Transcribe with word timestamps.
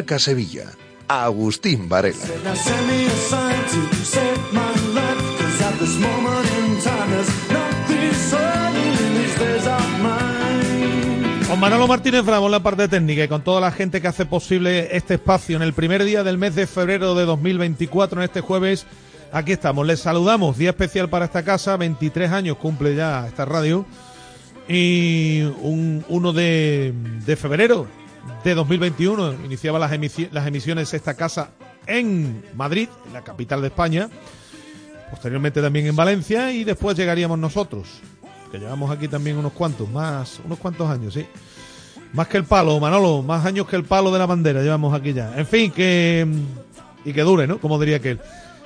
Marca 0.00 0.18
Sevilla. 0.18 0.64
Agustín 1.08 1.86
Varela. 1.86 2.16
Con 11.46 11.60
Manolo 11.60 11.86
Martínez 11.86 12.24
Bravo 12.24 12.46
en 12.46 12.52
la 12.52 12.62
parte 12.62 12.88
técnica 12.88 13.24
y 13.24 13.28
con 13.28 13.44
toda 13.44 13.60
la 13.60 13.70
gente 13.70 14.00
que 14.00 14.08
hace 14.08 14.24
posible 14.24 14.96
este 14.96 15.14
espacio 15.14 15.56
en 15.56 15.62
el 15.62 15.74
primer 15.74 16.02
día 16.04 16.24
del 16.24 16.38
mes 16.38 16.54
de 16.54 16.66
febrero 16.66 17.14
de 17.14 17.26
2024, 17.26 18.20
en 18.20 18.24
este 18.24 18.40
jueves, 18.40 18.86
aquí 19.32 19.52
estamos. 19.52 19.86
Les 19.86 20.00
saludamos, 20.00 20.56
día 20.56 20.70
especial 20.70 21.10
para 21.10 21.26
esta 21.26 21.42
casa, 21.42 21.76
23 21.76 22.32
años 22.32 22.56
cumple 22.56 22.96
ya 22.96 23.26
esta 23.26 23.44
radio. 23.44 23.84
Y 24.66 25.42
un 25.60 26.06
1 26.08 26.32
de, 26.32 26.94
de 27.26 27.36
febrero 27.36 27.99
de 28.44 28.54
2021 28.54 29.44
iniciaba 29.44 29.78
las, 29.78 29.90
las 30.32 30.46
emisiones 30.46 30.94
esta 30.94 31.14
casa 31.14 31.50
en 31.86 32.44
Madrid, 32.54 32.88
la 33.12 33.22
capital 33.22 33.60
de 33.60 33.68
España, 33.68 34.08
posteriormente 35.10 35.60
también 35.60 35.86
en 35.86 35.96
Valencia 35.96 36.52
y 36.52 36.64
después 36.64 36.96
llegaríamos 36.96 37.38
nosotros, 37.38 37.88
que 38.50 38.58
llevamos 38.58 38.90
aquí 38.90 39.08
también 39.08 39.36
unos 39.36 39.52
cuantos, 39.52 39.88
más, 39.88 40.40
unos 40.44 40.58
cuantos 40.58 40.88
años, 40.88 41.14
sí. 41.14 41.26
Más 42.12 42.26
que 42.26 42.38
el 42.38 42.44
palo, 42.44 42.80
Manolo, 42.80 43.22
más 43.22 43.46
años 43.46 43.68
que 43.68 43.76
el 43.76 43.84
palo 43.84 44.10
de 44.10 44.18
la 44.18 44.26
bandera 44.26 44.62
llevamos 44.62 44.92
aquí 44.92 45.12
ya. 45.12 45.32
En 45.36 45.46
fin, 45.46 45.70
que... 45.70 46.26
y 47.04 47.12
que 47.12 47.22
dure, 47.22 47.46
¿no? 47.46 47.60
Como 47.60 47.78
diría 47.78 47.96
aquel. 47.98 48.20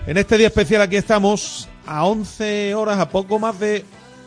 En 0.06 0.16
este 0.16 0.38
día 0.38 0.46
especial 0.46 0.80
aquí 0.80 0.96
estamos 0.96 1.68
a 1.86 2.06
11 2.06 2.74
horas, 2.74 2.98
a 2.98 3.08
poco 3.08 3.38
más 3.38 3.58
de... 3.60 3.84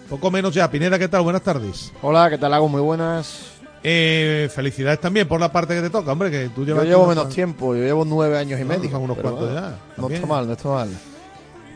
Poco 0.07 0.31
menos 0.31 0.53
ya. 0.53 0.69
Pineda, 0.69 0.97
¿qué 0.99 1.07
tal? 1.07 1.23
Buenas 1.23 1.41
tardes. 1.41 1.91
Hola, 2.01 2.29
¿qué 2.29 2.37
tal? 2.37 2.53
Hago 2.53 2.69
muy 2.69 2.79
buenas. 2.79 3.56
Eh, 3.89 4.49
felicidades 4.53 4.99
también 4.99 5.29
por 5.29 5.39
la 5.39 5.49
parte 5.49 5.73
que 5.73 5.81
te 5.81 5.89
toca, 5.89 6.11
hombre, 6.11 6.29
que 6.29 6.49
tú 6.49 6.65
llevas... 6.65 6.83
Yo 6.83 6.89
llevo 6.89 7.07
menos 7.07 7.29
tiempo, 7.29 7.73
yo 7.73 7.83
llevo 7.83 8.03
nueve 8.03 8.37
años 8.37 8.59
y 8.59 8.63
No, 8.63 8.69
medio. 8.69 8.89
son 8.91 9.03
unos 9.03 9.17
cuantos 9.17 9.45
bueno, 9.49 9.55
ya, 9.55 9.69
No 9.95 10.03
también. 10.03 10.13
está 10.15 10.27
mal, 10.27 10.45
no 10.47 10.53
está 10.53 10.69
mal. 10.69 10.89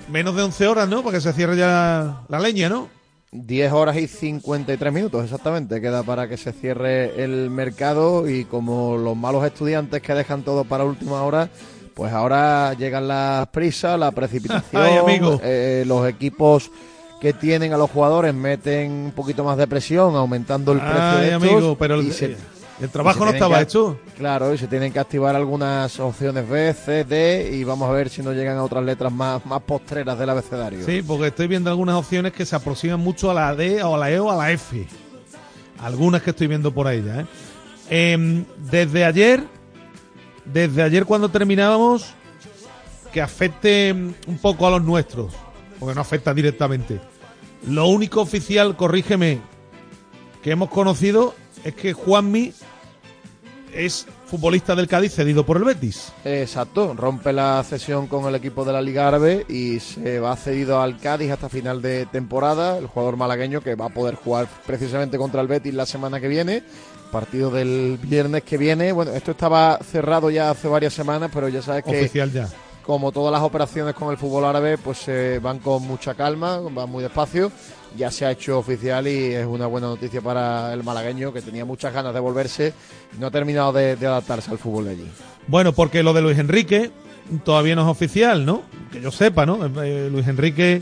Menos 0.09 0.35
de 0.35 0.43
11 0.43 0.67
horas, 0.67 0.89
¿no? 0.89 1.03
Para 1.03 1.15
que 1.17 1.21
se 1.21 1.31
cierre 1.31 1.55
ya 1.55 2.23
la 2.27 2.39
leña, 2.41 2.67
¿no? 2.67 2.89
10 3.31 3.71
horas 3.71 3.95
y 3.95 4.07
53 4.07 4.91
minutos 4.91 5.23
exactamente 5.23 5.79
queda 5.79 6.03
para 6.03 6.27
que 6.27 6.35
se 6.35 6.51
cierre 6.51 7.23
el 7.23 7.49
mercado 7.49 8.29
y 8.29 8.43
como 8.43 8.97
los 8.97 9.15
malos 9.15 9.45
estudiantes 9.45 10.01
que 10.01 10.13
dejan 10.13 10.43
todo 10.43 10.65
para 10.65 10.83
última 10.83 11.23
hora, 11.23 11.47
pues 11.93 12.11
ahora 12.11 12.73
llegan 12.73 13.07
las 13.07 13.47
prisas, 13.47 13.97
la 13.97 14.11
precipitación, 14.11 14.81
Ay, 14.83 15.21
eh, 15.43 15.85
los 15.87 16.09
equipos 16.09 16.71
que 17.21 17.31
tienen 17.33 17.71
a 17.71 17.77
los 17.77 17.89
jugadores 17.91 18.33
meten 18.33 18.91
un 18.91 19.11
poquito 19.11 19.43
más 19.43 19.55
de 19.57 19.67
presión 19.67 20.15
aumentando 20.15 20.71
el 20.73 20.79
precio 20.79 21.01
Ay, 21.01 21.19
de 21.27 21.31
estos 21.35 21.43
amigo, 21.49 21.75
pero 21.77 21.95
el, 21.95 22.07
y 22.07 22.11
se- 22.11 22.35
el 22.81 22.89
trabajo 22.89 23.23
no 23.25 23.29
estaba 23.31 23.57
que- 23.57 23.63
hecho. 23.63 23.99
Claro, 24.17 24.51
y 24.53 24.57
se 24.57 24.67
tienen 24.67 24.91
que 24.91 24.97
activar 24.99 25.35
algunas 25.35 25.99
opciones 25.99 26.49
B, 26.49 26.73
C, 26.73 27.03
D 27.03 27.51
y 27.53 27.63
vamos 27.63 27.87
a 27.87 27.91
ver 27.93 28.09
si 28.09 28.23
nos 28.23 28.33
llegan 28.35 28.57
a 28.57 28.63
otras 28.63 28.83
letras 28.83 29.11
más, 29.13 29.45
más 29.45 29.61
postreras 29.61 30.17
del 30.17 30.31
abecedario. 30.31 30.83
Sí, 30.83 31.03
porque 31.05 31.27
estoy 31.27 31.45
viendo 31.45 31.69
algunas 31.69 31.93
opciones 31.95 32.33
que 32.33 32.43
se 32.43 32.55
aproximan 32.55 32.99
mucho 32.99 33.29
a 33.29 33.35
la 33.35 33.55
D 33.55 33.83
o 33.83 33.93
a 33.93 33.97
la 33.99 34.09
E 34.11 34.19
o 34.19 34.31
a 34.31 34.35
la 34.35 34.51
F. 34.51 34.87
Algunas 35.79 36.23
que 36.23 36.31
estoy 36.31 36.47
viendo 36.47 36.71
por 36.73 36.87
ahí 36.87 37.03
ya, 37.05 37.21
¿eh? 37.21 37.25
Em, 37.89 38.45
desde 38.57 39.05
ayer, 39.05 39.43
desde 40.45 40.81
ayer 40.81 41.05
cuando 41.05 41.29
terminábamos, 41.29 42.13
que 43.13 43.21
afecte 43.21 43.91
un 43.93 44.37
poco 44.41 44.65
a 44.65 44.71
los 44.71 44.81
nuestros, 44.83 45.33
porque 45.79 45.93
no 45.93 46.01
afecta 46.01 46.33
directamente. 46.33 46.99
Lo 47.67 47.87
único 47.87 48.21
oficial, 48.21 48.75
corrígeme, 48.75 49.39
que 50.41 50.51
hemos 50.51 50.69
conocido 50.69 51.35
es 51.63 51.75
que 51.75 51.93
Juanmi 51.93 52.53
es 53.73 54.07
futbolista 54.25 54.75
del 54.75 54.87
Cádiz 54.87 55.13
cedido 55.13 55.45
por 55.45 55.57
el 55.57 55.63
Betis. 55.63 56.11
Exacto, 56.25 56.93
rompe 56.93 57.33
la 57.33 57.63
cesión 57.63 58.07
con 58.07 58.25
el 58.25 58.35
equipo 58.35 58.65
de 58.65 58.73
la 58.73 58.81
Liga 58.81 59.07
Árabe 59.07 59.45
y 59.47 59.79
se 59.79 60.19
va 60.19 60.35
cedido 60.35 60.81
al 60.81 60.99
Cádiz 60.99 61.31
hasta 61.31 61.49
final 61.49 61.81
de 61.81 62.05
temporada. 62.05 62.77
El 62.77 62.87
jugador 62.87 63.17
malagueño 63.17 63.61
que 63.61 63.75
va 63.75 63.85
a 63.85 63.89
poder 63.89 64.15
jugar 64.15 64.47
precisamente 64.65 65.17
contra 65.17 65.41
el 65.41 65.47
Betis 65.47 65.73
la 65.73 65.85
semana 65.85 66.19
que 66.19 66.27
viene. 66.27 66.63
Partido 67.11 67.51
del 67.51 67.99
viernes 68.01 68.43
que 68.43 68.57
viene. 68.57 68.91
Bueno, 68.93 69.11
esto 69.11 69.31
estaba 69.31 69.77
cerrado 69.79 70.29
ya 70.29 70.49
hace 70.49 70.67
varias 70.67 70.93
semanas, 70.93 71.29
pero 71.33 71.49
ya 71.49 71.61
sabes 71.61 71.83
que 71.83 71.91
Oficial 71.91 72.31
ya. 72.31 72.47
Como 72.85 73.11
todas 73.11 73.31
las 73.31 73.41
operaciones 73.41 73.93
con 73.93 74.09
el 74.11 74.17
fútbol 74.17 74.45
árabe, 74.45 74.77
pues 74.77 74.99
se 74.99 75.39
van 75.39 75.59
con 75.59 75.83
mucha 75.83 76.13
calma, 76.13 76.59
van 76.59 76.89
muy 76.89 77.03
despacio. 77.03 77.51
Ya 77.97 78.09
se 78.09 78.25
ha 78.25 78.31
hecho 78.31 78.57
oficial 78.57 79.07
y 79.07 79.33
es 79.33 79.45
una 79.45 79.67
buena 79.67 79.87
noticia 79.87 80.21
para 80.21 80.73
el 80.73 80.83
malagueño 80.83 81.33
que 81.33 81.41
tenía 81.41 81.65
muchas 81.65 81.93
ganas 81.93 82.13
de 82.13 82.19
volverse 82.21 82.73
y 83.15 83.19
no 83.19 83.27
ha 83.27 83.31
terminado 83.31 83.73
de, 83.73 83.97
de 83.97 84.07
adaptarse 84.07 84.49
al 84.49 84.57
fútbol 84.57 84.85
de 84.85 84.91
allí. 84.91 85.11
Bueno, 85.47 85.73
porque 85.73 86.01
lo 86.01 86.13
de 86.13 86.21
Luis 86.21 86.39
Enrique 86.39 86.91
todavía 87.43 87.75
no 87.75 87.81
es 87.81 87.87
oficial, 87.87 88.45
¿no? 88.45 88.63
Que 88.91 89.01
yo 89.01 89.11
sepa, 89.11 89.45
¿no? 89.45 89.65
Eh, 89.83 90.09
Luis 90.11 90.27
Enrique 90.27 90.81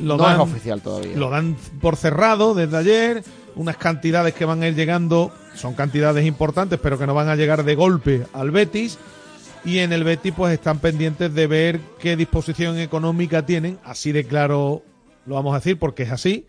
lo 0.00 0.16
no 0.16 0.24
dan, 0.24 0.34
es 0.34 0.40
oficial 0.40 0.80
todavía. 0.80 1.16
lo 1.16 1.30
dan 1.30 1.56
por 1.80 1.96
cerrado 1.96 2.54
desde 2.54 2.76
ayer. 2.76 3.24
Unas 3.54 3.78
cantidades 3.78 4.34
que 4.34 4.44
van 4.44 4.62
a 4.62 4.68
ir 4.68 4.74
llegando 4.74 5.32
son 5.54 5.74
cantidades 5.74 6.26
importantes, 6.26 6.78
pero 6.82 6.98
que 6.98 7.06
no 7.06 7.14
van 7.14 7.28
a 7.28 7.36
llegar 7.36 7.64
de 7.64 7.74
golpe 7.74 8.26
al 8.34 8.50
Betis. 8.50 8.98
Y 9.66 9.80
en 9.80 9.92
el 9.92 10.04
Betis, 10.04 10.32
pues 10.34 10.54
están 10.54 10.78
pendientes 10.78 11.34
de 11.34 11.46
ver 11.48 11.80
qué 11.98 12.16
disposición 12.16 12.78
económica 12.78 13.44
tienen. 13.44 13.78
Así 13.84 14.12
de 14.12 14.24
claro 14.24 14.82
lo 15.26 15.34
vamos 15.34 15.52
a 15.54 15.58
decir, 15.58 15.76
porque 15.78 16.04
es 16.04 16.12
así. 16.12 16.46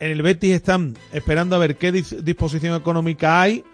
En 0.00 0.10
el 0.10 0.20
Betis 0.22 0.52
están 0.54 0.96
esperando 1.12 1.56
a 1.56 1.58
ver 1.58 1.76
qué 1.76 1.92
dis- 1.92 2.20
disposición 2.20 2.76
económica 2.76 3.40
hay 3.40 3.64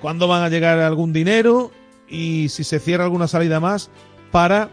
cuándo 0.00 0.28
van 0.28 0.42
a 0.42 0.50
llegar 0.50 0.78
algún 0.78 1.12
dinero 1.14 1.72
y 2.06 2.48
si 2.50 2.62
se 2.64 2.78
cierra 2.78 3.04
alguna 3.04 3.26
salida 3.28 3.58
más 3.60 3.90
para 4.30 4.68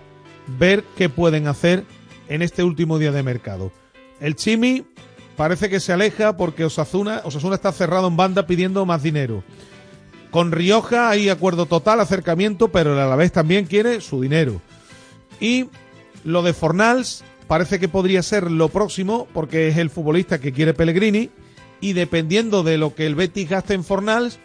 ver 0.60 0.84
qué 0.98 1.08
pueden 1.08 1.48
hacer 1.48 1.86
en 2.28 2.42
este 2.42 2.62
último 2.64 3.00
día 3.00 3.14
de 3.14 3.24
mercado. 3.24 3.72
El 4.20 4.36
Chimi 4.36 4.86
parece 5.38 5.70
que 5.70 5.80
se 5.80 5.94
aleja 5.94 6.36
porque 6.38 6.66
Osasuna, 6.66 7.22
Osasuna 7.24 7.56
está 7.56 7.72
cerrado 7.72 8.08
en 8.10 8.18
banda 8.18 8.46
pidiendo 8.46 8.86
más 8.86 9.02
dinero. 9.02 9.44
Con 10.36 10.52
Rioja 10.52 11.08
hay 11.08 11.30
acuerdo 11.30 11.66
total, 11.66 12.02
acercamiento, 12.02 12.68
pero 12.68 12.92
el 12.92 13.00
Alavés 13.00 13.32
también 13.32 13.68
quiere 13.68 14.02
su 14.02 14.20
dinero. 14.20 14.60
Y 15.40 15.68
lo 16.26 16.42
de 16.44 16.52
Fornals 16.52 17.24
parece 17.48 17.80
que 17.80 17.88
podría 17.88 18.22
ser 18.22 18.52
lo 18.52 18.68
próximo 18.68 19.30
porque 19.34 19.70
es 19.70 19.78
el 19.78 19.90
futbolista 19.90 20.42
que 20.42 20.52
quiere 20.52 20.74
Pellegrini 20.74 21.30
y 21.80 21.94
dependiendo 21.94 22.64
de 22.64 22.78
lo 22.78 22.94
que 22.94 23.06
el 23.06 23.16
Betis 23.16 23.48
gaste 23.48 23.76
en 23.76 23.86
Fornals, 23.86 24.38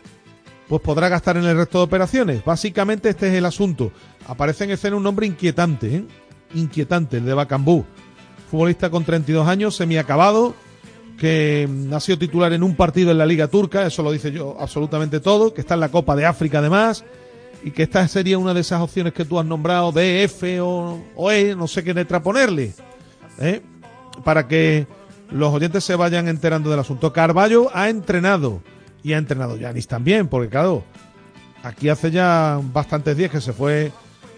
pues 0.69 0.81
podrá 0.81 1.09
gastar 1.09 1.37
en 1.37 1.45
el 1.45 1.57
resto 1.57 1.79
de 1.79 1.85
operaciones. 1.87 2.45
Básicamente 2.45 3.09
este 3.09 3.27
es 3.27 3.35
el 3.35 3.45
asunto. 3.45 3.91
Aparece 4.29 4.63
en 4.63 4.71
escena 4.71 4.95
un 4.95 5.03
nombre 5.03 5.27
inquietante, 5.27 5.97
¿eh? 5.97 6.05
inquietante, 6.55 7.17
el 7.17 7.25
de 7.25 7.35
Bacambú. 7.35 7.85
Futbolista 8.49 8.91
con 8.91 9.05
32 9.05 9.49
años, 9.49 9.75
semiacabado, 9.75 10.55
que 11.21 11.69
ha 11.93 12.01
sido 12.01 12.19
titular 12.19 12.51
en 12.55 12.63
un 12.63 12.75
partido 12.75 13.11
en 13.11 13.19
la 13.19 13.27
Liga 13.27 13.47
Turca, 13.47 13.87
eso 13.87 14.03
lo 14.03 14.11
dice 14.11 14.33
yo 14.33 14.57
absolutamente 14.59 15.21
todo, 15.21 15.53
que 15.53 15.61
está 15.61 15.75
en 15.75 15.81
la 15.81 15.91
Copa 15.91 16.17
de 16.17 16.25
África 16.25 16.61
además, 16.61 17.05
y 17.63 17.73
que 17.73 17.83
esta 17.83 18.09
sería 18.09 18.39
una 18.39 18.55
de 18.55 18.63
esas 18.63 18.81
opciones 18.81 19.13
que 19.13 19.27
tú 19.27 19.39
has 19.39 19.45
nombrado, 19.45 19.93
D, 19.93 20.25
F 20.25 20.63
o, 20.63 20.99
o 21.15 21.31
E, 21.31 21.55
no 21.55 21.69
sé 21.69 21.85
qué 21.85 21.93
letra 21.93 22.23
ponerle, 22.23 22.73
¿eh? 23.39 23.61
para 24.25 24.49
que 24.49 24.87
los 25.31 25.53
oyentes 25.53 25.85
se 25.85 25.95
vayan 25.95 26.27
enterando 26.27 26.71
del 26.71 26.81
asunto. 26.81 27.13
Carballo 27.13 27.69
ha 27.75 27.91
entrenado 27.91 28.63
y 29.03 29.13
ha 29.13 29.19
entrenado 29.19 29.59
Yanis 29.59 29.89
también, 29.89 30.27
porque 30.27 30.49
claro, 30.49 30.85
aquí 31.63 31.91
hace 31.91 32.11
ya 32.11 32.59
bastantes 32.73 33.15
días 33.15 33.31
que 33.31 33.43
se 33.43 33.53
fue 33.53 33.93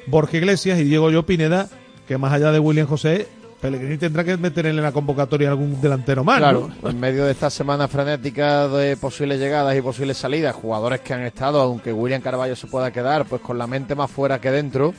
Borja 0.09 0.37
Iglesias 0.37 0.81
y 0.81 0.85
Diego 0.85 1.13
Yo 1.13 1.25
Pineda, 1.25 1.69
que 2.09 2.19
más 2.19 2.33
allá 2.33 2.51
de 2.51 2.59
William 2.59 2.89
José, 2.89 3.29
Pellegrini 3.63 3.97
tendrá 3.97 4.25
que 4.25 4.37
meter 4.37 4.67
en 4.67 4.83
la 4.83 4.91
convocatoria 4.91 5.49
algún 5.49 5.81
delantero 5.81 6.25
más. 6.25 6.39
Claro, 6.39 6.69
¿no? 6.83 6.91
en 6.91 6.99
medio 6.99 7.25
de 7.25 7.31
esta 7.31 7.49
semana 7.49 7.87
frenética 7.87 8.67
de 8.67 8.97
posibles 8.97 9.39
llegadas 9.39 9.77
y 9.77 9.81
posibles 9.81 10.17
salidas, 10.17 10.57
jugadores 10.57 11.01
que 11.01 11.15
han 11.15 11.23
estado, 11.23 11.61
aunque 11.61 11.93
William 11.93 12.21
Carballo 12.21 12.57
se 12.57 12.67
pueda 12.67 12.91
quedar, 12.91 13.25
pues 13.25 13.41
con 13.41 13.59
la 13.59 13.69
mente 13.69 13.95
más 13.95 14.11
fuera 14.11 14.41
que 14.41 14.51
dentro, 14.51 14.93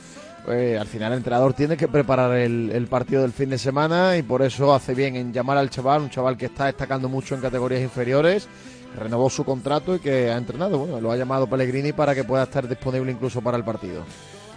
eh, 0.48 0.78
al 0.80 0.86
final 0.86 1.12
el 1.12 1.18
entrenador 1.18 1.52
tiene 1.52 1.76
que 1.76 1.88
preparar 1.88 2.38
el, 2.38 2.70
el 2.70 2.86
partido 2.86 3.20
del 3.20 3.32
fin 3.32 3.50
de 3.50 3.58
semana 3.58 4.16
y 4.16 4.22
por 4.22 4.40
eso 4.40 4.74
hace 4.74 4.94
bien 4.94 5.14
en 5.16 5.30
llamar 5.30 5.58
al 5.58 5.68
chaval, 5.68 6.00
un 6.00 6.08
chaval 6.08 6.38
que 6.38 6.46
está 6.46 6.64
destacando 6.64 7.10
mucho 7.10 7.34
en 7.34 7.42
categorías 7.42 7.82
inferiores, 7.82 8.48
que 8.94 8.98
renovó 8.98 9.28
su 9.28 9.44
contrato 9.44 9.96
y 9.96 9.98
que 9.98 10.30
ha 10.30 10.38
entrenado. 10.38 10.78
Bueno, 10.78 11.02
lo 11.02 11.12
ha 11.12 11.16
llamado 11.18 11.46
Pellegrini 11.46 11.92
para 11.92 12.14
que 12.14 12.24
pueda 12.24 12.44
estar 12.44 12.66
disponible 12.66 13.12
incluso 13.12 13.42
para 13.42 13.58
el 13.58 13.64
partido. 13.64 14.04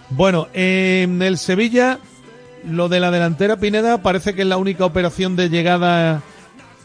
Bueno, 0.08 0.48
en 0.54 1.20
el 1.20 1.36
Sevilla, 1.36 1.98
lo 2.66 2.88
de 2.88 3.00
la 3.00 3.10
delantera 3.10 3.56
Pineda 3.56 4.02
parece 4.02 4.34
que 4.34 4.42
es 4.42 4.48
la 4.48 4.56
única 4.56 4.84
operación 4.84 5.36
de 5.36 5.48
llegada 5.48 6.22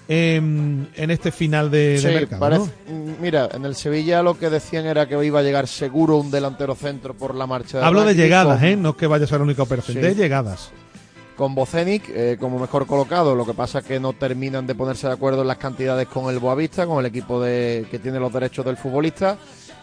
en, 0.08 0.90
en 0.96 1.12
este 1.12 1.32
final 1.32 1.72
de, 1.72 2.00
mercado. 2.04 2.40
parece- 2.40 2.72
¿no? 2.90 2.96
mm, 2.96 3.22
Mira, 3.22 3.50
en 3.54 3.66
el 3.66 3.76
Sevilla 3.76 4.22
lo 4.22 4.38
que 4.38 4.50
decían 4.50 4.86
era 4.86 5.08
que 5.08 5.24
iba 5.26 5.40
a 5.40 5.44
llegar 5.44 5.68
seguro 5.68 6.18
un 6.18 6.30
delantero 6.30 6.76
centro 6.76 7.14
por 7.14 7.34
la 7.36 7.48
marcha 7.48 7.80
de 7.80 7.86
Hablo 7.86 8.04
de 8.04 8.14
llegadas, 8.16 8.62
¿eh? 8.64 8.76
No 8.76 8.90
es 8.90 8.96
que 8.96 9.08
vaya 9.08 9.26
a 9.26 9.28
ser 9.28 9.38
la 9.40 9.46
única 9.46 9.64
operación, 9.64 9.96
Sí. 9.98 10.02
de 10.02 10.16
llegadas. 10.16 10.72
con 11.38 11.56
Bocenic 11.56 12.10
eh, 12.10 12.38
como 12.40 12.60
mejor 12.60 12.86
colocado. 12.86 13.34
Lo 13.34 13.44
que 13.44 13.56
pasa 13.56 13.80
es 13.80 13.86
que 13.86 14.00
no 14.00 14.14
terminan 14.14 14.68
de 14.68 14.76
ponerse 14.76 15.08
de 15.08 15.14
acuerdo 15.14 15.42
en 15.42 15.48
las 15.48 15.58
cantidades 15.58 16.08
con 16.08 16.32
el 16.32 16.38
Boavista, 16.40 16.86
con 16.86 17.00
el 17.00 17.08
equipo 17.08 17.42
de, 17.42 17.88
que 17.90 17.98
tiene 17.98 18.20
los 18.20 18.32
derechos 18.32 18.64
del 18.64 18.78
futbolista. 18.78 19.38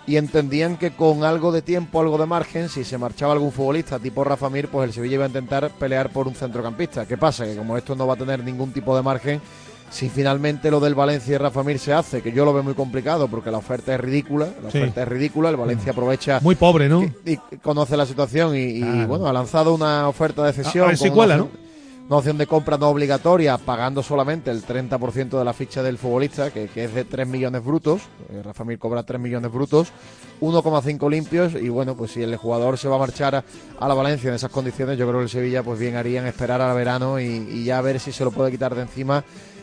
Y 0.06 0.16
entendían 0.16 0.76
que 0.76 0.90
con 0.92 1.22
algo 1.24 1.52
de 1.52 1.62
tiempo, 1.62 2.00
algo 2.00 2.18
de 2.18 2.26
margen, 2.26 2.68
si 2.68 2.82
se 2.84 2.98
marchaba 2.98 3.32
algún 3.32 3.52
futbolista 3.52 3.98
tipo 3.98 4.24
Rafa 4.24 4.50
Mir, 4.50 4.68
pues 4.68 4.88
el 4.88 4.92
Sevilla 4.94 5.14
iba 5.14 5.24
a 5.24 5.28
intentar 5.28 5.70
pelear 5.70 6.10
por 6.10 6.26
un 6.26 6.34
centrocampista. 6.34 7.06
¿Qué 7.06 7.16
pasa? 7.16 7.44
Que 7.44 7.54
como 7.54 7.76
esto 7.76 7.94
no 7.94 8.06
va 8.06 8.14
a 8.14 8.16
tener 8.16 8.42
ningún 8.42 8.72
tipo 8.72 8.96
de 8.96 9.02
margen, 9.02 9.40
si 9.88 10.08
finalmente 10.08 10.70
lo 10.70 10.80
del 10.80 10.94
Valencia 10.94 11.34
y 11.34 11.38
Rafa 11.38 11.62
Mir 11.62 11.78
se 11.78 11.92
hace, 11.92 12.22
que 12.22 12.32
yo 12.32 12.44
lo 12.44 12.52
veo 12.52 12.62
muy 12.62 12.74
complicado 12.74 13.28
porque 13.28 13.50
la 13.50 13.58
oferta 13.58 13.94
es 13.94 14.00
ridícula, 14.00 14.48
la 14.62 14.70
Sí. 14.70 14.78
oferta 14.78 15.02
es 15.02 15.08
ridícula, 15.08 15.48
el 15.50 15.56
Valencia 15.56 15.92
aprovecha 15.92 16.40
Muy 16.42 16.54
pobre, 16.54 16.88
¿no? 16.88 17.02
y, 17.02 17.32
y 17.32 17.36
conoce 17.62 17.96
la 17.96 18.06
situación 18.06 18.56
y, 18.56 19.04
bueno, 19.04 19.26
ha 19.26 19.32
lanzado 19.32 19.74
una 19.74 20.08
oferta 20.08 20.44
de 20.44 20.52
cesión. 20.52 20.84
A- 20.84 20.86
a 20.86 20.88
ver 20.90 20.96
si 20.98 21.08
con 21.08 21.16
cuela, 21.16 21.34
una, 21.34 21.44
opción- 21.44 21.60
una 22.10 22.18
opción 22.18 22.38
de 22.38 22.48
compra 22.48 22.76
no 22.76 22.88
obligatoria, 22.88 23.56
pagando 23.56 24.02
solamente 24.02 24.50
el 24.50 24.66
30% 24.66 25.38
de 25.38 25.44
la 25.44 25.52
ficha 25.52 25.80
del 25.80 25.96
futbolista, 25.96 26.50
que, 26.50 26.68
es 26.74 26.92
de 26.92 27.04
3 27.04 27.28
millones 27.28 27.64
brutos. 27.64 28.02
Eh, 28.30 28.42
Rafa 28.42 28.64
Mir 28.64 28.80
cobra 28.80 29.04
3 29.04 29.20
millones 29.20 29.52
brutos, 29.52 29.92
1,5 30.40 31.08
limpios. 31.08 31.54
Y 31.54 31.68
bueno, 31.68 31.96
pues 31.96 32.10
si 32.10 32.24
el 32.24 32.34
jugador 32.34 32.78
se 32.78 32.88
va 32.88 32.96
a 32.96 32.98
marchar 32.98 33.36
a, 33.36 33.88
la 33.88 33.94
Valencia 33.94 34.28
en 34.28 34.34
esas 34.34 34.50
condiciones, 34.50 34.98
yo 34.98 35.06
creo 35.06 35.20
que 35.20 35.24
el 35.24 35.30
Sevilla, 35.30 35.62
pues 35.62 35.78
bien 35.78 35.94
haría 35.94 36.18
en 36.18 36.26
esperar 36.26 36.60
al 36.60 36.74
verano 36.74 37.20
y, 37.20 37.26
y 37.26 37.62
ya 37.62 37.80
ver 37.80 38.00
si 38.00 38.10
se 38.10 38.24
lo 38.24 38.32
puede 38.32 38.50
quitar 38.50 38.74
de 38.74 38.82
encima 38.82 39.22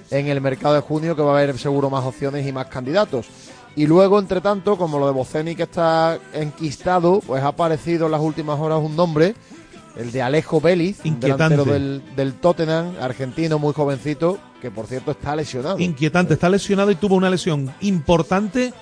en 0.09 0.27
el 0.27 0.39
mercado 0.39 0.75
de 0.75 0.79
junio, 0.79 1.17
que 1.17 1.23
va 1.23 1.31
a 1.31 1.41
haber 1.41 1.57
seguro 1.57 1.89
más 1.89 2.05
opciones 2.05 2.47
y 2.47 2.53
más 2.53 2.67
candidatos. 2.67 3.27
Y 3.75 3.87
luego, 3.87 4.19
entre 4.19 4.39
tanto, 4.39 4.77
como 4.77 4.99
lo 4.99 5.07
de 5.07 5.11
Boceni 5.11 5.53
que 5.53 5.63
está 5.63 6.17
enquistado, 6.31 7.19
pues 7.27 7.43
ha 7.43 7.49
aparecido 7.49 8.05
en 8.05 8.13
las 8.13 8.21
últimas 8.21 8.57
horas 8.57 8.79
un 8.81 8.95
nombre, 8.95 9.35
el 9.97 10.11
de 10.11 10.21
Alejo 10.21 10.61
Vélez, 10.61 10.99
delantero 11.03 11.65
del, 11.65 12.01
del 12.15 12.33
Tottenham, 12.33 12.93
argentino, 13.01 13.57
muy 13.59 13.73
jovencito, 13.73 14.37
que 14.61 14.69
por 14.71 14.85
cierto 14.87 15.11
está 15.11 15.35
lesionado. 15.35 15.79
Inquietante, 15.79 16.35
está 16.35 16.49
lesionado 16.49 16.91
y 16.91 16.95
tuvo 16.95 17.15
una 17.15 17.29
lesión 17.29 17.73
importante 17.81 18.73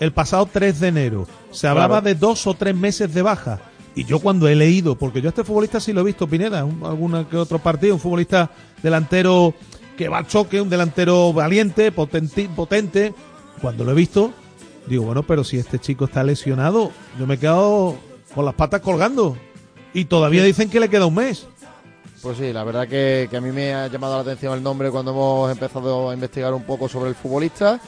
el 0.00 0.12
pasado 0.12 0.48
3 0.52 0.78
de 0.80 0.88
enero. 0.88 1.26
Se 1.50 1.66
hablaba 1.66 2.00
Claro. 2.00 2.04
de 2.06 2.14
dos 2.14 2.46
o 2.46 2.54
tres 2.54 2.74
meses 2.76 3.12
de 3.14 3.22
baja. 3.22 3.60
Y 3.94 4.04
yo 4.04 4.20
cuando 4.20 4.46
he 4.46 4.54
leído, 4.54 4.94
porque 4.94 5.20
yo 5.20 5.28
a 5.28 5.30
este 5.30 5.42
futbolista 5.42 5.80
sí 5.80 5.92
lo 5.92 6.02
he 6.02 6.04
visto, 6.04 6.28
Pineda, 6.28 6.64
un, 6.64 6.84
alguna 6.84 7.28
que 7.28 7.36
otro 7.36 7.58
partido, 7.58 7.94
un 7.94 8.00
futbolista 8.00 8.48
delantero 8.82 9.54
que 9.96 10.08
va 10.08 10.18
al 10.18 10.26
choque, 10.28 10.60
un 10.60 10.68
delantero 10.70 11.32
valiente, 11.32 11.90
potente, 11.90 12.48
potente. 12.54 13.12
Cuando 13.60 13.82
lo 13.82 13.90
he 13.90 13.94
visto, 13.94 14.32
digo, 14.86 15.04
bueno, 15.04 15.24
pero 15.24 15.42
si 15.42 15.58
este 15.58 15.80
chico 15.80 16.04
está 16.04 16.22
lesionado, 16.22 16.92
yo 17.18 17.26
me 17.26 17.34
he 17.34 17.38
quedado 17.38 17.96
con 18.34 18.44
las 18.44 18.54
patas 18.54 18.82
colgando. 18.82 19.36
Y 19.98 20.04
todavía 20.04 20.42
dicen 20.44 20.70
que 20.70 20.80
le 20.80 20.88
queda 20.88 21.06
un 21.06 21.14
mes. 21.14 21.46
Pues 22.22 22.36
sí, 22.38 22.52
la 22.52 22.64
verdad 22.64 22.88
que, 22.88 23.28
que 23.30 23.36
a 23.36 23.40
mí 23.40 23.52
me 23.52 23.72
ha 23.74 23.86
llamado 23.86 24.16
la 24.16 24.22
atención 24.22 24.54
el 24.54 24.62
nombre 24.62 24.90
cuando 24.90 25.12
hemos 25.12 25.52
empezado 25.52 26.10
a 26.10 26.14
investigar 26.14 26.52
un 26.52 26.64
poco 26.64 26.88
sobre 26.88 27.10
el 27.10 27.14
futbolista. 27.14 27.80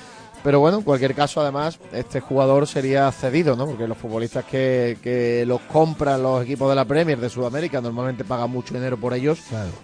Pero 0.43 0.59
bueno, 0.59 0.79
en 0.79 0.85
cualquier 0.85 1.15
caso, 1.15 1.43
además, 1.43 1.79
este 1.93 2.21
jugador 2.21 2.67
sería 2.67 3.13
cedido, 3.13 3.57
¿no? 3.57 3.67
Porque 3.67 3.87
los 3.87 3.99
futbolistas 3.99 4.43
que, 4.47 4.97
que 5.03 5.45
los 5.47 5.61
compran 5.63 6.23
los 6.23 6.43
equipos 6.45 6.67
de 6.71 6.77
la 6.77 6.87
Premier 6.87 7.19
de 7.21 7.29
Sudamérica 7.29 7.83
normalmente 7.83 8.25
pagan 8.25 8.51
mucho 8.51 8.73
dinero 8.73 8.97
por 8.97 9.13
ellos 9.13 9.39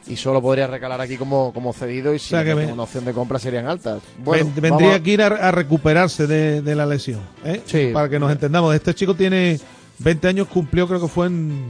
y 0.07 0.17
solo 0.17 0.41
podría 0.41 0.67
recalar 0.67 0.99
aquí 1.03 1.19
como, 1.19 1.53
como 1.53 1.75
cedido 1.75 2.15
y 2.15 2.19
si 2.19 2.31
sea 2.31 2.43
ve- 2.43 2.73
una 2.73 2.85
opción 2.85 3.05
de 3.05 3.13
compra 3.13 3.39
serían 3.39 3.67
altas. 3.67 4.01
Bueno, 4.25 4.47
Ven- 4.55 4.63
vendría 4.63 4.95
a- 4.95 5.03
que 5.03 5.11
ir 5.11 5.21
a, 5.21 5.27
a 5.27 5.51
recuperarse 5.51 6.27
de, 6.27 6.63
de 6.63 6.75
la 6.75 6.87
lesión. 6.87 7.21
¿eh? 7.45 7.61
Sí. 7.67 7.91
Para 7.93 8.09
que 8.09 8.19
nos 8.19 8.33
entendamos. 8.33 8.75
Este 8.75 8.95
chico 8.95 9.15
tiene 9.15 9.61
20 9.99 10.27
años, 10.29 10.49
cumplió, 10.49 10.89
creo 10.89 11.03
que 11.03 11.09
fue 11.09 11.27
en, 11.27 11.67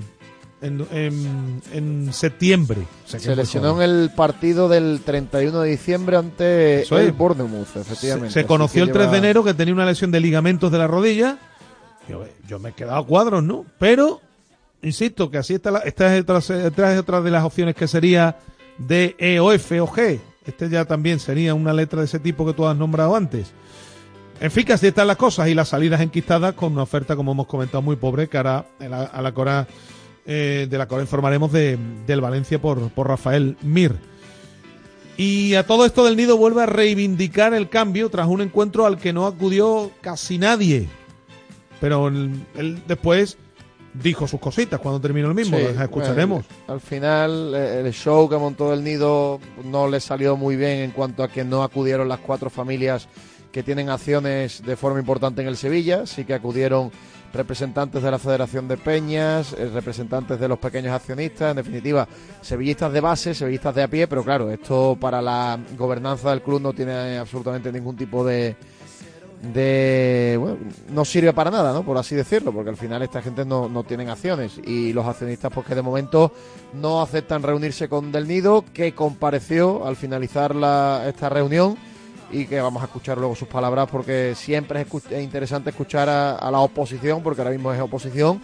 en, 0.63 0.87
en- 0.93 1.63
en 1.73 2.13
septiembre. 2.13 2.83
O 3.05 3.09
sea 3.09 3.19
que 3.21 3.27
Se 3.27 3.37
lesionó 3.37 3.81
en 3.83 3.91
el 3.91 4.11
partido 4.15 4.69
del 4.69 5.01
31 5.05 5.61
de 5.61 5.71
diciembre 5.71 6.17
ante 6.17 6.83
Eso 6.83 6.99
el 6.99 7.09
es. 7.09 7.17
Bournemouth, 7.17 7.77
efectivamente. 7.77 8.33
se 8.33 8.47
conoció 8.47 8.85
que 8.85 8.91
el 8.91 8.93
3 8.97 9.11
de 9.11 9.19
enero 9.19 9.45
que 9.45 9.55
tenía 9.55 9.75
una 9.75 9.85
lesión 9.87 10.11
de 10.11 10.21
ligamentos 10.21 10.71
de 10.73 10.79
la 10.79 10.87
rodilla. 10.87 11.39
Yo, 12.09 12.25
yo 12.49 12.59
me 12.59 12.71
he 12.71 12.73
quedado 12.73 12.99
a 12.99 13.07
cuadros, 13.07 13.43
¿no? 13.43 13.65
Pero, 13.79 14.21
insisto, 14.83 15.31
que 15.31 15.39
así 15.39 15.55
está 15.55 15.71
la- 15.71 15.81
esta, 15.81 16.15
es 16.17 16.23
otra, 16.23 16.39
esta 16.39 16.93
es 16.95 16.99
otra 17.01 17.21
de 17.21 17.31
las 17.31 17.45
opciones 17.45 17.75
que 17.75 17.89
sería 17.89 18.37
D, 18.79 19.17
E 19.19 19.41
o 19.41 19.53
F 19.53 19.81
o 19.81 19.87
G. 19.89 20.21
Este 20.47 20.69
ya 20.71 20.85
también 20.85 21.19
sería 21.19 21.55
una 21.55 21.73
letra 21.73 21.99
de 22.01 22.05
ese 22.07 22.21
tipo 22.21 22.47
que 22.47 22.53
tú 22.53 22.67
has 22.67 22.77
nombrado 22.77 23.17
antes. 23.17 23.51
En 24.39 24.51
fin, 24.51 24.65
que 24.65 24.75
así 24.75 24.87
están 24.87 25.07
las 25.09 25.17
cosas 25.17 25.49
y 25.49 25.55
las 25.55 25.69
salidas 25.71 26.01
enquistadas 26.01 26.55
con 26.55 26.73
una 26.75 26.83
oferta, 26.83 27.17
como 27.17 27.33
hemos 27.33 27.47
comentado, 27.47 27.83
muy 27.83 27.97
pobre, 27.97 28.29
que 28.29 28.37
ahora 28.37 28.67
a 28.79 28.85
la, 28.85 29.03
a 29.05 29.23
la 29.23 29.33
Cora, 29.33 29.67
eh, 30.27 30.67
de 30.69 30.79
la 30.79 30.89
Cora 30.89 31.03
informaremos 31.03 31.53
de, 31.53 31.79
del 32.07 32.21
Valencia 32.21 32.61
por, 32.61 32.91
por 32.91 33.09
Rafael 33.09 33.57
Mir. 33.63 33.95
Y 35.17 35.55
a 35.55 35.67
todo 35.67 35.87
esto 35.87 36.05
del 36.05 36.17
Nido 36.17 36.37
vuelve 36.37 36.63
a 36.63 36.67
reivindicar 36.67 37.55
el 37.55 37.69
cambio 37.71 38.11
tras 38.11 38.27
un 38.27 38.43
encuentro 38.43 38.85
al 38.85 38.99
que 38.99 39.13
no 39.13 39.27
acudió 39.27 39.91
casi 40.03 40.37
nadie. 40.37 40.89
Pero 41.81 42.09
él, 42.09 42.83
después 42.87 43.39
dijo 43.95 44.29
sus 44.29 44.41
cositas 44.41 44.79
cuando 44.79 45.01
terminó 45.01 45.29
el 45.29 45.35
mismo, 45.35 45.57
Sí, 45.57 45.65
las 45.65 45.81
escucharemos. 45.81 46.45
bueno, 46.47 46.75
al 46.75 46.81
final, 46.81 47.55
eh, 47.55 47.81
el 47.87 47.93
show 47.95 48.29
que 48.29 48.37
montó 48.37 48.75
el 48.75 48.85
nido 48.85 49.41
no 49.65 49.89
le 49.89 50.01
salió 50.01 50.37
muy 50.37 50.57
bien 50.57 50.81
en 50.81 50.91
cuanto 50.91 51.23
a 51.23 51.29
que 51.29 51.45
no 51.45 51.63
acudieron 51.63 52.09
las 52.09 52.21
cuatro 52.21 52.51
familias 52.51 53.09
que 53.53 53.63
tienen 53.63 53.89
acciones 53.89 54.63
de 54.67 54.77
forma 54.77 54.99
importante 54.99 55.41
en 55.41 55.49
el 55.49 55.57
Sevilla. 55.57 56.05
Sí 56.07 56.27
que 56.27 56.35
acudieron 56.35 56.91
representantes 57.33 58.03
de 58.03 58.11
la 58.11 58.19
Federación 58.19 58.69
de 58.69 58.77
Peñas, 58.77 59.53
eh, 59.53 59.71
representantes 59.73 60.39
de 60.39 60.49
los 60.49 60.59
pequeños 60.59 60.93
accionistas, 60.93 61.51
en 61.51 61.57
definitiva, 61.57 62.07
sevillistas 62.41 62.93
de 62.93 63.01
base, 63.01 63.35
sevillistas 63.35 63.75
de 63.75 63.83
a 63.83 63.89
pie, 63.89 64.07
pero 64.07 64.25
claro, 64.25 64.51
esto 64.51 64.97
para 65.01 65.21
la 65.21 65.59
gobernanza 65.77 66.31
del 66.31 66.43
club 66.43 66.61
no 66.61 66.73
tiene 66.73 67.19
absolutamente 67.19 67.73
ningún 67.73 67.97
tipo 67.97 68.25
de, 68.25 68.57
de 69.43 70.37
bueno, 70.39 70.57
no 70.91 71.05
sirve 71.05 71.33
para 71.33 71.51
nada, 71.51 71.73
¿no? 71.73 71.85
Por 71.85 71.99
así 71.99 72.15
decirlo, 72.15 72.53
porque 72.53 72.71
al 72.71 72.77
final 72.77 73.03
esta 73.03 73.23
gente 73.23 73.45
no, 73.45 73.69
no 73.69 73.85
tienen 73.85 74.09
acciones 74.09 74.59
y 74.65 74.93
los 74.93 75.07
accionistas 75.07 75.53
pues 75.53 75.67
que 75.67 75.75
de 75.75 75.83
momento 75.83 76.33
no 76.75 77.03
aceptan 77.03 77.43
reunirse 77.43 77.89
con 77.89 78.13
Del 78.13 78.27
Nido, 78.27 78.65
que 78.73 78.95
compareció 78.95 79.87
al 79.87 79.97
finalizar 79.97 80.55
la, 80.55 81.05
esta 81.07 81.29
reunión 81.29 81.77
y 82.33 82.47
que 82.47 82.61
vamos 82.61 82.83
a 82.83 82.87
escuchar 82.87 83.19
luego 83.19 83.35
sus 83.35 83.49
palabras 83.49 83.89
porque 83.91 84.35
siempre 84.37 84.81
es, 84.81 84.89
escu- 84.89 85.11
es 85.11 85.23
interesante 85.23 85.71
escuchar 85.71 86.09
a, 86.09 86.37
a 86.37 86.51
la 86.51 86.59
oposición, 86.61 87.23
porque 87.23 87.41
ahora 87.41 87.53
mismo 87.53 87.73
es 87.73 87.81
oposición, 87.81 88.41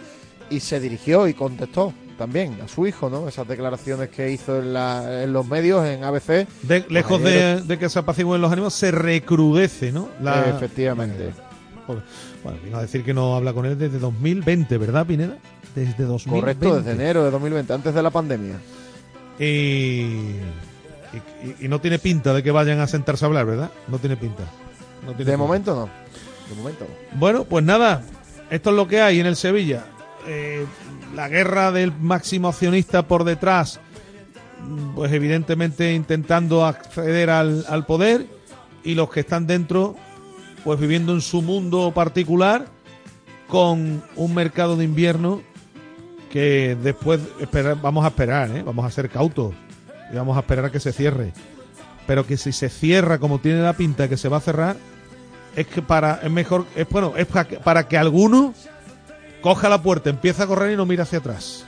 y 0.49 0.59
se 0.59 0.79
dirigió 0.79 1.27
y 1.27 1.33
contestó 1.33 1.93
también 2.17 2.59
a 2.63 2.67
su 2.67 2.85
hijo, 2.85 3.09
¿no? 3.09 3.27
Esas 3.27 3.47
declaraciones 3.47 4.09
que 4.09 4.29
hizo 4.31 4.59
en, 4.59 4.73
la- 4.73 5.23
en 5.23 5.33
los 5.33 5.47
medios, 5.47 5.85
en 5.85 6.03
ABC. 6.03 6.47
De- 6.61 6.85
lejos 6.89 7.21
de, 7.23 7.61
de 7.61 7.79
que 7.79 7.89
se 7.89 7.99
apacigüen 7.99 8.39
los 8.41 8.51
ánimos, 8.51 8.73
se 8.73 8.91
recrudece, 8.91 9.91
¿no? 9.91 10.09
La- 10.21 10.49
Efectivamente. 10.49 11.31
Bueno, 12.43 12.59
vino 12.63 12.77
a 12.77 12.81
decir 12.81 13.03
que 13.03 13.13
no 13.13 13.35
habla 13.35 13.51
con 13.53 13.65
él 13.65 13.77
desde 13.77 13.99
2020, 13.99 14.77
¿verdad, 14.77 15.05
Pineda? 15.05 15.37
Desde 15.75 16.03
2020. 16.03 16.29
Correcto, 16.39 16.75
desde 16.77 16.91
enero 16.91 17.23
de 17.25 17.31
2020, 17.31 17.73
antes 17.73 17.93
de 17.93 18.01
la 18.03 18.09
pandemia. 18.09 18.59
Y 19.39 20.35
Y, 21.13 21.47
y- 21.47 21.65
y 21.65 21.67
no 21.67 21.79
tiene 21.79 21.99
pinta 21.99 22.33
de 22.33 22.41
que 22.43 22.51
vayan 22.51 22.79
a 22.79 22.87
sentarse 22.87 23.23
a 23.25 23.27
hablar, 23.27 23.45
¿verdad? 23.45 23.71
No 23.87 23.99
tiene 23.99 24.17
pinta. 24.17 24.43
No 25.05 25.09
tiene 25.13 25.17
De 25.17 25.23
pinta. 25.25 25.37
momento 25.37 25.75
no. 25.75 25.89
De 26.49 26.55
momento 26.55 26.85
no. 26.89 27.19
Bueno, 27.19 27.43
pues 27.45 27.63
nada, 27.63 28.03
esto 28.49 28.69
es 28.71 28.75
lo 28.75 28.87
que 28.87 29.01
hay 29.01 29.19
en 29.19 29.25
el 29.25 29.35
Sevilla. 29.35 29.85
Eh, 30.27 30.65
la 31.15 31.27
guerra 31.29 31.71
del 31.71 31.91
máximo 31.91 32.47
accionista 32.47 33.03
por 33.07 33.23
detrás, 33.23 33.79
pues 34.95 35.11
evidentemente 35.11 35.93
intentando 35.93 36.65
acceder 36.65 37.29
al, 37.29 37.65
al 37.69 37.85
poder 37.85 38.25
y 38.83 38.95
los 38.95 39.09
que 39.09 39.19
están 39.19 39.45
dentro, 39.45 39.95
pues 40.63 40.79
viviendo 40.79 41.13
en 41.13 41.21
su 41.21 41.41
mundo 41.41 41.91
particular 41.93 42.65
con 43.47 44.01
un 44.15 44.33
mercado 44.33 44.75
de 44.77 44.85
invierno 44.85 45.41
que 46.31 46.75
después 46.81 47.19
vamos 47.81 48.03
a 48.05 48.07
esperar, 48.07 48.49
¿eh? 48.51 48.63
vamos 48.63 48.85
a 48.85 48.89
ser 48.89 49.09
cautos 49.09 49.53
y 50.13 50.15
vamos 50.15 50.37
a 50.37 50.41
esperar 50.41 50.65
a 50.65 50.71
que 50.71 50.79
se 50.79 50.93
cierre. 50.93 51.33
Pero 52.05 52.25
que 52.25 52.37
si 52.37 52.51
se 52.51 52.69
cierra 52.69 53.17
como 53.17 53.39
tiene 53.39 53.61
la 53.61 53.73
pinta 53.73 54.07
que 54.07 54.17
se 54.17 54.29
va 54.29 54.37
a 54.37 54.41
cerrar, 54.41 54.77
es 55.55 55.67
que 55.67 55.81
para 55.81 56.19
es 56.23 56.31
mejor 56.31 56.65
es 56.75 56.87
bueno 56.87 57.13
es 57.15 57.25
para 57.25 57.47
que, 57.47 57.57
para 57.57 57.87
que 57.87 57.97
alguno 57.97 58.53
coja 59.41 59.69
la 59.69 59.81
puerta 59.81 60.09
empiece 60.09 60.43
a 60.43 60.47
correr 60.47 60.73
y 60.73 60.77
no 60.77 60.85
mire 60.85 61.03
hacia 61.03 61.19
atrás 61.19 61.65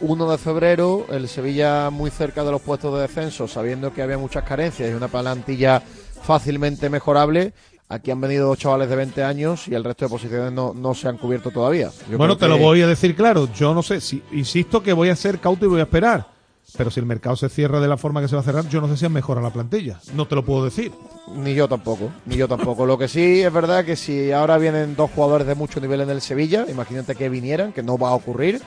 1 0.00 0.30
de 0.30 0.38
febrero, 0.38 1.06
el 1.10 1.26
Sevilla 1.26 1.88
muy 1.88 2.10
cerca 2.10 2.44
de 2.44 2.50
los 2.50 2.60
puestos 2.60 2.94
de 2.94 3.00
descenso, 3.00 3.48
sabiendo 3.48 3.94
que 3.94 4.02
había 4.02 4.18
muchas 4.18 4.44
carencias 4.44 4.90
y 4.90 4.92
una 4.92 5.08
plantilla 5.08 5.82
fácilmente 6.22 6.90
mejorable. 6.90 7.54
Aquí 7.88 8.10
han 8.10 8.20
venido 8.20 8.48
dos 8.48 8.58
chavales 8.58 8.90
de 8.90 8.96
20 8.96 9.24
años 9.24 9.68
y 9.68 9.74
el 9.74 9.84
resto 9.84 10.04
de 10.04 10.10
posiciones 10.10 10.52
no, 10.52 10.74
no 10.74 10.92
se 10.92 11.08
han 11.08 11.16
cubierto 11.16 11.50
todavía. 11.50 11.90
Yo 12.10 12.18
bueno 12.18 12.36
te 12.36 12.46
lo 12.46 12.58
voy 12.58 12.82
a 12.82 12.86
decir 12.86 13.16
claro 13.16 13.48
yo 13.54 13.72
no 13.72 13.82
sé 13.82 14.02
si 14.02 14.22
insisto 14.32 14.82
que 14.82 14.92
voy 14.92 15.08
a 15.08 15.16
ser 15.16 15.38
cauto 15.38 15.64
y 15.64 15.68
voy 15.68 15.80
a 15.80 15.84
esperar 15.84 16.35
pero 16.76 16.90
si 16.90 17.00
el 17.00 17.06
mercado 17.06 17.36
se 17.36 17.48
cierra 17.48 17.80
de 17.80 17.88
la 17.88 17.96
forma 17.96 18.20
que 18.20 18.28
se 18.28 18.34
va 18.34 18.40
a 18.40 18.44
cerrar 18.44 18.68
yo 18.68 18.80
no 18.80 18.88
sé 18.88 18.96
si 18.96 19.08
mejora 19.08 19.40
la 19.40 19.50
plantilla 19.50 20.00
no 20.14 20.26
te 20.26 20.34
lo 20.34 20.44
puedo 20.44 20.64
decir 20.64 20.92
Ni 21.36 21.54
yo 21.54 21.68
tampoco, 21.68 22.10
ni 22.26 22.36
yo 22.36 22.46
tampoco. 22.48 22.86
Lo 22.86 22.96
que 22.98 23.08
sí 23.08 23.42
es 23.42 23.52
verdad 23.52 23.84
que 23.84 23.96
si 23.96 24.32
ahora 24.32 24.58
vienen 24.58 24.94
dos 24.96 25.10
jugadores 25.12 25.46
de 25.46 25.54
mucho 25.54 25.80
nivel 25.80 26.00
en 26.02 26.10
el 26.10 26.20
Sevilla, 26.20 26.66
imagínate 26.68 27.14
que 27.16 27.28
vinieran, 27.28 27.72
que 27.72 27.82
no 27.82 27.98
va 27.98 28.10
a 28.10 28.14
ocurrir, 28.14 28.60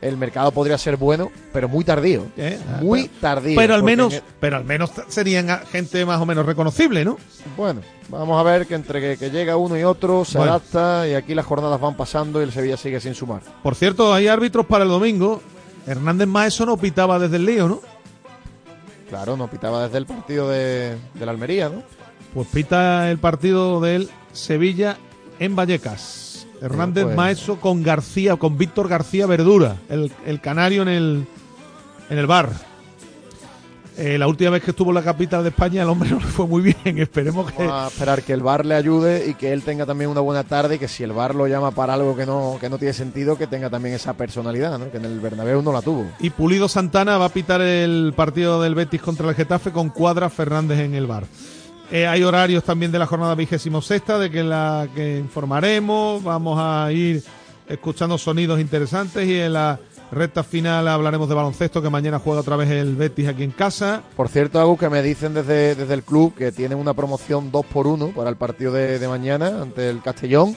el 0.00 0.16
mercado 0.16 0.50
podría 0.52 0.76
ser 0.78 0.96
bueno, 0.96 1.30
pero 1.52 1.68
muy 1.68 1.84
tardío. 1.84 2.24
¿eh? 2.36 2.58
Muy 2.80 3.02
pero, 3.08 3.20
tardío. 3.20 3.56
pero 3.56 3.74
al 3.74 3.82
menos 3.82 4.14
en- 4.14 4.22
pero 4.40 4.56
al 4.56 4.64
menos 4.64 4.90
serían 5.08 5.46
gente 5.70 6.04
más 6.04 6.20
o 6.20 6.26
menos 6.26 6.44
reconocible 6.46 7.04
no 7.04 7.18
Bueno, 7.56 7.82
vamos 8.08 8.38
a 8.40 8.42
ver 8.42 8.66
que 8.66 8.74
entre 8.74 9.00
que, 9.00 9.16
que 9.16 9.30
llega 9.30 9.56
uno 9.56 9.78
y 9.78 9.84
otro 9.84 10.24
se 10.24 10.38
Bueno. 10.38 10.54
adapta 10.54 11.06
y 11.08 11.14
aquí 11.14 11.34
las 11.34 11.46
jornadas 11.46 11.80
van 11.80 11.96
pasando 11.96 12.40
y 12.40 12.44
el 12.44 12.52
Sevilla 12.52 12.76
sigue 12.76 13.00
sin 13.00 13.14
sumar. 13.14 13.42
por 13.62 13.74
cierto 13.74 14.12
hay 14.14 14.26
árbitros 14.28 14.66
para 14.66 14.84
el 14.84 14.90
domingo 14.90 15.40
Hernández 15.86 16.28
Maeso 16.28 16.66
no 16.66 16.76
pitaba 16.76 17.18
desde 17.18 17.36
el 17.36 17.46
lío 17.46 17.68
no 17.68 17.80
Claro, 19.08 19.36
no 19.36 19.48
pitaba 19.48 19.84
desde 19.84 19.98
el 19.98 20.06
partido 20.06 20.48
de, 20.48 20.96
de 21.12 21.26
la 21.26 21.32
Almería, 21.32 21.68
¿no? 21.68 21.82
Pues 22.32 22.48
pita 22.48 23.10
el 23.10 23.18
partido 23.18 23.78
del 23.78 24.08
Sevilla 24.32 24.96
en 25.38 25.54
Vallecas. 25.54 26.46
Hernández 26.62 27.04
pues. 27.04 27.16
Maeso 27.16 27.60
con 27.60 27.82
García, 27.82 28.36
con 28.36 28.56
Víctor 28.56 28.88
García 28.88 29.26
Verdura, 29.26 29.76
el, 29.90 30.10
el 30.24 30.40
canario 30.40 30.80
en 30.82 30.88
el, 30.88 31.26
en 32.08 32.18
el 32.18 32.26
bar. 32.26 32.50
Eh, 33.96 34.16
la 34.16 34.26
última 34.26 34.50
vez 34.50 34.62
que 34.62 34.70
estuvo 34.70 34.90
en 34.90 34.94
la 34.94 35.02
capital 35.02 35.42
de 35.42 35.50
España, 35.50 35.82
el 35.82 35.88
hombre 35.88 36.10
no 36.10 36.18
le 36.18 36.26
fue 36.26 36.46
muy 36.46 36.62
bien. 36.62 36.98
Esperemos 36.98 37.50
que. 37.52 37.64
Vamos 37.66 37.84
a 37.84 37.88
esperar 37.88 38.22
que 38.22 38.32
el 38.32 38.42
bar 38.42 38.64
le 38.64 38.74
ayude 38.74 39.28
y 39.28 39.34
que 39.34 39.52
él 39.52 39.62
tenga 39.62 39.86
también 39.86 40.10
una 40.10 40.20
buena 40.20 40.44
tarde 40.44 40.76
y 40.76 40.78
que 40.78 40.88
si 40.88 41.02
el 41.02 41.12
bar 41.12 41.34
lo 41.34 41.46
llama 41.46 41.72
para 41.72 41.94
algo 41.94 42.16
que 42.16 42.26
no, 42.26 42.56
que 42.60 42.70
no 42.70 42.78
tiene 42.78 42.94
sentido, 42.94 43.36
que 43.36 43.46
tenga 43.46 43.68
también 43.68 43.94
esa 43.94 44.14
personalidad, 44.14 44.78
¿no? 44.78 44.90
Que 44.90 44.96
en 44.96 45.04
el 45.04 45.20
Bernabéu 45.20 45.62
no 45.62 45.72
la 45.72 45.82
tuvo. 45.82 46.06
Y 46.20 46.30
Pulido 46.30 46.68
Santana 46.68 47.18
va 47.18 47.26
a 47.26 47.30
pitar 47.30 47.60
el 47.60 48.12
partido 48.16 48.62
del 48.62 48.74
Betis 48.74 49.02
contra 49.02 49.28
el 49.28 49.34
Getafe 49.34 49.72
con 49.72 49.90
Cuadra 49.90 50.30
Fernández 50.30 50.80
en 50.80 50.94
el 50.94 51.06
bar. 51.06 51.24
Eh, 51.90 52.06
hay 52.06 52.22
horarios 52.22 52.64
también 52.64 52.90
de 52.90 52.98
la 52.98 53.06
jornada 53.06 53.34
vigésimo 53.34 53.82
sexta 53.82 54.18
de 54.18 54.30
que 54.30 54.42
la 54.42 54.88
que 54.94 55.18
informaremos. 55.18 56.22
Vamos 56.22 56.58
a 56.58 56.90
ir 56.90 57.22
escuchando 57.68 58.16
sonidos 58.16 58.58
interesantes 58.60 59.28
y 59.28 59.38
en 59.38 59.52
la 59.52 59.78
recta 60.12 60.44
final 60.44 60.86
hablaremos 60.88 61.28
de 61.28 61.34
baloncesto 61.34 61.82
que 61.82 61.90
mañana 61.90 62.18
juega 62.18 62.40
otra 62.40 62.56
vez 62.56 62.70
el 62.70 62.94
Betis 62.94 63.28
aquí 63.28 63.42
en 63.42 63.50
casa. 63.50 64.02
Por 64.14 64.28
cierto, 64.28 64.60
algo 64.60 64.76
que 64.76 64.88
me 64.88 65.02
dicen 65.02 65.34
desde, 65.34 65.74
desde 65.74 65.94
el 65.94 66.02
club 66.02 66.34
que 66.34 66.52
tienen 66.52 66.78
una 66.78 66.94
promoción 66.94 67.50
2 67.50 67.66
por 67.66 67.86
1 67.86 68.08
para 68.08 68.30
el 68.30 68.36
partido 68.36 68.72
de, 68.72 68.98
de 68.98 69.08
mañana 69.08 69.62
ante 69.62 69.88
el 69.88 70.02
Castellón. 70.02 70.56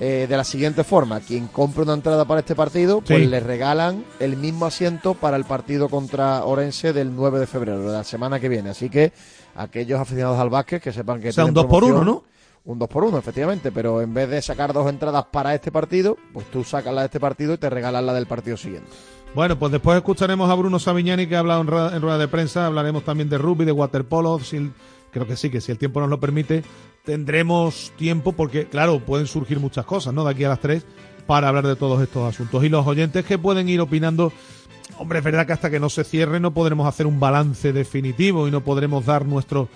eh, 0.00 0.26
de 0.28 0.36
la 0.36 0.42
siguiente 0.42 0.82
forma, 0.82 1.20
quien 1.20 1.46
compre 1.46 1.84
una 1.84 1.94
entrada 1.94 2.24
para 2.24 2.40
este 2.40 2.54
partido, 2.56 3.00
pues 3.00 3.28
le 3.28 3.38
regalan 3.40 4.04
el 4.18 4.36
mismo 4.36 4.66
asiento 4.66 5.14
para 5.14 5.36
el 5.36 5.44
partido 5.44 5.88
contra 5.88 6.44
Orense 6.44 6.92
del 6.92 7.14
9 7.14 7.38
de 7.38 7.46
febrero, 7.46 7.80
de 7.80 7.92
la 7.92 8.02
semana 8.04 8.40
que 8.40 8.48
viene. 8.48 8.70
Así 8.70 8.90
que 8.90 9.12
aquellos 9.54 10.00
aficionados 10.00 10.38
al 10.40 10.50
básquet 10.50 10.82
que 10.82 10.92
sepan 10.92 11.20
que 11.20 11.28
O 11.28 11.32
sea, 11.32 11.44
un 11.44 11.54
tienen 11.54 11.54
2 11.54 11.66
por 11.66 11.84
1 11.84 11.94
promoción, 11.94 12.06
¿no? 12.06 12.33
Un 12.64 12.78
2 12.78 12.88
por 12.88 13.04
1 13.04 13.18
efectivamente, 13.18 13.70
pero 13.70 14.00
en 14.00 14.14
vez 14.14 14.30
de 14.30 14.40
sacar 14.40 14.72
dos 14.72 14.88
entradas 14.88 15.26
para 15.30 15.54
este 15.54 15.70
partido, 15.70 16.16
pues 16.32 16.46
tú 16.50 16.64
sacas 16.64 16.94
la 16.94 17.02
de 17.02 17.06
este 17.06 17.20
partido 17.20 17.52
y 17.52 17.58
te 17.58 17.68
regalan 17.68 18.06
la 18.06 18.14
del 18.14 18.26
partido 18.26 18.56
siguiente. 18.56 18.90
Bueno, 19.34 19.58
pues 19.58 19.70
después 19.70 19.96
escucharemos 19.98 20.48
a 20.48 20.54
Bruno 20.54 20.78
Savignani 20.78 21.26
que 21.26 21.36
ha 21.36 21.40
hablado 21.40 21.60
en 21.60 22.00
rueda, 22.00 22.18
de 22.18 22.28
prensa. 22.28 22.66
Hablaremos 22.66 23.04
también 23.04 23.28
de 23.28 23.36
rugby, 23.36 23.66
de 23.66 23.72
waterpolo. 23.72 24.38
Si 24.38 24.70
creo 25.10 25.26
que 25.26 25.36
sí, 25.36 25.50
que 25.50 25.60
si 25.60 25.72
el 25.72 25.78
tiempo 25.78 26.00
nos 26.00 26.08
lo 26.08 26.20
permite, 26.20 26.62
tendremos 27.04 27.92
tiempo 27.96 28.32
porque, 28.32 28.66
claro, 28.66 29.00
pueden 29.00 29.26
surgir 29.26 29.60
muchas 29.60 29.84
cosas, 29.84 30.14
¿no? 30.14 30.24
De 30.24 30.30
aquí 30.30 30.44
a 30.44 30.48
las 30.48 30.60
3 30.60 30.86
para 31.26 31.48
hablar 31.48 31.66
de 31.66 31.76
todos 31.76 32.00
estos 32.00 32.32
asuntos. 32.32 32.64
Y 32.64 32.70
los 32.70 32.86
oyentes 32.86 33.26
que 33.26 33.36
pueden 33.36 33.68
ir 33.68 33.80
opinando. 33.80 34.32
Hombre, 34.98 35.18
es 35.18 35.24
verdad 35.24 35.46
que 35.46 35.52
hasta 35.52 35.70
que 35.70 35.80
no 35.80 35.90
se 35.90 36.04
cierre 36.04 36.40
no 36.40 36.54
podremos 36.54 36.86
hacer 36.86 37.06
un 37.06 37.18
balance 37.18 37.72
definitivo 37.72 38.46
y 38.46 38.50
no 38.50 38.62
podremos 38.62 39.04
dar 39.04 39.26
nuestro 39.26 39.68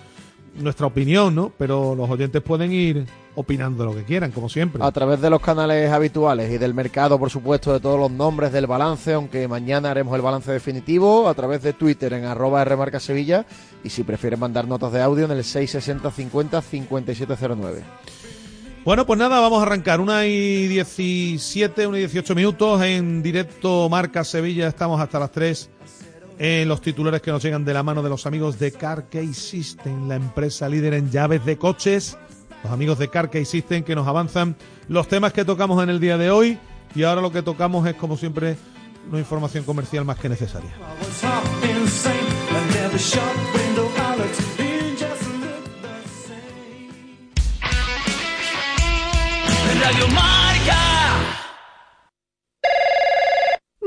nuestra 0.59 0.87
opinión, 0.87 1.35
¿no? 1.35 1.51
Pero 1.57 1.95
los 1.95 2.09
oyentes 2.09 2.41
pueden 2.41 2.71
ir 2.71 3.05
opinando 3.35 3.85
lo 3.85 3.95
que 3.95 4.03
quieran, 4.03 4.31
como 4.31 4.49
siempre. 4.49 4.83
A 4.83 4.91
través 4.91 5.21
de 5.21 5.29
los 5.29 5.41
canales 5.41 5.91
habituales 5.91 6.51
y 6.51 6.57
del 6.57 6.73
mercado, 6.73 7.17
por 7.17 7.29
supuesto, 7.29 7.71
de 7.73 7.79
todos 7.79 7.99
los 7.99 8.11
nombres 8.11 8.51
del 8.51 8.67
balance, 8.67 9.13
aunque 9.13 9.47
mañana 9.47 9.91
haremos 9.91 10.13
el 10.15 10.21
balance 10.21 10.51
definitivo, 10.51 11.27
a 11.27 11.33
través 11.33 11.61
de 11.61 11.73
Twitter 11.73 12.13
en 12.13 12.25
arroba 12.25 12.63
Rmarca 12.65 12.99
Sevilla 12.99 13.45
y 13.83 13.89
si 13.89 14.03
prefieren 14.03 14.39
mandar 14.39 14.67
notas 14.67 14.91
de 14.91 15.01
audio 15.01 15.25
en 15.25 15.31
el 15.31 15.43
660 15.43 16.11
50 16.11 16.61
5709. 16.61 17.83
Bueno, 18.85 19.05
pues 19.05 19.19
nada, 19.19 19.39
vamos 19.39 19.59
a 19.59 19.63
arrancar. 19.63 19.99
Una 19.99 20.25
y 20.25 20.67
17, 20.67 21.85
una 21.85 21.97
y 21.97 22.01
18 22.01 22.33
minutos 22.33 22.81
en 22.81 23.21
directo 23.21 23.87
Marca 23.89 24.23
Sevilla. 24.23 24.67
Estamos 24.67 24.99
hasta 24.99 25.19
las 25.19 25.31
3 25.31 25.69
en 26.39 26.69
los 26.69 26.81
titulares 26.81 27.21
que 27.21 27.31
nos 27.31 27.43
llegan 27.43 27.65
de 27.65 27.73
la 27.73 27.83
mano 27.83 28.01
de 28.01 28.09
los 28.09 28.25
amigos 28.25 28.57
de 28.57 28.71
Carkey 28.71 29.33
System, 29.33 30.07
la 30.07 30.15
empresa 30.15 30.69
líder 30.69 30.93
en 30.93 31.11
llaves 31.11 31.45
de 31.45 31.57
coches. 31.57 32.17
Los 32.63 32.71
amigos 32.71 32.97
de 32.97 33.09
Carkey 33.09 33.45
System 33.45 33.83
que 33.83 33.95
nos 33.95 34.07
avanzan 34.07 34.55
los 34.87 35.07
temas 35.07 35.33
que 35.33 35.45
tocamos 35.45 35.81
en 35.83 35.89
el 35.89 35.99
día 35.99 36.17
de 36.17 36.31
hoy. 36.31 36.57
Y 36.95 37.03
ahora 37.03 37.21
lo 37.21 37.31
que 37.31 37.41
tocamos 37.41 37.85
es, 37.87 37.95
como 37.95 38.17
siempre, 38.17 38.57
una 39.09 39.19
información 39.19 39.63
comercial 39.65 40.05
más 40.05 40.17
que 40.17 40.29
necesaria. 40.29 40.71
Radio. 49.81 50.07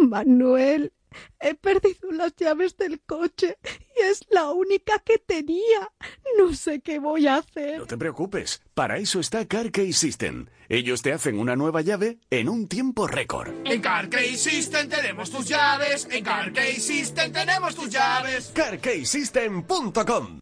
Manuel, 0.09 0.93
he 1.41 1.55
perdido 1.55 2.11
las 2.13 2.35
llaves 2.37 2.77
del 2.77 3.01
coche 3.01 3.59
y 3.65 4.03
es 4.03 4.25
la 4.31 4.51
única 4.51 4.99
que 5.01 5.19
tenía. 5.19 5.91
No 6.39 6.55
sé 6.55 6.81
qué 6.81 6.99
voy 6.99 7.27
a 7.27 7.37
hacer. 7.37 7.79
No 7.79 7.87
te 7.87 7.97
preocupes, 7.97 8.63
para 8.75 8.99
eso 8.99 9.21
está 9.21 9.47
CarKey 9.47 9.93
System. 9.93 10.47
Ellos 10.69 11.03
te 11.03 11.13
hacen 11.13 11.39
una 11.39 11.57
nueva 11.57 11.83
llave 11.83 12.19
en 12.31 12.49
un 12.49 12.69
tiempo 12.69 13.07
récord. 13.07 13.53
En 13.65 13.81
CarKey 13.81 14.37
System 14.37 14.89
tenemos 14.89 15.31
tus 15.31 15.47
llaves. 15.47 16.09
En 16.11 16.25
CarKey 16.25 16.81
System 16.81 17.33
tenemos 17.33 17.75
tus 17.75 17.91
llaves. 17.91 18.53
CarKeySystem.com 18.55 20.42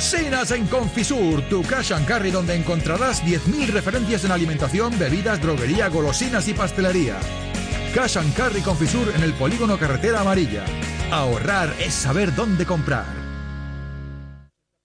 Golosinas 0.00 0.50
en 0.52 0.66
Confisur, 0.66 1.42
tu 1.50 1.62
cash 1.62 1.92
and 1.92 2.06
carry 2.06 2.30
donde 2.30 2.54
encontrarás 2.54 3.22
10.000 3.22 3.66
referencias 3.66 4.24
en 4.24 4.32
alimentación, 4.32 4.98
bebidas, 4.98 5.42
droguería, 5.42 5.88
golosinas 5.88 6.48
y 6.48 6.54
pastelería. 6.54 7.18
Cash 7.94 8.16
and 8.16 8.34
Carry 8.34 8.62
Confisur 8.62 9.12
en 9.14 9.22
el 9.22 9.34
polígono 9.34 9.78
Carretera 9.78 10.22
Amarilla. 10.22 10.64
Ahorrar 11.10 11.74
es 11.80 11.92
saber 11.92 12.34
dónde 12.34 12.64
comprar. 12.64 13.19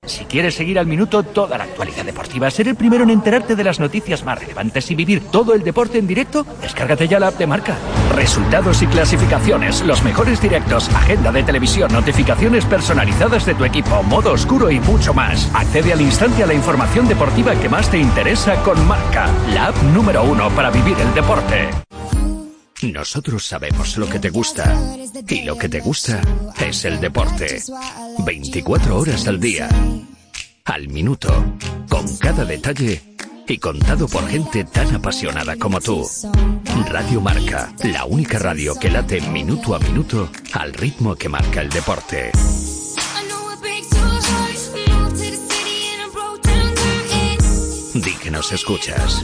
Si 0.05 0.25
quieres 0.25 0.55
seguir 0.55 0.79
al 0.79 0.85
minuto 0.85 1.23
toda 1.23 1.57
la 1.57 1.63
actualidad 1.63 2.05
deportiva, 2.05 2.49
ser 2.51 2.67
el 2.67 2.75
primero 2.75 3.03
en 3.03 3.09
enterarte 3.09 3.55
de 3.55 3.63
las 3.63 3.79
noticias 3.79 4.23
más 4.23 4.39
relevantes 4.39 4.89
y 4.91 4.95
vivir 4.95 5.23
todo 5.31 5.53
el 5.53 5.63
deporte 5.63 5.97
en 5.97 6.07
directo, 6.07 6.45
descárgate 6.61 7.07
ya 7.07 7.19
la 7.19 7.27
app 7.27 7.37
de 7.37 7.47
marca. 7.47 7.75
Resultados 8.13 8.81
y 8.81 8.87
clasificaciones, 8.87 9.81
los 9.81 10.03
mejores 10.03 10.41
directos, 10.41 10.89
agenda 10.89 11.31
de 11.31 11.43
televisión, 11.43 11.91
notificaciones 11.91 12.65
personalizadas 12.65 13.45
de 13.45 13.55
tu 13.55 13.65
equipo, 13.65 14.03
modo 14.03 14.33
oscuro 14.33 14.69
y 14.69 14.79
mucho 14.79 15.13
más. 15.13 15.49
Accede 15.53 15.93
al 15.93 16.01
instante 16.01 16.43
a 16.43 16.47
la 16.47 16.53
información 16.53 17.07
deportiva 17.07 17.55
que 17.55 17.69
más 17.69 17.89
te 17.89 17.97
interesa 17.97 18.55
con 18.63 18.87
marca, 18.87 19.27
la 19.53 19.67
app 19.67 19.83
número 19.93 20.23
uno 20.23 20.49
para 20.51 20.69
vivir 20.69 20.97
el 20.99 21.13
deporte. 21.13 21.84
Nosotros 22.91 23.45
sabemos 23.45 23.97
lo 23.97 24.07
que 24.07 24.19
te 24.19 24.29
gusta. 24.29 24.77
Y 25.27 25.43
lo 25.43 25.57
que 25.57 25.69
te 25.69 25.79
gusta 25.79 26.21
es 26.59 26.85
el 26.85 26.99
deporte. 26.99 27.61
24 28.19 28.97
horas 28.97 29.27
al 29.27 29.39
día. 29.39 29.69
Al 30.65 30.87
minuto. 30.89 31.29
Con 31.89 32.17
cada 32.17 32.45
detalle. 32.45 33.01
Y 33.47 33.57
contado 33.57 34.07
por 34.07 34.27
gente 34.27 34.63
tan 34.65 34.95
apasionada 34.95 35.55
como 35.57 35.81
tú. 35.81 36.07
Radio 36.87 37.21
Marca. 37.21 37.73
La 37.83 38.05
única 38.05 38.39
radio 38.39 38.75
que 38.75 38.89
late 38.89 39.21
minuto 39.21 39.75
a 39.75 39.79
minuto 39.79 40.29
al 40.53 40.73
ritmo 40.73 41.15
que 41.15 41.29
marca 41.29 41.61
el 41.61 41.69
deporte. 41.69 42.31
Di 47.93 48.13
que 48.15 48.29
nos 48.29 48.51
escuchas. 48.51 49.23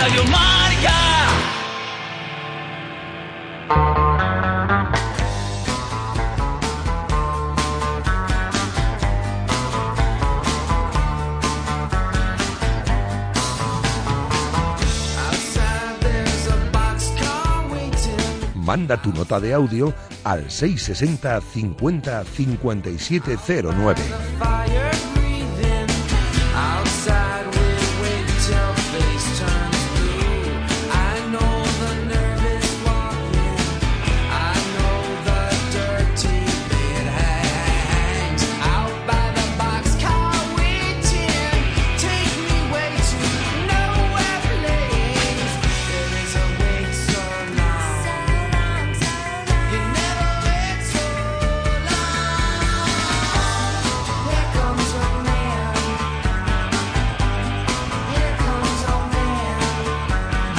Radio 0.00 0.24
Marca. 0.24 0.96
Manda 18.54 18.96
tu 18.96 19.12
nota 19.12 19.38
de 19.38 19.52
audio 19.52 19.92
al 20.24 20.50
660 20.50 21.42
50 21.42 22.24
5709. 22.24 25.19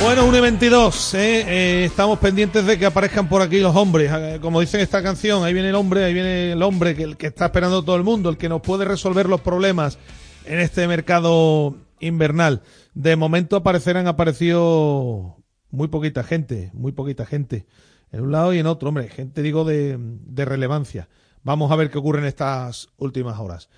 Bueno, 0.03 0.25
1 0.25 0.37
y 0.37 0.41
22. 0.41 1.13
¿eh? 1.13 1.45
Eh, 1.47 1.85
estamos 1.85 2.17
pendientes 2.17 2.65
de 2.65 2.79
que 2.79 2.87
aparezcan 2.87 3.29
por 3.29 3.43
aquí 3.43 3.59
los 3.59 3.75
hombres. 3.75 4.11
Eh, 4.11 4.39
Como 4.41 4.59
dicen 4.59 4.81
esta 4.81 5.03
canción, 5.03 5.43
ahí 5.43 5.53
viene 5.53 5.69
el 5.69 5.75
hombre, 5.75 6.03
ahí 6.03 6.13
viene 6.13 6.53
el 6.53 6.63
hombre, 6.63 6.95
que 6.95 7.27
está 7.27 7.45
esperando 7.45 7.83
todo 7.83 7.95
el 7.97 8.03
mundo, 8.03 8.29
el 8.29 8.37
que 8.37 8.49
nos 8.49 8.61
puede 8.61 8.83
resolver 8.83 9.29
los 9.29 9.41
problemas 9.41 9.99
en 10.45 10.59
este 10.59 10.87
mercado 10.87 11.75
invernal. 11.99 12.63
De 12.95 13.15
momento 13.15 13.55
aparecerán, 13.55 14.07
aparecido 14.07 15.37
muy 15.69 15.87
poquita 15.87 16.23
gente, 16.23 16.71
muy 16.73 16.93
poquita 16.93 17.27
gente. 17.27 17.67
En 18.11 18.21
un 18.21 18.31
lado 18.31 18.55
y 18.55 18.59
en 18.59 18.65
otro, 18.65 18.89
hombre, 18.89 19.07
gente 19.07 19.43
digo 19.43 19.65
de, 19.65 19.97
de 19.99 20.45
relevancia. 20.45 21.09
Vamos 21.43 21.71
a 21.71 21.75
ver 21.75 21.91
qué 21.91 21.99
ocurre 21.99 22.19
en 22.19 22.25
estas 22.25 22.89
últimas 22.97 23.39
horas. 23.39 23.69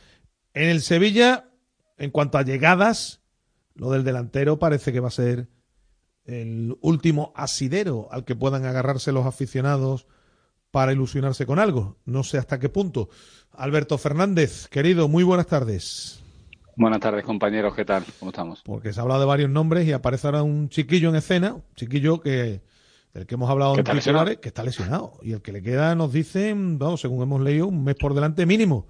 En 0.53 0.69
el 0.69 0.81
Sevilla, 0.81 1.49
en 1.97 2.11
cuanto 2.11 2.37
a 2.37 2.43
llegadas, 2.43 3.19
lo 3.75 3.91
del 3.91 4.05
delantero 4.05 4.57
parece 4.57 4.93
que 4.93 5.01
va 5.01 5.09
a 5.09 5.11
ser 5.11 5.49
el 6.25 6.77
último 6.81 7.33
asidero 7.35 8.07
al 8.11 8.25
que 8.25 8.35
puedan 8.35 8.65
agarrarse 8.65 9.11
los 9.11 9.25
aficionados 9.25 10.07
para 10.71 10.93
ilusionarse 10.93 11.45
con 11.45 11.59
algo. 11.59 11.97
No 12.05 12.23
sé 12.23 12.37
hasta 12.37 12.59
qué 12.59 12.69
punto. 12.69 13.09
Alberto 13.51 13.97
Fernández, 13.97 14.67
querido, 14.67 15.07
muy 15.07 15.23
buenas 15.23 15.47
tardes. 15.47 16.23
Buenas 16.75 16.99
tardes, 16.99 17.23
compañeros. 17.23 17.75
¿Qué 17.75 17.85
tal? 17.85 18.03
¿Cómo 18.19 18.31
estamos? 18.31 18.61
Porque 18.65 18.91
se 18.91 18.99
ha 18.99 19.03
hablado 19.03 19.19
de 19.19 19.27
varios 19.27 19.49
nombres 19.49 19.87
y 19.87 19.91
aparece 19.91 20.27
ahora 20.27 20.41
un 20.41 20.69
chiquillo 20.69 21.09
en 21.09 21.15
escena, 21.15 21.53
un 21.53 21.63
chiquillo 21.75 22.19
que 22.19 22.61
del 23.13 23.27
que 23.27 23.35
hemos 23.35 23.49
hablado 23.49 23.75
¿Que 23.75 23.81
en 23.81 23.99
titulares, 23.99 24.37
que 24.37 24.47
está 24.47 24.63
lesionado. 24.63 25.19
Y 25.21 25.33
el 25.33 25.41
que 25.41 25.51
le 25.51 25.61
queda, 25.61 25.93
nos 25.93 26.11
dicen, 26.11 26.79
vamos, 26.79 27.01
según 27.01 27.21
hemos 27.21 27.41
leído, 27.41 27.67
un 27.67 27.83
mes 27.83 27.95
por 27.95 28.15
delante 28.15 28.45
mínimo. 28.45 28.87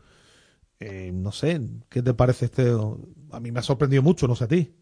Eh, 0.79 1.11
no 1.13 1.31
sé, 1.31 1.59
¿qué 1.89 2.01
te 2.01 2.13
parece 2.13 2.45
este? 2.45 2.71
A 3.31 3.39
mí 3.39 3.51
me 3.51 3.59
ha 3.59 3.63
sorprendido 3.63 4.01
mucho, 4.01 4.27
no 4.27 4.35
sé 4.35 4.45
a 4.45 4.47
ti. 4.47 4.73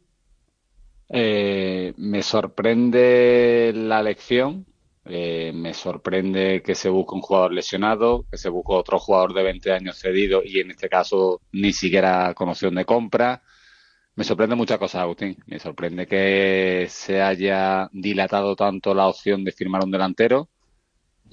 Eh, 1.13 1.93
me 1.97 2.23
sorprende 2.23 3.71
la 3.75 3.99
elección. 3.99 4.65
eh, 5.05 5.51
me 5.53 5.73
sorprende 5.73 6.61
que 6.63 6.75
se 6.75 6.87
busque 6.89 7.15
un 7.15 7.21
jugador 7.21 7.53
lesionado, 7.53 8.25
que 8.29 8.37
se 8.37 8.49
busque 8.49 8.73
otro 8.73 8.99
jugador 8.99 9.33
de 9.33 9.41
20 9.43 9.71
años 9.73 9.97
cedido 9.97 10.41
y 10.45 10.59
en 10.59 10.69
este 10.71 10.87
caso 10.89 11.41
ni 11.51 11.73
siquiera 11.73 12.33
con 12.35 12.49
opción 12.49 12.75
de 12.75 12.85
compra. 12.85 13.41
Me 14.15 14.23
sorprende 14.25 14.55
muchas 14.55 14.79
cosas, 14.79 15.01
Agustín. 15.03 15.37
Me 15.47 15.59
sorprende 15.59 16.07
que 16.07 16.87
se 16.89 17.21
haya 17.21 17.89
dilatado 17.93 18.55
tanto 18.55 18.93
la 18.95 19.07
opción 19.07 19.43
de 19.43 19.51
firmar 19.53 19.83
un 19.85 19.91
delantero 19.91 20.49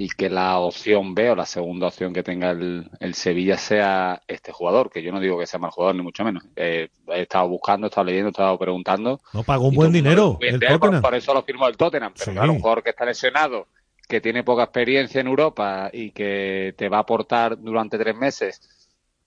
y 0.00 0.08
que 0.11 0.30
la 0.30 0.58
opción 0.61 1.12
B 1.12 1.32
o 1.32 1.34
la 1.34 1.44
segunda 1.44 1.88
opción 1.88 2.14
que 2.14 2.22
tenga 2.22 2.52
el, 2.52 2.88
el 3.00 3.14
Sevilla 3.14 3.58
sea 3.58 4.22
este 4.28 4.52
jugador, 4.52 4.90
que 4.90 5.02
yo 5.02 5.11
no 5.11 5.18
digo 5.18 5.37
que 5.37 5.46
sea 5.46 5.58
mal 5.58 5.72
jugador, 5.72 5.96
ni 5.96 6.02
mucho 6.02 6.22
menos. 6.24 6.44
Eh, 6.54 6.88
he 7.08 7.22
estado 7.22 7.48
buscando, 7.48 7.87
he 7.87 7.88
estado 7.88 8.04
leyendo, 8.04 8.28
he 8.28 8.30
estado 8.30 8.56
preguntando. 8.56 9.20
No 9.32 9.42
pagó 9.42 9.66
un 9.66 9.74
buen 9.74 9.92
dinero 9.92 10.38
el 10.40 10.54
entender, 10.54 10.78
por, 10.78 10.90
Tottenham. 10.90 11.02
por 11.02 11.14
eso 11.16 11.34
lo 11.34 11.42
firmó 11.42 11.66
el 11.66 11.76
Tottenham. 11.76 12.12
Pero 12.16 12.24
Sí. 12.26 12.30
claro, 12.30 12.52
un 12.52 12.61
jugador 12.61 12.84
que 12.84 12.90
está 12.90 13.04
lesionado, 13.04 13.66
que 14.08 14.20
tiene 14.20 14.44
poca 14.44 14.62
experiencia 14.62 15.20
en 15.20 15.26
Europa 15.26 15.90
y 15.92 16.12
que 16.12 16.74
te 16.78 16.88
va 16.88 16.98
a 16.98 17.00
aportar 17.00 17.58
durante 17.58 17.98
tres 17.98 18.14
meses, 18.14 18.61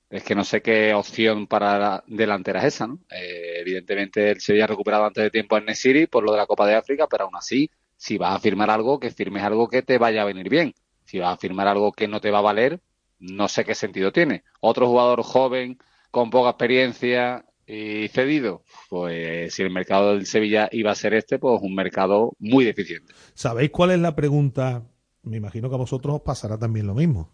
es 0.09 0.23
que 0.23 0.35
no 0.35 0.45
sé 0.45 0.61
qué 0.61 0.93
opción 0.93 1.47
para 1.47 1.77
la 1.79 2.03
delantera 2.07 2.59
es 2.61 2.75
esa, 2.75 2.87
¿no? 2.87 2.99
Eh, 3.11 3.57
evidentemente 3.59 4.31
el 4.31 4.39
Sevilla 4.39 4.63
ha 4.63 4.67
recuperado 4.67 5.03
antes 5.03 5.21
de 5.21 5.29
tiempo 5.31 5.57
a 5.57 5.59
Nesiri 5.59 6.07
por 6.07 6.23
lo 6.23 6.31
de 6.31 6.37
la 6.37 6.45
Copa 6.45 6.65
de 6.65 6.75
África, 6.75 7.07
pero 7.11 7.25
aún 7.25 7.35
así, 7.35 7.69
si 8.01 8.17
vas 8.17 8.35
a 8.35 8.39
firmar 8.39 8.71
algo, 8.71 8.99
que 8.99 9.11
firmes 9.11 9.43
algo 9.43 9.67
que 9.67 9.83
te 9.83 9.99
vaya 9.99 10.23
a 10.23 10.25
venir 10.25 10.49
bien. 10.49 10.73
Si 11.05 11.19
vas 11.19 11.35
a 11.35 11.37
firmar 11.37 11.67
algo 11.67 11.91
que 11.91 12.07
no 12.07 12.19
te 12.19 12.31
va 12.31 12.39
a 12.39 12.41
valer, 12.41 12.81
no 13.19 13.47
sé 13.47 13.63
qué 13.63 13.75
sentido 13.75 14.11
tiene. 14.11 14.43
Otro 14.59 14.87
jugador 14.87 15.21
joven, 15.21 15.77
con 16.09 16.31
poca 16.31 16.49
experiencia 16.49 17.45
y 17.67 18.07
cedido, 18.07 18.63
pues 18.89 19.53
si 19.53 19.61
el 19.61 19.69
mercado 19.69 20.15
del 20.15 20.25
Sevilla 20.25 20.67
iba 20.71 20.89
a 20.89 20.95
ser 20.95 21.13
este, 21.13 21.37
pues 21.37 21.61
un 21.61 21.75
mercado 21.75 22.31
muy 22.39 22.65
deficiente. 22.65 23.13
¿Sabéis 23.35 23.69
cuál 23.69 23.91
es 23.91 23.99
la 23.99 24.15
pregunta? 24.15 24.81
Me 25.21 25.37
imagino 25.37 25.69
que 25.69 25.75
a 25.75 25.77
vosotros 25.77 26.15
os 26.15 26.21
pasará 26.21 26.57
también 26.57 26.87
lo 26.87 26.95
mismo. 26.95 27.29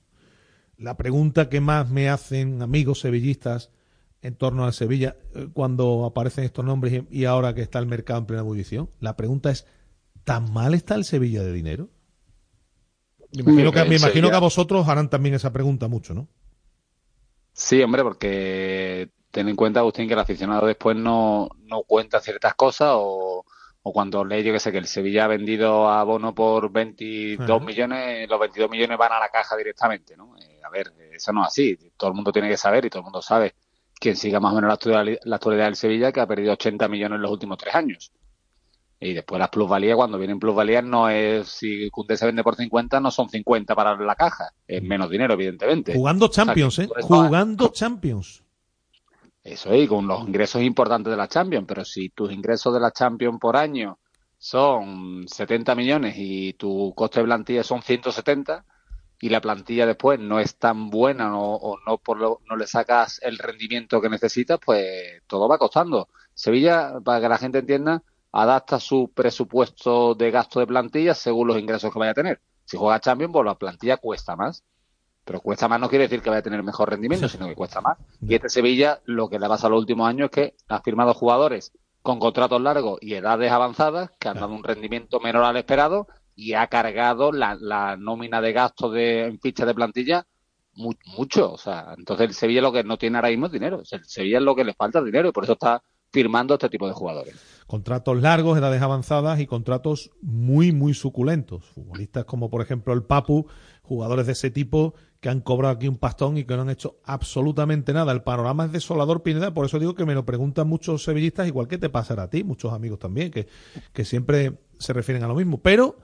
La 0.76 0.98
pregunta 0.98 1.48
que 1.48 1.62
más 1.62 1.90
me 1.90 2.10
hacen 2.10 2.62
amigos 2.62 3.00
sevillistas 3.00 3.72
en 4.22 4.36
torno 4.36 4.66
al 4.66 4.74
Sevilla 4.74 5.16
eh, 5.34 5.48
cuando 5.54 6.04
aparecen 6.04 6.44
estos 6.44 6.66
nombres 6.66 7.04
y 7.10 7.24
ahora 7.24 7.56
que 7.56 7.62
está 7.62 7.80
el 7.80 7.88
mercado 7.88 8.20
en 8.20 8.26
plena 8.26 8.42
ebullición. 8.42 8.90
La 9.00 9.16
pregunta 9.16 9.50
es, 9.50 9.66
¿tan 10.28 10.52
mal 10.52 10.74
está 10.74 10.96
el 10.96 11.06
Sevilla 11.06 11.42
de 11.42 11.54
dinero? 11.54 11.88
Me 13.32 13.42
imagino, 13.42 13.72
que, 13.72 13.80
El 13.80 13.90
me 13.90 13.96
imagino 13.96 14.14
Sevilla- 14.14 14.30
que 14.32 14.36
a 14.36 14.40
vosotros 14.42 14.88
harán 14.90 15.10
también 15.10 15.36
esa 15.36 15.54
pregunta 15.54 15.88
mucho, 15.88 16.14
¿no? 16.14 16.28
Sí, 17.54 17.82
hombre, 17.82 18.04
porque 18.04 19.10
ten 19.32 19.48
en 19.48 19.56
cuenta, 19.56 19.80
Agustín, 19.80 20.08
que 20.08 20.14
el 20.14 20.20
aficionado 20.20 20.68
después 20.68 20.98
no, 20.98 21.48
no 21.60 21.84
cuenta 21.84 22.20
ciertas 22.20 22.56
cosas 22.56 22.90
o, 22.96 23.46
o 23.84 23.94
cuando 23.94 24.26
leí 24.26 24.44
yo 24.44 24.52
que 24.52 24.60
sé 24.60 24.72
que 24.74 24.78
el 24.80 24.86
Sevilla 24.88 25.24
ha 25.24 25.28
vendido 25.28 25.90
a 25.90 26.04
Bono 26.04 26.36
por 26.36 26.70
22 26.72 27.50
Ajá. 27.50 27.66
millones, 27.66 28.30
los 28.30 28.40
22 28.40 28.70
millones 28.70 28.98
van 28.98 29.14
a 29.14 29.20
la 29.20 29.30
caja 29.30 29.56
directamente, 29.56 30.16
¿no? 30.18 30.36
Eh, 30.38 30.60
a 30.64 30.70
ver, 30.70 30.94
eso 31.14 31.32
no 31.32 31.42
es 31.44 31.48
así. 31.48 31.78
Todo 31.96 32.10
el 32.10 32.16
mundo 32.16 32.32
tiene 32.34 32.50
que 32.50 32.58
saber 32.58 32.84
y 32.86 32.90
todo 32.90 33.00
el 33.00 33.06
mundo 33.06 33.22
sabe, 33.22 33.56
quien 34.00 34.16
siga 34.18 34.40
más 34.42 34.52
o 34.52 34.56
menos 34.56 34.68
la 34.68 34.74
actualidad, 34.76 35.20
la 35.24 35.36
actualidad 35.38 35.66
del 35.66 35.76
Sevilla, 35.78 36.12
que 36.12 36.20
ha 36.20 36.28
perdido 36.28 36.54
80 36.54 36.88
millones 36.90 37.16
en 37.16 37.22
los 37.24 37.32
últimos 37.32 37.58
tres 37.58 37.74
años. 37.74 38.12
Y 39.00 39.14
después 39.14 39.38
las 39.40 39.50
plusvalías, 39.50 39.96
cuando 39.96 40.18
vienen 40.18 40.40
plusvalías, 40.40 40.84
no 40.84 41.08
es, 41.10 41.48
si 41.48 41.90
Cundé 41.92 42.18
se 42.18 42.26
vende 42.26 42.44
por 42.44 42.56
50, 42.56 43.00
no 43.00 43.12
son 43.12 43.30
50 43.30 43.76
para 43.76 43.96
la 43.96 44.16
caja. 44.16 44.52
Es 44.68 44.82
menos 44.82 45.10
dinero, 45.10 45.36
evidentemente. 45.36 45.94
Jugando 45.94 46.26
O 46.26 46.32
sea, 46.32 46.46
que 46.46 46.48
Champions, 46.48 46.80
¿eh? 46.80 46.88
Jugando 47.02 47.70
Champions. 47.70 48.44
Eso 49.44 49.74
y 49.76 49.88
con 49.88 50.08
los 50.08 50.22
ingresos 50.28 50.62
importantes 50.62 51.12
de 51.12 51.18
la 51.18 51.28
Champions, 51.28 51.66
pero 51.68 51.86
si 51.86 52.10
tus 52.10 52.32
ingresos 52.32 52.74
de 52.74 52.80
la 52.80 52.92
Champions 52.92 53.40
por 53.40 53.56
año 53.56 53.98
son 54.38 55.26
70 55.28 55.74
millones 55.74 56.16
y 56.18 56.54
tu 56.54 56.94
coste 56.96 57.20
de 57.22 57.26
plantilla 57.28 57.64
son 57.64 57.82
170 57.82 58.66
y 59.22 59.30
la 59.30 59.40
plantilla 59.42 59.86
después 59.86 60.20
no 60.20 60.40
es 60.40 60.58
tan 60.58 60.90
buena 60.90 61.38
o, 61.40 61.56
o 61.56 61.78
no 61.88 61.98
por 61.98 62.20
lo- 62.20 62.42
no 62.50 62.56
le 62.56 62.68
sacas 62.68 63.20
el 63.24 63.38
rendimiento 63.38 64.02
que 64.02 64.10
necesitas, 64.10 64.60
pues 64.64 65.22
todo 65.28 65.48
va 65.48 65.58
costando. 65.58 66.10
Sevilla, 66.34 67.00
para 67.04 67.22
que 67.22 67.30
la 67.30 67.38
gente 67.38 67.60
entienda, 67.60 68.04
adapta 68.32 68.80
su 68.80 69.12
presupuesto 69.14 70.16
de 70.16 70.32
gasto 70.32 70.60
de 70.60 70.68
plantilla 70.68 71.14
según 71.14 71.48
los 71.48 71.58
ingresos 71.60 71.92
que 71.92 72.00
vaya 72.00 72.12
a 72.12 72.16
tener. 72.16 72.42
Si 72.66 72.78
juega 72.78 73.00
Champions, 73.00 73.32
pues 73.34 73.46
la 73.46 73.56
plantilla 73.56 73.98
cuesta 73.98 74.36
más. 74.36 74.64
Pero 75.24 75.42
cuesta 75.42 75.68
más 75.68 75.80
no 75.80 75.90
quiere 75.90 76.06
decir 76.06 76.22
que 76.22 76.30
vaya 76.30 76.40
a 76.40 76.44
tener 76.44 76.64
mejor 76.64 76.90
rendimiento, 76.90 77.28
sino 77.30 77.48
que 77.48 77.56
cuesta 77.56 77.82
más. 77.82 77.98
Y 78.22 78.36
este 78.36 78.50
Sevilla, 78.50 79.02
lo 79.06 79.30
que 79.30 79.40
le 79.40 79.48
pasa 79.48 79.70
los 79.70 79.80
últimos 79.80 80.08
años 80.08 80.26
es 80.26 80.32
que 80.32 80.56
ha 80.70 80.82
firmado 80.82 81.14
jugadores 81.14 81.72
con 82.02 82.20
contratos 82.20 82.62
largos 82.62 83.00
y 83.02 83.14
edades 83.16 83.52
avanzadas 83.52 84.12
que 84.20 84.30
han 84.30 84.36
dado 84.36 84.54
un 84.54 84.64
rendimiento 84.64 85.20
menor 85.20 85.44
al 85.44 85.58
esperado 85.58 86.08
y 86.36 86.54
ha 86.54 86.68
cargado 86.68 87.32
la, 87.34 87.56
la 87.60 87.98
nómina 87.98 88.40
de 88.40 88.54
gasto 88.54 88.90
de, 88.90 89.26
en 89.26 89.40
ficha 89.40 89.66
de 89.66 89.74
plantilla 89.74 90.26
mu- 90.76 90.94
mucho. 91.18 91.52
O 91.52 91.58
sea, 91.58 91.94
entonces 91.98 92.28
el 92.30 92.34
Sevilla 92.34 92.62
lo 92.62 92.72
que 92.72 92.84
no 92.86 92.98
tiene 92.98 93.18
ahora 93.18 93.30
mismo 93.30 93.48
es 93.48 93.52
dinero. 93.52 93.80
O 93.80 93.86
sea, 93.86 94.00
el 94.00 94.06
Sevilla 94.06 94.38
es 94.38 94.44
lo 94.44 94.56
que 94.56 94.64
le 94.64 94.74
falta 94.74 95.02
dinero 95.02 95.28
y 95.28 95.32
por 95.34 95.44
eso 95.44 95.54
está 95.54 95.82
firmando 96.12 96.54
este 96.54 96.70
tipo 96.70 96.88
de 96.88 96.94
jugadores. 96.94 97.36
Contratos 97.68 98.22
largos, 98.22 98.58
edades 98.58 98.82
avanzadas 98.82 99.40
y 99.40 99.46
contratos 99.46 100.12
muy, 100.22 100.72
muy 100.72 100.94
suculentos. 100.94 101.66
Futbolistas 101.66 102.26
como, 102.26 102.50
por 102.50 102.62
ejemplo, 102.62 102.94
el 102.94 103.04
Papu, 103.04 103.48
jugadores 103.82 104.26
de 104.26 104.32
ese 104.32 104.50
tipo 104.50 104.94
que 105.20 105.30
han 105.30 105.42
cobrado 105.42 105.76
aquí 105.76 105.88
un 105.88 105.98
pastón 105.98 106.38
y 106.38 106.46
que 106.46 106.56
no 106.56 106.62
han 106.62 106.70
hecho 106.70 107.00
absolutamente 107.04 107.92
nada. 107.92 108.12
El 108.14 108.22
panorama 108.22 108.66
es 108.66 108.72
desolador, 108.72 109.24
Pineda, 109.24 109.54
por 109.54 109.66
eso 109.66 109.80
digo 109.80 109.96
que 109.96 110.06
me 110.06 110.14
lo 110.14 110.26
preguntan 110.26 110.68
muchos 110.68 111.04
sevillistas, 111.04 111.48
igual 111.48 111.68
que 111.68 111.78
te 111.78 111.90
pasará 111.90 112.24
a 112.24 112.30
ti, 112.30 112.44
muchos 112.44 112.72
amigos 112.72 113.00
también, 113.00 113.32
que, 113.32 113.48
que 113.94 114.06
siempre 114.06 114.60
se 114.80 114.94
refieren 114.94 115.24
a 115.24 115.28
lo 115.28 115.36
mismo. 115.36 115.62
Pero 115.62 115.98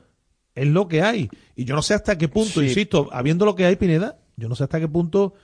es 0.55 0.67
lo 0.67 0.87
que 0.87 1.01
hay. 1.01 1.29
Y 1.55 1.65
yo 1.65 1.75
no 1.75 1.81
sé 1.81 1.93
hasta 1.93 2.17
qué 2.17 2.27
punto, 2.27 2.59
Sí. 2.59 2.67
insisto, 2.67 3.07
habiendo 3.11 3.45
lo 3.45 3.55
que 3.55 3.65
hay, 3.65 3.75
Pineda, 3.75 4.19
yo 4.35 4.49
no 4.49 4.55
sé 4.55 4.63
hasta 4.63 4.79
qué 4.79 4.87
punto 4.87 5.35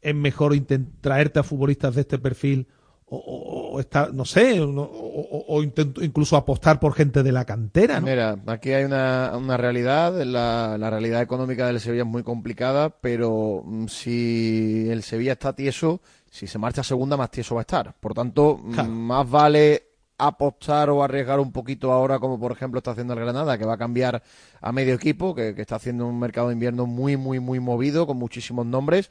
es 0.00 0.14
mejor 0.14 0.54
traerte 1.00 1.38
a 1.38 1.42
futbolistas 1.44 1.94
de 1.94 2.00
este 2.00 2.18
perfil 2.18 2.66
o, 3.14 3.16
o- 3.16 3.72
o 3.76 3.80
estar, 3.80 4.12
no 4.14 4.24
sé, 4.24 4.58
o, 4.60 5.62
intento 5.62 6.02
incluso 6.02 6.36
apostar 6.36 6.80
por 6.80 6.94
gente 6.94 7.22
de 7.22 7.32
la 7.32 7.44
cantera, 7.44 8.00
¿no? 8.00 8.06
Mira, 8.06 8.36
aquí 8.46 8.72
hay 8.72 8.84
una, 8.84 9.32
una 9.36 9.56
realidad, 9.56 10.14
la, 10.24 10.76
la 10.78 10.90
realidad 10.90 11.20
económica 11.22 11.66
del 11.66 11.80
Sevilla 11.80 12.02
es 12.04 12.08
muy 12.08 12.22
complicada, 12.22 12.88
pero 12.90 13.62
mm, 13.64 13.86
si 13.88 14.86
el 14.90 15.02
Sevilla 15.02 15.32
está 15.32 15.52
tieso, 15.54 16.00
si 16.30 16.46
se 16.46 16.58
marcha 16.58 16.80
a 16.80 16.84
segunda, 16.84 17.16
más 17.16 17.30
tieso 17.30 17.54
va 17.54 17.60
a 17.60 17.68
estar. 17.68 17.94
Por 18.00 18.14
tanto, 18.14 18.58
mm, 18.62 18.72
Claro. 18.72 18.88
más 18.88 19.28
vale 19.30 19.82
apostar 20.18 20.88
o 20.90 21.02
arriesgar 21.02 21.40
un 21.40 21.50
poquito 21.52 21.90
ahora, 21.92 22.18
como 22.18 22.38
por 22.38 22.52
ejemplo 22.52 22.78
está 22.78 22.92
haciendo 22.92 23.12
el 23.14 23.20
Granada, 23.20 23.58
que 23.58 23.64
va 23.64 23.74
a 23.74 23.78
cambiar 23.78 24.22
a 24.60 24.72
medio 24.72 24.94
equipo, 24.94 25.34
que, 25.34 25.54
que 25.54 25.62
está 25.62 25.76
haciendo 25.76 26.06
un 26.06 26.18
mercado 26.20 26.48
de 26.48 26.54
invierno 26.54 26.86
muy, 26.86 27.16
muy, 27.16 27.40
muy 27.40 27.58
movido, 27.60 28.06
con 28.06 28.16
muchísimos 28.18 28.64
nombres, 28.64 29.10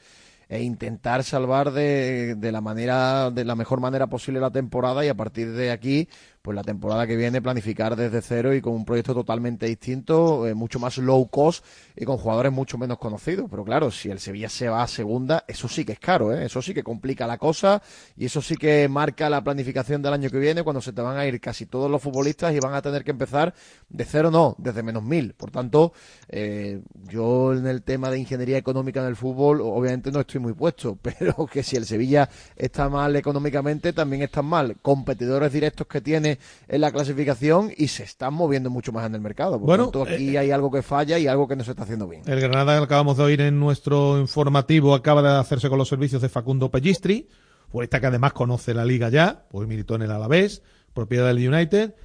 e 0.51 0.63
intentar 0.63 1.23
salvar 1.23 1.71
de, 1.71 2.35
de 2.35 2.51
la 2.51 2.59
manera, 2.59 3.31
de 3.31 3.45
la 3.45 3.55
mejor 3.55 3.79
manera 3.79 4.07
posible 4.07 4.41
la 4.41 4.51
temporada 4.51 5.05
y 5.05 5.07
a 5.07 5.15
partir 5.15 5.53
de 5.53 5.71
aquí, 5.71 6.09
pues 6.41 6.55
la 6.55 6.63
temporada 6.63 7.05
que 7.05 7.15
viene 7.15 7.41
planificar 7.41 7.95
desde 7.95 8.21
cero 8.21 8.53
y 8.53 8.61
con 8.61 8.73
un 8.73 8.85
proyecto 8.85 9.13
totalmente 9.13 9.67
distinto, 9.67 10.47
eh, 10.47 10.53
mucho 10.53 10.79
más 10.79 10.97
low 10.97 11.29
cost 11.29 11.63
y 11.95 12.05
con 12.05 12.17
jugadores 12.17 12.51
mucho 12.51 12.77
menos 12.77 12.97
conocidos. 12.97 13.47
Pero 13.49 13.63
claro, 13.63 13.91
si 13.91 14.09
el 14.09 14.19
Sevilla 14.19 14.49
se 14.49 14.67
va 14.67 14.83
a 14.83 14.87
segunda, 14.87 15.45
eso 15.47 15.67
sí 15.67 15.85
que 15.85 15.93
es 15.93 15.99
caro, 15.99 16.33
¿eh? 16.33 16.45
eso 16.45 16.61
sí 16.61 16.73
que 16.73 16.83
complica 16.83 17.27
la 17.27 17.37
cosa 17.37 17.81
y 18.17 18.25
eso 18.25 18.41
sí 18.41 18.55
que 18.55 18.87
marca 18.89 19.29
la 19.29 19.43
planificación 19.43 20.01
del 20.01 20.13
año 20.13 20.29
que 20.29 20.39
viene 20.39 20.63
cuando 20.63 20.81
se 20.81 20.93
te 20.93 21.01
van 21.01 21.17
a 21.17 21.25
ir 21.25 21.39
casi 21.39 21.65
todos 21.65 21.89
los 21.89 22.01
futbolistas 22.01 22.53
y 22.53 22.59
van 22.59 22.73
a 22.73 22.81
tener 22.81 23.03
que 23.03 23.11
empezar 23.11 23.53
de 23.89 24.05
cero, 24.05 24.31
no, 24.31 24.55
desde 24.57 24.81
menos 24.83 25.03
mil. 25.03 25.33
Por 25.33 25.51
tanto, 25.51 25.93
eh, 26.27 26.81
yo 27.07 27.53
en 27.53 27.67
el 27.67 27.83
tema 27.83 28.09
de 28.09 28.19
ingeniería 28.19 28.57
económica 28.57 29.01
en 29.01 29.07
el 29.07 29.15
fútbol, 29.15 29.61
obviamente 29.61 30.11
no 30.11 30.21
estoy 30.21 30.39
muy 30.39 30.53
puesto, 30.53 30.97
pero 31.01 31.45
que 31.45 31.61
si 31.61 31.75
el 31.75 31.85
Sevilla 31.85 32.29
está 32.55 32.89
mal 32.89 33.15
económicamente, 33.15 33.93
también 33.93 34.23
están 34.23 34.45
mal 34.45 34.77
competidores 34.81 35.53
directos 35.53 35.87
que 35.87 36.01
tiene 36.01 36.30
en 36.67 36.81
la 36.81 36.91
clasificación 36.91 37.71
y 37.75 37.87
se 37.87 38.03
están 38.03 38.33
moviendo 38.33 38.69
mucho 38.69 38.91
más 38.91 39.05
en 39.05 39.15
el 39.15 39.21
mercado. 39.21 39.59
Por 39.59 39.67
Bueno, 39.67 39.83
tanto, 39.85 40.03
aquí 40.03 40.37
hay 40.37 40.51
algo 40.51 40.71
que 40.71 40.81
falla 40.81 41.17
y 41.19 41.27
algo 41.27 41.47
que 41.47 41.55
no 41.55 41.63
se 41.63 41.71
está 41.71 41.83
haciendo 41.83 42.07
bien. 42.07 42.23
El 42.25 42.39
Granada 42.39 42.77
que 42.77 42.83
acabamos 42.83 43.17
de 43.17 43.23
oír 43.23 43.41
en 43.41 43.59
nuestro 43.59 44.19
informativo 44.19 44.93
acaba 44.95 45.21
de 45.21 45.39
hacerse 45.39 45.69
con 45.69 45.77
los 45.77 45.87
servicios 45.87 46.21
de 46.21 46.29
Facundo 46.29 46.69
Pellistri, 46.69 47.27
futbolista 47.69 47.99
que 47.99 48.07
además 48.07 48.33
conoce 48.33 48.73
la 48.73 48.85
liga 48.85 49.09
ya, 49.09 49.45
pues 49.49 49.67
militó 49.67 49.95
en 49.95 50.03
el 50.03 50.11
Alavés, 50.11 50.61
propiedad 50.93 51.27
del 51.27 51.47
United, 51.47 51.95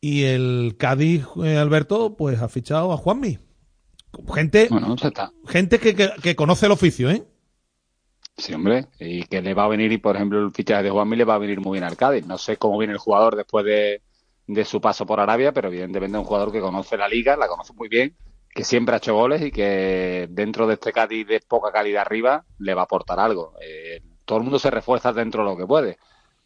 y 0.00 0.22
el 0.24 0.76
Cádiz, 0.78 1.24
eh, 1.44 1.58
Alberto, 1.58 2.16
pues 2.16 2.40
ha 2.40 2.48
fichado 2.48 2.92
a 2.92 2.96
Juanmi. 2.96 3.38
Gente, 4.34 4.66
Bueno, 4.70 4.96
ya 4.96 5.08
está. 5.08 5.32
gente 5.46 5.78
que, 5.78 5.94
que, 5.94 6.10
que 6.22 6.34
conoce 6.34 6.66
el 6.66 6.72
oficio, 6.72 7.10
¿eh? 7.10 7.24
Sí, 8.40 8.54
hombre, 8.54 8.86
y 8.98 9.24
que 9.24 9.42
le 9.42 9.52
va 9.52 9.64
a 9.64 9.68
venir, 9.68 9.92
y 9.92 9.98
por 9.98 10.16
ejemplo, 10.16 10.38
el 10.40 10.50
fichaje 10.50 10.82
de 10.82 10.90
Juanmi 10.90 11.14
le 11.16 11.24
va 11.24 11.34
a 11.34 11.38
venir 11.38 11.60
muy 11.60 11.72
bien 11.78 11.84
al 11.84 11.96
Cádiz. 11.96 12.24
No 12.26 12.38
sé 12.38 12.56
cómo 12.56 12.78
viene 12.78 12.94
el 12.94 12.98
jugador 12.98 13.36
después 13.36 13.64
de, 13.66 14.02
de 14.46 14.64
su 14.64 14.80
paso 14.80 15.04
por 15.04 15.20
Arabia, 15.20 15.52
pero 15.52 15.68
evidentemente 15.68 16.16
es 16.16 16.20
un 16.20 16.26
jugador 16.26 16.50
que 16.50 16.60
conoce 16.60 16.96
la 16.96 17.06
liga, 17.06 17.36
la 17.36 17.48
conoce 17.48 17.74
muy 17.74 17.88
bien, 17.88 18.16
que 18.54 18.64
siempre 18.64 18.94
ha 18.94 18.98
hecho 18.98 19.14
goles 19.14 19.42
y 19.42 19.50
que 19.50 20.26
dentro 20.30 20.66
de 20.66 20.74
este 20.74 20.92
Cádiz 20.92 21.26
de 21.26 21.40
poca 21.40 21.70
calidad 21.70 22.02
arriba 22.02 22.46
le 22.58 22.72
va 22.74 22.82
a 22.82 22.84
aportar 22.84 23.20
algo. 23.20 23.54
Eh, 23.60 24.00
todo 24.24 24.38
el 24.38 24.44
mundo 24.44 24.58
se 24.58 24.70
refuerza 24.70 25.12
dentro 25.12 25.44
de 25.44 25.50
lo 25.50 25.56
que 25.58 25.66
puede. 25.66 25.98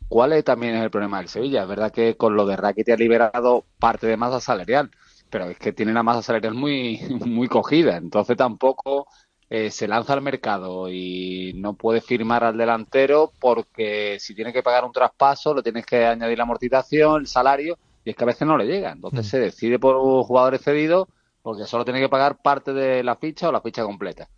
¿Cuál 0.08 0.32
es 0.34 0.44
también 0.44 0.76
es 0.76 0.82
el 0.82 0.90
problema 0.90 1.18
del 1.18 1.28
Sevilla? 1.28 1.62
Es 1.62 1.68
verdad 1.68 1.92
que 1.92 2.16
con 2.16 2.36
lo 2.36 2.46
de 2.46 2.56
Rakitic 2.56 2.94
ha 2.94 2.96
liberado 2.96 3.66
parte 3.78 4.06
de 4.06 4.16
masa 4.16 4.40
salarial, 4.40 4.90
pero 5.30 5.46
es 5.46 5.58
que 5.58 5.72
tiene 5.72 5.92
la 5.92 6.02
masa 6.02 6.22
salarial 6.22 6.54
muy, 6.54 7.00
muy 7.26 7.48
cogida, 7.48 7.96
entonces 7.96 8.36
tampoco 8.36 9.06
eh, 9.50 9.70
se 9.70 9.86
lanza 9.86 10.14
al 10.14 10.22
mercado 10.22 10.88
y 10.90 11.52
no 11.56 11.74
puede 11.74 12.00
firmar 12.00 12.44
al 12.44 12.56
delantero 12.56 13.32
porque 13.38 14.18
si 14.18 14.34
tiene 14.34 14.52
que 14.52 14.62
pagar 14.62 14.84
un 14.84 14.92
traspaso, 14.92 15.54
le 15.54 15.62
tienes 15.62 15.84
que 15.84 16.06
añadir 16.06 16.38
la 16.38 16.44
amortización, 16.44 17.22
el 17.22 17.26
salario, 17.26 17.78
y 18.04 18.10
es 18.10 18.16
que 18.16 18.24
a 18.24 18.26
veces 18.26 18.46
no 18.46 18.56
le 18.56 18.66
llega. 18.66 18.92
Entonces 18.92 19.28
se 19.28 19.38
decide 19.38 19.78
por 19.78 19.96
jugadores 20.24 20.62
cedidos 20.62 21.08
porque 21.42 21.64
solo 21.64 21.84
tiene 21.84 22.00
que 22.00 22.08
pagar 22.08 22.40
parte 22.42 22.72
de 22.72 23.04
la 23.04 23.16
ficha 23.16 23.48
o 23.48 23.52
la 23.52 23.60
ficha 23.60 23.84
completa. 23.84 24.28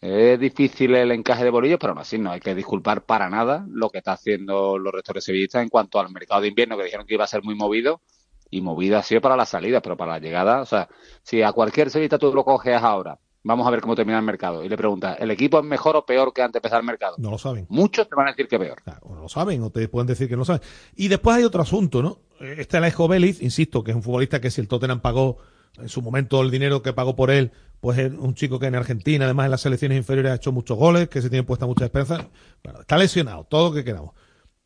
Es 0.00 0.38
difícil 0.38 0.94
el 0.94 1.10
encaje 1.10 1.44
de 1.44 1.50
bolillos, 1.50 1.78
pero 1.80 1.92
aún 1.92 2.00
así 2.00 2.18
no 2.18 2.30
hay 2.30 2.40
que 2.40 2.54
disculpar 2.54 3.02
para 3.02 3.28
nada 3.28 3.64
lo 3.68 3.90
que 3.90 3.98
está 3.98 4.12
haciendo 4.12 4.78
los 4.78 4.92
rectores 4.92 5.24
sevillistas 5.24 5.62
en 5.62 5.68
cuanto 5.68 5.98
al 5.98 6.10
mercado 6.10 6.40
de 6.40 6.48
invierno, 6.48 6.76
que 6.76 6.84
dijeron 6.84 7.06
que 7.06 7.14
iba 7.14 7.24
a 7.24 7.28
ser 7.28 7.42
muy 7.42 7.56
movido, 7.56 8.00
y 8.50 8.60
movido 8.60 8.98
ha 8.98 9.02
sido 9.02 9.20
para 9.20 9.36
la 9.36 9.44
salida, 9.44 9.80
pero 9.80 9.96
para 9.96 10.12
la 10.12 10.18
llegada, 10.20 10.60
o 10.60 10.66
sea, 10.66 10.88
si 11.22 11.42
a 11.42 11.52
cualquier 11.52 11.90
sevillista 11.90 12.18
tú 12.18 12.32
lo 12.32 12.44
coges 12.44 12.80
ahora, 12.80 13.18
vamos 13.42 13.66
a 13.66 13.70
ver 13.70 13.80
cómo 13.80 13.94
termina 13.94 14.18
el 14.18 14.24
mercado, 14.24 14.64
y 14.64 14.68
le 14.68 14.76
preguntas, 14.76 15.16
¿el 15.20 15.30
equipo 15.30 15.58
es 15.58 15.64
mejor 15.64 15.96
o 15.96 16.04
peor 16.04 16.32
que 16.32 16.42
antes 16.42 16.54
de 16.54 16.58
empezar 16.58 16.80
el 16.80 16.86
mercado? 16.86 17.16
No 17.18 17.30
lo 17.30 17.38
saben. 17.38 17.66
Muchos 17.68 18.08
te 18.08 18.14
van 18.14 18.28
a 18.28 18.30
decir 18.30 18.48
que 18.48 18.58
peor. 18.58 18.78
o 19.02 19.14
no 19.14 19.22
lo 19.22 19.28
saben, 19.28 19.62
o 19.62 19.70
te 19.70 19.88
pueden 19.88 20.06
decir 20.06 20.28
que 20.28 20.34
no 20.34 20.40
lo 20.40 20.44
saben. 20.44 20.62
Y 20.96 21.08
después 21.08 21.36
hay 21.36 21.44
otro 21.44 21.62
asunto, 21.62 22.02
¿no? 22.02 22.18
Este 22.40 22.76
Alejo 22.76 23.08
Vélez, 23.08 23.42
insisto, 23.42 23.82
que 23.82 23.90
es 23.92 23.96
un 23.96 24.02
futbolista 24.02 24.40
que 24.40 24.50
si 24.50 24.60
el 24.60 24.68
Tottenham 24.68 25.00
pagó 25.00 25.38
en 25.78 25.88
su 25.88 26.02
momento 26.02 26.40
el 26.42 26.50
dinero 26.50 26.82
que 26.82 26.92
pagó 26.92 27.14
por 27.16 27.30
él, 27.30 27.52
pues 27.80 27.98
es 27.98 28.12
un 28.12 28.34
chico 28.34 28.58
que 28.58 28.66
en 28.66 28.74
Argentina, 28.74 29.24
además 29.24 29.44
en 29.46 29.50
las 29.52 29.60
selecciones 29.60 29.98
inferiores, 29.98 30.32
ha 30.32 30.34
hecho 30.36 30.50
muchos 30.52 30.76
goles, 30.78 31.08
que 31.08 31.22
se 31.22 31.30
tiene 31.30 31.44
puesta 31.44 31.66
mucha 31.66 31.84
esperanza. 31.84 32.28
Bueno, 32.64 32.80
está 32.80 32.96
lesionado, 32.98 33.44
todo 33.44 33.68
lo 33.70 33.74
que 33.74 33.84
queramos. 33.84 34.12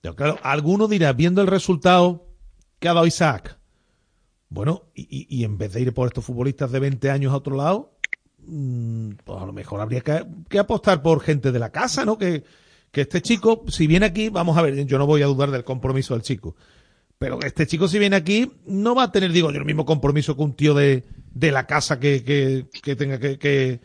Pero 0.01 0.17
claro, 0.17 0.39
alguno 0.43 0.89
dirá, 0.89 1.13
viendo 1.13 1.41
el 1.43 1.47
resultado 1.49 2.27
que 2.79 2.89
ha 2.89 2.95
dado 2.95 3.07
Isaac, 3.07 3.59
bueno, 4.49 4.83
y, 4.95 5.27
y- 5.35 5.45
en 5.45 5.57
vez 5.57 5.73
de 5.73 5.81
ir 5.81 5.95
por 5.95 6.07
estos 6.09 6.25
futbolistas 6.25 6.71
de 6.73 6.81
20 6.81 7.11
años 7.11 7.33
a 7.33 7.37
otro 7.37 7.57
lado, 7.57 7.92
pues 9.25 9.43
a 9.43 9.47
lo 9.47 9.53
mejor 9.53 9.81
habría 9.81 10.01
que, 10.01 10.25
que 10.49 10.59
apostar 10.59 11.03
por 11.03 11.21
gente 11.21 11.53
de 11.53 11.59
la 11.59 11.71
casa, 11.71 12.05
¿no? 12.05 12.19
Que, 12.19 12.43
que 12.91 13.03
este 13.03 13.23
chico, 13.23 13.65
si 13.69 13.87
viene 13.87 14.07
aquí, 14.07 14.29
vamos 14.29 14.57
a 14.59 14.63
ver, 14.63 14.85
yo 14.85 14.99
no 14.99 15.07
voy 15.07 15.23
a 15.23 15.27
dudar 15.27 15.51
del 15.51 15.65
compromiso 15.65 16.15
del 16.15 16.23
chico, 16.23 16.57
pero 17.19 17.39
este 17.43 17.67
chico 17.67 17.89
si 17.89 17.99
viene 17.99 18.17
aquí 18.17 18.53
no 18.67 18.95
va 18.95 19.05
a 19.05 19.13
tener, 19.13 19.33
digo 19.33 19.51
yo, 19.51 19.59
el 19.59 19.65
mismo 19.65 19.87
compromiso 19.87 20.37
que 20.37 20.43
un 20.43 20.55
tío 20.55 20.75
de, 20.75 21.05
de 21.33 21.53
la 21.53 21.67
casa 21.67 21.99
que, 21.99 22.23
que, 22.25 22.67
que 22.83 22.97
tenga 22.97 23.19
que, 23.19 23.39
que, 23.39 23.81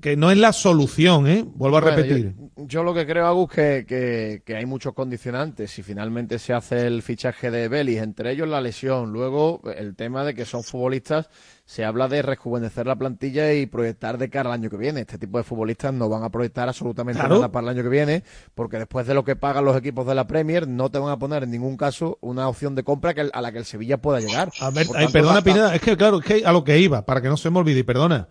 que, 0.00 0.16
no 0.16 0.30
es 0.30 0.38
la 0.38 0.52
solución, 0.52 1.26
¿eh? 1.26 1.44
Vuelvo 1.44 1.78
a 1.78 1.80
repetir. 1.80 2.34
Yo, 2.56 2.66
yo 2.66 2.82
lo 2.84 2.94
que 2.94 3.06
creo, 3.06 3.26
Agus, 3.26 3.50
que, 3.50 3.84
que, 3.86 4.42
que 4.44 4.54
hay 4.54 4.66
muchos 4.66 4.94
condicionantes. 4.94 5.72
Si 5.72 5.82
finalmente 5.82 6.38
se 6.38 6.52
hace 6.52 6.86
el 6.86 7.02
fichaje 7.02 7.50
de 7.50 7.68
Belis, 7.68 7.98
entre 7.98 8.30
ellos 8.32 8.48
la 8.48 8.60
lesión, 8.60 9.12
luego 9.12 9.60
el 9.76 9.96
tema 9.96 10.24
de 10.24 10.34
que 10.34 10.44
son 10.44 10.62
futbolistas, 10.62 11.28
se 11.68 11.84
habla 11.84 12.08
de 12.08 12.22
rejuvenecer 12.22 12.86
la 12.86 12.96
plantilla 12.96 13.52
y 13.52 13.66
proyectar 13.66 14.16
de 14.16 14.30
cara 14.30 14.48
al 14.48 14.54
año 14.54 14.70
que 14.70 14.78
viene. 14.78 15.00
Este 15.00 15.18
tipo 15.18 15.36
de 15.36 15.44
futbolistas 15.44 15.92
no 15.92 16.08
van 16.08 16.24
a 16.24 16.30
proyectar 16.30 16.66
absolutamente 16.66 17.20
Claro. 17.20 17.34
nada 17.34 17.52
para 17.52 17.64
el 17.64 17.76
año 17.76 17.82
que 17.82 17.90
viene, 17.90 18.24
porque 18.54 18.78
después 18.78 19.06
de 19.06 19.12
lo 19.12 19.22
que 19.22 19.36
pagan 19.36 19.66
los 19.66 19.76
equipos 19.76 20.06
de 20.06 20.14
la 20.14 20.26
Premier, 20.26 20.66
no 20.66 20.90
te 20.90 20.98
van 20.98 21.10
a 21.10 21.18
poner 21.18 21.42
en 21.42 21.50
ningún 21.50 21.76
caso 21.76 22.16
una 22.22 22.48
opción 22.48 22.74
de 22.74 22.84
compra 22.84 23.12
que, 23.12 23.28
a 23.30 23.42
la 23.42 23.52
que 23.52 23.58
el 23.58 23.66
Sevilla 23.66 24.00
pueda 24.00 24.18
llegar. 24.18 24.50
A 24.60 24.70
ver, 24.70 24.86
ay, 24.94 25.08
perdona, 25.08 25.42
Pineda, 25.42 25.74
es 25.74 25.82
que 25.82 25.94
claro, 25.94 26.20
es 26.20 26.24
que 26.24 26.42
a 26.42 26.52
lo 26.52 26.64
que 26.64 26.78
iba, 26.78 27.04
para 27.04 27.20
que 27.20 27.28
no 27.28 27.36
se 27.36 27.50
me 27.50 27.58
olvide, 27.58 27.80
y 27.80 27.82
perdona. 27.82 28.28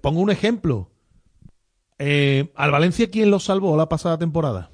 Pongo 0.00 0.18
un 0.18 0.30
ejemplo. 0.30 0.90
Eh, 1.96 2.50
¿Al 2.56 2.72
Valencia 2.72 3.08
quién 3.08 3.30
lo 3.30 3.38
salvó 3.38 3.76
la 3.76 3.88
pasada 3.88 4.18
temporada? 4.18 4.72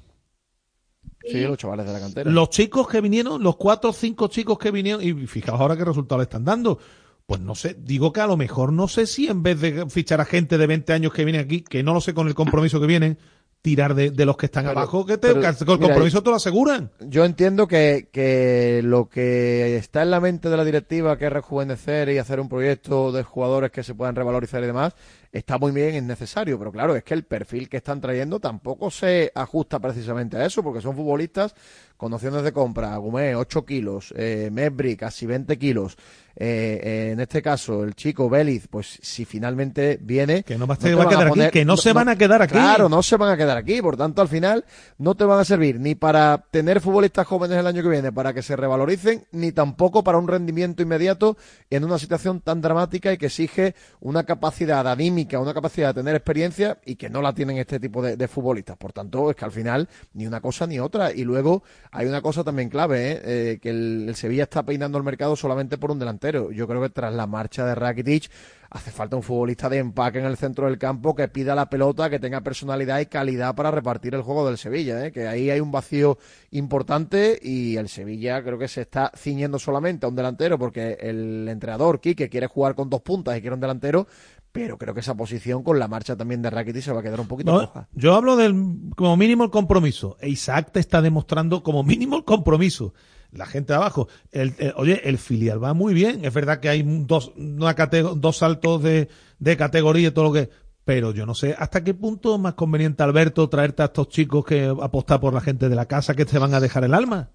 Sí, 1.21 1.39
los 1.41 1.59
chavales 1.59 1.85
de 1.85 1.93
la 1.93 1.99
cantera. 1.99 2.31
Los 2.31 2.49
chicos 2.49 2.87
que 2.87 2.99
vinieron, 2.99 3.43
los 3.43 3.57
cuatro 3.57 3.91
o 3.91 3.93
cinco 3.93 4.27
chicos 4.27 4.57
que 4.57 4.71
vinieron, 4.71 5.03
y 5.03 5.13
fijaos 5.27 5.61
ahora 5.61 5.77
qué 5.77 5.85
resultado 5.85 6.17
le 6.17 6.23
están 6.23 6.43
dando. 6.43 6.79
Pues 7.27 7.41
no 7.41 7.55
sé, 7.55 7.75
digo 7.79 8.13
que 8.13 8.21
a 8.21 8.27
lo 8.27 8.37
mejor 8.37 8.71
no 8.71 8.87
sé 8.87 9.07
si 9.07 9.27
en 9.27 9.41
vez 9.41 9.59
de 9.59 9.89
fichar 9.89 10.21
a 10.21 10.25
gente 10.25 10.57
de 10.59 10.67
20 10.67 10.93
años 10.93 11.11
que 11.11 11.25
viene 11.25 11.39
aquí, 11.39 11.61
que 11.61 11.81
no 11.81 11.93
lo 11.93 12.01
sé 12.01 12.13
con 12.13 12.27
el 12.27 12.35
compromiso 12.35 12.79
que 12.79 12.85
vienen, 12.85 13.17
tirar 13.63 13.95
de, 13.95 14.11
de 14.11 14.25
los 14.27 14.37
que 14.37 14.45
están 14.45 14.65
Pero- 14.65 14.77
abajo, 14.77 15.07
que, 15.07 15.17
te, 15.17 15.29
pero, 15.29 15.41
que 15.41 15.47
el 15.47 15.55
mira, 15.59 15.77
compromiso 15.79 16.21
te 16.21 16.29
lo 16.29 16.35
aseguran. 16.35 16.91
Yo 16.99 17.25
entiendo 17.25 17.67
que, 17.67 18.09
que 18.11 18.81
lo 18.83 19.09
que 19.09 19.75
está 19.77 20.03
en 20.03 20.11
la 20.11 20.19
mente 20.19 20.49
de 20.49 20.57
la 20.57 20.63
directiva, 20.63 21.17
que 21.17 21.25
es 21.25 21.33
rejuvenecer 21.33 22.09
y 22.09 22.19
hacer 22.19 22.39
un 22.39 22.47
proyecto 22.47 23.11
de 23.11 23.23
jugadores 23.23 23.71
que 23.71 23.81
se 23.81 23.95
puedan 23.95 24.15
revalorizar 24.15 24.61
y 24.61 24.67
demás, 24.67 24.93
está 25.37 25.57
muy 25.57 25.73
bien, 25.73 25.95
es 25.95 26.03
necesario, 26.03 26.57
pero 26.57 26.71
claro, 26.71 26.95
es 26.95 27.03
que 27.03 27.13
el 27.13 27.23
perfil 27.23 27.67
que 27.67 27.77
están 27.77 27.99
trayendo 27.99 28.39
tampoco 28.39 28.89
se 28.89 29.31
ajusta 29.35 29.79
precisamente 29.79 30.37
a 30.37 30.45
eso, 30.45 30.63
porque 30.63 30.81
son 30.81 30.95
futbolistas 30.95 31.53
con 31.97 32.13
opciones 32.13 32.43
de 32.43 32.53
compra, 32.53 32.95
Gumé 32.97 33.35
8 33.35 33.65
kilos, 33.65 34.13
eh, 34.17 34.49
casi 34.97 35.25
20 35.25 35.57
kilos, 35.57 35.97
eh, 36.37 36.81
eh, 36.83 37.11
en 37.13 37.19
este 37.21 37.41
caso 37.41 37.83
el 37.83 37.95
chico 37.95 38.29
Vélez, 38.29 38.67
pues 38.69 38.99
si 39.01 39.23
finalmente 39.23 39.97
viene... 40.01 40.43
Que 40.43 40.57
no 40.57 40.65
a, 40.65 40.75
te 40.75 40.93
va 40.93 41.03
a 41.03 41.05
van 41.05 41.15
quedar 41.31 41.47
aquí, 41.47 41.63
no, 41.63 41.77
se 41.77 41.93
van 41.93 42.09
a 42.09 42.17
quedar 42.17 42.41
aquí. 42.41 42.53
Claro, 42.53 42.89
no 42.89 43.01
se 43.01 43.15
van 43.15 43.31
a 43.31 43.37
quedar 43.37 43.57
aquí. 43.57 43.81
Por 43.81 43.95
tanto, 43.95 44.21
al 44.21 44.27
final 44.27 44.65
no 44.97 45.15
te 45.15 45.23
van 45.23 45.39
a 45.39 45.45
servir 45.45 45.79
ni 45.79 45.95
para 45.95 46.45
tener 46.51 46.81
futbolistas 46.81 47.25
jóvenes 47.25 47.57
el 47.57 47.67
año 47.67 47.81
que 47.81 47.89
viene 47.89 48.11
para 48.11 48.33
que 48.33 48.41
se 48.41 48.57
revaloricen, 48.57 49.25
ni 49.31 49.53
tampoco 49.53 50.03
para 50.03 50.17
un 50.17 50.27
rendimiento 50.27 50.83
inmediato 50.83 51.37
en 51.69 51.85
una 51.85 51.97
situación 51.97 52.41
tan 52.41 52.59
dramática 52.59 53.13
y 53.13 53.17
que 53.17 53.27
exige 53.27 53.75
una 54.01 54.23
capacidad 54.25 54.85
anímica, 54.87 55.24
una 55.33 55.53
capacidad 55.53 55.89
de 55.89 56.01
tener 56.01 56.15
experiencia 56.15 56.79
y 56.85 56.95
que 56.95 57.09
no 57.09 57.21
la 57.21 57.33
tienen 57.33 57.57
este 57.57 57.79
tipo 57.79 58.01
de, 58.01 58.15
de 58.17 58.27
futbolistas. 58.27 58.77
Por 58.77 58.93
tanto, 58.93 59.29
es 59.29 59.35
que 59.35 59.45
al 59.45 59.51
final 59.51 59.87
ni 60.13 60.27
una 60.27 60.41
cosa 60.41 60.67
ni 60.67 60.79
otra. 60.79 61.11
Y 61.11 61.23
luego 61.23 61.63
hay 61.91 62.07
una 62.07 62.21
cosa 62.21 62.43
también 62.43 62.69
clave, 62.69 63.11
¿eh? 63.11 63.21
Eh, 63.23 63.59
que 63.61 63.69
el, 63.69 64.05
el 64.09 64.15
Sevilla 64.15 64.43
está 64.43 64.63
peinando 64.63 64.97
el 64.97 65.03
mercado 65.03 65.35
solamente 65.35 65.77
por 65.77 65.91
un 65.91 65.99
delantero. 65.99 66.51
Yo 66.51 66.67
creo 66.67 66.81
que 66.81 66.89
tras 66.89 67.13
la 67.13 67.27
marcha 67.27 67.65
de 67.65 67.75
Rakitic 67.75 68.29
hace 68.69 68.91
falta 68.91 69.15
un 69.15 69.23
futbolista 69.23 69.69
de 69.69 69.77
empaque 69.77 70.19
en 70.19 70.25
el 70.25 70.37
centro 70.37 70.65
del 70.65 70.77
campo 70.77 71.15
que 71.15 71.27
pida 71.27 71.55
la 71.55 71.69
pelota, 71.69 72.09
que 72.09 72.19
tenga 72.19 72.41
personalidad 72.41 72.99
y 72.99 73.05
calidad 73.05 73.55
para 73.55 73.71
repartir 73.71 74.15
el 74.15 74.21
juego 74.21 74.45
del 74.47 74.57
Sevilla, 74.57 75.05
¿eh? 75.05 75.11
que 75.11 75.27
ahí 75.27 75.49
hay 75.49 75.59
un 75.59 75.71
vacío 75.71 76.17
importante 76.51 77.39
y 77.41 77.77
el 77.77 77.89
Sevilla 77.89 78.41
creo 78.43 78.57
que 78.57 78.67
se 78.67 78.81
está 78.81 79.11
ciñendo 79.15 79.59
solamente 79.59 80.05
a 80.05 80.09
un 80.09 80.15
delantero 80.15 80.57
porque 80.57 80.97
el 80.99 81.47
entrenador 81.47 81.99
Quique 81.99 82.29
quiere 82.29 82.47
jugar 82.47 82.75
con 82.75 82.89
dos 82.89 83.01
puntas 83.01 83.37
y 83.37 83.41
quiere 83.41 83.53
un 83.53 83.59
delantero, 83.59 84.07
pero 84.51 84.77
creo 84.77 84.93
que 84.93 85.01
esa 85.01 85.15
posición 85.15 85.63
con 85.63 85.79
la 85.79 85.87
marcha 85.87 86.15
también 86.15 86.41
de 86.41 86.49
Rakitic 86.49 86.81
se 86.81 86.91
va 86.93 87.01
a 87.01 87.03
quedar 87.03 87.19
un 87.19 87.27
poquito 87.27 87.51
No, 87.51 87.59
coja. 87.67 87.87
yo 87.93 88.15
hablo 88.15 88.35
del 88.35 88.55
como 88.95 89.17
mínimo 89.17 89.43
el 89.43 89.51
compromiso. 89.51 90.17
Isaac 90.21 90.71
te 90.71 90.79
está 90.79 91.01
demostrando 91.01 91.61
como 91.61 91.83
mínimo 91.83 92.15
el 92.17 92.23
compromiso. 92.23 92.93
La 93.35 93.45
gente 93.45 93.73
de 93.73 93.77
abajo. 93.77 94.07
El, 94.31 94.53
el- 94.57 94.73
oye, 94.77 95.01
el 95.07 95.17
filial 95.17 95.63
va 95.63 95.73
muy 95.73 95.93
bien. 95.93 96.23
Es 96.25 96.33
verdad 96.33 96.59
que 96.59 96.69
hay 96.69 96.83
dos, 96.85 97.33
dos 97.35 98.37
saltos 98.37 98.81
de, 98.83 99.09
de 99.39 99.57
categoría 99.57 100.07
y 100.07 100.11
todo 100.11 100.25
lo 100.25 100.33
que. 100.33 100.49
Pero 100.85 101.11
yo 101.13 101.25
no 101.25 101.33
sé 101.33 101.55
hasta 101.57 101.83
qué 101.83 101.93
punto 101.95 102.35
es 102.35 102.39
más 102.41 102.53
conveniente, 102.53 103.01
Alberto, 103.01 103.49
traerte 103.49 103.81
a 103.81 103.85
estos 103.85 104.07
chicos 104.09 104.45
que 104.45 104.65
apostar 104.81 105.19
por 105.19 105.33
la 105.33 105.41
gente 105.41 105.67
de 105.67 105.75
la 105.75 105.87
casa 105.87 106.13
que 106.13 106.25
te 106.25 106.37
van 106.37 106.53
a 106.53 106.59
dejar 106.59 106.83
el 106.83 106.93
alma. 106.93 107.31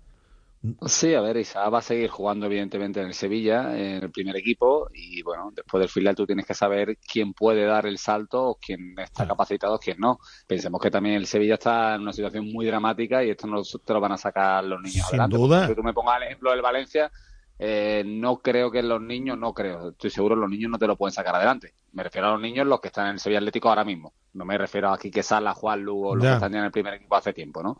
Sí, 0.86 1.14
a 1.14 1.22
ver, 1.22 1.38
Isaac 1.38 1.72
va 1.72 1.78
a 1.78 1.82
seguir 1.82 2.10
jugando 2.10 2.44
evidentemente 2.44 3.00
en 3.00 3.06
el 3.06 3.14
Sevilla, 3.14 3.74
en 3.74 4.02
el 4.04 4.10
primer 4.10 4.36
equipo, 4.36 4.88
y 4.92 5.22
bueno, 5.22 5.50
después 5.54 5.80
del 5.80 5.88
filial 5.88 6.14
tú 6.14 6.26
tienes 6.26 6.44
que 6.44 6.52
saber 6.52 6.98
quién 6.98 7.32
puede 7.32 7.64
dar 7.64 7.86
el 7.86 7.96
salto, 7.96 8.44
o 8.50 8.54
quién 8.56 8.94
está 8.98 9.26
capacitado, 9.26 9.78
quién 9.78 9.96
no. 9.98 10.18
Pensemos 10.46 10.78
que 10.82 10.90
también 10.90 11.14
el 11.14 11.26
Sevilla 11.26 11.54
está 11.54 11.94
en 11.94 12.02
una 12.02 12.12
situación 12.12 12.52
muy 12.52 12.66
dramática 12.66 13.24
y 13.24 13.30
esto 13.30 13.46
no 13.46 13.62
te 13.62 13.92
lo 13.94 14.00
van 14.00 14.12
a 14.12 14.16
sacar 14.18 14.62
los 14.64 14.78
niños 14.82 15.06
Sin 15.08 15.18
adelante. 15.20 15.36
duda. 15.38 15.66
Si 15.66 15.74
tú 15.74 15.82
me 15.82 15.94
pongas 15.94 16.18
el 16.18 16.24
ejemplo 16.24 16.50
del 16.50 16.60
Valencia, 16.60 17.10
eh, 17.58 18.02
no 18.06 18.38
creo 18.40 18.70
que 18.70 18.82
los 18.82 19.00
niños, 19.00 19.38
no 19.38 19.54
creo, 19.54 19.90
estoy 19.90 20.10
seguro 20.10 20.36
los 20.36 20.48
niños 20.50 20.70
no 20.70 20.78
te 20.78 20.86
lo 20.86 20.96
pueden 20.96 21.12
sacar 21.14 21.34
adelante. 21.36 21.72
Me 21.92 22.02
refiero 22.02 22.28
a 22.28 22.32
los 22.32 22.40
niños 22.42 22.66
los 22.66 22.80
que 22.82 22.88
están 22.88 23.06
en 23.06 23.12
el 23.14 23.18
Sevilla 23.20 23.38
Atlético 23.38 23.70
ahora 23.70 23.84
mismo. 23.84 24.12
No 24.34 24.44
me 24.44 24.58
refiero 24.58 24.90
a 24.92 24.98
Quique 24.98 25.22
Sala, 25.22 25.54
Juan 25.54 25.80
Lugo, 25.82 26.14
los 26.16 26.22
Ya. 26.24 26.30
que 26.32 26.34
están 26.36 26.52
ya 26.52 26.58
en 26.58 26.64
el 26.66 26.70
primer 26.70 26.94
equipo 26.94 27.16
hace 27.16 27.32
tiempo, 27.32 27.62
¿no? 27.62 27.78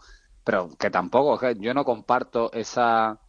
Pero 0.51 0.69
que 0.77 0.91
tampoco, 0.91 1.39
que 1.39 1.55
yo 1.61 1.73
no 1.75 1.85
comparto 1.85 2.51
esa 2.53 3.21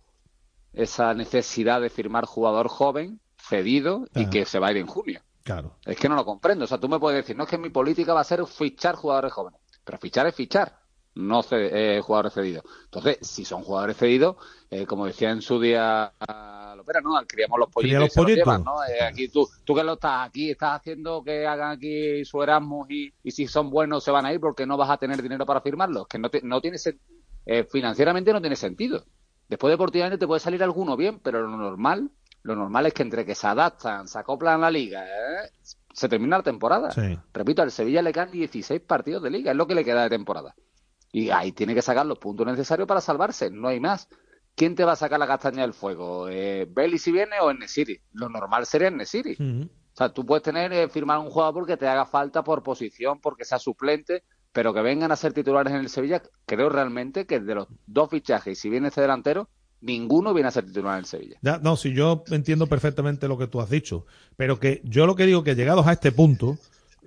esa 0.73 1.13
necesidad 1.13 1.79
de 1.79 1.91
firmar 1.91 2.25
jugador 2.25 2.67
joven, 2.67 3.19
cedido 3.37 4.07
y 4.15 4.27
que 4.31 4.43
se 4.43 4.57
va 4.57 4.69
a 4.69 4.71
ir 4.71 4.77
en 4.77 4.87
junio. 4.87 5.21
Claro. 5.43 5.75
Es 5.85 5.97
que 5.97 6.09
no 6.09 6.15
lo 6.15 6.25
comprendo. 6.25 6.65
O 6.65 6.67
sea, 6.67 6.79
tú 6.79 6.89
me 6.89 6.97
puedes 6.97 7.21
decir, 7.21 7.37
no 7.37 7.43
es 7.43 7.49
que 7.49 7.59
mi 7.59 7.69
política 7.69 8.15
va 8.15 8.21
a 8.21 8.23
ser 8.23 8.43
fichar 8.47 8.95
jugadores 8.95 9.31
jóvenes. 9.33 9.59
Pero 9.83 9.99
fichar 9.99 10.25
es 10.25 10.33
fichar, 10.33 10.79
no 11.15 11.43
ce- 11.43 11.97
eh, 11.97 12.01
jugadores 12.01 12.33
cedidos. 12.33 12.63
Entonces, 12.85 13.17
si 13.21 13.43
son 13.45 13.63
jugadores 13.63 13.97
cedidos, 13.97 14.37
eh, 14.69 14.85
como 14.85 15.05
decía 15.05 15.31
en 15.31 15.41
su 15.41 15.59
día 15.59 16.13
a 16.19 16.73
Lopera, 16.77 17.01
¿no? 17.01 17.11
Criamos 17.27 17.59
los 17.59 17.69
pollitos 17.69 17.99
los 17.99 18.13
y 18.15 18.19
los 18.19 18.27
llevan, 18.37 18.63
¿no? 18.63 18.83
Eh, 18.85 19.01
aquí 19.03 19.27
tú, 19.27 19.47
tú 19.65 19.75
que 19.75 19.83
lo 19.83 19.93
estás 19.93 20.27
aquí, 20.27 20.51
estás 20.51 20.79
haciendo 20.79 21.23
que 21.23 21.45
hagan 21.45 21.71
aquí 21.71 22.23
su 22.25 22.41
Erasmus 22.41 22.89
y, 22.89 23.13
y 23.23 23.31
si 23.31 23.47
son 23.47 23.69
buenos 23.69 24.03
se 24.03 24.11
van 24.11 24.25
a 24.25 24.33
ir 24.33 24.39
porque 24.39 24.65
no 24.65 24.77
vas 24.77 24.89
a 24.89 24.97
tener 24.97 25.21
dinero 25.21 25.45
para 25.45 25.61
firmarlos. 25.61 26.07
Que 26.07 26.17
no, 26.17 26.29
te- 26.29 26.41
no 26.43 26.61
tiene 26.61 26.77
eh, 27.45 27.63
financieramente 27.69 28.31
no 28.33 28.39
tiene 28.41 28.55
sentido. 28.55 29.03
Después 29.49 29.71
deportivamente 29.71 30.17
te 30.17 30.27
puede 30.27 30.39
salir 30.39 30.63
alguno 30.63 30.95
bien, 30.95 31.19
pero 31.19 31.41
lo 31.41 31.49
normal, 31.57 32.09
lo 32.43 32.55
normal 32.55 32.85
es 32.85 32.93
que 32.93 33.03
entre 33.03 33.25
que 33.25 33.35
se 33.35 33.47
adaptan, 33.47 34.07
se 34.07 34.17
acoplan 34.17 34.55
a 34.55 34.57
la 34.59 34.71
liga, 34.71 35.03
se 35.93 36.07
termina 36.07 36.37
la 36.37 36.43
temporada. 36.43 36.91
Sí. 36.91 37.17
Repito, 37.33 37.61
al 37.61 37.71
Sevilla 37.71 38.01
le 38.01 38.13
quedan 38.13 38.31
16 38.31 38.79
partidos 38.81 39.21
de 39.23 39.29
liga, 39.29 39.51
es 39.51 39.57
lo 39.57 39.67
que 39.67 39.75
le 39.75 39.83
queda 39.83 40.03
de 40.03 40.09
temporada. 40.09 40.55
Y 41.11 41.29
ahí 41.29 41.51
tiene 41.51 41.75
que 41.75 41.81
sacar 41.81 42.05
los 42.05 42.19
puntos 42.19 42.45
necesarios 42.45 42.87
para 42.87 43.01
salvarse, 43.01 43.49
no 43.49 43.67
hay 43.67 43.79
más. 43.79 44.07
¿Quién 44.55 44.75
te 44.75 44.83
va 44.83 44.93
a 44.93 44.97
sacar 44.97 45.19
la 45.19 45.27
castaña 45.27 45.61
del 45.61 45.73
fuego? 45.73 46.29
Eh, 46.29 46.67
¿Belly 46.69 46.97
si 46.97 47.11
viene 47.11 47.39
o 47.41 47.53
Nesiri? 47.53 48.01
Lo 48.13 48.29
normal 48.29 48.65
sería 48.65 48.89
Nesiri. 48.89 49.37
O 49.93 49.95
sea, 49.95 50.13
tú 50.13 50.25
puedes 50.25 50.43
tener, 50.43 50.71
eh, 50.71 50.87
firmar 50.89 51.19
un 51.19 51.29
jugador 51.29 51.65
que 51.65 51.77
te 51.77 51.87
haga 51.87 52.05
falta 52.05 52.43
por 52.43 52.63
posición, 52.63 53.19
porque 53.19 53.45
sea 53.45 53.59
suplente, 53.59 54.23
pero 54.51 54.73
que 54.73 54.81
vengan 54.81 55.11
a 55.11 55.15
ser 55.15 55.33
titulares 55.33 55.73
en 55.73 55.79
el 55.79 55.89
Sevilla, 55.89 56.21
creo 56.45 56.69
realmente 56.69 57.25
que 57.25 57.39
de 57.39 57.55
los 57.55 57.67
dos 57.85 58.09
fichajes, 58.09 58.59
si 58.59 58.69
viene 58.69 58.89
este 58.89 59.01
delantero, 59.01 59.49
ninguno 59.81 60.33
viene 60.33 60.49
a 60.49 60.51
ser 60.51 60.65
titular 60.65 60.93
en 60.93 60.99
el 60.99 61.05
Sevilla. 61.05 61.37
Ya, 61.41 61.57
no, 61.57 61.75
si 61.75 61.93
yo 61.93 62.23
entiendo 62.29 62.67
perfectamente 62.67 63.27
lo 63.27 63.37
que 63.37 63.47
tú 63.47 63.61
has 63.61 63.69
dicho, 63.69 64.05
pero 64.37 64.59
que 64.59 64.81
yo 64.83 65.05
lo 65.05 65.15
que 65.15 65.25
digo 65.25 65.43
que 65.43 65.55
llegados 65.55 65.87
a 65.87 65.93
este 65.93 66.11
punto, 66.11 66.57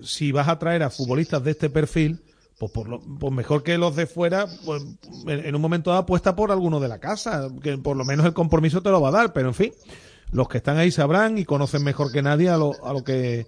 si 0.01 0.31
vas 0.31 0.47
a 0.47 0.59
traer 0.59 0.83
a 0.83 0.89
futbolistas 0.89 1.43
de 1.43 1.51
este 1.51 1.69
perfil, 1.69 2.19
pues, 2.59 2.71
por 2.71 2.87
lo, 2.87 3.01
pues 3.01 3.33
mejor 3.33 3.63
que 3.63 3.77
los 3.77 3.95
de 3.95 4.07
fuera, 4.07 4.47
pues, 4.65 4.83
en, 5.27 5.55
un 5.55 5.61
momento 5.61 5.89
dado 5.89 6.03
apuesta 6.03 6.35
por 6.35 6.51
alguno 6.51 6.79
de 6.79 6.87
la 6.87 6.99
casa, 6.99 7.49
que 7.61 7.77
por 7.77 7.97
lo 7.97 8.05
menos 8.05 8.25
el 8.25 8.33
compromiso 8.33 8.81
te 8.81 8.89
lo 8.89 9.01
va 9.01 9.09
a 9.09 9.13
dar, 9.13 9.33
pero 9.33 9.49
en 9.49 9.53
fin, 9.53 9.73
los 10.31 10.47
que 10.47 10.57
están 10.57 10.77
ahí 10.77 10.91
sabrán 10.91 11.37
y 11.37 11.45
conocen 11.45 11.83
mejor 11.83 12.11
que 12.11 12.21
nadie 12.21 12.49
a 12.49 12.57
lo, 12.57 12.73
a 12.85 12.93
lo 12.93 13.03
que 13.03 13.45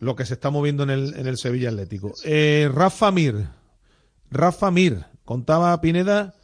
lo 0.00 0.16
que 0.16 0.24
se 0.24 0.34
está 0.34 0.50
moviendo 0.50 0.82
en 0.82 0.90
el, 0.90 1.14
en 1.14 1.26
el 1.26 1.36
Sevilla 1.36 1.68
Atlético. 1.68 2.14
Eh, 2.24 2.70
Rafa 2.72 3.10
Mir, 3.10 3.48
Rafa 4.30 4.70
Mir, 4.70 5.04
contaba 5.24 5.78
Pineda 5.80 6.34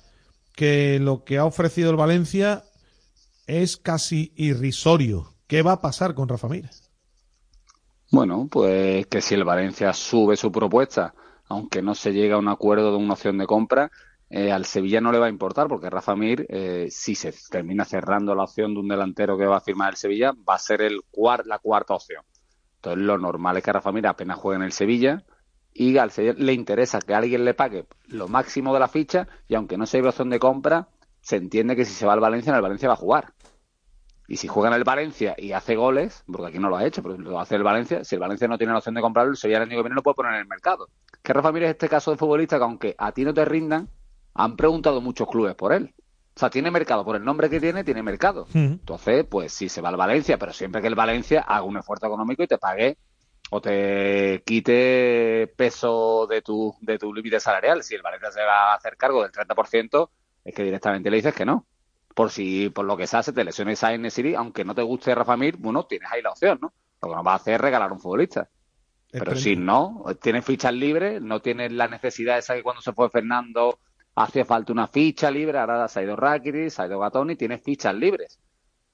que 0.55 0.98
lo 1.00 1.24
que 1.24 1.38
ha 1.38 1.44
ofrecido 1.44 1.90
el 1.90 1.96
Valencia 1.96 2.64
es 3.46 3.76
casi 3.76 4.33
irrisorio. 4.37 5.33
¿Qué 5.46 5.62
va 5.62 5.72
a 5.72 5.81
pasar 5.81 6.14
con 6.14 6.29
Rafa 6.29 6.48
Mir? 6.48 6.68
Bueno, 8.11 8.46
pues 8.50 9.07
que 9.07 9.20
si 9.20 9.35
el 9.35 9.44
Valencia 9.44 9.92
sube 9.92 10.37
su 10.37 10.52
propuesta, 10.52 11.14
aunque 11.48 11.82
no 11.82 11.94
se 11.94 12.12
llega 12.12 12.37
a 12.37 12.38
un 12.38 12.48
acuerdo 12.48 12.90
de 12.90 12.96
una 12.98 13.14
opción 13.14 13.38
de 13.38 13.46
compra, 13.46 13.90
eh, 14.28 14.50
al 14.50 14.64
Sevilla 14.64 15.00
no 15.00 15.12
le 15.12 15.18
va 15.18 15.26
a 15.26 15.30
importar, 15.30 15.68
porque 15.68 15.88
Rafa 15.88 16.16
Mir, 16.16 16.46
eh, 16.48 16.88
si 16.90 17.14
se 17.14 17.32
termina 17.50 17.85
cerrando 17.85 18.35
la 18.35 18.44
opción 18.44 18.74
de 18.74 18.80
un 18.80 18.88
delantero 18.88 19.38
que 19.38 19.46
va 19.46 19.59
a 19.59 19.61
firmar 19.61 19.90
el 19.90 19.96
Sevilla, 19.96 20.32
va 20.48 20.54
a 20.54 20.59
ser 20.59 20.82
el 20.82 21.00
cuar- 21.12 21.44
la 21.46 21.59
cuarta 21.61 21.94
opción. 21.94 22.24
Entonces, 22.76 23.04
lo 23.04 23.18
normal 23.18 23.56
es 23.56 23.62
que 23.64 23.72
Rafa 23.72 23.92
Mir 23.92 24.06
apenas 24.06 24.38
juegue 24.38 24.56
en 24.56 24.62
el 24.62 24.72
Sevilla 24.72 25.24
y 25.72 25.98
al 25.98 26.11
Sevilla 26.11 26.35
le 26.38 26.52
interesa 26.52 27.00
que 27.00 27.14
alguien 27.14 27.44
le 27.44 27.54
pague 27.54 27.87
lo 28.09 28.28
máximo 28.28 28.74
de 28.74 28.80
la 28.80 28.88
ficha 28.88 29.28
y 29.48 29.54
aunque 29.54 29.76
no 29.76 29.87
se 29.87 30.00
vea 30.00 30.11
opción 30.11 30.30
de 30.30 30.38
compra, 30.38 30.88
se 31.20 31.37
entiende 31.37 31.76
que 31.76 31.85
si 31.85 31.92
se 31.92 32.06
va 32.06 32.12
al 32.12 32.20
Valencia, 32.20 32.50
en 32.50 32.56
el 32.56 32.62
Valencia 32.62 32.88
va 32.88 32.94
a 32.94 32.98
jugar. 32.98 33.32
Y 34.29 34.37
si 34.37 34.49
juega 34.49 34.69
en 34.69 34.75
el 34.75 34.85
Valencia 34.85 35.35
y 35.39 35.53
hace 35.53 35.77
goles, 35.77 36.25
porque 36.31 36.49
aquí 36.49 36.59
no 36.59 36.69
lo 36.69 36.77
ha 36.77 36.85
hecho, 36.85 37.03
pero 37.03 37.17
lo 37.17 37.39
hace 37.39 37.55
el 37.55 37.62
Valencia, 37.62 38.05
si 38.05 38.17
el 38.17 38.21
Valencia 38.21 38.49
no 38.49 38.59
tiene 38.59 38.73
la 38.73 38.79
opción 38.79 38.95
de 38.95 39.01
comprarlo, 39.01 39.31
el 39.33 39.37
Sevilla 39.37 39.59
el 39.59 39.65
año 39.65 39.77
que 39.77 39.83
viene 39.83 39.95
lo 39.95 40.03
puede 40.03 40.17
poner 40.17 40.35
en 40.35 40.41
el 40.41 40.47
mercado. 40.47 40.89
Que 41.23 41.33
Rafa 41.33 41.53
Mir 41.53 41.65
es 41.65 41.71
este 41.71 41.89
caso 41.89 42.11
de 42.11 42.17
futbolista 42.17 42.59
que 42.59 42.65
aunque 42.65 42.95
a 42.99 43.12
ti 43.12 43.25
no 43.25 43.33
te 43.33 43.45
rindan, 43.45 43.89
han 44.35 44.57
preguntado 44.57 45.01
muchos 45.01 45.29
clubes 45.29 45.55
por 45.55 45.73
él. 45.73 45.95
O 46.35 46.39
sea, 46.39 46.51
tiene 46.51 46.71
mercado, 46.71 47.05
por 47.05 47.17
el 47.17 47.25
nombre 47.25 47.49
que 47.49 47.61
tiene, 47.61 47.83
tiene 47.83 48.03
mercado. 48.03 48.47
Entonces, 48.53 49.25
pues 49.25 49.53
sí, 49.53 49.71
se 49.71 49.81
va 49.81 49.89
al 49.89 49.97
Valencia, 49.97 50.37
pero 50.37 50.53
siempre 50.53 50.83
que 50.83 50.89
el 50.89 50.95
Valencia 50.95 51.41
haga 51.41 51.62
un 51.62 51.79
esfuerzo 51.79 52.07
económico 52.07 52.43
y 52.43 52.47
te 52.47 52.59
pague 52.59 52.99
o 53.51 53.61
te 53.61 54.43
quite 54.45 55.53
peso 55.57 56.27
de 56.27 56.43
tu, 56.43 56.75
de 56.81 56.99
tu 56.99 57.15
límite 57.15 57.41
salarial. 57.41 57.83
Si 57.83 57.95
el 57.95 58.03
Valencia 58.03 58.31
se 58.33 58.43
va 58.43 58.73
a 58.73 58.75
hacer 58.75 58.99
cargo 58.99 59.23
del 59.23 59.33
30%, 59.33 60.11
es 60.45 60.55
que 60.55 60.62
directamente 60.62 61.11
le 61.11 61.17
dices 61.17 61.35
que 61.35 61.47
no. 61.47 61.65
Por 62.16 62.31
si, 62.31 62.70
por 62.70 62.87
lo 62.87 62.96
que 62.96 63.07
sea, 63.07 63.22
se 63.22 63.35
te 63.35 63.44
lesiona 63.44 63.72
esa 63.72 63.90
City, 64.09 64.35
aunque 64.35 64.64
no 64.64 64.74
te 64.74 64.81
guste 64.81 65.14
Rafa 65.14 65.37
Mir, 65.37 65.59
bueno, 65.59 65.85
tienes 65.85 66.11
ahí 66.11 66.22
la 66.22 66.31
opción, 66.31 66.59
¿no? 66.62 66.72
Lo 67.02 67.11
que 67.11 67.14
no 67.14 67.22
va 67.22 67.33
a 67.33 67.37
hacer 67.37 67.57
es 67.57 67.61
regalar 67.61 67.92
un 67.92 68.00
futbolista. 68.00 68.48
Pero 69.11 69.37
si 69.37 69.55
no, 69.55 70.02
tienes 70.22 70.42
fichas 70.42 70.72
libres, 70.72 71.20
no 71.20 71.42
tienes 71.42 71.72
la 71.72 71.88
necesidad 71.88 72.38
esa 72.38 72.55
que 72.55 72.62
cuando 72.62 72.81
se 72.81 72.94
fue 72.94 73.11
Fernando 73.11 73.79
hacía 74.14 74.46
falta 74.46 74.72
una 74.72 74.87
ficha 74.87 75.31
libre, 75.31 75.59
ahora 75.59 75.88
se 75.88 76.00
ha 76.00 76.05
ido 76.05 76.16
Rakiri, 76.16 76.70
se 76.70 76.81
ha 76.81 76.87
ido 76.87 76.98
Gatoni, 77.00 77.37
tienes 77.37 77.62
fichas 77.62 77.94
libres. 77.94 78.38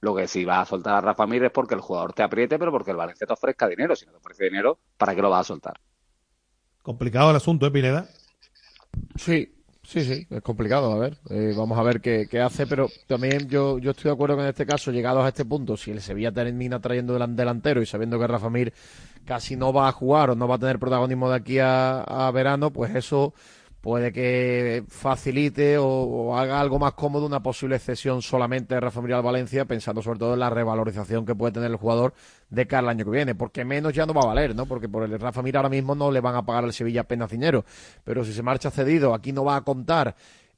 Lo 0.01 0.13
que 0.13 0.27
si 0.27 0.43
vas 0.43 0.59
a 0.59 0.69
soltar 0.69 0.95
a 0.95 0.99
Rafa 0.99 1.25
Mir 1.25 1.45
es 1.45 1.51
porque 1.51 1.75
el 1.75 1.79
jugador 1.79 2.11
te 2.11 2.23
apriete, 2.23 2.59
pero 2.59 2.73
porque 2.73 2.91
el 2.91 2.97
Valencia 2.97 3.25
te 3.25 3.31
ofrezca 3.31 3.69
dinero. 3.69 3.95
Si 3.95 4.05
no 4.05 4.11
te 4.11 4.17
ofrece 4.17 4.43
dinero, 4.43 4.79
¿para 4.97 5.15
qué 5.15 5.21
lo 5.21 5.29
vas 5.29 5.39
a 5.39 5.43
soltar? 5.45 5.79
Complicado 6.81 7.29
el 7.29 7.37
asunto, 7.37 7.65
¿eh, 7.65 7.71
Pineda? 7.71 8.09
Sí, 9.15 9.62
sí, 9.93 10.03
sí, 10.03 10.27
es 10.29 10.41
complicado. 10.41 10.91
A 10.91 10.97
ver, 10.97 11.17
eh, 11.29 11.53
vamos 11.55 11.77
a 11.77 11.83
ver 11.83 12.01
qué, 12.01 12.27
qué 12.29 12.41
hace, 12.41 12.65
pero 12.67 12.89
también 13.07 13.47
yo, 13.47 13.77
yo 13.79 13.91
estoy 13.91 14.05
de 14.09 14.13
acuerdo 14.13 14.35
que 14.35 14.43
en 14.43 14.49
este 14.49 14.65
caso, 14.65 14.91
llegados 14.91 15.23
a 15.23 15.29
este 15.29 15.45
punto, 15.45 15.77
si 15.77 15.91
el 15.91 16.01
Sevilla 16.01 16.31
termina 16.31 16.79
trayendo 16.79 17.17
delan- 17.17 17.35
delantero 17.35 17.81
y 17.81 17.85
sabiendo 17.85 18.19
que 18.19 18.27
Rafa 18.27 18.49
Mir 18.49 18.73
casi 19.25 19.55
no 19.55 19.71
va 19.71 19.87
a 19.87 19.91
jugar 19.91 20.31
o 20.31 20.35
no 20.35 20.47
va 20.47 20.55
a 20.55 20.59
tener 20.59 20.79
protagonismo 20.79 21.29
de 21.29 21.35
aquí 21.37 21.59
a, 21.59 22.01
a 22.01 22.31
verano, 22.31 22.71
pues 22.71 22.95
eso 22.95 23.33
puede 23.83 24.13
que 24.13 24.85
facilite 24.87 25.77
o, 25.77 26.37
haga 26.37 26.61
algo 26.61 26.79
más 26.79 26.93
cómodo 26.93 27.25
una 27.25 27.43
posible 27.43 27.77
cesión 27.79 28.21
solamente 28.21 28.75
de 28.75 28.79
Rafa 28.79 29.01
Mir 29.01 29.13
al 29.13 29.21
Valencia, 29.21 29.65
pensando 29.65 30.01
sobre 30.01 30.19
todo 30.19 30.35
en 30.35 30.39
la 30.39 30.49
revalorización 30.49 31.25
que 31.25 31.35
puede 31.35 31.51
tener 31.51 31.69
el 31.69 31.75
jugador 31.75 32.13
de 32.49 32.65
cara 32.65 32.87
al 32.87 32.89
año 32.91 33.03
que 33.03 33.11
viene, 33.11 33.35
porque 33.35 33.65
menos 33.65 33.91
ya 33.91 34.05
no 34.05 34.13
va 34.13 34.21
a 34.21 34.27
valer, 34.27 34.55
¿no? 34.55 34.67
Porque 34.67 34.87
por 34.87 35.03
el 35.03 35.19
Rafa 35.19 35.41
Mir 35.41 35.57
ahora 35.57 35.67
mismo 35.67 35.95
no 35.95 36.11
le 36.11 36.21
van 36.21 36.35
a 36.35 36.45
pagar 36.45 36.63
al 36.63 36.71
Sevilla 36.71 37.01
apenas 37.01 37.29
dinero, 37.29 37.65
pero 38.05 38.23
si 38.23 38.31
se 38.31 38.41
marcha 38.41 38.71
cedido, 38.71 39.13
aquí 39.13 39.33
no 39.33 39.43
va 39.43 39.57
a 39.57 39.61
contar 39.65 40.15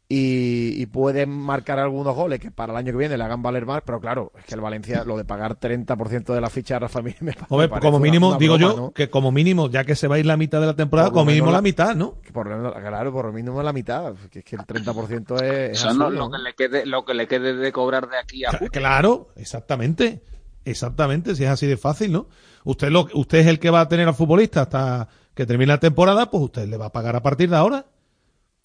y, 0.08 0.80
y 0.82 0.86
puede 0.86 1.26
marcar 1.26 1.80
algunos 1.80 2.16
goles 2.16 2.40
que 2.40 2.52
para 2.52 2.74
el 2.74 2.78
año 2.78 2.92
que 2.92 2.98
viene 3.00 3.18
le 3.18 3.24
hagan 3.24 3.42
valer 3.42 3.66
más, 3.66 3.82
pero 3.86 4.00
claro, 4.00 4.32
es 4.38 4.46
que 4.46 4.54
el 4.54 4.62
Valencia 4.62 5.04
lo 5.04 5.18
de 5.18 5.26
pagar 5.26 5.58
30% 5.60 6.34
de 6.34 6.42
la 6.42 6.50
ficha 6.52 6.76
de 6.76 6.80
Rafa 6.82 7.02
Mir 7.02 7.16
me, 7.22 7.32
Hombre, 7.50 7.66
me 7.66 7.70
parece 7.70 7.88
como 7.88 8.00
mínimo, 8.00 8.30
una 8.30 8.38
digo 8.38 8.58
broma, 8.58 8.74
yo, 8.76 8.80
¿no? 8.80 8.92
que 8.92 9.10
como 9.10 9.32
mínimo, 9.32 9.70
ya 9.70 9.84
que 9.84 9.96
se 9.96 10.08
va 10.08 10.16
a 10.16 10.20
ir 10.20 10.26
la 10.28 10.38
mitad 10.38 10.60
de 10.62 10.68
la 10.68 10.76
temporada, 10.76 11.10
como 11.10 11.26
mínimo 11.26 11.48
la 11.48 11.54
la- 11.54 11.62
mitad, 11.64 11.96
¿no? 11.96 12.22
Que 12.22 12.32
por 12.32 12.48
lo 12.48 12.56
menos, 12.58 12.74
claro, 12.74 13.12
por 13.12 13.26
lo 13.26 13.34
mínimo 13.34 13.64
la 13.64 13.74
mitad, 13.74 14.14
que 14.30 14.40
es 14.40 14.46
que 14.46 14.56
el 14.58 14.62
30% 14.62 15.36
es, 15.42 15.72
es 15.72 15.78
Eso 15.80 15.86
no, 15.94 16.06
absurdo, 16.06 16.10
lo 16.12 16.26
¿no? 16.26 16.32
que 16.32 16.38
le 16.44 16.54
quede, 16.54 16.86
lo 16.86 17.04
que 17.06 17.14
le 17.16 17.28
quede 17.28 17.56
de 17.56 17.72
cobrar 17.72 18.08
de 18.08 18.18
aquí 18.18 18.46
a 18.46 18.52
junio. 18.52 18.70
Claro, 18.72 19.30
exactamente. 19.36 20.22
Exactamente, 20.68 21.36
si 21.36 21.44
es 21.44 21.50
así 21.50 21.68
de 21.68 21.78
fácil, 21.78 22.12
¿no? 22.12 22.28
Usted 22.64 22.90
lo, 22.90 23.08
usted 23.14 23.38
es 23.40 23.48
el 23.48 23.60
que 23.60 23.70
va 23.70 23.82
a 23.82 23.88
tener 23.88 24.08
al 24.08 24.16
futbolista 24.16 24.62
hasta 24.62 25.08
que 25.36 25.46
termine 25.46 25.68
la 25.74 25.80
temporada, 25.80 26.32
pues 26.32 26.44
usted 26.44 26.68
le 26.68 26.78
va 26.78 26.88
a 26.88 26.92
pagar 26.92 27.16
a 27.16 27.22
partir 27.22 27.50
de 27.52 27.56
ahora. 27.56 27.86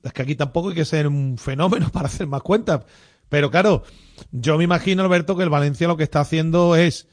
Es 0.02 0.12
que 0.12 0.22
aquí 0.22 0.34
tampoco 0.34 0.70
hay 0.70 0.74
que 0.74 0.84
ser 0.84 1.06
un 1.06 1.36
fenómeno 1.38 1.88
para 1.92 2.06
hacer 2.06 2.26
más 2.26 2.42
cuentas. 2.42 2.84
Pero 3.28 3.50
claro, 3.50 3.84
yo 4.32 4.58
me 4.58 4.64
imagino, 4.64 5.02
Alberto, 5.02 5.36
que 5.36 5.44
el 5.44 5.50
Valencia 5.50 5.86
lo 5.88 5.96
que 5.96 6.02
está 6.04 6.20
haciendo 6.20 6.74
es, 6.76 7.06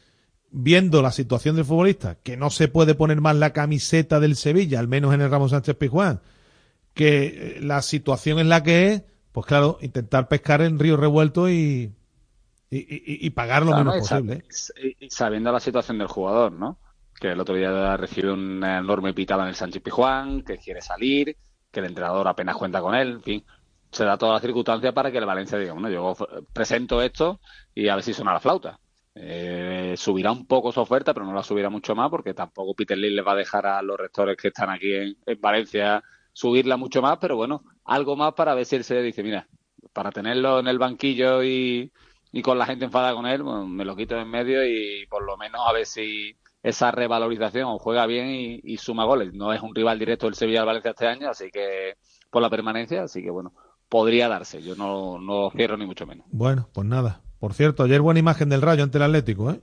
viendo 0.50 1.02
la 1.02 1.12
situación 1.12 1.56
del 1.56 1.66
futbolista, 1.66 2.16
que 2.24 2.38
no 2.38 2.50
se 2.50 2.68
puede 2.70 2.96
poner 2.96 3.22
más 3.22 3.36
la 3.36 3.54
camiseta 3.54 4.20
del 4.20 4.36
Sevilla, 4.36 4.80
al 4.80 4.88
menos 4.88 5.14
en 5.14 5.22
el 5.22 5.30
Ramos 5.30 5.52
Sánchez 5.52 5.76
Pizjuán, 5.76 6.22
que 6.96 7.58
eh, 7.58 7.62
la 7.62 7.82
situación 7.84 8.40
en 8.40 8.50
la 8.50 8.64
que 8.64 8.94
es, 8.94 9.04
pues 9.32 9.46
claro, 9.46 9.78
intentar 9.82 10.28
pescar 10.28 10.62
en 10.64 10.80
río 10.80 10.98
revuelto 10.98 11.50
y, 11.50 11.94
y, 12.72 12.78
y- 12.78 13.28
y 13.28 13.30
pagar 13.32 13.62
lo 13.64 13.74
Claro, 13.74 13.92
menos 13.92 14.10
posible. 14.10 14.44
¿eh? 14.80 15.08
sabiendo 15.10 15.52
la 15.52 15.60
situación 15.60 16.00
del 16.00 16.08
jugador, 16.08 16.52
¿no? 16.54 16.80
Que 17.20 17.32
el 17.34 17.40
otro 17.40 17.56
día 17.56 17.96
recibe 17.98 18.32
una 18.32 18.80
enorme 18.80 19.14
pitada 19.14 19.44
en 19.44 19.50
el 19.50 19.56
Sánchez 19.56 19.84
Pijuán, 19.84 20.42
que 20.42 20.58
quiere 20.58 20.82
salir, 20.82 21.38
que 21.78 21.82
el 21.82 21.92
entrenador 21.92 22.28
apenas 22.28 22.58
cuenta 22.58 22.82
con 22.82 22.96
él, 22.96 23.12
en 23.12 23.22
fin. 23.22 23.46
Se 23.92 24.04
da 24.04 24.18
toda 24.18 24.34
la 24.34 24.40
circunstancia 24.40 24.92
para 24.94 25.12
que 25.12 25.20
el 25.20 25.26
Valencia 25.26 25.58
diga, 25.58 25.74
bueno, 25.74 25.90
yo 25.90 26.16
presento 26.52 27.02
esto 27.02 27.40
y 27.76 27.88
a 27.88 27.96
ver 27.96 28.04
si 28.04 28.14
suena 28.14 28.34
la 28.34 28.40
flauta. 28.40 28.80
Eh, 29.16 29.94
subirá 29.96 30.32
un 30.32 30.46
poco 30.48 30.72
su 30.72 30.82
oferta, 30.82 31.14
pero 31.14 31.26
no 31.26 31.34
la 31.34 31.44
subirá 31.44 31.70
mucho 31.70 31.96
más 31.96 32.10
porque 32.10 32.34
tampoco 32.34 32.74
Peter 32.74 32.98
Lee 32.98 33.12
le 33.12 33.22
va 33.22 33.34
a 33.34 33.36
dejar 33.36 33.66
a 33.68 33.82
los 33.82 33.98
rectores 33.98 34.38
que 34.38 34.50
están 34.50 34.70
aquí 34.70 34.94
en, 34.94 35.18
en 35.26 35.42
Valencia 35.42 36.04
subirla 36.34 36.78
mucho 36.78 37.02
más, 37.02 37.18
pero 37.20 37.36
bueno, 37.36 37.64
algo 37.86 38.16
más 38.16 38.34
para 38.34 38.54
ver 38.54 38.66
si 38.66 38.76
él 38.76 38.84
se 38.84 39.02
dice, 39.02 39.24
mira, 39.24 39.48
para 39.94 40.12
tenerlo 40.12 40.60
en 40.60 40.68
el 40.68 40.78
banquillo 40.78 41.44
y, 41.44 41.92
con 42.44 42.60
la 42.60 42.66
gente 42.66 42.86
enfadada 42.86 43.16
con 43.16 43.26
él, 43.26 43.42
bueno, 43.42 43.68
me 43.68 43.86
lo 43.86 43.96
quito 43.96 44.20
en 44.20 44.30
medio 44.30 44.64
y 44.64 45.08
por 45.08 45.24
lo 45.24 45.38
menos 45.38 45.62
a 45.66 45.74
ver 45.74 45.86
si 45.86 46.36
esa 46.64 46.92
revalorización 46.92 47.78
juega 47.78 48.06
bien 48.06 48.28
y, 48.64 48.78
suma 48.78 49.06
goles. 49.06 49.34
No 49.34 49.54
es 49.54 49.62
un 49.62 49.74
rival 49.74 50.00
directo 50.00 50.26
del 50.26 50.36
Sevilla 50.36 50.62
al 50.62 50.66
Valencia 50.66 50.92
este 50.92 51.08
año, 51.08 51.30
así 51.30 51.50
que 51.52 51.96
por 52.30 52.42
la 52.42 52.50
permanencia, 52.50 53.04
así 53.04 53.22
que 53.22 53.30
bueno, 53.30 53.54
podría 53.90 54.28
darse. 54.28 54.62
Yo 54.62 54.76
no, 54.76 55.20
no 55.20 55.50
cierro 55.52 55.78
ni 55.78 55.86
mucho 55.86 56.06
menos. 56.06 56.26
Bueno, 56.32 56.70
pues 56.74 56.88
nada. 56.88 57.22
Por 57.40 57.54
cierto, 57.54 57.84
ayer 57.84 58.02
buena 58.02 58.20
imagen 58.20 58.50
del 58.50 58.62
Rayo 58.62 58.84
ante 58.84 58.98
el 58.98 59.04
Atlético, 59.04 59.52
¿eh? 59.52 59.62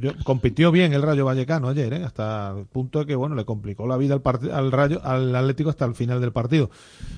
Yo- 0.00 0.12
compitió 0.24 0.70
bien 0.72 0.92
el 0.92 1.02
Rayo 1.02 1.24
Vallecano 1.24 1.68
ayer, 1.68 1.92
¿eh? 1.94 2.04
Hasta 2.04 2.54
el 2.58 2.66
punto 2.66 3.00
de 3.00 3.06
que, 3.06 3.14
bueno, 3.14 3.34
le 3.34 3.44
complicó 3.44 3.86
la 3.86 3.96
vida 3.96 4.14
al, 4.22 4.50
al 4.52 4.72
Rayo, 4.72 5.00
al 5.04 5.34
Atlético 5.34 5.70
hasta 5.70 5.84
el 5.84 5.94
final 5.94 6.20
del 6.20 6.32
partido. 6.32 6.70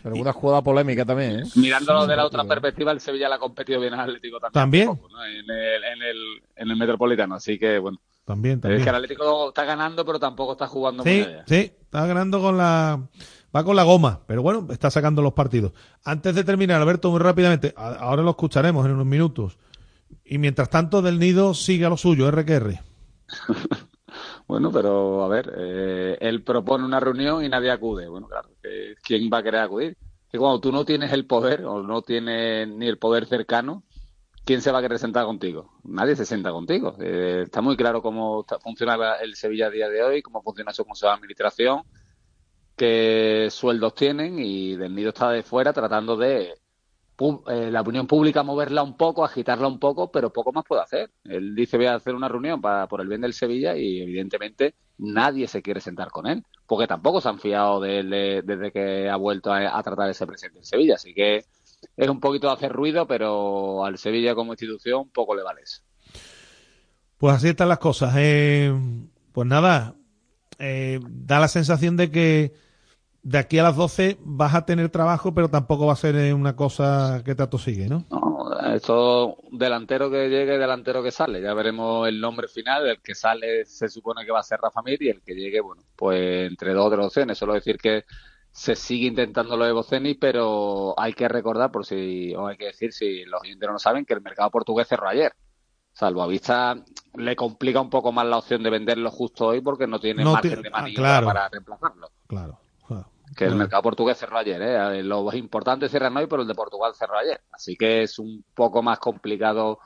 Pero 0.02 0.16
una 0.16 0.32
jugada 0.32 0.62
polémica 0.62 1.04
también, 1.04 1.40
¿eh? 1.40 1.42
Mirándolo 1.56 2.06
de 2.06 2.16
la 2.16 2.26
otra 2.26 2.44
perspectiva, 2.44 2.92
el 2.92 3.00
Sevilla 3.00 3.28
le 3.28 3.36
ha 3.36 3.38
competido 3.38 3.80
bien 3.80 3.94
al 3.94 4.00
Atlético 4.00 4.38
también. 4.40 4.52
También. 4.52 4.88
un 4.90 4.96
poco, 4.96 5.08
¿no? 5.10 5.24
en, 5.24 5.50
el, 5.50 5.84
en, 5.84 6.02
el, 6.02 6.16
en 6.56 6.70
el 6.70 6.76
Metropolitano, 6.76 7.34
así 7.36 7.58
que 7.58 7.78
bueno. 7.78 7.98
También, 8.24 8.56
Es 8.56 8.60
también. 8.62 8.82
que 8.82 8.88
el 8.88 8.94
Atlético 8.96 9.48
está 9.48 9.64
ganando, 9.64 10.04
pero 10.04 10.18
tampoco 10.18 10.52
está 10.52 10.66
jugando 10.66 11.04
muy 11.04 11.12
Sí, 11.12 11.20
allá. 11.22 11.44
sí, 11.46 11.72
está 11.80 12.06
ganando 12.06 12.40
con 12.40 12.56
la. 12.58 13.00
Va 13.54 13.64
con 13.64 13.76
la 13.76 13.84
goma, 13.84 14.20
pero 14.26 14.42
bueno, 14.42 14.66
está 14.70 14.90
sacando 14.90 15.22
los 15.22 15.32
partidos. 15.32 15.72
Antes 16.04 16.34
de 16.34 16.44
terminar, 16.44 16.82
Alberto, 16.82 17.10
muy 17.10 17.20
rápidamente, 17.20 17.72
ahora 17.76 18.22
lo 18.22 18.30
escucharemos 18.30 18.84
en 18.84 18.92
unos 18.92 19.06
minutos. 19.06 19.56
Y 20.24 20.38
mientras 20.38 20.70
tanto, 20.70 21.02
Del 21.02 21.18
Nido 21.18 21.54
sigue 21.54 21.86
a 21.86 21.88
lo 21.88 21.96
suyo, 21.96 22.30
RQR. 22.30 22.80
Bueno, 24.48 24.70
pero 24.70 25.24
a 25.24 25.28
ver, 25.28 25.52
eh, 25.58 26.18
él 26.20 26.44
propone 26.44 26.84
una 26.84 27.00
reunión 27.00 27.44
y 27.44 27.48
nadie 27.48 27.70
acude. 27.72 28.06
Bueno, 28.06 28.28
claro, 28.28 28.48
¿quién 29.02 29.28
va 29.32 29.38
a 29.38 29.42
querer 29.42 29.60
acudir? 29.62 29.96
Que 30.30 30.38
cuando 30.38 30.60
tú 30.60 30.70
no 30.70 30.84
tienes 30.84 31.12
el 31.12 31.26
poder 31.26 31.64
o 31.64 31.82
no 31.82 32.02
tienes 32.02 32.68
ni 32.68 32.86
el 32.86 32.96
poder 32.96 33.26
cercano, 33.26 33.82
¿quién 34.44 34.62
se 34.62 34.70
va 34.70 34.78
a 34.78 34.82
querer 34.82 35.00
sentar 35.00 35.24
contigo? 35.24 35.72
Nadie 35.82 36.14
se 36.14 36.24
sienta 36.24 36.52
contigo. 36.52 36.96
Eh, 37.00 37.42
está 37.46 37.60
muy 37.60 37.76
claro 37.76 38.00
cómo 38.02 38.42
está- 38.42 38.60
funciona 38.60 38.96
el 39.20 39.34
Sevilla 39.34 39.66
a 39.66 39.70
día 39.70 39.88
de 39.88 40.04
hoy, 40.04 40.22
cómo 40.22 40.40
funciona 40.42 40.72
su 40.72 40.84
consejo 40.84 41.10
de 41.10 41.16
administración, 41.16 41.82
qué 42.76 43.48
sueldos 43.50 43.94
tienen 43.96 44.38
y 44.38 44.76
Del 44.76 44.94
Nido 44.94 45.08
está 45.08 45.30
de 45.30 45.42
fuera 45.42 45.72
tratando 45.72 46.16
de 46.16 46.54
eh, 47.48 47.70
la 47.70 47.80
opinión 47.80 48.06
pública 48.06 48.42
moverla 48.42 48.82
un 48.82 48.96
poco, 48.96 49.24
agitarla 49.24 49.68
un 49.68 49.78
poco, 49.78 50.10
pero 50.10 50.32
poco 50.32 50.52
más 50.52 50.64
puede 50.64 50.82
hacer. 50.82 51.10
Él 51.24 51.54
dice 51.54 51.76
voy 51.76 51.86
a 51.86 51.94
hacer 51.94 52.14
una 52.14 52.28
reunión 52.28 52.60
para, 52.60 52.86
por 52.86 53.00
el 53.00 53.08
bien 53.08 53.20
del 53.22 53.32
Sevilla 53.32 53.76
y 53.76 54.00
evidentemente 54.02 54.74
nadie 54.98 55.46
se 55.48 55.62
quiere 55.62 55.80
sentar 55.80 56.10
con 56.10 56.26
él, 56.26 56.42
porque 56.66 56.86
tampoco 56.86 57.20
se 57.20 57.28
han 57.28 57.38
fiado 57.38 57.80
de 57.80 57.98
él 58.00 58.10
de- 58.10 58.42
desde 58.44 58.72
que 58.72 59.08
ha 59.08 59.16
vuelto 59.16 59.52
a, 59.52 59.78
a 59.78 59.82
tratar 59.82 60.10
ese 60.10 60.26
presidente 60.26 60.58
del 60.58 60.66
Sevilla. 60.66 60.94
Así 60.96 61.14
que 61.14 61.44
es 61.96 62.08
un 62.08 62.20
poquito 62.20 62.50
hacer 62.50 62.72
ruido, 62.72 63.06
pero 63.06 63.84
al 63.84 63.98
Sevilla 63.98 64.34
como 64.34 64.52
institución 64.52 65.08
poco 65.10 65.34
le 65.34 65.42
vale 65.42 65.62
eso. 65.62 65.82
Pues 67.18 67.36
así 67.36 67.48
están 67.48 67.68
las 67.68 67.78
cosas. 67.78 68.14
Eh, 68.18 68.72
pues 69.32 69.48
nada, 69.48 69.94
eh, 70.58 71.00
da 71.02 71.40
la 71.40 71.48
sensación 71.48 71.96
de 71.96 72.10
que 72.10 72.52
de 73.26 73.38
aquí 73.38 73.58
a 73.58 73.64
las 73.64 73.74
12 73.74 74.18
vas 74.20 74.54
a 74.54 74.64
tener 74.64 74.88
trabajo, 74.88 75.34
pero 75.34 75.48
tampoco 75.48 75.86
va 75.86 75.94
a 75.94 75.96
ser 75.96 76.14
eh, 76.14 76.32
una 76.32 76.54
cosa 76.54 77.22
que 77.24 77.34
te 77.34 77.42
atosigue, 77.42 77.88
¿no? 77.88 78.04
No, 78.08 78.56
esto 78.72 79.38
delantero 79.50 80.08
que 80.08 80.28
llegue, 80.28 80.56
delantero 80.56 81.02
que 81.02 81.10
sale. 81.10 81.42
Ya 81.42 81.52
veremos 81.52 82.06
el 82.06 82.20
nombre 82.20 82.46
final. 82.46 82.86
El 82.86 83.00
que 83.00 83.16
sale 83.16 83.64
se 83.64 83.88
supone 83.88 84.24
que 84.24 84.30
va 84.30 84.38
a 84.38 84.44
ser 84.44 84.60
Rafa 84.60 84.80
Mir 84.80 85.02
y 85.02 85.08
el 85.08 85.22
que 85.22 85.34
llegue, 85.34 85.60
bueno, 85.60 85.82
pues 85.96 86.48
entre 86.48 86.72
dos 86.72 86.88
de 86.88 86.98
las 86.98 87.06
opciones. 87.06 87.36
Solo 87.36 87.54
decir 87.54 87.78
que 87.78 88.04
se 88.52 88.76
sigue 88.76 89.08
intentando 89.08 89.56
lo 89.56 89.64
de 89.64 89.72
Boceni, 89.72 90.14
pero 90.14 90.94
hay 90.96 91.12
que 91.12 91.26
recordar, 91.26 91.72
por 91.72 91.84
si, 91.84 92.32
o 92.36 92.46
hay 92.46 92.56
que 92.56 92.66
decir, 92.66 92.92
si 92.92 93.24
los 93.24 93.40
oyentes 93.42 93.66
no 93.66 93.72
lo 93.72 93.78
saben, 93.80 94.04
que 94.04 94.14
el 94.14 94.20
mercado 94.20 94.52
portugués 94.52 94.86
cerró 94.86 95.08
ayer. 95.08 95.32
Salvo 95.92 96.22
a 96.22 96.28
vista 96.28 96.76
le 97.16 97.34
complica 97.34 97.80
un 97.80 97.90
poco 97.90 98.12
más 98.12 98.24
la 98.26 98.38
opción 98.38 98.62
de 98.62 98.70
venderlo 98.70 99.10
justo 99.10 99.46
hoy 99.46 99.60
porque 99.62 99.88
no 99.88 99.98
tiene 99.98 100.22
No 100.22 100.34
margen 100.34 100.62
de 100.62 100.68
ah, 100.68 100.70
maniobra 100.70 101.02
claro. 101.02 101.26
para 101.26 101.48
reemplazarlo. 101.48 102.10
Claro. 102.28 102.60
Que 103.34 103.44
el 103.44 103.56
mercado 103.56 103.82
portugués 103.82 104.18
cerró 104.18 104.38
ayer, 104.38 104.60
¿eh? 104.62 105.02
Los 105.02 105.34
importantes 105.34 105.90
cierran 105.90 106.16
hoy, 106.16 106.26
pero 106.26 106.42
el 106.42 106.48
de 106.48 106.54
Portugal 106.54 106.92
cerró 106.94 107.18
ayer. 107.18 107.40
Así 107.52 107.76
que 107.76 108.02
es 108.02 108.18
un 108.18 108.44
poco 108.54 108.82
más 108.82 108.98
complicado 108.98 109.78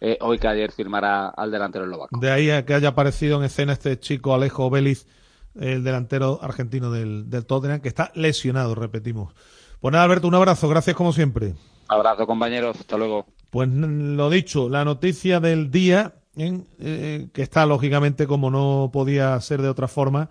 eh, 0.00 0.18
hoy 0.20 0.38
que 0.38 0.48
ayer 0.48 0.72
firmará 0.72 1.28
al 1.28 1.50
delantero 1.50 1.84
eslovaco. 1.84 2.18
De 2.18 2.30
ahí 2.30 2.50
a 2.50 2.66
que 2.66 2.74
haya 2.74 2.88
aparecido 2.88 3.38
en 3.38 3.44
escena 3.44 3.72
este 3.72 3.98
chico 4.00 4.34
Alejo 4.34 4.68
Vélez, 4.68 5.06
el 5.54 5.84
delantero 5.84 6.40
argentino 6.42 6.90
del, 6.90 7.30
del 7.30 7.46
Tottenham, 7.46 7.80
que 7.80 7.88
está 7.88 8.10
lesionado, 8.14 8.74
repetimos. 8.74 9.32
Pues 9.80 9.92
nada, 9.92 10.04
Alberto, 10.04 10.28
un 10.28 10.34
abrazo, 10.34 10.68
gracias 10.68 10.96
como 10.96 11.12
siempre. 11.12 11.54
Abrazo 11.88 12.26
compañeros, 12.26 12.78
hasta 12.78 12.96
luego. 12.96 13.26
Pues 13.50 13.68
lo 13.68 14.30
dicho, 14.30 14.68
la 14.68 14.84
noticia 14.84 15.40
del 15.40 15.70
día, 15.70 16.14
eh, 16.36 17.28
que 17.32 17.42
está 17.42 17.66
lógicamente 17.66 18.26
como 18.26 18.50
no 18.50 18.90
podía 18.92 19.38
ser 19.40 19.60
de 19.60 19.68
otra 19.68 19.88
forma, 19.88 20.30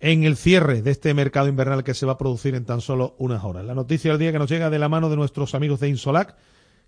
en 0.00 0.24
el 0.24 0.36
cierre 0.36 0.82
de 0.82 0.90
este 0.90 1.14
mercado 1.14 1.48
invernal 1.48 1.84
que 1.84 1.94
se 1.94 2.06
va 2.06 2.12
a 2.12 2.18
producir 2.18 2.54
en 2.54 2.64
tan 2.64 2.80
solo 2.80 3.14
unas 3.18 3.44
horas. 3.44 3.64
La 3.64 3.74
noticia 3.74 4.10
del 4.10 4.18
día 4.18 4.32
que 4.32 4.38
nos 4.38 4.50
llega 4.50 4.70
de 4.70 4.78
la 4.78 4.88
mano 4.88 5.10
de 5.10 5.16
nuestros 5.16 5.54
amigos 5.54 5.80
de 5.80 5.90
Insolac, 5.90 6.36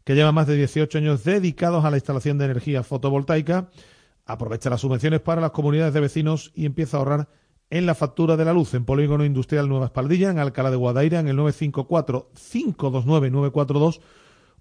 que 0.05 0.15
llevan 0.15 0.35
más 0.35 0.47
de 0.47 0.57
18 0.57 0.97
años 0.99 1.23
dedicados 1.23 1.85
a 1.85 1.91
la 1.91 1.99
instalación 1.99 2.39
de 2.39 2.47
energía 2.47 2.83
fotovoltaica. 2.83 3.69
Aprovecha 4.25 4.71
las 4.71 4.81
subvenciones 4.81 5.21
para 5.21 5.43
las 5.43 5.51
comunidades 5.51 5.93
de 5.93 6.01
vecinos 6.01 6.53
y 6.55 6.65
empieza 6.65 6.97
a 6.97 7.01
ahorrar 7.01 7.29
en 7.69 7.85
la 7.87 7.95
factura 7.95 8.37
de 8.37 8.45
la 8.45 8.53
luz 8.53 8.75
en 8.75 8.85
Polígono 8.85 9.25
Industrial 9.25 9.69
Nueva 9.69 9.87
Espaldilla, 9.87 10.31
en 10.31 10.39
Alcalá 10.39 10.71
de 10.71 10.77
Guadaira, 10.77 11.19
en 11.21 11.29
el 11.29 11.39
954-529-942 11.39 14.01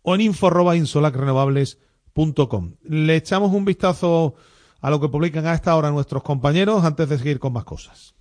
o 0.01 0.15
en 0.15 0.21
info.insolacrenovables.com. 0.21 2.75
Le 2.83 3.15
echamos 3.15 3.53
un 3.53 3.65
vistazo 3.65 4.35
a 4.81 4.89
lo 4.89 4.99
que 4.99 5.09
publican 5.09 5.45
a 5.45 5.53
esta 5.53 5.75
hora 5.75 5.91
nuestros 5.91 6.23
compañeros 6.23 6.83
antes 6.83 7.07
de 7.07 7.17
seguir 7.17 7.39
con 7.39 7.53
más 7.53 7.63
cosas. 7.63 8.15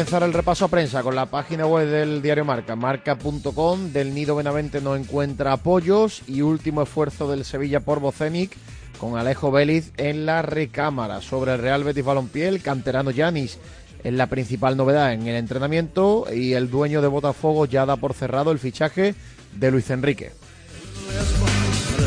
Comenzar 0.00 0.22
el 0.22 0.32
repaso 0.32 0.64
a 0.64 0.68
prensa 0.68 1.02
con 1.02 1.14
la 1.14 1.26
página 1.26 1.66
web 1.66 1.86
del 1.86 2.22
diario 2.22 2.42
Marca, 2.42 2.74
marca.com. 2.74 3.92
Del 3.92 4.14
Nido 4.14 4.34
Benavente 4.34 4.80
no 4.80 4.96
encuentra 4.96 5.52
apoyos 5.52 6.22
y 6.26 6.40
último 6.40 6.80
esfuerzo 6.80 7.30
del 7.30 7.44
Sevilla 7.44 7.80
por 7.80 8.00
Bocenic 8.00 8.56
con 8.98 9.18
Alejo 9.18 9.50
Vélez 9.50 9.92
en 9.98 10.24
la 10.24 10.40
recámara. 10.40 11.20
Sobre 11.20 11.52
el 11.52 11.58
Real 11.58 11.84
Betis 11.84 12.02
Balompié, 12.02 12.48
el 12.48 12.62
canterano 12.62 13.10
Yanis 13.10 13.58
es 14.02 14.12
la 14.14 14.26
principal 14.28 14.74
novedad 14.74 15.12
en 15.12 15.26
el 15.26 15.36
entrenamiento 15.36 16.24
y 16.32 16.54
el 16.54 16.70
dueño 16.70 17.02
de 17.02 17.08
Botafogo 17.08 17.66
ya 17.66 17.84
da 17.84 17.96
por 17.96 18.14
cerrado 18.14 18.52
el 18.52 18.58
fichaje 18.58 19.14
de 19.52 19.70
Luis 19.70 19.90
Enrique. 19.90 20.32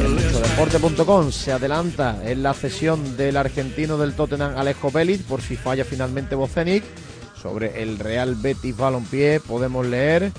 En 0.02 0.18
Deporte.com 0.18 1.32
se 1.32 1.52
adelanta 1.52 2.20
en 2.26 2.42
la 2.42 2.56
cesión 2.56 3.18
del 3.18 3.38
argentino 3.38 4.00
del 4.00 4.14
Tottenham 4.14 4.58
Alejo 4.58 4.90
Vélez 4.90 5.22
por 5.22 5.44
si 5.44 5.56
falla 5.58 5.86
finalmente 5.86 6.34
Bocenic. 6.34 6.84
Sobre 7.44 7.84
el 7.84 8.00
Real 8.00 8.36
Betis 8.36 8.78
Balompié 8.78 9.42
podemos 9.42 9.86
leer 9.86 10.32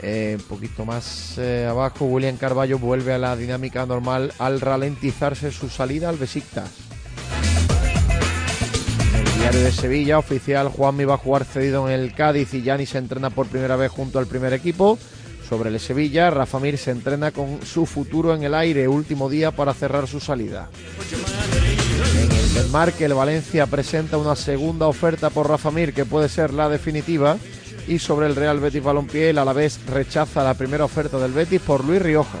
eh, 0.00 0.36
un 0.36 0.44
poquito 0.46 0.84
más 0.84 1.38
eh, 1.38 1.68
abajo 1.70 2.06
William 2.06 2.36
Carballo 2.36 2.80
vuelve 2.80 3.12
a 3.12 3.18
la 3.18 3.36
dinámica 3.36 3.86
normal 3.86 4.32
al 4.40 4.60
ralentizarse 4.60 5.52
su 5.52 5.68
salida 5.68 6.08
al 6.08 6.16
Besiktas. 6.16 6.68
El 9.14 9.38
diario 9.38 9.60
de 9.60 9.70
Sevilla 9.70 10.18
oficial 10.18 10.68
Juanmi 10.68 11.04
va 11.04 11.14
a 11.14 11.18
jugar 11.18 11.44
cedido 11.44 11.88
en 11.88 12.00
el 12.00 12.12
Cádiz 12.12 12.52
y 12.54 12.62
Yanis 12.62 12.90
se 12.90 12.98
entrena 12.98 13.30
por 13.30 13.46
primera 13.46 13.76
vez 13.76 13.92
junto 13.92 14.18
al 14.18 14.26
primer 14.26 14.52
equipo. 14.52 14.98
Sobre 15.48 15.70
el 15.70 15.78
Sevilla, 15.78 16.30
Rafa 16.30 16.58
Mir 16.58 16.76
se 16.76 16.90
entrena 16.90 17.30
con 17.30 17.64
su 17.64 17.86
futuro 17.86 18.34
en 18.34 18.42
el 18.42 18.54
aire, 18.54 18.88
último 18.88 19.28
día 19.28 19.52
para 19.52 19.74
cerrar 19.74 20.08
su 20.08 20.18
salida. 20.18 20.70
El 22.52 22.64
desmarque, 22.64 23.06
el 23.06 23.14
Valencia 23.14 23.66
presenta 23.66 24.18
una 24.18 24.36
segunda 24.36 24.86
oferta 24.86 25.30
por 25.30 25.48
Rafa 25.48 25.70
Mir 25.70 25.94
que 25.94 26.04
puede 26.04 26.28
ser 26.28 26.52
la 26.52 26.68
definitiva. 26.68 27.38
Y 27.88 27.98
sobre 27.98 28.26
el 28.26 28.36
Real 28.36 28.60
Betis 28.60 28.82
Balompié, 28.82 29.30
el 29.30 29.38
Alavés 29.38 29.80
rechaza 29.86 30.44
la 30.44 30.52
primera 30.52 30.84
oferta 30.84 31.18
del 31.18 31.32
Betis 31.32 31.62
por 31.62 31.82
Luis 31.82 32.02
Rioja. 32.02 32.40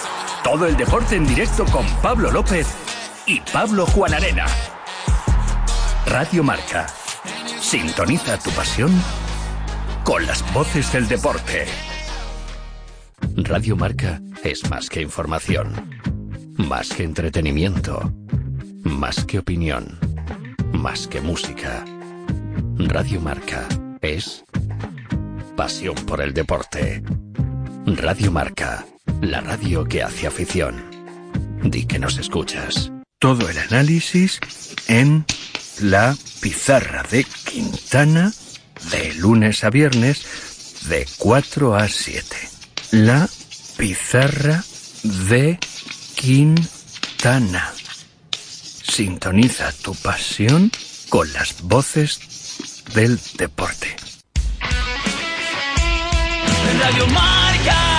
Todo 0.43 0.65
el 0.65 0.75
deporte 0.75 1.15
en 1.15 1.27
directo 1.27 1.65
con 1.65 1.85
Pablo 2.01 2.31
López 2.31 2.67
y 3.27 3.39
Pablo 3.53 3.85
Juan 3.85 4.13
Arena. 4.13 4.45
Radio 6.07 6.43
Marca. 6.43 6.87
Sintoniza 7.59 8.39
tu 8.39 8.49
pasión 8.51 8.91
con 10.03 10.25
las 10.25 10.41
voces 10.51 10.91
del 10.91 11.07
deporte. 11.07 11.65
Radio 13.35 13.75
Marca 13.75 14.19
es 14.43 14.67
más 14.69 14.89
que 14.89 15.01
información, 15.01 15.99
más 16.57 16.89
que 16.89 17.03
entretenimiento, 17.03 18.11
más 18.83 19.23
que 19.25 19.39
opinión, 19.39 19.99
más 20.73 21.07
que 21.07 21.21
música. 21.21 21.85
Radio 22.77 23.21
Marca 23.21 23.67
es 24.01 24.43
pasión 25.55 25.95
por 26.07 26.19
el 26.19 26.33
deporte. 26.33 27.03
Radio 27.85 28.31
Marca, 28.31 28.85
la 29.21 29.41
radio 29.41 29.83
que 29.83 30.03
hace 30.03 30.27
afición. 30.27 30.83
Di 31.63 31.85
que 31.85 31.99
nos 31.99 32.17
escuchas. 32.17 32.91
Todo 33.19 33.49
el 33.49 33.57
análisis 33.57 34.39
en 34.87 35.25
la 35.81 36.15
pizarra 36.41 37.03
de 37.09 37.23
Quintana 37.23 38.31
de 38.91 39.13
lunes 39.15 39.63
a 39.63 39.69
viernes 39.69 40.25
de 40.89 41.07
4 41.17 41.75
a 41.75 41.87
7. 41.87 42.35
La 42.91 43.29
pizarra 43.77 44.63
de 45.03 45.59
Quintana. 46.15 47.73
Sintoniza 48.83 49.71
tu 49.83 49.93
pasión 49.95 50.71
con 51.09 51.31
las 51.33 51.61
voces 51.61 52.19
del 52.93 53.19
deporte. 53.37 53.95
Radio 56.79 57.07
Marca. 57.07 57.90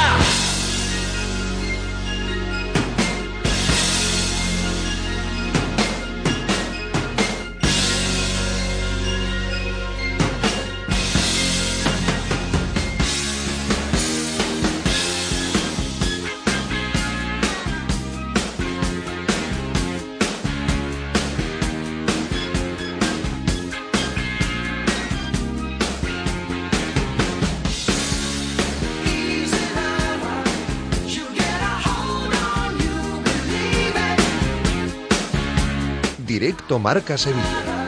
Directo 36.42 36.80
Marca 36.80 37.16
Sevilla. 37.16 37.86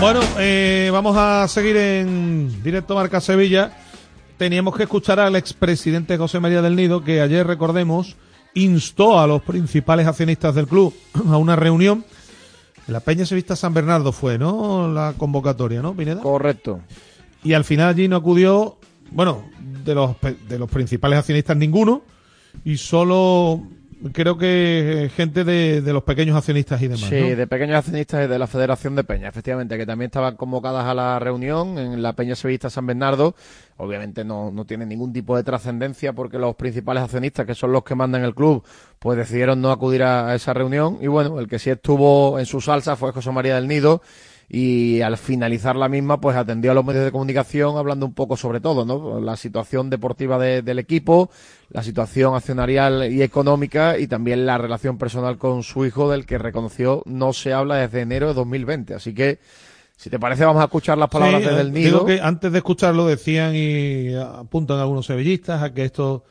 Bueno, 0.00 0.20
eh, 0.38 0.88
vamos 0.90 1.14
a 1.18 1.46
seguir 1.48 1.76
en 1.76 2.62
directo 2.62 2.94
Marca 2.94 3.20
Sevilla. 3.20 3.76
Teníamos 4.38 4.74
que 4.74 4.84
escuchar 4.84 5.20
al 5.20 5.36
expresidente 5.36 6.16
José 6.16 6.40
María 6.40 6.62
del 6.62 6.74
Nido, 6.74 7.04
que 7.04 7.20
ayer, 7.20 7.46
recordemos, 7.46 8.16
instó 8.54 9.20
a 9.20 9.26
los 9.26 9.42
principales 9.42 10.06
accionistas 10.06 10.54
del 10.54 10.66
club 10.66 10.94
a 11.28 11.36
una 11.36 11.56
reunión. 11.56 12.06
En 12.86 12.94
la 12.94 13.00
Peña 13.00 13.26
Sevista 13.26 13.54
San 13.54 13.74
Bernardo 13.74 14.12
fue, 14.12 14.38
¿no? 14.38 14.90
La 14.90 15.12
convocatoria, 15.18 15.82
¿no, 15.82 15.94
Pineda? 15.94 16.22
Correcto. 16.22 16.80
Y 17.44 17.52
al 17.52 17.64
final 17.64 17.90
allí 17.90 18.08
no 18.08 18.16
acudió, 18.16 18.78
bueno, 19.10 19.44
de 19.88 19.94
los, 19.94 20.16
de 20.48 20.58
los 20.58 20.70
principales 20.70 21.18
accionistas 21.18 21.56
ninguno, 21.56 22.02
y 22.64 22.76
solo 22.76 23.62
creo 24.12 24.38
que 24.38 25.04
eh, 25.04 25.08
gente 25.08 25.44
de, 25.44 25.80
de 25.80 25.92
los 25.92 26.02
pequeños 26.02 26.36
accionistas 26.36 26.80
y 26.82 26.88
demás. 26.88 27.08
Sí, 27.08 27.20
¿no? 27.20 27.36
de 27.36 27.46
pequeños 27.46 27.76
accionistas 27.76 28.24
y 28.24 28.28
de 28.28 28.38
la 28.38 28.46
Federación 28.46 28.94
de 28.94 29.04
Peña, 29.04 29.28
efectivamente, 29.28 29.76
que 29.76 29.86
también 29.86 30.06
estaban 30.06 30.36
convocadas 30.36 30.86
a 30.86 30.94
la 30.94 31.18
reunión 31.18 31.78
en 31.78 32.00
la 32.02 32.12
Peña 32.12 32.34
Sevista 32.34 32.70
San 32.70 32.86
Bernardo. 32.86 33.34
Obviamente 33.76 34.24
no, 34.24 34.50
no 34.50 34.64
tiene 34.64 34.86
ningún 34.86 35.12
tipo 35.12 35.36
de 35.36 35.42
trascendencia 35.42 36.12
porque 36.12 36.38
los 36.38 36.54
principales 36.56 37.02
accionistas, 37.02 37.46
que 37.46 37.54
son 37.54 37.72
los 37.72 37.82
que 37.82 37.94
mandan 37.94 38.24
el 38.24 38.34
club, 38.34 38.62
pues 38.98 39.18
decidieron 39.18 39.60
no 39.60 39.70
acudir 39.70 40.02
a, 40.02 40.28
a 40.28 40.34
esa 40.34 40.52
reunión. 40.52 40.98
Y 41.00 41.06
bueno, 41.06 41.40
el 41.40 41.48
que 41.48 41.58
sí 41.58 41.70
estuvo 41.70 42.38
en 42.38 42.46
su 42.46 42.60
salsa 42.60 42.96
fue 42.96 43.12
José 43.12 43.32
María 43.32 43.56
del 43.56 43.68
Nido 43.68 44.02
y 44.50 45.02
al 45.02 45.18
finalizar 45.18 45.76
la 45.76 45.88
misma 45.90 46.20
pues 46.20 46.34
atendió 46.36 46.70
a 46.70 46.74
los 46.74 46.84
medios 46.84 47.04
de 47.04 47.12
comunicación 47.12 47.76
hablando 47.76 48.06
un 48.06 48.14
poco 48.14 48.36
sobre 48.36 48.60
todo, 48.60 48.84
¿no? 48.86 49.20
La 49.20 49.36
situación 49.36 49.90
deportiva 49.90 50.38
de- 50.38 50.62
del 50.62 50.78
equipo, 50.78 51.28
la 51.68 51.82
situación 51.82 52.34
accionarial 52.34 53.12
y 53.12 53.22
económica 53.22 53.98
y 53.98 54.06
también 54.06 54.46
la 54.46 54.56
relación 54.56 54.96
personal 54.96 55.36
con 55.36 55.62
su 55.62 55.84
hijo 55.84 56.10
del 56.10 56.24
que 56.24 56.38
reconoció 56.38 57.02
no 57.04 57.34
se 57.34 57.52
habla 57.52 57.76
desde 57.76 58.00
enero 58.00 58.28
de 58.28 58.34
2020. 58.34 58.94
Así 58.94 59.12
que, 59.12 59.38
si 59.96 60.08
te 60.08 60.18
parece, 60.18 60.46
vamos 60.46 60.62
a 60.62 60.66
escuchar 60.66 60.96
las 60.96 61.10
palabras 61.10 61.42
Sí, 61.42 61.48
de 61.48 61.60
eh, 61.60 61.64
Digo 61.64 61.72
Nido. 61.98 62.04
que 62.06 62.20
antes 62.22 62.50
de 62.50 62.58
escucharlo 62.58 63.06
decían 63.06 63.52
y 63.54 64.14
apuntan 64.14 64.78
algunos 64.78 65.04
sevillistas 65.04 65.62
a 65.62 65.74
que 65.74 65.84
esto 65.84 66.24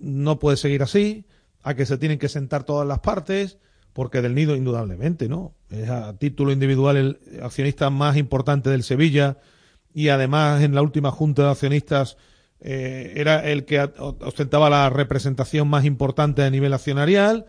no 0.00 0.40
puede 0.40 0.56
seguir 0.56 0.82
así, 0.82 1.24
a 1.62 1.74
que 1.74 1.86
se 1.86 1.98
tienen 1.98 2.18
que 2.18 2.28
sentar 2.28 2.64
todas 2.64 2.86
las 2.88 2.98
partes, 2.98 3.58
porque 3.94 4.20
Del 4.20 4.34
Nido 4.34 4.56
indudablemente, 4.56 5.28
¿no? 5.28 5.54
Es 5.70 5.88
a 5.88 6.18
título 6.18 6.52
individual 6.52 6.96
el 6.96 7.18
accionista 7.42 7.88
más 7.88 8.16
importante 8.16 8.68
del 8.68 8.82
Sevilla 8.82 9.38
y 9.94 10.08
además 10.08 10.62
en 10.62 10.74
la 10.74 10.82
última 10.82 11.12
junta 11.12 11.44
de 11.44 11.50
accionistas 11.50 12.18
eh, 12.60 13.12
era 13.16 13.48
el 13.48 13.64
que 13.64 13.80
ostentaba 13.80 14.68
la 14.68 14.90
representación 14.90 15.68
más 15.68 15.84
importante 15.84 16.42
a 16.42 16.50
nivel 16.50 16.74
accionarial, 16.74 17.46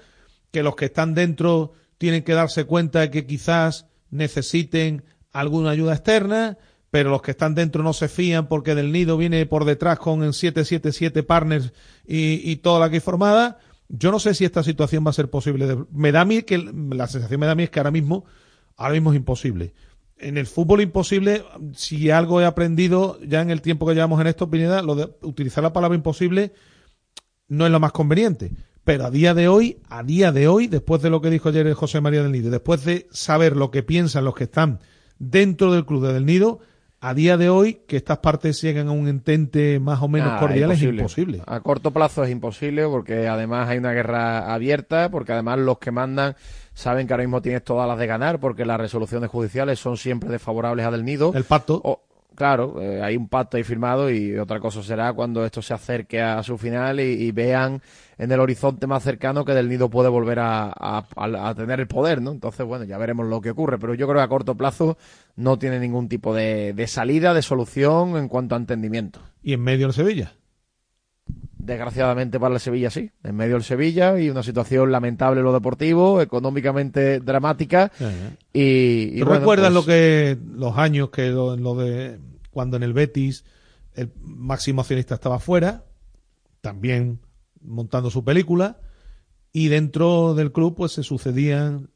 que 0.51 0.61
los 0.61 0.75
que 0.75 0.85
están 0.85 1.15
dentro 1.15 1.73
tienen 1.97 2.23
que 2.23 2.33
darse 2.33 2.65
cuenta 2.65 2.99
de 2.99 3.09
que 3.09 3.25
quizás 3.25 3.87
necesiten 4.11 5.03
alguna 5.31 5.71
ayuda 5.71 5.93
externa, 5.93 6.59
pero 6.91 7.09
los 7.09 7.23
que 7.23 7.31
están 7.31 7.55
dentro 7.55 7.81
no 7.81 7.93
se 7.93 8.07
fían 8.07 8.47
porque 8.47 8.75
del 8.75 8.91
nido 8.91 9.17
viene 9.17 9.45
por 9.47 9.65
detrás 9.65 9.97
con 9.97 10.23
el 10.23 10.33
777 10.33 11.23
partners 11.23 11.73
y, 12.05 12.49
y 12.49 12.57
toda 12.57 12.79
la 12.79 12.89
que 12.91 13.01
formada. 13.01 13.57
Yo 13.89 14.11
no 14.11 14.19
sé 14.19 14.33
si 14.33 14.45
esta 14.45 14.63
situación 14.63 15.05
va 15.05 15.11
a 15.11 15.13
ser 15.13 15.29
posible. 15.29 15.77
Me 15.91 16.11
da 16.11 16.21
a 16.21 16.41
que 16.41 16.57
la 16.57 17.07
sensación 17.07 17.39
me 17.39 17.45
da 17.45 17.53
a 17.53 17.55
mí 17.55 17.63
es 17.63 17.69
que 17.69 17.79
ahora 17.79 17.91
mismo, 17.91 18.25
ahora 18.75 18.93
mismo 18.93 19.11
es 19.11 19.17
imposible. 19.17 19.73
En 20.17 20.37
el 20.37 20.47
fútbol 20.47 20.81
imposible, 20.81 21.43
si 21.73 22.09
algo 22.09 22.41
he 22.41 22.45
aprendido 22.45 23.19
ya 23.21 23.41
en 23.41 23.51
el 23.51 23.61
tiempo 23.61 23.85
que 23.85 23.93
llevamos 23.93 24.19
en 24.21 24.27
esto, 24.27 24.49
Pineda, 24.49 24.81
lo 24.81 24.95
de 24.95 25.09
utilizar 25.21 25.63
la 25.63 25.73
palabra 25.73 25.95
imposible 25.95 26.53
no 27.47 27.65
es 27.65 27.71
lo 27.71 27.79
más 27.79 27.91
conveniente. 27.91 28.51
Pero 28.83 29.05
a 29.05 29.11
día 29.11 29.33
de 29.33 29.47
hoy, 29.47 29.81
a 29.89 30.03
día 30.03 30.31
de 30.31 30.47
hoy, 30.47 30.67
después 30.67 31.01
de 31.01 31.09
lo 31.09 31.21
que 31.21 31.29
dijo 31.29 31.49
ayer 31.49 31.71
José 31.73 32.01
María 32.01 32.21
del 32.21 32.31
Nido, 32.31 32.51
después 32.51 32.85
de 32.85 33.07
saber 33.11 33.57
lo 33.57 33.71
que 33.71 33.83
piensan 33.83 34.25
los 34.25 34.35
que 34.35 34.45
están 34.45 34.79
dentro 35.17 35.73
del 35.73 35.85
club 35.85 36.05
de 36.05 36.13
del 36.13 36.25
Nido, 36.25 36.59
a 37.07 37.13
día 37.13 37.37
de 37.37 37.49
hoy 37.49 37.81
que 37.87 37.97
estas 37.97 38.17
partes 38.17 38.61
lleguen 38.61 38.87
a 38.87 38.91
un 38.91 39.07
entente 39.07 39.79
más 39.79 40.01
o 40.01 40.07
menos 40.07 40.29
Nah, 40.33 40.39
cordial 40.39 40.71
es 40.71 40.81
imposible. 40.81 41.41
A 41.45 41.59
corto 41.59 41.91
plazo 41.91 42.23
es 42.23 42.31
imposible 42.31 42.85
porque 42.87 43.27
además 43.27 43.69
hay 43.69 43.77
una 43.77 43.91
guerra 43.93 44.53
abierta, 44.53 45.09
porque 45.11 45.33
además 45.33 45.59
los 45.59 45.77
que 45.77 45.91
mandan 45.91 46.35
saben 46.73 47.05
que 47.07 47.13
ahora 47.13 47.23
mismo 47.23 47.41
tienes 47.41 47.63
todas 47.63 47.87
las 47.87 47.99
de 47.99 48.07
ganar 48.07 48.39
porque 48.39 48.65
las 48.65 48.79
resoluciones 48.79 49.29
judiciales 49.29 49.79
son 49.79 49.97
siempre 49.97 50.29
desfavorables 50.29 50.85
a 50.85 50.91
Del 50.91 51.05
Nido. 51.05 51.31
El 51.35 51.43
pacto. 51.43 51.79
O- 51.83 52.01
claro, 52.35 52.81
eh, 52.81 53.01
hay 53.01 53.15
un 53.17 53.27
pacto 53.27 53.57
ahí 53.57 53.63
firmado 53.63 54.09
y 54.09 54.37
otra 54.37 54.59
cosa 54.59 54.83
será 54.83 55.13
cuando 55.13 55.45
esto 55.45 55.61
se 55.61 55.73
acerque 55.73 56.21
a 56.21 56.43
su 56.43 56.57
final 56.57 56.99
y, 56.99 57.31
vean 57.31 57.81
en 58.17 58.31
el 58.31 58.39
horizonte 58.39 58.87
más 58.87 59.03
cercano 59.03 59.43
que 59.43 59.53
Del 59.53 59.67
Nido 59.67 59.89
puede 59.89 60.09
volver 60.09 60.39
a, 60.39 61.53
tener 61.55 61.79
el 61.79 61.87
poder, 61.87 62.21
¿no? 62.21 62.31
Entonces, 62.31 62.65
bueno, 62.65 62.85
ya 62.85 62.97
veremos 62.97 63.27
lo 63.27 63.41
que 63.41 63.51
ocurre, 63.51 63.79
pero 63.79 63.93
yo 63.93 64.07
creo 64.07 64.19
que 64.19 64.23
a 64.23 64.27
corto 64.27 64.55
plazo 64.55 64.97
no 65.35 65.57
tiene 65.57 65.79
ningún 65.79 66.07
tipo 66.07 66.33
de, 66.33 66.73
de 66.73 66.87
salida, 66.87 67.33
de 67.33 67.41
solución 67.41 68.17
en 68.17 68.27
cuanto 68.27 68.55
a 68.55 68.57
entendimiento. 68.57 69.19
Y 69.41 69.53
en 69.53 69.61
medio 69.61 69.87
el 69.87 69.93
Sevilla. 69.93 70.33
Desgraciadamente 71.65 72.39
para 72.39 72.53
el 72.53 72.59
Sevilla 72.59 72.91
sí, 72.91 73.09
en 73.23 73.35
medio 73.35 73.55
del 73.55 73.63
Sevilla 73.63 74.19
y 74.19 74.29
una 74.29 74.43
situación 74.43 74.91
lamentable 74.91 75.39
en 75.39 75.45
lo 75.45 75.53
deportivo, 75.53 76.21
económicamente 76.21 77.19
dramática. 77.19 77.91
Y, 78.53 79.15
y 79.15 79.19
¿Tú 79.19 79.25
bueno, 79.25 79.39
recuerdas 79.39 79.71
pues, 79.71 79.73
lo 79.73 79.85
que 79.85 80.37
los 80.53 80.77
años 80.77 81.09
que 81.09 81.29
lo, 81.29 81.57
lo 81.57 81.75
de 81.75 82.19
cuando 82.51 82.77
en 82.77 82.83
el 82.83 82.93
Betis 82.93 83.45
el 83.95 84.11
máximo 84.21 84.81
accionista 84.81 85.15
estaba 85.15 85.39
fuera, 85.39 85.85
también 86.61 87.19
montando 87.61 88.11
su 88.11 88.23
película 88.23 88.77
y 89.51 89.69
dentro 89.69 90.35
del 90.35 90.51
club 90.51 90.75
pues 90.75 90.91
se 90.91 91.03
sucedían 91.03 91.89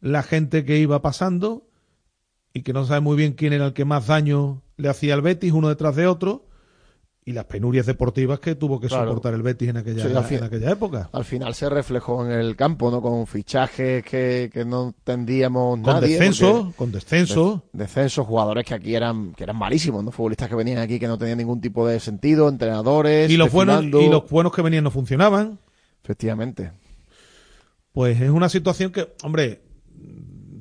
la 0.00 0.22
gente 0.22 0.64
que 0.64 0.78
iba 0.78 1.02
pasando 1.02 1.66
y 2.52 2.62
que 2.62 2.72
no 2.72 2.84
sabe 2.84 3.00
muy 3.00 3.16
bien 3.16 3.32
quién 3.32 3.52
era 3.52 3.66
el 3.66 3.72
que 3.72 3.84
más 3.84 4.06
daño 4.06 4.62
le 4.76 4.88
hacía 4.88 5.14
al 5.14 5.22
Betis 5.22 5.52
uno 5.52 5.68
detrás 5.68 5.96
de 5.96 6.06
otro 6.06 6.47
y 7.28 7.32
las 7.32 7.44
penurias 7.44 7.84
deportivas 7.84 8.40
que 8.40 8.54
tuvo 8.54 8.80
que 8.80 8.88
Claro. 8.88 9.08
soportar 9.10 9.34
el 9.34 9.42
Betis 9.42 9.68
en 9.68 9.76
aquella, 9.76 10.08
Sí, 10.08 10.14
al 10.16 10.24
fin- 10.24 10.38
en 10.38 10.44
aquella 10.44 10.70
época. 10.70 11.10
Al 11.12 11.24
final 11.26 11.54
se 11.54 11.68
reflejó 11.68 12.24
en 12.24 12.32
el 12.32 12.56
campo, 12.56 12.90
¿no? 12.90 13.02
Con 13.02 13.26
fichajes 13.26 14.02
que, 14.02 14.48
que 14.52 14.64
no 14.64 14.88
entendíamos 14.96 15.78
Con 15.80 15.82
nadie. 15.82 16.10
descenso, 16.14 16.72
con 16.76 16.90
descenso. 16.90 17.64
de- 17.72 17.80
descenso, 17.84 18.24
jugadores 18.24 18.64
que 18.64 18.72
aquí 18.74 18.94
eran, 18.94 19.34
que 19.34 19.44
eran 19.44 19.56
malísimos, 19.58 20.02
¿no? 20.02 20.10
Futbolistas 20.10 20.48
que 20.48 20.54
venían 20.54 20.78
aquí 20.78 20.98
que 20.98 21.06
no 21.06 21.18
tenían 21.18 21.36
ningún 21.38 21.60
tipo 21.60 21.86
de 21.86 22.00
sentido, 22.00 22.48
entrenadores. 22.48 23.30
Y 23.30 23.36
los, 23.36 23.52
buenos, 23.52 23.84
y 23.84 24.08
los 24.08 24.28
buenos 24.30 24.52
que 24.54 24.62
venían 24.62 24.84
no 24.84 24.90
funcionaban. 24.90 25.58
Efectivamente. 26.02 26.72
Pues 27.92 28.20
es 28.20 28.30
una 28.30 28.48
situación 28.48 28.90
que, 28.90 29.12
hombre, 29.22 29.60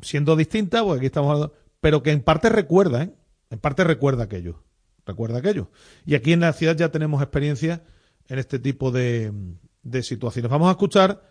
siendo 0.01 0.36
distinta, 0.36 0.84
pues 0.84 0.97
aquí 0.97 1.05
estamos 1.05 1.32
hablando, 1.32 1.53
pero 1.80 2.03
que 2.03 2.11
en 2.11 2.22
parte 2.22 2.49
recuerda, 2.49 3.03
¿eh? 3.03 3.11
En 3.49 3.59
parte 3.59 3.84
recuerda 3.86 4.26
aquello. 4.26 4.63
Recuerda 5.08 5.39
aquello. 5.39 5.72
Y 6.05 6.16
aquí 6.16 6.34
en 6.34 6.41
la 6.41 6.53
ciudad 6.53 6.76
ya 6.76 6.89
tenemos 6.91 7.22
experiencia 7.22 7.82
en 8.28 8.39
este 8.39 8.60
tipo 8.60 8.91
de, 8.91 9.32
de 9.84 10.03
situaciones. 10.03 10.51
Vamos 10.51 10.68
a 10.68 10.72
escuchar 10.72 11.24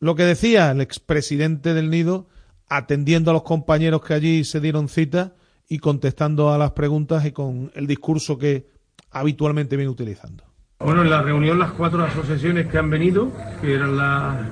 lo 0.00 0.14
que 0.16 0.24
decía 0.24 0.72
el 0.72 0.80
expresidente 0.80 1.72
del 1.72 1.88
Nido, 1.88 2.28
atendiendo 2.68 3.30
a 3.30 3.34
los 3.34 3.44
compañeros 3.44 4.02
que 4.02 4.14
allí 4.14 4.44
se 4.44 4.60
dieron 4.60 4.88
cita 4.88 5.34
y 5.68 5.78
contestando 5.78 6.52
a 6.52 6.58
las 6.58 6.72
preguntas 6.72 7.24
y 7.24 7.32
con 7.32 7.70
el 7.74 7.86
discurso 7.86 8.38
que 8.38 8.68
habitualmente 9.10 9.76
viene 9.76 9.90
utilizando. 9.90 10.44
Bueno, 10.80 11.02
en 11.02 11.10
la 11.10 11.22
reunión 11.22 11.58
las 11.58 11.72
cuatro 11.72 12.04
asociaciones 12.04 12.66
que 12.66 12.76
han 12.76 12.90
venido, 12.90 13.32
que 13.62 13.74
eran 13.74 13.96
las 13.96 14.46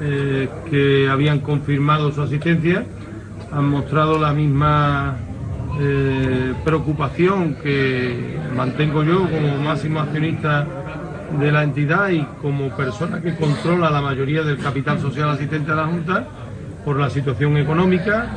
eh, 0.00 0.48
que 0.70 1.08
habían 1.08 1.40
confirmado 1.40 2.12
su 2.12 2.22
asistencia, 2.22 2.86
han 3.50 3.68
mostrado 3.68 4.18
la 4.18 4.32
misma 4.32 5.18
eh, 5.80 6.54
preocupación 6.64 7.56
que 7.56 8.38
mantengo 8.56 9.02
yo 9.02 9.28
como 9.28 9.58
máximo 9.58 10.00
accionista 10.00 10.66
de 11.38 11.50
la 11.50 11.64
entidad 11.64 12.10
y 12.10 12.24
como 12.40 12.68
persona 12.76 13.20
que 13.20 13.34
controla 13.34 13.90
la 13.90 14.00
mayoría 14.00 14.42
del 14.42 14.58
capital 14.58 15.00
social 15.00 15.30
asistente 15.30 15.72
a 15.72 15.74
la 15.74 15.86
Junta 15.86 16.26
por 16.84 16.98
la 16.98 17.10
situación 17.10 17.56
económica, 17.56 18.28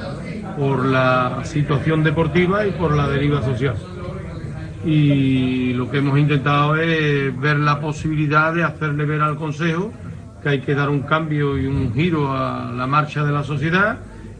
por 0.57 0.85
la 0.85 1.41
situación 1.43 2.03
deportiva 2.03 2.65
y 2.65 2.71
por 2.71 2.95
la 2.95 3.07
deriva 3.07 3.41
social. 3.43 3.75
Y 4.85 5.73
lo 5.73 5.91
que 5.91 5.97
hemos 5.97 6.17
intentado 6.17 6.75
es 6.75 7.37
ver 7.39 7.57
la 7.57 7.79
posibilidad 7.79 8.53
de 8.53 8.63
hacerle 8.63 9.05
ver 9.05 9.21
al 9.21 9.35
Consejo 9.35 9.91
que 10.41 10.49
hay 10.49 10.61
que 10.61 10.75
dar 10.75 10.89
un 10.89 11.01
cambio 11.01 11.57
y 11.57 11.65
un 11.65 11.93
giro 11.93 12.31
a 12.31 12.71
la 12.71 12.87
marcha 12.87 13.23
de 13.23 13.31
la 13.31 13.43
sociedad 13.43 13.97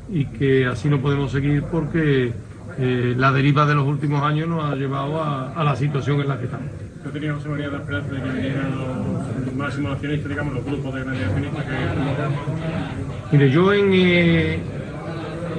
y 0.10 0.26
que 0.26 0.66
así 0.66 0.90
no 0.90 1.00
podemos 1.00 1.32
seguir 1.32 1.64
porque 1.64 2.34
eh, 2.80 3.16
la 3.18 3.32
deriva 3.32 3.66
de 3.66 3.76
los 3.76 3.86
últimos 3.86 4.22
años 4.24 4.48
nos 4.48 4.64
ha 4.64 4.76
llevado 4.76 5.22
a, 5.22 5.54
a 5.54 5.64
la 5.64 5.76
situación 5.76 6.22
en 6.22 6.28
la 6.28 6.38
que 6.38 6.46
estamos. 6.46 6.68
¿No 7.04 7.12
tenía 7.12 7.34
José 7.34 7.50
María 7.50 7.70
la 7.70 7.78
esperanza 7.78 8.12
de 8.12 8.22
que 8.22 8.30
vinieran 8.30 8.78
los 8.78 9.54
máximos 9.56 9.94
accionistas, 9.94 10.30
digamos, 10.30 10.54
los 10.56 10.66
grupos 10.66 10.94
de 10.94 11.04
grandes 11.04 11.26
accionistas 11.26 11.66
que 11.66 13.36
Mire, 13.38 13.50
yo 13.50 13.74
en 13.74 13.90
eh, 13.94 14.60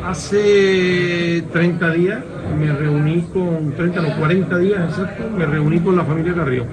hace 0.04 1.44
30 1.52 1.90
días 1.92 2.22
me 2.58 2.72
reuní 2.72 3.22
con 3.32 3.72
30, 3.74 4.00
no 4.02 4.16
40 4.16 4.58
días 4.58 4.90
exacto, 4.90 5.24
me 5.36 5.46
reuní 5.46 5.80
con 5.80 5.96
la 5.96 6.04
familia 6.04 6.34
Carrión. 6.34 6.66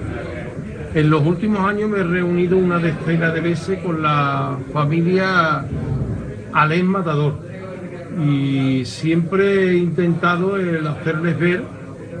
En 0.94 1.10
los 1.10 1.26
últimos 1.26 1.60
años 1.60 1.90
me 1.90 1.98
he 1.98 2.04
reunido 2.04 2.56
una 2.56 2.78
decena 2.78 3.30
de 3.30 3.40
veces 3.40 3.78
con 3.80 4.02
la 4.02 4.56
familia 4.72 5.64
Alén 6.52 6.86
Matador. 6.86 7.45
Y 8.18 8.84
siempre 8.84 9.70
he 9.70 9.76
intentado 9.76 10.56
el 10.56 10.86
hacerles 10.86 11.38
ver 11.38 11.62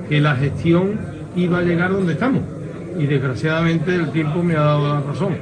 que 0.08 0.20
la 0.20 0.36
gestión 0.36 0.98
iba 1.34 1.58
a 1.58 1.62
llegar 1.62 1.92
donde 1.92 2.12
estamos 2.12 2.42
y 2.98 3.06
desgraciadamente 3.06 3.94
el 3.94 4.10
tiempo 4.10 4.42
me 4.42 4.56
ha 4.56 4.62
dado 4.62 4.94
la 4.94 5.00
razón. 5.00 5.36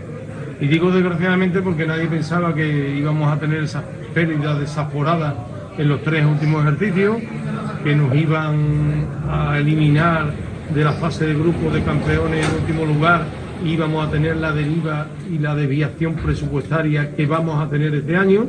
Y 0.61 0.67
digo 0.67 0.91
desgraciadamente 0.91 1.61
porque 1.63 1.87
nadie 1.87 2.07
pensaba 2.07 2.55
que 2.55 2.97
íbamos 2.97 3.33
a 3.33 3.39
tener 3.39 3.63
esas 3.63 3.85
pérdidas 4.13 4.59
desaforadas 4.59 5.35
en 5.77 5.89
los 5.89 6.03
tres 6.03 6.25
últimos 6.25 6.63
ejercicios, 6.63 7.17
que 7.83 7.95
nos 7.95 8.15
iban 8.15 9.07
a 9.29 9.59
eliminar 9.59 10.33
de 10.73 10.85
la 10.85 10.93
fase 10.93 11.27
de 11.27 11.35
grupo 11.35 11.71
de 11.71 11.83
campeones 11.83 12.49
en 12.49 12.55
último 12.61 12.87
lugar, 12.87 13.25
íbamos 13.65 14.07
a 14.07 14.11
tener 14.11 14.37
la 14.37 14.53
deriva 14.53 15.07
y 15.31 15.39
la 15.39 15.55
desviación 15.55 16.15
presupuestaria 16.15 17.15
que 17.15 17.27
vamos 17.27 17.61
a 17.61 17.69
tener 17.69 17.95
este 17.95 18.17
año 18.17 18.47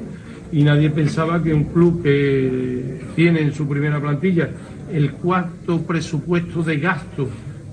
y 0.52 0.64
nadie 0.64 0.90
pensaba 0.90 1.42
que 1.42 1.54
un 1.54 1.66
club 1.66 2.04
que 2.04 3.02
tiene 3.16 3.42
en 3.42 3.54
su 3.54 3.68
primera 3.68 4.00
plantilla 4.00 4.50
el 4.92 5.12
cuarto 5.14 5.82
presupuesto 5.82 6.64
de 6.64 6.78
gasto 6.78 7.28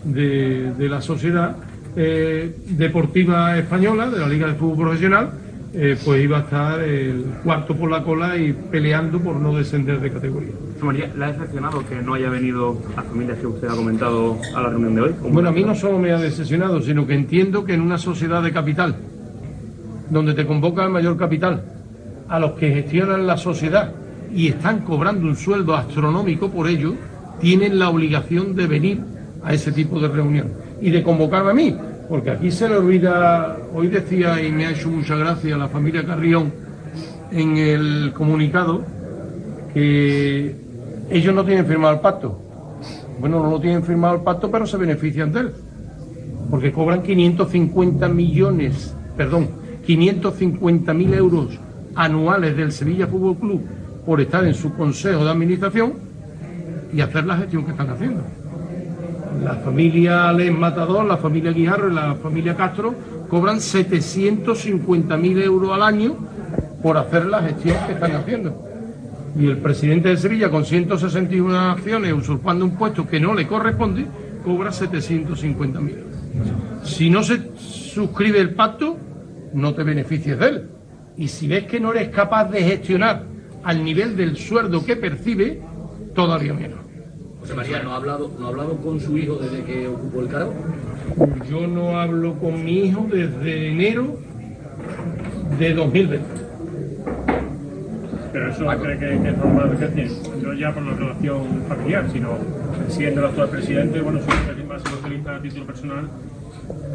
de, 0.05 0.73
de 0.73 0.89
la 0.89 1.01
sociedad 1.01 1.57
eh, 1.95 2.57
deportiva 2.71 3.59
española, 3.59 4.09
de 4.09 4.19
la 4.19 4.29
Liga 4.29 4.47
de 4.49 4.55
Fútbol 4.55 4.87
Profesional, 4.87 5.31
eh, 5.75 5.97
pues 6.05 6.23
iba 6.23 6.39
a 6.39 6.41
estar 6.41 6.83
el 6.83 7.25
cuarto 7.45 7.77
por 7.77 7.91
la 7.91 8.03
cola 8.03 8.37
y 8.37 8.53
peleando 8.53 9.19
por 9.19 9.37
no 9.37 9.57
descender 9.57 10.01
de 10.01 10.11
categoría. 10.11 10.53
María, 10.83 11.11
¿le 11.17 11.25
ha 11.25 11.33
decepcionado 11.33 11.87
que 11.87 12.03
no 12.03 12.15
haya 12.15 12.29
venido 12.29 12.77
la 12.97 13.03
familia 13.03 13.37
que 13.39 13.47
usted 13.47 13.69
ha 13.69 13.77
comentado 13.77 14.39
a 14.55 14.63
la 14.63 14.71
reunión 14.71 14.95
de 14.95 15.01
hoy? 15.03 15.15
Bueno, 15.31 15.51
a 15.51 15.53
mí 15.53 15.65
no 15.65 15.75
solo 15.75 15.99
me 15.99 16.11
ha 16.11 16.19
decepcionado, 16.19 16.81
sino 16.81 17.07
que 17.07 17.15
entiendo 17.15 17.65
que 17.65 17.75
en 17.75 17.81
una 17.81 17.99
sociedad 17.99 18.43
de 18.43 18.53
capital, 18.53 18.97
donde 20.11 20.35
te 20.35 20.47
convoca 20.47 20.85
el 20.85 20.91
mayor 20.91 21.17
capital, 21.17 21.63
a 22.33 22.39
los 22.39 22.53
que 22.53 22.73
gestionan 22.73 23.27
la 23.27 23.37
sociedad 23.37 23.93
y 24.35 24.49
están 24.49 24.81
cobrando 24.81 25.27
un 25.27 25.37
sueldo 25.37 25.77
astronómico 25.77 26.49
por 26.49 26.67
ello, 26.67 26.95
tienen 27.43 27.79
la 27.79 27.91
obligación 27.91 28.57
de 28.57 28.67
venir 28.67 29.01
a 29.45 29.53
ese 29.53 29.71
tipo 29.71 30.01
de 30.01 30.09
reunión 30.09 30.51
y 30.81 30.89
de 30.89 31.03
convocarme 31.03 31.51
a 31.51 31.55
mí, 31.55 31.77
porque 32.09 32.31
aquí 32.31 32.51
se 32.51 32.71
le 32.71 32.77
olvida, 32.77 33.59
hoy 33.75 33.89
decía 33.89 34.43
y 34.43 34.51
me 34.51 34.65
ha 34.65 34.71
hecho 34.71 34.89
mucha 34.89 35.15
gracia 35.15 35.59
la 35.59 35.69
familia 35.69 36.07
Carrión 36.07 36.51
en 37.31 37.59
el 37.59 38.13
comunicado 38.15 38.83
que 39.75 40.57
ellos 41.11 41.35
no 41.35 41.45
tienen 41.45 41.67
firmado 41.67 41.93
el 41.93 42.01
pacto. 42.01 42.41
Bueno, 43.21 43.43
no 43.43 43.51
lo 43.51 43.61
tienen 43.61 43.85
firmado 43.85 44.15
el 44.15 44.23
pacto, 44.23 44.51
pero 44.51 44.67
se 44.67 44.79
benefician 44.79 45.31
de 45.35 45.41
él, 45.41 45.53
porque 46.49 46.73
cobran 46.73 47.03
550 47.03 48.09
millones, 48.09 48.97
perdón, 49.19 49.51
550 49.85 50.95
mil 50.95 51.13
euros 51.13 51.61
anuales 51.95 52.57
del 52.57 52.73
Sevilla 52.73 53.07
Fútbol 53.07 53.37
Club 53.37 53.63
por 54.05 54.21
estar 54.21 54.45
en 54.45 54.55
su 54.55 54.75
consejo 54.75 55.25
de 55.25 55.31
administración 55.31 55.95
y 56.93 57.01
hacer 57.01 57.25
la 57.25 57.37
gestión 57.37 57.65
que 57.65 57.71
están 57.71 57.91
haciendo. 57.91 58.23
La 59.43 59.55
familia 59.57 60.33
Les 60.33 60.53
Matador, 60.53 61.05
la 61.05 61.17
familia 61.17 61.53
Guijarro 61.53 61.91
y 61.91 61.95
la 61.95 62.15
familia 62.15 62.55
Castro 62.57 62.95
cobran 63.29 63.57
750.000 63.57 65.43
euros 65.43 65.73
al 65.73 65.83
año 65.83 66.17
por 66.83 66.99
hacer 66.99 67.27
la 67.27 67.43
gestión 67.43 67.77
que 67.87 67.93
están 67.93 68.13
haciendo. 68.13 68.69
Y 69.39 69.47
el 69.47 69.57
presidente 69.59 70.11
de 70.11 70.17
Sevilla, 70.19 70.51
con 70.51 70.65
161 70.65 71.59
acciones, 71.59 72.13
usurpando 72.13 72.65
un 72.65 72.77
puesto 72.77 73.07
que 73.07 73.19
no 73.19 73.35
le 73.35 73.47
corresponde, 73.47 74.05
cobra 74.45 74.71
750.000 74.71 75.91
euros. 75.91 76.05
Si 76.85 77.09
no 77.09 77.23
se 77.23 77.41
suscribe 77.57 78.41
el 78.41 78.51
pacto, 78.51 78.97
no 79.55 79.75
te 79.75 79.83
beneficies 79.83 80.39
de 80.39 80.47
él. 80.49 80.69
Y 81.17 81.29
si 81.29 81.47
ves 81.47 81.65
que 81.65 81.79
no 81.79 81.93
eres 81.93 82.09
capaz 82.09 82.47
de 82.51 82.63
gestionar 82.63 83.25
al 83.63 83.85
nivel 83.85 84.17
del 84.17 84.37
sueldo 84.37 84.85
que 84.85 84.97
percibe, 84.97 85.61
todavía 86.15 86.53
menos. 86.53 86.81
José 87.41 87.55
María, 87.55 87.83
¿no 87.83 87.93
ha, 87.93 87.97
hablado, 87.97 88.31
¿no 88.39 88.47
ha 88.47 88.49
hablado 88.51 88.77
con 88.77 89.01
su 89.01 89.19
hijo 89.19 89.35
desde 89.37 89.65
que 89.65 89.89
ocupó 89.89 90.21
el 90.21 90.29
cargo? 90.29 90.55
Yo 91.51 91.67
no 91.67 91.99
hablo 91.99 92.35
con 92.39 92.65
mi 92.65 92.85
hijo 92.85 93.07
desde 93.11 93.73
enero 93.73 94.19
de 95.59 95.75
2020. 95.75 96.43
Pero 98.33 98.51
eso 98.51 98.67
cree 98.81 98.99
que, 98.99 99.23
que 99.23 99.29
es 99.29 99.37
normal 99.37 99.77
que 99.79 99.87
tiene, 99.87 100.11
no 100.41 100.55
ya 100.55 100.73
por 100.73 100.83
la 100.85 100.95
relación 100.95 101.63
familiar, 101.69 102.07
sino 102.13 102.39
siendo 102.89 103.21
el 103.21 103.27
actual 103.27 103.49
presidente, 103.51 104.01
bueno, 104.01 104.21
su 104.21 104.25
es 104.25 104.67
máximo 104.67 104.95
accionista 104.95 105.37
a 105.37 105.43
título 105.43 105.67
personal, 105.67 106.09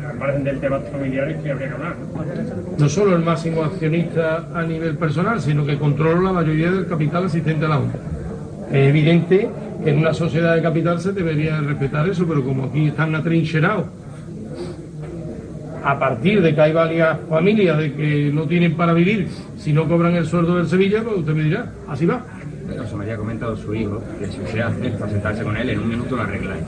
al 0.05 0.17
margen 0.17 0.43
del 0.43 0.59
tema 0.59 0.79
familiares 0.79 1.37
que 1.41 1.51
habría 1.51 1.67
que 1.67 1.73
hablar. 1.73 1.95
¿no? 1.97 2.77
No 2.77 2.89
solo 2.89 3.15
el 3.15 3.23
máximo 3.23 3.63
accionista 3.63 4.47
a 4.53 4.63
nivel 4.63 4.97
personal, 4.97 5.41
sino 5.41 5.65
que 5.65 5.77
controla 5.77 6.21
la 6.21 6.33
mayoría 6.33 6.71
del 6.71 6.87
capital 6.87 7.25
asistente 7.25 7.65
a 7.65 7.69
la 7.69 7.77
Junta. 7.77 7.97
Es 8.71 8.89
evidente 8.89 9.49
que 9.83 9.89
en 9.89 9.99
una 9.99 10.13
sociedad 10.13 10.55
de 10.55 10.61
capital 10.61 10.99
se 10.99 11.13
debería 11.13 11.59
respetar 11.61 12.07
eso, 12.09 12.27
pero 12.27 12.43
como 12.43 12.65
aquí 12.65 12.87
están 12.87 13.15
atrincherados, 13.15 13.85
a 15.83 15.97
partir 15.97 16.41
de 16.41 16.53
que 16.53 16.61
hay 16.61 16.73
varias 16.73 17.17
familias 17.29 17.77
de 17.77 17.93
que 17.93 18.31
no 18.33 18.45
tienen 18.45 18.75
para 18.75 18.93
vivir 18.93 19.29
si 19.57 19.71
no 19.71 19.87
cobran 19.87 20.15
el 20.15 20.25
sueldo 20.25 20.57
del 20.57 20.67
Sevilla, 20.67 21.01
pues 21.03 21.19
usted 21.19 21.33
me 21.33 21.43
dirá, 21.43 21.71
así 21.87 22.05
va. 22.05 22.25
José 22.77 22.95
María 22.95 23.13
ha 23.13 23.17
comentado 23.17 23.55
su 23.55 23.73
hijo 23.73 24.01
que 24.19 24.27
si 24.27 24.41
usted 24.41 24.59
acepta 24.59 25.07
sentarse 25.07 25.43
con 25.43 25.55
él, 25.55 25.69
en 25.69 25.79
un 25.79 25.89
minuto 25.89 26.15
lo 26.17 26.23
arregláis. 26.23 26.63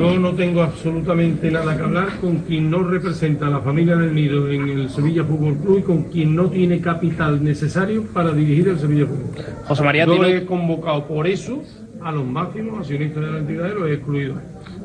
Yo 0.00 0.18
no 0.18 0.32
tengo 0.32 0.62
absolutamente 0.62 1.50
nada 1.50 1.76
que 1.76 1.82
hablar 1.82 2.08
con 2.20 2.38
quien 2.38 2.70
no 2.70 2.82
representa 2.82 3.46
a 3.48 3.50
la 3.50 3.60
familia 3.60 3.96
del 3.96 4.14
Nido 4.14 4.50
en 4.50 4.68
el 4.68 4.88
Sevilla 4.88 5.24
Fútbol 5.24 5.56
Club 5.58 5.78
y 5.78 5.82
con 5.82 6.04
quien 6.04 6.34
no 6.34 6.46
tiene 6.48 6.80
capital 6.80 7.44
necesario 7.44 8.04
para 8.06 8.32
dirigir 8.32 8.68
el 8.68 8.78
Sevilla 8.78 9.06
Fútbol 9.06 9.30
Club. 9.34 9.44
José 9.66 9.82
María, 9.84 10.06
Yo 10.06 10.12
tiene- 10.12 10.36
he 10.38 10.46
convocado 10.46 11.06
por 11.06 11.26
eso 11.26 11.62
a 12.02 12.10
los 12.12 12.24
máximos 12.26 12.78
accionistas 12.80 13.22
de 13.22 13.30
la 13.30 13.38
entidad 13.38 13.68
y 13.70 13.78
los 13.78 13.88
he 13.90 13.94
excluido. 13.94 14.34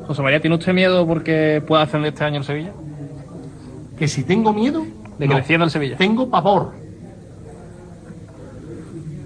José 0.06 0.22
María, 0.22 0.40
¿tiene 0.40 0.56
usted 0.56 0.74
miedo 0.74 1.06
porque 1.06 1.62
pueda 1.66 1.82
ascender 1.82 2.12
este 2.12 2.24
año 2.24 2.38
el 2.38 2.44
Sevilla? 2.44 2.72
Que 3.98 4.08
si 4.08 4.22
tengo 4.22 4.52
miedo, 4.52 4.84
De 5.18 5.26
que 5.26 5.56
no. 5.56 5.64
el 5.64 5.70
Sevilla. 5.70 5.96
Tengo 5.96 6.28
pavor. 6.28 6.72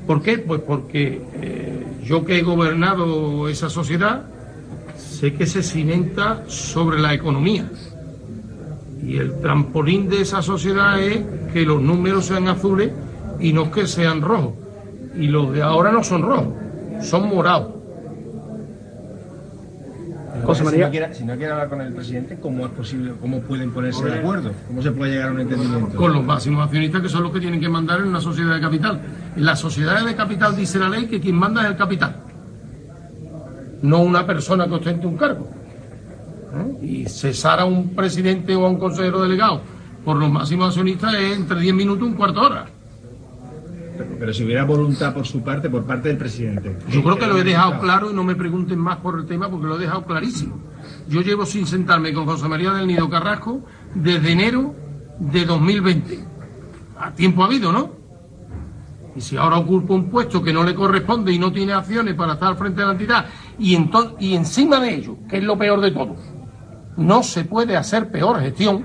¿Por 0.07 0.23
qué? 0.23 0.39
Pues 0.39 0.61
porque 0.61 1.21
eh, 1.43 1.85
yo 2.05 2.25
que 2.25 2.39
he 2.39 2.43
gobernado 2.43 3.49
esa 3.49 3.69
sociedad, 3.69 4.23
sé 5.21 5.35
que 5.35 5.47
se 5.47 5.63
cimenta 5.63 6.45
sobre 6.47 6.99
la 6.99 7.13
economía. 7.13 7.69
Y 9.05 9.19
el 9.19 9.39
trampolín 9.41 10.09
de 10.09 10.23
esa 10.23 10.41
sociedad 10.41 10.99
es 10.99 11.21
que 11.53 11.63
los 11.67 11.83
números 11.83 12.25
sean 12.25 12.49
azules 12.49 12.91
y 13.39 13.53
no 13.53 13.71
que 13.71 13.87
sean 13.87 14.23
rojos. 14.23 14.55
Y 15.15 15.27
los 15.27 15.53
de 15.53 15.61
ahora 15.61 15.93
no 15.93 16.03
son 16.03 16.23
rojos, 16.23 16.55
son 17.03 17.29
morados. 17.29 17.75
José 20.43 20.65
María. 20.65 20.79
Si 20.79 20.85
no, 20.85 20.91
quiere, 20.91 21.15
si 21.15 21.25
no 21.25 21.37
quiere 21.37 21.53
hablar 21.53 21.69
con 21.69 21.81
el 21.83 21.93
presidente, 21.93 22.39
¿cómo 22.41 22.65
es 22.65 22.73
posible, 22.73 23.13
cómo 23.21 23.41
pueden 23.43 23.73
ponerse 23.73 24.03
de 24.07 24.21
acuerdo? 24.21 24.53
¿Cómo 24.69 24.81
se 24.81 24.91
puede 24.91 25.13
llegar 25.13 25.29
a 25.29 25.33
un 25.33 25.41
entendimiento? 25.41 25.99
Con 25.99 26.15
los 26.15 26.25
máximos 26.25 26.65
accionistas 26.65 27.03
que 27.03 27.09
son 27.11 27.25
los 27.25 27.33
que 27.33 27.41
tienen 27.41 27.61
que 27.61 27.69
mandar 27.69 28.01
en 28.01 28.09
una 28.09 28.23
sociedad 28.23 28.55
de 28.55 28.61
capital. 28.63 29.01
En 29.37 29.45
las 29.45 29.61
sociedades 29.61 30.07
de 30.07 30.15
capital 30.15 30.57
dice 30.57 30.79
la 30.79 30.89
ley 30.89 31.07
que 31.07 31.21
quien 31.21 31.37
manda 31.37 31.63
es 31.63 31.69
el 31.69 31.77
capital, 31.77 32.17
no 33.83 34.01
una 34.01 34.27
persona 34.27 34.67
que 34.67 34.75
ostente 34.75 35.07
un 35.07 35.17
cargo. 35.17 35.49
¿Eh? 36.53 36.87
Y 36.87 37.07
cesar 37.07 37.61
a 37.61 37.65
un 37.65 37.91
presidente 37.95 38.55
o 38.57 38.67
a 38.67 38.69
un 38.69 38.79
consejero 38.79 39.23
delegado 39.23 39.61
por 40.05 40.17
los 40.17 40.31
máximos 40.31 40.69
accionistas 40.69 41.15
es 41.15 41.37
entre 41.37 41.61
10 41.61 41.75
minutos 41.75 42.03
y 42.07 42.11
un 42.11 42.15
cuarto 42.15 42.41
de 42.41 42.47
hora. 42.47 42.67
Pero, 43.97 44.17
pero 44.19 44.33
si 44.33 44.45
hubiera 44.45 44.65
voluntad 44.65 45.13
por 45.13 45.27
su 45.27 45.43
parte, 45.43 45.69
por 45.69 45.85
parte 45.85 46.09
del 46.09 46.17
presidente. 46.17 46.77
Yo 46.89 47.03
creo 47.03 47.19
que 47.19 47.27
lo 47.27 47.39
he 47.39 47.45
dejado 47.45 47.79
claro 47.81 48.11
y 48.11 48.15
no 48.15 48.25
me 48.25 48.35
pregunten 48.35 48.79
más 48.79 48.99
por 48.99 49.19
el 49.19 49.27
tema 49.27 49.51
porque 49.51 49.67
lo 49.67 49.77
he 49.77 49.81
dejado 49.81 50.05
clarísimo. 50.05 50.59
Yo 51.09 51.21
llevo 51.21 51.45
sin 51.45 51.67
sentarme 51.67 52.13
con 52.15 52.25
José 52.25 52.49
María 52.49 52.73
del 52.73 52.87
Nido 52.87 53.11
Carrasco 53.11 53.63
desde 53.95 54.33
enero 54.33 54.75
de 55.19 55.45
2020. 55.45 56.25
A 56.99 57.13
tiempo 57.13 57.43
ha 57.43 57.47
habido, 57.47 57.73
¿no? 57.73 58.00
Y 59.17 59.21
si 59.21 59.37
ahora 59.37 59.59
ocupa 59.59 59.95
un 59.95 60.09
puesto 60.09 60.43
que 60.43 60.53
no 60.53 60.63
le 60.63 60.75
corresponde 60.75 61.33
y 61.33 61.39
no 61.39 61.51
tiene 61.53 61.73
acciones 61.73 62.15
para 62.15 62.35
estar 62.35 62.55
frente 62.57 62.83
a 62.83 62.87
la 62.87 62.93
entidad 62.93 63.27
y, 63.59 63.77
y 64.21 64.35
encima 64.35 64.79
de 64.81 64.95
ello, 64.95 65.17
que 65.29 65.39
es 65.39 65.45
lo 65.45 65.59
peor 65.59 65.81
de 65.81 65.91
todo, 65.91 66.15
no 66.97 67.23
se 67.23 67.45
puede 67.45 67.77
hacer 67.77 68.11
peor 68.11 68.41
gestión 68.41 68.85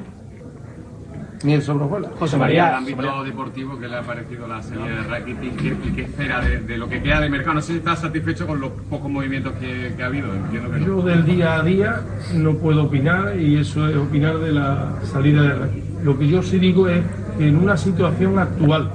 ni 1.44 1.54
el 1.54 1.62
sobrevuela. 1.62 2.10
José 2.18 2.38
María, 2.38 2.70
el 2.70 2.76
ámbito 2.76 3.24
deportivo, 3.24 3.78
¿qué 3.78 3.88
le 3.88 3.98
ha 3.98 4.02
parecido 4.02 4.48
la 4.48 4.64
serie 4.64 4.90
de 4.90 5.04
Rakitic 5.04 5.56
¿Qué- 5.62 5.78
y 5.90 5.92
qué 5.92 6.02
espera 6.04 6.42
de, 6.42 6.62
de 6.62 6.78
lo 6.78 6.90
que 6.90 7.04
queda 7.04 7.20
de 7.20 7.30
mercado? 7.30 7.56
No 7.56 7.62
sé 7.62 7.74
si 7.74 7.78
está 7.80 7.96
satisfecho 7.96 8.48
con 8.48 8.60
los 8.60 8.72
pocos 8.90 9.12
movimientos 9.12 9.54
que, 9.60 9.94
que 9.96 10.02
ha 10.04 10.08
habido, 10.08 10.34
entiendo 10.34 10.72
que 10.72 10.80
no. 10.80 10.86
Yo 10.88 11.02
del 11.04 11.24
día 11.26 11.56
a 11.58 11.62
día 11.64 12.02
no 12.34 12.54
puedo 12.56 12.86
opinar 12.86 13.38
y 13.40 13.58
eso 13.58 13.88
es 13.88 13.96
opinar 13.96 14.40
de 14.40 14.54
la 14.54 14.94
salida 15.04 15.44
de 15.44 15.54
Rakitic. 15.54 16.04
Lo 16.04 16.18
que 16.18 16.28
yo 16.28 16.42
sí 16.42 16.58
digo 16.58 16.88
es 16.88 17.04
que 17.38 17.48
en 17.48 17.58
una 17.58 17.78
situación 17.78 18.40
actual, 18.40 18.90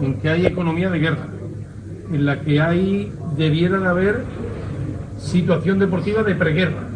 en 0.00 0.14
que 0.20 0.28
hay 0.28 0.46
economía 0.46 0.90
de 0.90 0.98
guerra, 0.98 1.26
en 2.12 2.26
la 2.26 2.40
que 2.40 2.60
hay, 2.60 3.12
debiera 3.36 3.78
de 3.78 3.86
haber 3.88 4.24
situación 5.18 5.78
deportiva 5.78 6.22
de 6.22 6.34
preguerra, 6.34 6.88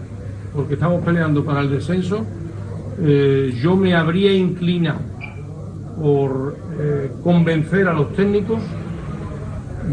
porque 0.55 0.75
estamos 0.75 1.05
peleando 1.05 1.45
para 1.45 1.61
el 1.61 1.71
descenso, 1.71 2.27
eh, 3.03 3.55
yo 3.61 3.77
me 3.77 3.95
habría 3.95 4.33
inclinado 4.33 5.01
por 6.01 6.57
eh, 6.79 7.11
convencer 7.23 7.89
a 7.89 7.93
los 7.93 8.15
técnicos 8.15 8.61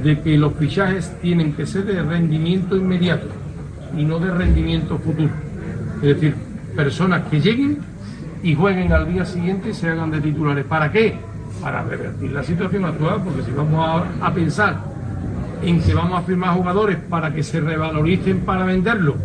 de 0.03 0.19
que 0.19 0.37
los 0.37 0.53
fichajes 0.53 1.15
tienen 1.21 1.53
que 1.53 1.65
ser 1.65 1.85
de 1.85 2.01
rendimiento 2.01 2.75
inmediato 2.75 3.27
y 3.97 4.03
no 4.03 4.19
de 4.19 4.31
rendimiento 4.31 4.97
futuro. 4.97 5.31
Es 6.01 6.15
decir, 6.15 6.35
personas 6.75 7.23
que 7.29 7.41
lleguen 7.41 7.79
y 8.43 8.53
jueguen 8.53 8.91
al 8.91 9.11
día 9.11 9.25
siguiente 9.25 9.69
y 9.69 9.73
se 9.73 9.89
hagan 9.89 10.11
de 10.11 10.21
titulares. 10.21 10.65
¿Para 10.65 10.91
qué? 10.91 11.17
Para 11.61 11.83
revertir 11.83 12.31
la 12.31 12.43
situación 12.43 12.85
actual, 12.85 13.21
porque 13.23 13.43
si 13.43 13.51
vamos 13.51 14.05
a, 14.21 14.27
a 14.27 14.33
pensar 14.33 14.77
en 15.61 15.81
que 15.81 15.93
vamos 15.93 16.19
a 16.19 16.21
firmar 16.21 16.55
jugadores 16.55 16.97
para 17.09 17.33
que 17.33 17.43
se 17.43 17.59
revaloricen 17.59 18.41
para 18.41 18.65
venderlos 18.65 19.15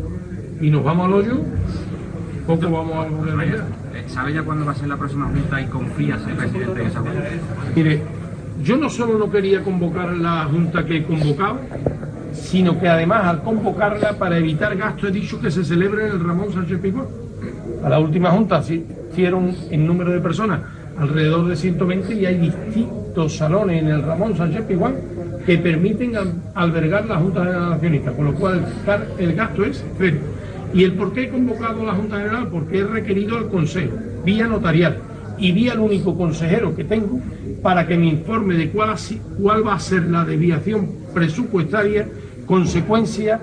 y 0.60 0.70
nos 0.70 0.82
vamos 0.82 1.06
al 1.06 1.12
hoyo, 1.12 1.40
poco 2.46 2.70
vamos 2.70 3.06
a 3.06 3.08
volver 3.08 3.60
a. 3.60 4.08
¿Sabe 4.08 4.32
ya 4.34 4.42
cuándo 4.42 4.66
va 4.66 4.72
a 4.72 4.74
ser 4.74 4.88
la 4.88 4.96
próxima 4.96 5.26
junta 5.26 5.60
y 5.60 5.66
confías 5.66 6.22
en 6.24 6.30
el 6.30 6.36
presidente 6.36 6.80
en 6.82 6.86
esa 6.86 7.00
junta? 7.00 7.20
Mire, 7.74 8.02
yo 8.62 8.76
no 8.76 8.88
solo 8.88 9.18
no 9.18 9.30
quería 9.30 9.62
convocar 9.62 10.16
la 10.16 10.44
junta 10.44 10.84
que 10.84 10.98
he 10.98 11.04
convocado, 11.04 11.60
sino 12.32 12.78
que 12.78 12.88
además 12.88 13.24
al 13.24 13.42
convocarla 13.42 14.18
para 14.18 14.38
evitar 14.38 14.76
gasto 14.76 15.08
he 15.08 15.12
dicho 15.12 15.40
que 15.40 15.50
se 15.50 15.64
celebre 15.64 16.06
en 16.06 16.12
el 16.12 16.24
Ramón 16.24 16.52
Sánchez 16.52 16.78
Pizjuán. 16.80 17.06
A 17.84 17.88
la 17.88 17.98
última 17.98 18.30
junta 18.30 18.62
hicieron 18.62 19.54
en 19.70 19.86
número 19.86 20.10
de 20.12 20.20
personas 20.20 20.60
alrededor 21.02 21.46
de 21.48 21.56
120 21.56 22.14
y 22.14 22.26
hay 22.26 22.38
distintos 22.38 23.36
salones 23.36 23.82
en 23.82 23.88
el 23.88 24.02
Ramón 24.02 24.36
Sánchez 24.36 24.62
Pizjuán 24.62 24.94
que 25.44 25.58
permiten 25.58 26.16
al- 26.16 26.32
albergar 26.54 27.06
la 27.06 27.16
Junta 27.16 27.40
General 27.44 27.72
Accionista, 27.72 28.12
con 28.12 28.26
lo 28.26 28.34
cual 28.34 28.64
el 29.18 29.34
gasto 29.34 29.64
es 29.64 29.84
cero. 29.98 30.18
¿Y 30.72 30.84
el 30.84 30.92
por 30.94 31.12
qué 31.12 31.24
he 31.24 31.28
convocado 31.28 31.84
la 31.84 31.92
Junta 31.92 32.16
General? 32.18 32.48
Porque 32.48 32.78
he 32.78 32.84
requerido 32.84 33.36
al 33.36 33.48
Consejo, 33.48 33.96
vía 34.24 34.46
notarial, 34.46 34.98
y 35.38 35.52
vía 35.52 35.72
el 35.72 35.80
único 35.80 36.16
consejero 36.16 36.74
que 36.76 36.84
tengo 36.84 37.18
para 37.62 37.86
que 37.86 37.96
me 37.98 38.06
informe 38.06 38.54
de 38.54 38.70
cuál, 38.70 38.90
va 39.66 39.74
a 39.74 39.78
ser 39.80 40.04
la 40.04 40.24
desviación 40.24 40.88
presupuestaria 41.12 42.06
consecuencia 42.46 43.40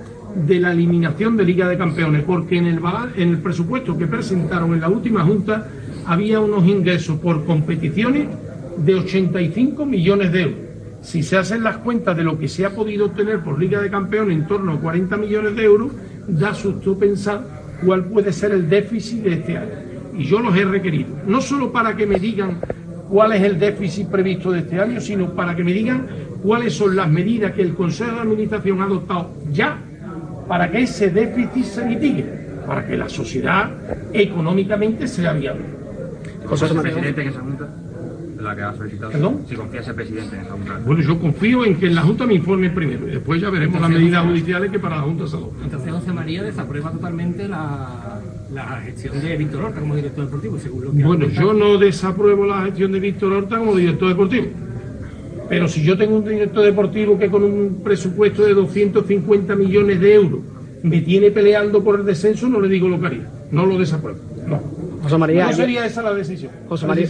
de 0.48 0.60
la 0.60 0.72
eliminación 0.72 1.36
de 1.36 1.44
Liga 1.44 1.68
de 1.68 1.78
Campeones, 1.78 2.24
porque 2.24 2.58
en 2.58 2.68
el 2.68 3.38
presupuesto 3.40 3.98
que 3.98 4.08
presentaron 4.08 4.74
en 4.74 4.82
la 4.82 4.90
última 4.90 5.24
Junta 5.24 5.68
había 6.10 6.40
unos 6.40 6.66
ingresos 6.66 7.20
por 7.20 7.46
competiciones 7.46 8.28
de 8.78 8.96
85 8.96 9.86
millones 9.86 10.32
de 10.32 10.42
euros. 10.42 10.60
Si 11.02 11.22
se 11.22 11.38
hacen 11.38 11.64
las 11.64 11.78
cuentas 11.78 12.18
de 12.18 12.24
lo 12.24 12.40
que 12.40 12.48
se 12.48 12.66
ha 12.66 12.72
podido 12.72 13.06
obtener 13.06 13.42
por 13.42 13.60
Liga 13.60 13.80
de 13.80 13.92
Campeones 13.92 14.36
en 14.36 14.48
torno 14.48 14.74
a 14.74 14.80
40 14.80 15.18
millones 15.18 15.56
de 15.56 15.64
euros, 15.66 15.92
da 16.28 16.56
susto 16.56 16.98
pensar 16.98 17.44
cuál 17.86 18.06
puede 18.06 18.34
ser 18.34 18.54
el 18.54 18.68
déficit 18.68 19.22
de 19.22 19.34
este 19.34 19.58
año. 19.58 19.70
Y 20.18 20.24
yo 20.24 20.40
los 20.40 20.58
he 20.58 20.66
requerido, 20.66 21.10
no 21.28 21.42
solo 21.42 21.72
para 21.72 21.96
que 21.96 22.08
me 22.08 22.20
digan 22.20 22.60
cuál 23.08 23.34
es 23.34 23.44
el 23.44 23.60
déficit 23.60 24.08
previsto 24.08 24.52
de 24.52 24.60
este 24.60 24.82
año, 24.82 25.00
sino 25.00 25.36
para 25.36 25.56
que 25.56 25.64
me 25.64 25.74
digan 25.74 26.08
cuáles 26.42 26.74
son 26.74 26.96
las 26.96 27.08
medidas 27.08 27.54
que 27.54 27.62
el 27.62 27.76
Consejo 27.76 28.16
de 28.16 28.22
Administración 28.22 28.82
ha 28.82 28.86
adoptado 28.86 29.30
ya 29.52 29.78
para 30.48 30.72
que 30.72 30.82
ese 30.82 31.12
déficit 31.12 31.66
se 31.66 31.86
mitigue, 31.86 32.26
para 32.66 32.88
que 32.88 32.98
la 32.98 33.08
sociedad 33.08 33.70
económicamente 34.12 35.08
sea 35.08 35.34
viable. 35.34 35.79
¿Confías 36.50 36.72
el 36.72 36.82
presidente 36.82 37.22
en 37.22 37.28
esa 37.28 37.40
junta? 37.42 37.70
De 38.36 38.44
la 38.44 38.56
que 38.56 38.62
ha 38.62 38.74
solicitado. 38.74 39.12
¿Perdón? 39.12 39.42
Si 39.48 39.56
confías 39.56 39.88
el 39.88 39.96
presidente 39.96 40.36
en 40.36 40.42
esa 40.42 40.52
junta. 40.52 40.80
Bueno, 40.86 41.02
yo 41.02 41.20
confío 41.20 41.66
en 41.66 41.76
que 41.76 41.88
en 41.88 41.96
la 41.96 42.02
Junta 42.02 42.26
me 42.26 42.34
informe 42.36 42.70
primero 42.70 43.08
y 43.08 43.12
después 43.12 43.42
ya 43.42 43.50
veremos 43.50 43.82
las 43.82 43.90
medidas 43.90 44.26
judiciales 44.26 44.72
que 44.72 44.80
para 44.80 44.96
la 44.98 45.02
Junta 45.04 45.28
se 45.28 45.36
adoptan. 45.36 45.64
Entonces 45.66 45.92
José 45.92 46.14
María 46.14 46.44
desaprueba 46.44 46.92
totalmente 46.92 47.48
la, 47.48 48.20
la 48.54 48.82
gestión 48.82 49.22
de 49.22 49.38
Víctor 49.38 49.64
Horta 49.66 49.80
como 49.82 49.96
director 49.96 50.26
deportivo, 50.26 50.58
según 50.58 50.86
lo 50.86 50.92
que 50.94 51.04
Bueno, 51.04 51.28
yo 51.28 51.54
no 51.54 51.78
desapruebo 51.78 52.46
la 52.46 52.64
gestión 52.64 52.92
de 52.94 53.00
Víctor 53.00 53.34
Horta 53.34 53.58
como 53.58 53.76
director 53.76 54.08
deportivo. 54.08 54.48
Pero 55.50 55.68
si 55.68 55.84
yo 55.84 55.98
tengo 55.98 56.16
un 56.16 56.24
director 56.24 56.64
deportivo 56.64 57.18
que 57.18 57.30
con 57.30 57.44
un 57.44 57.82
presupuesto 57.84 58.44
de 58.44 58.54
250 58.54 59.56
millones 59.56 60.00
de 60.00 60.14
euros 60.14 60.40
me 60.84 61.02
tiene 61.02 61.32
peleando 61.32 61.84
por 61.84 62.00
el 62.00 62.06
descenso, 62.06 62.48
no 62.48 62.62
le 62.62 62.70
digo 62.70 62.88
lo 62.88 63.00
que 63.00 63.08
haría. 63.08 63.30
No 63.52 63.66
lo 63.66 63.78
desapruebo. 63.78 64.20
No. 64.48 64.79
José 65.02 65.18
María, 65.18 65.44
no 65.44 65.50
ayer- 65.50 65.56
sería 65.66 65.86
esa 65.86 66.02
la 66.02 66.14
decisión. 66.14 66.52
José 66.68 66.86
María. 66.88 67.08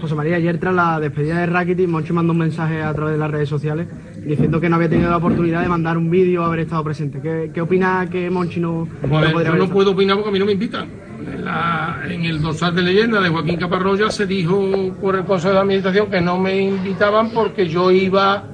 José 0.00 0.14
María, 0.14 0.36
ayer 0.36 0.58
tras 0.58 0.74
la 0.74 1.00
despedida 1.00 1.38
de 1.40 1.46
Rakitic, 1.46 1.88
Monchi 1.88 2.12
mandó 2.12 2.32
un 2.32 2.38
mensaje 2.38 2.82
a 2.82 2.92
través 2.92 3.14
de 3.14 3.18
las 3.18 3.30
redes 3.30 3.48
sociales 3.48 3.86
diciendo 4.26 4.60
que 4.60 4.68
no 4.68 4.76
había 4.76 4.90
tenido 4.90 5.08
la 5.08 5.16
oportunidad 5.16 5.62
de 5.62 5.68
mandar 5.68 5.96
un 5.96 6.10
vídeo 6.10 6.42
o 6.42 6.44
haber 6.44 6.60
estado 6.60 6.84
presente. 6.84 7.18
¿Qué, 7.20 7.50
qué 7.54 7.60
opina 7.62 8.06
que 8.10 8.28
Monchi 8.28 8.60
no, 8.60 8.86
ver, 9.02 9.10
no 9.10 9.32
podría 9.32 9.52
yo 9.52 9.56
no 9.56 9.68
puedo 9.70 9.92
opinar 9.92 10.16
porque 10.16 10.28
a 10.28 10.32
mí 10.32 10.38
no 10.38 10.44
me 10.46 10.52
invitan. 10.52 10.88
En, 11.32 11.44
la- 11.44 12.02
en 12.08 12.24
el 12.26 12.42
dorsal 12.42 12.74
de 12.74 12.82
leyenda 12.82 13.20
de 13.22 13.30
Joaquín 13.30 13.56
Caparroya 13.56 14.10
se 14.10 14.26
dijo 14.26 14.94
por 15.00 15.16
el 15.16 15.24
Consejo 15.24 15.54
de 15.54 15.60
Administración 15.60 16.10
que 16.10 16.20
no 16.20 16.38
me 16.38 16.60
invitaban 16.60 17.30
porque 17.30 17.66
yo 17.66 17.90
iba 17.90 18.44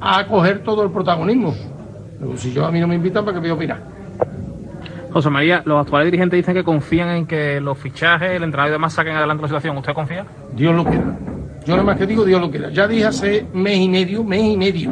a 0.00 0.26
coger 0.28 0.60
todo 0.60 0.84
el 0.84 0.92
protagonismo. 0.92 1.52
Pero 2.20 2.36
si 2.36 2.52
yo 2.52 2.64
a 2.64 2.70
mí 2.70 2.78
no 2.78 2.86
me 2.86 2.94
invitan, 2.94 3.24
¿para 3.24 3.34
qué 3.34 3.40
voy 3.40 3.50
a 3.50 3.54
opinar? 3.54 3.91
José 5.12 5.28
María, 5.28 5.62
los 5.66 5.80
actuales 5.80 6.06
dirigentes 6.06 6.38
dicen 6.38 6.54
que 6.54 6.64
confían 6.64 7.10
en 7.10 7.26
que 7.26 7.60
los 7.60 7.76
fichajes, 7.76 8.30
el 8.30 8.44
entrenador 8.44 8.70
y 8.70 8.72
demás 8.72 8.94
saquen 8.94 9.14
adelante 9.14 9.42
la 9.42 9.48
situación. 9.48 9.76
¿Usted 9.76 9.92
confía? 9.92 10.24
Dios 10.54 10.74
lo 10.74 10.84
quiera. 10.84 11.18
Yo 11.66 11.74
nada 11.74 11.82
más 11.82 11.98
que 11.98 12.06
digo 12.06 12.24
Dios 12.24 12.40
lo 12.40 12.50
quiera. 12.50 12.70
Ya 12.70 12.88
dije 12.88 13.04
hace 13.04 13.46
mes 13.52 13.78
y 13.78 13.88
medio, 13.88 14.24
mes 14.24 14.42
y 14.42 14.56
medio. 14.56 14.90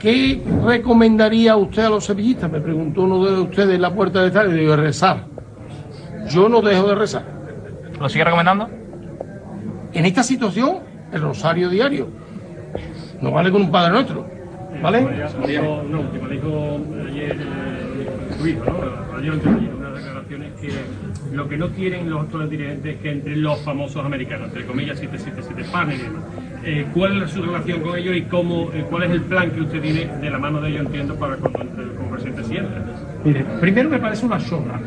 ¿Qué 0.00 0.42
recomendaría 0.64 1.56
usted 1.56 1.84
a 1.84 1.90
los 1.90 2.04
sevillistas? 2.04 2.50
Me 2.50 2.60
preguntó 2.60 3.02
uno 3.02 3.24
de 3.24 3.40
ustedes 3.42 3.76
en 3.76 3.82
la 3.82 3.94
puerta 3.94 4.20
de 4.20 4.28
estadio 4.28 4.56
y 4.56 4.60
digo, 4.60 4.74
rezar. 4.74 5.26
Yo 6.28 6.48
no 6.48 6.60
dejo 6.60 6.88
de 6.88 6.94
rezar. 6.96 7.24
¿Lo 8.00 8.08
sigue 8.08 8.24
recomendando? 8.24 8.68
En 9.92 10.04
esta 10.04 10.24
situación, 10.24 10.78
el 11.12 11.22
rosario 11.22 11.68
diario. 11.68 12.08
No 13.20 13.30
vale 13.30 13.52
con 13.52 13.62
un 13.62 13.70
Padre 13.70 13.92
Nuestro. 13.92 14.26
¿Vale? 14.82 15.02
No, 15.02 16.00
último, 16.00 16.28
dijo 16.28 16.80
ayer 17.06 17.36
hijo, 18.46 18.64
¿no? 18.64 19.16
Ayer 19.16 19.32
antes 19.32 19.48
unas 19.48 19.94
declaraciones 19.94 20.52
que 20.60 20.70
lo 21.34 21.48
que 21.48 21.56
no 21.56 21.68
quieren 21.68 22.10
los 22.10 22.22
actuales 22.22 22.50
dirigentes 22.50 22.96
es 22.96 23.00
que 23.00 23.10
entre 23.10 23.36
los 23.36 23.60
famosos 23.60 24.04
americanos, 24.04 24.48
entre 24.48 24.66
comillas 24.66 24.98
777 24.98 25.68
partners. 25.70 26.00
Eh, 26.64 26.86
¿Cuál 26.94 27.22
es 27.22 27.30
su 27.30 27.42
relación 27.42 27.80
con 27.80 27.98
ellos 27.98 28.16
y 28.16 28.22
cómo, 28.22 28.70
eh, 28.72 28.86
cuál 28.88 29.04
es 29.04 29.10
el 29.10 29.22
plan 29.22 29.50
que 29.50 29.62
usted 29.62 29.80
tiene 29.80 30.06
de 30.20 30.30
la 30.30 30.38
mano 30.38 30.60
de 30.60 30.70
ellos, 30.70 30.86
entiendo, 30.86 31.16
para 31.16 31.36
cuando 31.36 31.60
entre 31.62 31.96
como 31.96 32.10
presidente 32.10 32.44
si 32.44 32.56
entra? 32.56 32.84
Mire, 33.24 33.44
primero 33.60 33.90
me 33.90 33.98
parece 33.98 34.26
una 34.26 34.38
chorra. 34.38 34.80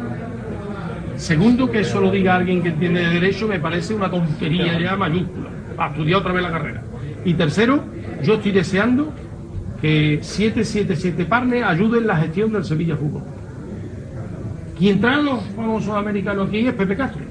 Segundo, 1.18 1.70
que 1.70 1.82
eso 1.82 2.00
lo 2.00 2.12
diga 2.12 2.36
alguien 2.36 2.62
que 2.62 2.70
entiende 2.70 3.02
de 3.02 3.10
derecho, 3.10 3.48
me 3.48 3.60
parece 3.60 3.94
una 3.94 4.10
tontería 4.10 4.80
ya 4.80 4.96
mayúscula. 4.96 5.50
A 5.78 5.88
estudiar 5.88 6.20
otra 6.20 6.32
vez 6.32 6.44
la 6.44 6.52
carrera. 6.52 6.82
Y 7.26 7.34
tercero, 7.34 7.84
yo 8.24 8.36
estoy 8.36 8.52
deseando 8.52 9.12
que 9.82 10.20
777 10.22 11.26
Partners 11.26 11.66
ayude 11.66 12.00
en 12.00 12.08
la 12.08 12.18
gestión 12.18 12.52
del 12.54 12.64
Sevilla 12.64 12.96
Fútbol. 12.96 13.24
Quien 14.78 15.00
trae 15.00 15.22
los 15.24 15.42
famosos 15.56 15.96
americanos 15.96 16.50
aquí 16.50 16.68
es 16.68 16.74
Pepe 16.74 16.98
Castro, 16.98 17.22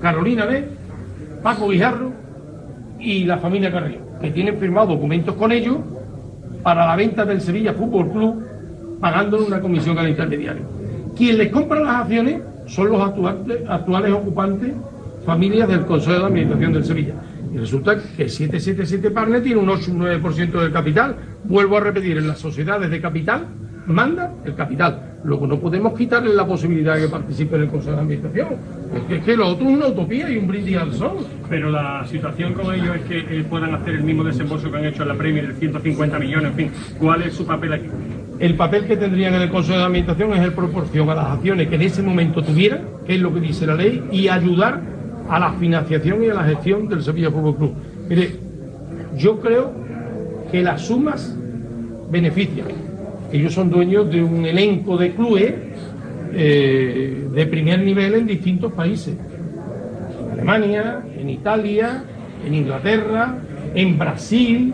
Carolina 0.00 0.46
B, 0.46 0.64
Paco 1.42 1.68
Guijarro 1.68 2.12
y 2.98 3.24
la 3.24 3.38
familia 3.38 3.70
Carrillo, 3.70 4.00
que 4.20 4.30
tienen 4.30 4.58
firmado 4.58 4.94
documentos 4.94 5.34
con 5.34 5.52
ellos 5.52 5.76
para 6.62 6.86
la 6.86 6.96
venta 6.96 7.26
del 7.26 7.42
Sevilla 7.42 7.74
Fútbol 7.74 8.10
Club, 8.10 8.46
pagándole 9.00 9.44
una 9.44 9.60
comisión 9.60 9.98
al 9.98 10.08
intermediario. 10.08 10.62
Quien 11.14 11.36
les 11.36 11.50
compra 11.50 11.80
las 11.80 11.96
acciones 12.02 12.40
son 12.66 12.88
los 12.88 13.02
actuales, 13.02 13.58
actuales 13.68 14.12
ocupantes, 14.12 14.72
familias 15.26 15.68
del 15.68 15.84
Consejo 15.84 16.20
de 16.20 16.26
Administración 16.26 16.72
del 16.72 16.84
Sevilla. 16.84 17.14
Y 17.52 17.58
resulta 17.58 17.96
que 17.96 18.28
777 18.28 19.10
Partners 19.10 19.42
tiene 19.42 19.60
un 19.60 19.68
8 19.68 19.90
un 19.90 20.00
9% 20.00 20.52
del 20.52 20.72
capital. 20.72 21.16
Vuelvo 21.44 21.76
a 21.76 21.80
repetir, 21.80 22.16
en 22.16 22.28
las 22.28 22.38
sociedades 22.38 22.90
de 22.90 23.00
capital 23.00 23.44
manda 23.86 24.32
el 24.44 24.54
capital. 24.54 25.09
Luego 25.22 25.46
no 25.46 25.58
podemos 25.58 25.92
quitarle 25.96 26.34
la 26.34 26.46
posibilidad 26.46 26.96
de 26.96 27.02
que 27.02 27.08
participe 27.08 27.56
en 27.56 27.62
el 27.62 27.68
Consejo 27.68 27.96
de 27.96 28.02
Administración. 28.02 28.48
Es 28.94 29.02
que, 29.02 29.16
es 29.16 29.24
que 29.24 29.36
lo 29.36 29.48
otro 29.48 29.68
es 29.68 29.74
una 29.74 29.86
utopía 29.88 30.30
y 30.30 30.38
un 30.38 30.46
brindis 30.46 30.78
al 30.78 30.94
sol. 30.94 31.26
Pero 31.48 31.70
la 31.70 32.06
situación 32.06 32.54
con 32.54 32.74
ellos 32.74 32.96
es 32.96 33.02
que 33.02 33.18
eh, 33.18 33.44
puedan 33.48 33.74
hacer 33.74 33.96
el 33.96 34.02
mismo 34.02 34.24
desembolso 34.24 34.70
que 34.70 34.78
han 34.78 34.84
hecho 34.86 35.02
en 35.02 35.08
la 35.08 35.14
Premier 35.14 35.46
de 35.46 35.54
150 35.54 36.18
millones, 36.18 36.50
en 36.50 36.56
fin. 36.56 36.70
¿Cuál 36.98 37.22
es 37.22 37.34
su 37.34 37.44
papel 37.44 37.72
aquí? 37.74 37.86
El 38.38 38.54
papel 38.54 38.86
que 38.86 38.96
tendrían 38.96 39.34
en 39.34 39.42
el 39.42 39.50
Consejo 39.50 39.78
de 39.78 39.84
Administración 39.84 40.32
es 40.32 40.40
el 40.40 40.52
proporción 40.54 41.10
a 41.10 41.14
las 41.14 41.26
acciones 41.26 41.68
que 41.68 41.74
en 41.74 41.82
ese 41.82 42.02
momento 42.02 42.42
tuvieran, 42.42 42.80
que 43.06 43.16
es 43.16 43.20
lo 43.20 43.34
que 43.34 43.40
dice 43.40 43.66
la 43.66 43.74
ley, 43.74 44.02
y 44.10 44.28
ayudar 44.28 44.80
a 45.28 45.38
la 45.38 45.52
financiación 45.52 46.24
y 46.24 46.28
a 46.28 46.34
la 46.34 46.44
gestión 46.44 46.88
del 46.88 47.02
Sevilla 47.02 47.30
Fútbol 47.30 47.56
Club. 47.56 47.74
Mire, 48.08 48.36
yo 49.16 49.38
creo 49.40 49.72
que 50.50 50.62
las 50.62 50.80
sumas 50.86 51.36
benefician. 52.10 52.66
Ellos 53.32 53.54
son 53.54 53.70
dueños 53.70 54.10
de 54.10 54.22
un 54.22 54.44
elenco 54.44 54.96
de 54.96 55.12
clubes 55.12 55.54
eh, 56.32 57.28
de 57.32 57.46
primer 57.46 57.80
nivel 57.80 58.14
en 58.14 58.26
distintos 58.26 58.72
países. 58.72 59.16
En 60.26 60.32
Alemania, 60.32 61.00
en 61.18 61.30
Italia, 61.30 62.02
en 62.46 62.54
Inglaterra, 62.54 63.36
en 63.74 63.98
Brasil, 63.98 64.72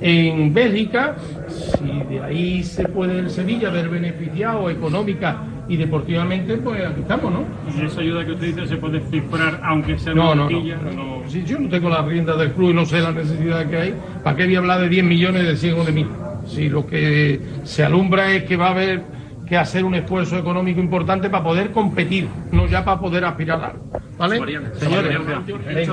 en 0.00 0.54
Bélgica. 0.54 1.16
Si 1.48 2.14
de 2.14 2.20
ahí 2.22 2.62
se 2.62 2.88
puede 2.88 3.18
el 3.18 3.30
Sevilla 3.30 3.70
ver 3.70 3.88
beneficiado 3.88 4.70
económica 4.70 5.42
y 5.68 5.76
deportivamente 5.76 6.56
pues 6.56 6.80
aquí 6.86 7.00
estamos, 7.00 7.30
¿no? 7.32 7.44
Y 7.78 7.84
esa 7.84 8.00
ayuda 8.00 8.24
que 8.24 8.32
usted 8.32 8.46
dice 8.54 8.66
se 8.66 8.76
puede 8.76 9.00
cifrar 9.10 9.60
aunque 9.64 9.98
sea 9.98 10.14
No, 10.14 10.32
una 10.32 10.44
no, 10.44 10.50
no. 10.50 11.20
no. 11.20 11.28
Si 11.28 11.42
yo 11.44 11.58
no 11.58 11.68
tengo 11.68 11.90
las 11.90 12.06
riendas 12.06 12.38
del 12.38 12.52
club 12.52 12.70
y 12.70 12.74
no 12.74 12.86
sé 12.86 13.00
la 13.00 13.12
necesidad 13.12 13.66
que 13.68 13.76
hay, 13.76 13.94
¿para 14.22 14.36
qué 14.36 14.46
voy 14.46 14.54
a 14.54 14.58
hablar 14.60 14.80
de 14.80 14.88
10 14.88 15.04
millones 15.04 15.44
de 15.46 15.56
100 15.56 15.74
o 15.80 15.84
de 15.84 15.92
1000? 15.92 16.06
Si 16.48 16.68
lo 16.68 16.86
que 16.86 17.40
se 17.64 17.84
alumbra 17.84 18.32
es 18.32 18.44
que 18.44 18.56
va 18.56 18.68
a 18.68 18.70
haber 18.70 19.02
que 19.46 19.56
hacer 19.56 19.84
un 19.84 19.94
esfuerzo 19.94 20.36
económico 20.36 20.80
importante 20.80 21.30
para 21.30 21.44
poder 21.44 21.70
competir, 21.70 22.28
no 22.52 22.66
ya 22.66 22.84
para 22.84 23.00
poder 23.00 23.24
aspirar 23.24 23.62
a 23.62 23.66
algo. 23.68 23.84
¿Vale? 24.18 24.40
Mariana, 24.40 24.70
Señores, 24.74 25.16
venga, 25.16 25.92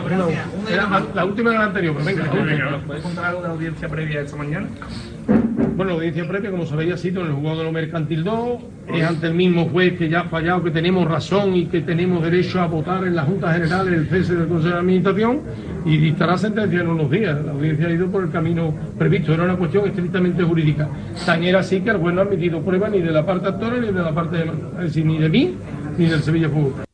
una- 0.88 1.04
la- 1.14 1.26
última 1.26 1.52
de 1.52 1.58
la 1.60 1.66
anterior, 1.66 1.96
pero 2.04 2.44
venga. 2.46 2.70
¿Nos 2.72 2.84
puede 2.84 3.02
contar 3.02 3.26
algo 3.26 3.42
de 3.42 3.48
la 3.48 3.54
audiencia 3.54 3.88
previa 3.88 4.20
de 4.20 4.26
esta 4.26 4.38
mañana? 4.38 4.68
Bueno, 5.76 5.92
la 5.92 5.98
audiencia 5.98 6.26
previa, 6.26 6.52
como 6.52 6.66
sabéis, 6.66 6.94
ha 6.94 6.98
sido 6.98 7.20
en 7.22 7.28
el 7.28 7.34
juzgado 7.34 7.58
de 7.58 7.64
lo 7.66 7.72
mercantil 7.74 8.24
2, 8.24 8.60
es 8.94 9.04
ante 9.04 9.28
el 9.28 9.34
mismo 9.34 9.68
juez 9.68 9.98
que 9.98 10.08
ya 10.08 10.22
ha 10.22 10.30
fallado, 10.30 10.64
que 10.64 10.72
tenemos 10.72 11.06
razón 11.06 11.54
y 11.54 11.66
que 11.66 11.82
tenemos 11.82 12.24
derecho 12.24 12.62
a 12.62 12.68
votar 12.68 13.06
en 13.06 13.14
la 13.14 13.24
Junta 13.24 13.52
General 13.52 13.86
el 13.94 14.08
cese 14.08 14.36
del 14.36 14.48
Consejo 14.48 14.74
de 14.74 14.80
Administración 14.80 15.42
y 15.86 15.98
dictará 15.98 16.38
sentencia 16.38 16.80
en 16.80 16.88
unos 16.88 17.12
días. 17.12 17.44
La 17.44 17.52
audiencia 17.52 17.88
ha 17.88 17.92
ido 17.92 18.10
por 18.10 18.24
el 18.24 18.32
camino 18.32 18.74
previsto, 18.98 19.34
era 19.34 19.44
una 19.44 19.58
cuestión 19.58 19.86
estrictamente 19.86 20.44
jurídica. 20.44 20.90
Tan 21.26 21.44
era 21.44 21.60
así 21.60 21.82
que 21.82 21.90
el 21.90 21.98
juez 21.98 22.16
no 22.16 22.22
ha 22.22 22.24
admitido 22.24 22.62
pruebas 22.62 22.92
ni 22.92 23.02
de 23.02 23.12
la 23.12 23.26
parte 23.26 23.50
actora 23.50 23.78
ni 23.78 23.88
de 23.88 24.02
la 24.02 24.14
parte 24.14 24.46
es 24.78 24.84
decir, 24.84 25.06
ni 25.06 25.18
de 25.18 25.28
mí 25.28 25.56
ni 25.98 26.06
del 26.06 26.24
Sevilla 26.24 26.48
Fútbol. 26.48 26.86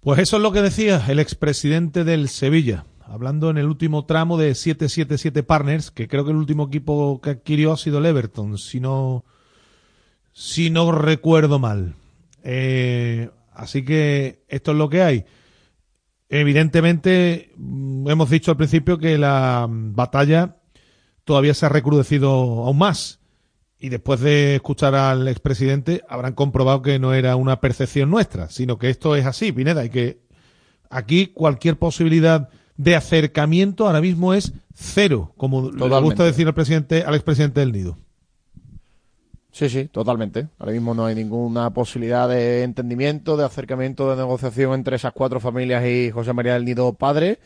Pues 0.00 0.18
eso 0.18 0.38
es 0.38 0.42
lo 0.42 0.50
que 0.50 0.62
decía 0.62 1.00
el 1.06 1.20
expresidente 1.20 2.02
del 2.02 2.28
Sevilla, 2.28 2.84
hablando 3.06 3.50
en 3.50 3.58
el 3.58 3.66
último 3.66 4.04
tramo 4.04 4.36
de 4.36 4.54
777 4.54 5.42
Partners, 5.42 5.90
que 5.90 6.08
creo 6.08 6.24
que 6.24 6.32
el 6.32 6.36
último 6.36 6.66
equipo 6.66 7.20
que 7.20 7.30
adquirió 7.30 7.72
ha 7.72 7.76
sido 7.76 7.98
el 7.98 8.06
Everton, 8.06 8.58
si 8.58 8.80
no, 8.80 9.24
si 10.32 10.70
no 10.70 10.90
recuerdo 10.92 11.58
mal. 11.58 11.94
Eh, 12.42 13.30
así 13.52 13.84
que 13.84 14.44
esto 14.48 14.72
es 14.72 14.78
lo 14.78 14.88
que 14.88 15.02
hay. 15.02 15.24
Evidentemente, 16.28 17.52
mm, 17.56 18.10
hemos 18.10 18.28
dicho 18.28 18.50
al 18.50 18.56
principio 18.56 18.98
que 18.98 19.16
la 19.18 19.66
mm, 19.68 19.94
batalla 19.94 20.56
todavía 21.24 21.54
se 21.54 21.66
ha 21.66 21.68
recrudecido 21.68 22.28
aún 22.28 22.78
más. 22.78 23.20
Y 23.78 23.88
después 23.90 24.20
de 24.20 24.56
escuchar 24.56 24.94
al 24.94 25.28
expresidente, 25.28 26.02
habrán 26.08 26.32
comprobado 26.32 26.82
que 26.82 26.98
no 26.98 27.14
era 27.14 27.36
una 27.36 27.60
percepción 27.60 28.10
nuestra, 28.10 28.48
sino 28.48 28.78
que 28.78 28.90
esto 28.90 29.14
es 29.14 29.26
así, 29.26 29.52
Pineda, 29.52 29.84
y 29.84 29.90
que 29.90 30.22
aquí 30.88 31.28
cualquier 31.28 31.78
posibilidad 31.78 32.48
de 32.76 32.96
acercamiento 32.96 33.86
ahora 33.86 34.00
mismo 34.00 34.34
es 34.34 34.52
cero, 34.74 35.32
como 35.36 35.70
le 35.70 36.00
gusta 36.00 36.24
decir 36.24 36.46
al 36.46 36.54
presidente, 36.54 37.02
al 37.02 37.14
expresidente 37.14 37.60
del 37.60 37.72
Nido. 37.72 37.96
Sí, 39.56 39.70
sí, 39.70 39.86
totalmente. 39.86 40.48
Ahora 40.58 40.72
mismo 40.72 40.92
no 40.92 41.06
hay 41.06 41.14
ninguna 41.14 41.70
posibilidad 41.70 42.28
de 42.28 42.62
entendimiento, 42.62 43.38
de 43.38 43.46
acercamiento, 43.46 44.10
de 44.10 44.16
negociación 44.16 44.74
entre 44.74 44.96
esas 44.96 45.14
cuatro 45.14 45.40
familias 45.40 45.82
y 45.86 46.10
José 46.10 46.34
María 46.34 46.52
del 46.52 46.66
Nido 46.66 46.92
padre. 46.92 47.38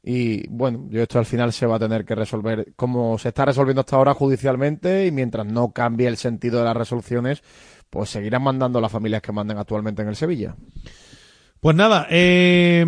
Y 0.00 0.46
bueno, 0.46 0.86
yo 0.90 1.02
esto 1.02 1.18
al 1.18 1.26
final 1.26 1.52
se 1.52 1.66
va 1.66 1.74
a 1.74 1.80
tener 1.80 2.04
que 2.04 2.14
resolver 2.14 2.72
como 2.76 3.18
se 3.18 3.30
está 3.30 3.44
resolviendo 3.46 3.80
hasta 3.80 3.96
ahora 3.96 4.14
judicialmente 4.14 5.06
y 5.06 5.10
mientras 5.10 5.44
no 5.44 5.72
cambie 5.72 6.06
el 6.06 6.16
sentido 6.16 6.60
de 6.60 6.66
las 6.66 6.76
resoluciones, 6.76 7.42
pues 7.90 8.10
seguirán 8.10 8.44
mandando 8.44 8.80
las 8.80 8.92
familias 8.92 9.20
que 9.20 9.32
mandan 9.32 9.58
actualmente 9.58 10.02
en 10.02 10.08
el 10.08 10.14
Sevilla. 10.14 10.54
Pues 11.58 11.74
nada, 11.74 12.06
eh, 12.10 12.86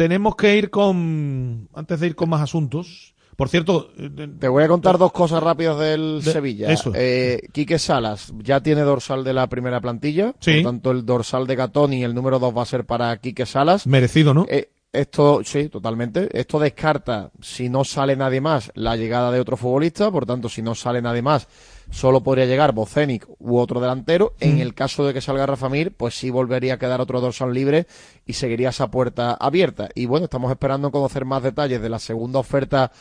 tenemos 0.00 0.34
que 0.34 0.56
ir 0.56 0.70
con, 0.70 1.68
antes 1.74 2.00
de 2.00 2.06
ir 2.06 2.14
con 2.16 2.30
más 2.30 2.40
asuntos, 2.40 3.14
por 3.36 3.50
cierto, 3.50 3.90
Te 4.38 4.48
voy 4.48 4.64
a 4.64 4.68
contar 4.68 4.96
dos 4.96 5.12
cosas 5.12 5.42
rápidas 5.42 5.78
del 5.78 6.22
De- 6.24 6.32
Sevilla. 6.32 6.72
eso. 6.72 6.90
Eh, 6.94 7.42
Quique 7.52 7.78
Salas 7.78 8.32
ya 8.38 8.62
tiene 8.62 8.80
dorsal 8.80 9.24
de 9.24 9.34
la 9.34 9.46
primera 9.48 9.78
plantilla, 9.78 10.34
Sí. 10.40 10.54
por 10.62 10.70
tanto 10.72 10.90
el 10.90 11.04
dorsal 11.04 11.46
de 11.46 11.54
Gatoni, 11.56 12.02
el 12.02 12.14
número 12.14 12.38
dos 12.38 12.56
va 12.56 12.62
a 12.62 12.66
ser 12.66 12.86
para 12.86 13.14
Quique 13.18 13.44
Salas. 13.44 13.86
merecido, 13.86 14.32
¿no? 14.32 14.46
Eh, 14.48 14.70
esto, 14.90 15.42
sí, 15.44 15.68
totalmente. 15.68 16.28
Esto 16.32 16.58
descarta, 16.58 17.30
si 17.42 17.68
no 17.68 17.84
sale 17.84 18.16
nadie 18.16 18.40
más, 18.40 18.72
la 18.74 18.96
llegada 18.96 19.30
de 19.30 19.38
otro 19.40 19.58
futbolista. 19.58 20.10
Por 20.10 20.24
tanto, 20.24 20.48
si 20.48 20.62
no 20.62 20.74
sale 20.74 21.00
nadie 21.02 21.20
más, 21.22 21.46
solo 21.90 22.22
podría 22.22 22.46
llegar 22.46 22.72
Bocenic 22.72 23.26
u 23.38 23.58
otro 23.58 23.80
delantero. 23.80 24.34
En 24.40 24.56
Mm. 24.56 24.60
el 24.60 24.74
caso 24.74 25.04
de 25.06 25.12
que 25.12 25.20
salga 25.20 25.46
Rafa 25.46 25.68
Mir, 25.68 25.92
pues 25.94 26.14
sí 26.14 26.30
volvería 26.30 26.74
a 26.74 26.78
quedar 26.78 27.00
otro 27.00 27.20
dorsal 27.20 27.52
libre 27.52 27.86
y 28.26 28.32
seguiría 28.34 28.68
esa 28.70 28.90
puerta 28.90 29.34
abierta. 29.34 29.88
Y 29.94 30.06
bueno, 30.06 30.24
estamos 30.24 30.50
esperando 30.50 30.90
conocer 30.90 31.24
más 31.24 31.42
detalles 31.42 31.82
de 31.82 31.88
la 31.88 31.98
segunda 31.98 32.38
oferta 32.38 32.92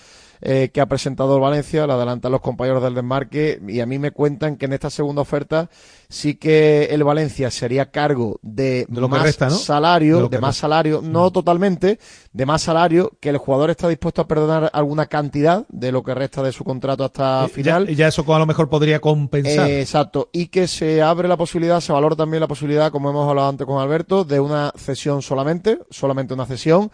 eh, 0.42 0.70
que 0.74 0.82
ha 0.82 0.86
presentado 0.86 1.36
el 1.36 1.42
Valencia, 1.42 1.86
la 1.88 1.96
adelantan 1.96 2.32
los 2.32 2.42
compañeros 2.42 2.82
del 2.84 2.96
desmarque, 2.96 3.62
y 3.68 3.80
a 3.82 3.86
mí 3.86 4.00
me 4.00 4.12
cuentan 4.12 4.56
que 4.58 4.66
en 4.66 4.74
esta 4.74 4.90
segunda 4.90 5.22
oferta 5.22 5.70
sí 6.08 6.36
que 6.36 6.86
el 6.86 7.04
Valencia 7.04 7.52
sería 7.52 7.92
cargo 7.92 8.40
de, 8.42 8.86
De 8.88 9.02
lo 9.02 9.08
más 9.10 9.22
resta, 9.24 9.50
¿no? 9.50 9.56
salario, 9.56 10.28
De 10.30 10.40
más 10.40 10.50
resta. 10.56 10.62
salario, 10.62 11.02
no 11.04 11.30
totalmente, 11.32 12.00
de 12.34 12.46
más 12.46 12.62
salario, 12.64 13.12
que 13.20 13.30
el 13.30 13.38
jugador 13.38 13.70
está 13.70 13.88
dispuesto 13.88 14.22
a 14.22 14.28
perdonar 14.28 14.70
alguna 14.74 15.06
cantidad 15.08 15.66
de 15.70 15.92
lo 15.92 16.04
que 16.04 16.14
resta 16.16 16.42
de 16.42 16.52
su 16.52 16.64
contrato 16.64 17.04
hasta 17.04 17.46
Eh, 17.46 17.50
final. 17.50 17.88
Ya, 17.88 17.94
ya 17.94 18.08
eso 18.08 18.24
a 18.34 18.40
lo 18.40 18.46
mejor 18.46 18.70
podría 18.70 19.00
compensar. 19.00 19.70
Eh, 19.70 19.82
exacto, 19.82 20.30
y 20.32 20.48
que 20.48 20.68
se 20.68 21.02
abre 21.02 21.28
la 21.28 21.38
posibilidad, 21.38 21.80
se 21.82 21.92
valora 21.92 22.16
también 22.16 22.42
la 22.42 22.48
posibilidad, 22.48 22.92
como 22.92 23.10
hemos 23.10 23.30
hablado 23.30 23.50
antes 23.50 23.68
con 23.68 23.82
Alberto, 23.82 24.24
de 24.24 24.40
una 24.40 24.72
cesión 24.78 25.22
solamente, 25.22 25.80
solamente 25.92 26.34
una 26.34 26.46
cesión. 26.46 26.90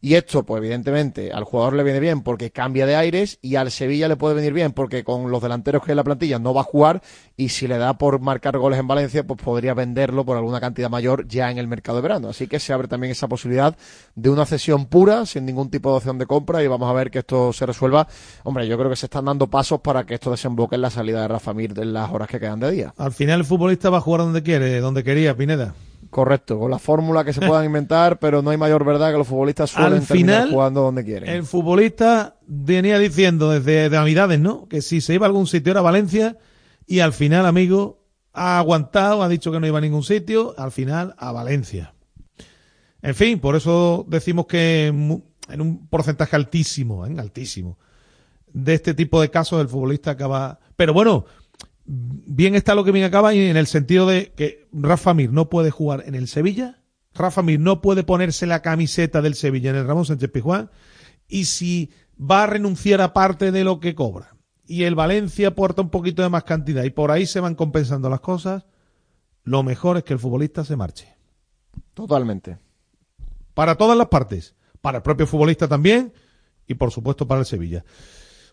Y 0.00 0.14
esto, 0.14 0.44
pues 0.44 0.62
evidentemente, 0.62 1.32
al 1.32 1.44
jugador 1.44 1.74
le 1.74 1.82
viene 1.82 2.00
bien 2.00 2.22
porque 2.22 2.50
cambia 2.50 2.86
de 2.86 2.94
aires 2.94 3.38
y 3.42 3.56
al 3.56 3.70
Sevilla 3.70 4.06
le 4.08 4.16
puede 4.16 4.34
venir 4.34 4.52
bien 4.52 4.72
porque 4.72 5.02
con 5.02 5.30
los 5.30 5.42
delanteros 5.42 5.82
que 5.82 5.90
hay 5.90 5.94
en 5.94 5.96
la 5.96 6.04
plantilla 6.04 6.38
no 6.38 6.54
va 6.54 6.60
a 6.60 6.64
jugar 6.64 7.02
y 7.36 7.48
si 7.48 7.66
le 7.66 7.78
da 7.78 7.98
por 7.98 8.20
marcar 8.20 8.58
goles 8.58 8.78
en 8.78 8.86
Valencia, 8.86 9.26
pues 9.26 9.40
podría 9.42 9.74
venderlo 9.74 10.24
por 10.24 10.36
alguna 10.36 10.60
cantidad 10.60 10.88
mayor 10.88 11.26
ya 11.26 11.50
en 11.50 11.58
el 11.58 11.66
mercado 11.66 11.96
de 11.96 12.02
verano. 12.02 12.28
Así 12.28 12.46
que 12.46 12.60
se 12.60 12.72
abre 12.72 12.86
también 12.86 13.10
esa 13.10 13.28
posibilidad 13.28 13.76
de 14.14 14.30
una 14.30 14.46
cesión 14.46 14.86
pura, 14.86 15.26
sin 15.26 15.44
ningún 15.44 15.70
tipo 15.70 15.90
de 15.90 15.96
opción 15.96 16.18
de 16.18 16.26
compra 16.26 16.62
y 16.62 16.68
vamos 16.68 16.88
a 16.88 16.92
ver 16.92 17.10
que 17.10 17.20
esto 17.20 17.52
se 17.52 17.66
resuelva. 17.66 18.06
Hombre, 18.44 18.68
yo 18.68 18.78
creo 18.78 18.90
que 18.90 18.96
se 18.96 19.06
están 19.06 19.24
dando 19.24 19.48
pasos 19.48 19.80
para 19.80 20.04
que 20.04 20.14
esto 20.14 20.30
desemboque 20.30 20.76
en 20.76 20.82
la 20.82 20.90
salida 20.90 21.22
de 21.22 21.28
Rafa 21.28 21.52
Mir 21.54 21.72
en 21.76 21.92
las 21.92 22.10
horas 22.10 22.28
que 22.28 22.38
quedan 22.38 22.60
de 22.60 22.70
día. 22.70 22.94
Al 22.96 23.12
final 23.12 23.40
el 23.40 23.46
futbolista 23.46 23.90
va 23.90 23.98
a 23.98 24.00
jugar 24.00 24.22
donde 24.22 24.42
quiere, 24.42 24.80
donde 24.80 25.02
quería, 25.02 25.36
Pineda. 25.36 25.74
Correcto, 26.10 26.58
con 26.58 26.70
la 26.70 26.78
fórmula 26.78 27.24
que 27.24 27.32
se 27.32 27.40
puedan 27.40 27.64
inventar, 27.66 28.18
pero 28.18 28.42
no 28.42 28.50
hay 28.50 28.56
mayor 28.56 28.84
verdad 28.84 29.12
que 29.12 29.18
los 29.18 29.28
futbolistas 29.28 29.70
suelen 29.70 30.00
Al 30.00 30.06
terminar 30.06 30.42
final, 30.42 30.50
jugando 30.50 30.82
donde 30.82 31.04
quieren. 31.04 31.28
El 31.28 31.44
futbolista 31.44 32.36
venía 32.46 32.98
diciendo 32.98 33.50
desde 33.50 33.90
Navidades, 33.90 34.40
¿no? 34.40 34.66
Que 34.68 34.82
si 34.82 35.00
se 35.00 35.14
iba 35.14 35.26
a 35.26 35.28
algún 35.28 35.46
sitio 35.46 35.72
era 35.72 35.80
Valencia 35.80 36.38
y 36.86 37.00
al 37.00 37.12
final, 37.12 37.44
amigo, 37.44 38.06
ha 38.32 38.58
aguantado, 38.58 39.22
ha 39.22 39.28
dicho 39.28 39.52
que 39.52 39.60
no 39.60 39.66
iba 39.66 39.78
a 39.78 39.82
ningún 39.82 40.02
sitio, 40.02 40.54
al 40.56 40.72
final 40.72 41.14
a 41.18 41.32
Valencia. 41.32 41.94
En 43.02 43.14
fin, 43.14 43.38
por 43.38 43.56
eso 43.56 44.04
decimos 44.08 44.46
que 44.46 44.86
en 44.86 45.60
un 45.60 45.86
porcentaje 45.88 46.36
altísimo, 46.36 47.06
¿eh? 47.06 47.14
altísimo, 47.18 47.78
de 48.52 48.74
este 48.74 48.94
tipo 48.94 49.20
de 49.20 49.30
casos 49.30 49.60
el 49.60 49.68
futbolista 49.68 50.12
acaba... 50.12 50.58
Pero 50.76 50.92
bueno, 50.94 51.26
bien 51.88 52.54
está 52.54 52.74
lo 52.74 52.84
que 52.84 52.92
bien 52.92 53.06
acaba 53.06 53.34
y 53.34 53.40
en 53.40 53.56
el 53.56 53.66
sentido 53.66 54.06
de 54.06 54.32
que 54.36 54.68
Rafa 54.72 55.14
Mir 55.14 55.32
no 55.32 55.48
puede 55.48 55.70
jugar 55.70 56.04
en 56.06 56.14
el 56.14 56.28
Sevilla, 56.28 56.82
Rafa 57.14 57.42
Mir 57.42 57.58
no 57.58 57.80
puede 57.80 58.04
ponerse 58.04 58.46
la 58.46 58.60
camiseta 58.60 59.22
del 59.22 59.34
Sevilla 59.34 59.70
en 59.70 59.76
el 59.76 59.86
Ramón 59.86 60.04
Sánchez 60.04 60.30
Pizjuán 60.30 60.70
y 61.26 61.46
si 61.46 61.90
va 62.20 62.44
a 62.44 62.46
renunciar 62.46 63.00
a 63.00 63.14
parte 63.14 63.52
de 63.52 63.64
lo 63.64 63.80
que 63.80 63.94
cobra 63.94 64.36
y 64.66 64.84
el 64.84 64.94
Valencia 64.94 65.48
aporta 65.48 65.80
un 65.80 65.88
poquito 65.88 66.22
de 66.22 66.28
más 66.28 66.44
cantidad 66.44 66.84
y 66.84 66.90
por 66.90 67.10
ahí 67.10 67.26
se 67.26 67.40
van 67.40 67.54
compensando 67.54 68.10
las 68.10 68.20
cosas, 68.20 68.66
lo 69.44 69.62
mejor 69.62 69.96
es 69.96 70.04
que 70.04 70.12
el 70.12 70.18
futbolista 70.18 70.62
se 70.64 70.76
marche. 70.76 71.16
Totalmente. 71.94 72.58
Para 73.54 73.76
todas 73.76 73.96
las 73.96 74.08
partes, 74.08 74.54
para 74.82 74.98
el 74.98 75.02
propio 75.02 75.26
futbolista 75.26 75.66
también 75.66 76.12
y 76.66 76.74
por 76.74 76.90
supuesto 76.90 77.26
para 77.26 77.40
el 77.40 77.46
Sevilla. 77.46 77.82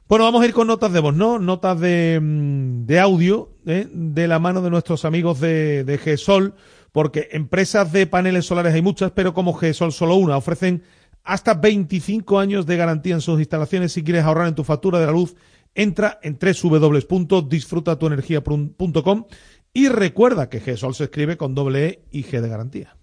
Bueno, 0.08 0.26
vamos 0.26 0.44
a 0.44 0.46
ir 0.46 0.54
con 0.54 0.68
notas 0.68 0.94
de 0.94 1.00
voz, 1.00 1.16
¿no? 1.16 1.40
Notas 1.40 1.80
de, 1.80 2.20
mm, 2.22 2.86
de 2.86 3.00
audio, 3.00 3.50
¿eh? 3.66 3.88
de 3.92 4.28
la 4.28 4.38
mano 4.38 4.62
de 4.62 4.70
nuestros 4.70 5.04
amigos 5.04 5.40
de, 5.40 5.84
de 5.84 5.98
GESOL, 5.98 6.54
porque 6.92 7.30
empresas 7.32 7.92
de 7.92 8.06
paneles 8.06 8.46
solares 8.46 8.76
hay 8.76 8.84
muchas, 8.84 9.10
pero 9.12 9.34
como 9.34 9.56
GESOL 9.56 9.92
solo 9.92 10.14
una, 10.16 10.38
ofrecen 10.38 10.84
hasta 11.24 11.56
25 11.56 12.38
años 12.38 12.68
de 12.68 12.78
garantía 12.78 13.16
en 13.16 13.22
sus 13.22 13.40
instalaciones. 13.40 13.94
Si 13.94 14.04
quieres 14.04 14.26
ahorrar 14.26 14.48
en 14.48 14.54
tu 14.54 14.64
factura 14.64 15.00
de 15.00 15.08
la 15.08 15.12
luz, 15.12 15.36
entra 15.74 16.20
en 16.22 16.38
www.disfrutatuenergia.com 16.40 19.26
y 19.74 19.90
recuerda 19.90 20.50
que 20.50 20.60
GESOL 20.60 20.94
se 20.94 21.06
escribe 21.06 21.36
con 21.36 21.56
doble 21.56 21.88
E 21.88 22.04
y 22.12 22.26
G 22.26 22.42
de 22.42 22.50
garantía. 22.50 22.96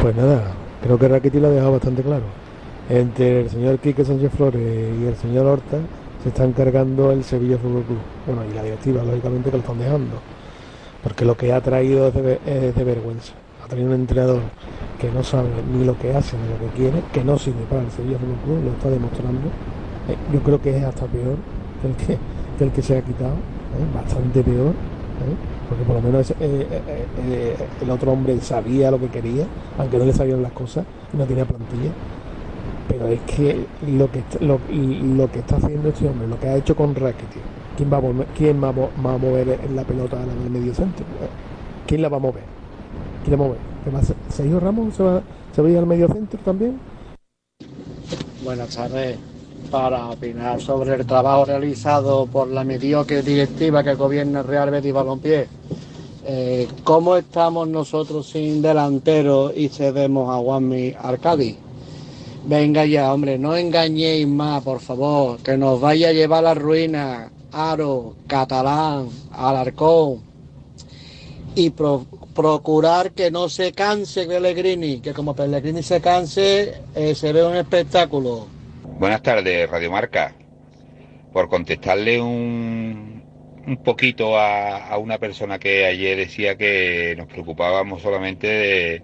Pues 0.00 0.14
nada, 0.14 0.54
creo 0.84 1.00
que 1.00 1.08
Rakitic 1.08 1.40
lo 1.40 1.48
ha 1.48 1.50
dejado 1.50 1.72
bastante 1.72 2.02
claro. 2.02 2.45
Entre 2.88 3.40
el 3.40 3.50
señor 3.50 3.80
Quique 3.80 4.04
Sánchez 4.04 4.30
Flores 4.36 4.62
y 4.62 5.06
el 5.06 5.16
señor 5.16 5.46
Horta 5.46 5.78
se 6.22 6.28
están 6.28 6.52
cargando 6.52 7.10
el 7.10 7.24
Sevilla 7.24 7.58
Fútbol 7.58 7.82
Club. 7.82 7.98
Bueno, 8.26 8.42
y 8.48 8.54
la 8.54 8.62
directiva, 8.62 9.02
lógicamente, 9.02 9.50
que 9.50 9.56
lo 9.56 9.62
están 9.62 9.78
dejando. 9.80 10.16
Porque 11.02 11.24
lo 11.24 11.36
que 11.36 11.52
ha 11.52 11.60
traído 11.60 12.06
es 12.08 12.14
de, 12.14 12.84
vergüenza. 12.84 13.32
Ha 13.64 13.66
traído 13.66 13.88
un 13.88 13.94
entrenador 13.94 14.40
que 15.00 15.10
no 15.10 15.24
sabe 15.24 15.48
ni 15.72 15.84
lo 15.84 15.98
que 15.98 16.14
hace 16.14 16.36
ni 16.36 16.48
lo 16.48 16.58
que 16.60 16.76
quiere, 16.76 17.02
que 17.12 17.24
no 17.24 17.36
sirve 17.36 17.64
para 17.68 17.82
el 17.82 17.90
Sevilla 17.90 18.18
Fútbol 18.18 18.36
Club, 18.44 18.64
lo 18.64 18.70
está 18.70 18.90
demostrando. 18.90 19.48
Eh, 20.08 20.16
yo 20.32 20.40
creo 20.40 20.62
que 20.62 20.76
es 20.76 20.84
hasta 20.84 21.06
peor 21.06 21.36
que 21.82 21.88
el 21.88 21.96
que, 21.96 22.18
que 22.56 22.64
el 22.64 22.70
que 22.70 22.82
se 22.82 22.98
ha 22.98 23.02
quitado, 23.02 23.34
¿eh? 23.34 23.94
bastante 23.94 24.44
peor. 24.44 24.70
¿eh? 24.70 25.34
Porque 25.68 25.82
por 25.82 25.96
lo 25.96 26.02
menos 26.02 26.32
el 26.38 27.90
otro 27.90 28.12
hombre 28.12 28.40
sabía 28.40 28.92
lo 28.92 29.00
que 29.00 29.08
quería, 29.08 29.44
aunque 29.76 29.98
no 29.98 30.04
le 30.04 30.12
sabían 30.12 30.40
las 30.40 30.52
cosas, 30.52 30.84
y 31.12 31.16
no 31.16 31.24
tenía 31.24 31.44
plantilla. 31.44 31.90
Pero 32.88 33.08
es 33.08 33.20
que 33.22 33.66
lo 33.88 34.10
que, 34.10 34.22
lo, 34.40 34.60
lo 34.70 35.30
que 35.30 35.40
está 35.40 35.56
haciendo 35.56 35.88
este 35.88 36.08
hombre, 36.08 36.28
lo 36.28 36.38
que 36.38 36.48
ha 36.48 36.56
hecho 36.56 36.76
con 36.76 36.94
Rakitic, 36.94 37.42
¿quién 37.76 37.92
va 37.92 37.96
a, 37.96 38.00
volver- 38.00 38.26
quién 38.36 38.62
va 38.62 38.68
a, 38.68 39.18
mover 39.18 39.58
la 39.74 39.82
pelota 39.84 40.22
a 40.22 40.26
la 40.26 40.34
del 40.34 40.50
medio 40.50 40.72
centro? 40.72 41.04
¿Quién 41.86 42.02
la 42.02 42.08
va 42.08 42.16
a 42.18 42.20
mover? 42.20 42.44
¿Quién 43.24 43.32
la 43.32 43.38
va 43.38 43.44
a 43.44 43.48
mover? 43.48 43.60
¿Se 43.84 43.90
va 43.90 43.98
a 43.98 44.02
hacer- 44.02 44.16
¿Sergio 44.30 44.60
Ramos 44.60 44.94
se 44.94 45.02
va, 45.02 45.20
se 45.54 45.62
va 45.62 45.68
a 45.68 45.70
ir 45.72 45.78
al 45.78 45.86
medio 45.86 46.08
centro 46.08 46.38
también? 46.44 46.78
Buenas 48.44 48.74
tardes. 48.76 49.18
Para 49.70 50.06
opinar 50.10 50.60
sobre 50.60 50.94
el 50.94 51.04
trabajo 51.06 51.44
realizado 51.44 52.26
por 52.26 52.46
la 52.46 52.62
mediocre 52.62 53.22
directiva 53.22 53.82
que 53.82 53.94
gobierna 53.94 54.44
Real 54.44 54.70
Betis 54.70 54.92
Balompié, 54.92 55.48
eh, 56.24 56.68
¿cómo 56.84 57.16
estamos 57.16 57.66
nosotros 57.66 58.28
sin 58.28 58.62
delantero 58.62 59.52
y 59.52 59.68
cedemos 59.68 60.30
a 60.32 60.38
Juanmi 60.38 60.94
Arcadi? 61.02 61.58
Venga 62.46 62.84
ya, 62.86 63.12
hombre, 63.12 63.38
no 63.38 63.56
engañéis 63.56 64.26
más, 64.26 64.62
por 64.62 64.80
favor, 64.80 65.38
que 65.42 65.56
nos 65.56 65.80
vaya 65.80 66.10
a 66.10 66.12
llevar 66.12 66.38
a 66.40 66.42
la 66.42 66.54
ruina 66.54 67.30
Aro, 67.50 68.14
Catalán, 68.28 69.08
Alarcón 69.32 70.20
y 71.56 71.70
pro- 71.70 72.06
procurar 72.34 73.10
que 73.12 73.30
no 73.32 73.48
se 73.48 73.72
canse 73.72 74.26
Pellegrini, 74.26 75.00
que 75.00 75.12
como 75.12 75.34
Pellegrini 75.34 75.82
se 75.82 76.00
canse, 76.00 76.74
eh, 76.94 77.14
se 77.16 77.32
ve 77.32 77.44
un 77.44 77.56
espectáculo. 77.56 78.46
Buenas 79.00 79.22
tardes, 79.22 79.68
Radio 79.68 79.90
Marca. 79.90 80.32
Por 81.32 81.48
contestarle 81.48 82.20
un, 82.20 83.22
un 83.66 83.76
poquito 83.78 84.38
a, 84.38 84.86
a 84.86 84.98
una 84.98 85.18
persona 85.18 85.58
que 85.58 85.84
ayer 85.84 86.16
decía 86.16 86.56
que 86.56 87.14
nos 87.18 87.26
preocupábamos 87.26 88.02
solamente 88.02 88.46
de, 88.46 89.02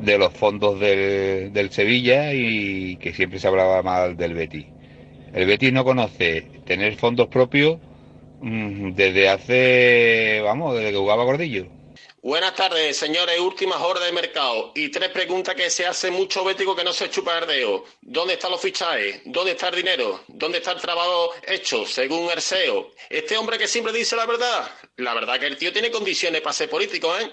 de 0.00 0.18
los 0.18 0.32
fondos 0.32 0.80
del, 0.80 1.52
del 1.52 1.70
Sevilla 1.70 2.32
y 2.32 2.96
que 2.96 3.12
siempre 3.12 3.38
se 3.38 3.48
hablaba 3.48 3.82
mal 3.82 4.16
del 4.16 4.34
Betis. 4.34 4.66
El 5.32 5.46
Betis 5.46 5.72
no 5.72 5.84
conoce 5.84 6.42
tener 6.64 6.96
fondos 6.96 7.28
propios 7.28 7.78
mm, 8.40 8.92
desde 8.92 9.28
hace, 9.28 10.40
vamos, 10.42 10.76
desde 10.76 10.90
que 10.92 10.96
jugaba 10.96 11.24
Gordillo. 11.24 11.66
Buenas 12.22 12.54
tardes, 12.54 12.98
señores. 12.98 13.40
Últimas 13.40 13.80
horas 13.80 14.04
de 14.04 14.12
mercado. 14.12 14.72
Y 14.74 14.90
tres 14.90 15.08
preguntas 15.08 15.54
que 15.54 15.70
se 15.70 15.86
hace 15.86 16.10
mucho 16.10 16.44
bético 16.44 16.76
que 16.76 16.84
no 16.84 16.92
se 16.92 17.08
chupa 17.08 17.38
el. 17.38 17.82
¿Dónde 18.02 18.34
están 18.34 18.50
los 18.50 18.60
fichajes? 18.60 19.22
¿Dónde 19.24 19.52
está 19.52 19.68
el 19.68 19.76
dinero? 19.76 20.22
¿Dónde 20.28 20.58
está 20.58 20.72
el 20.72 20.80
trabajo 20.82 21.32
hecho, 21.46 21.86
según 21.86 22.30
el 22.30 22.42
SEO? 22.42 22.90
Este 23.08 23.38
hombre 23.38 23.56
que 23.56 23.66
siempre 23.66 23.92
dice 23.94 24.16
la 24.16 24.26
verdad. 24.26 24.70
La 24.96 25.14
verdad 25.14 25.40
que 25.40 25.46
el 25.46 25.56
tío 25.56 25.72
tiene 25.72 25.90
condiciones 25.90 26.42
para 26.42 26.52
ser 26.52 26.68
político, 26.68 27.10
¿eh? 27.18 27.30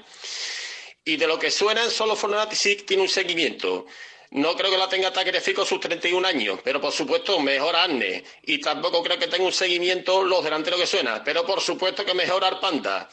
Y 1.07 1.15
de 1.15 1.25
lo 1.25 1.39
que 1.39 1.49
suenan, 1.49 1.89
solo 1.89 2.17
Fornati 2.17 2.57
sí 2.57 2.75
tiene 2.75 3.03
un 3.03 3.07
seguimiento. 3.07 3.85
No 4.31 4.57
creo 4.57 4.69
que 4.69 4.77
la 4.77 4.89
tenga 4.89 5.13
Takerefi 5.13 5.53
con 5.53 5.65
sus 5.65 5.79
31 5.79 6.27
años, 6.27 6.59
pero 6.61 6.81
por 6.81 6.91
supuesto 6.91 7.39
mejor 7.39 7.77
Arne. 7.77 8.25
Y 8.43 8.59
tampoco 8.59 9.01
creo 9.01 9.17
que 9.17 9.27
tenga 9.27 9.45
un 9.45 9.53
seguimiento 9.53 10.21
los 10.21 10.43
delanteros 10.43 10.81
que 10.81 10.85
suenan, 10.85 11.21
pero 11.23 11.45
por 11.45 11.61
supuesto 11.61 12.03
que 12.03 12.13
mejor 12.13 12.43
Arpanda. 12.43 13.07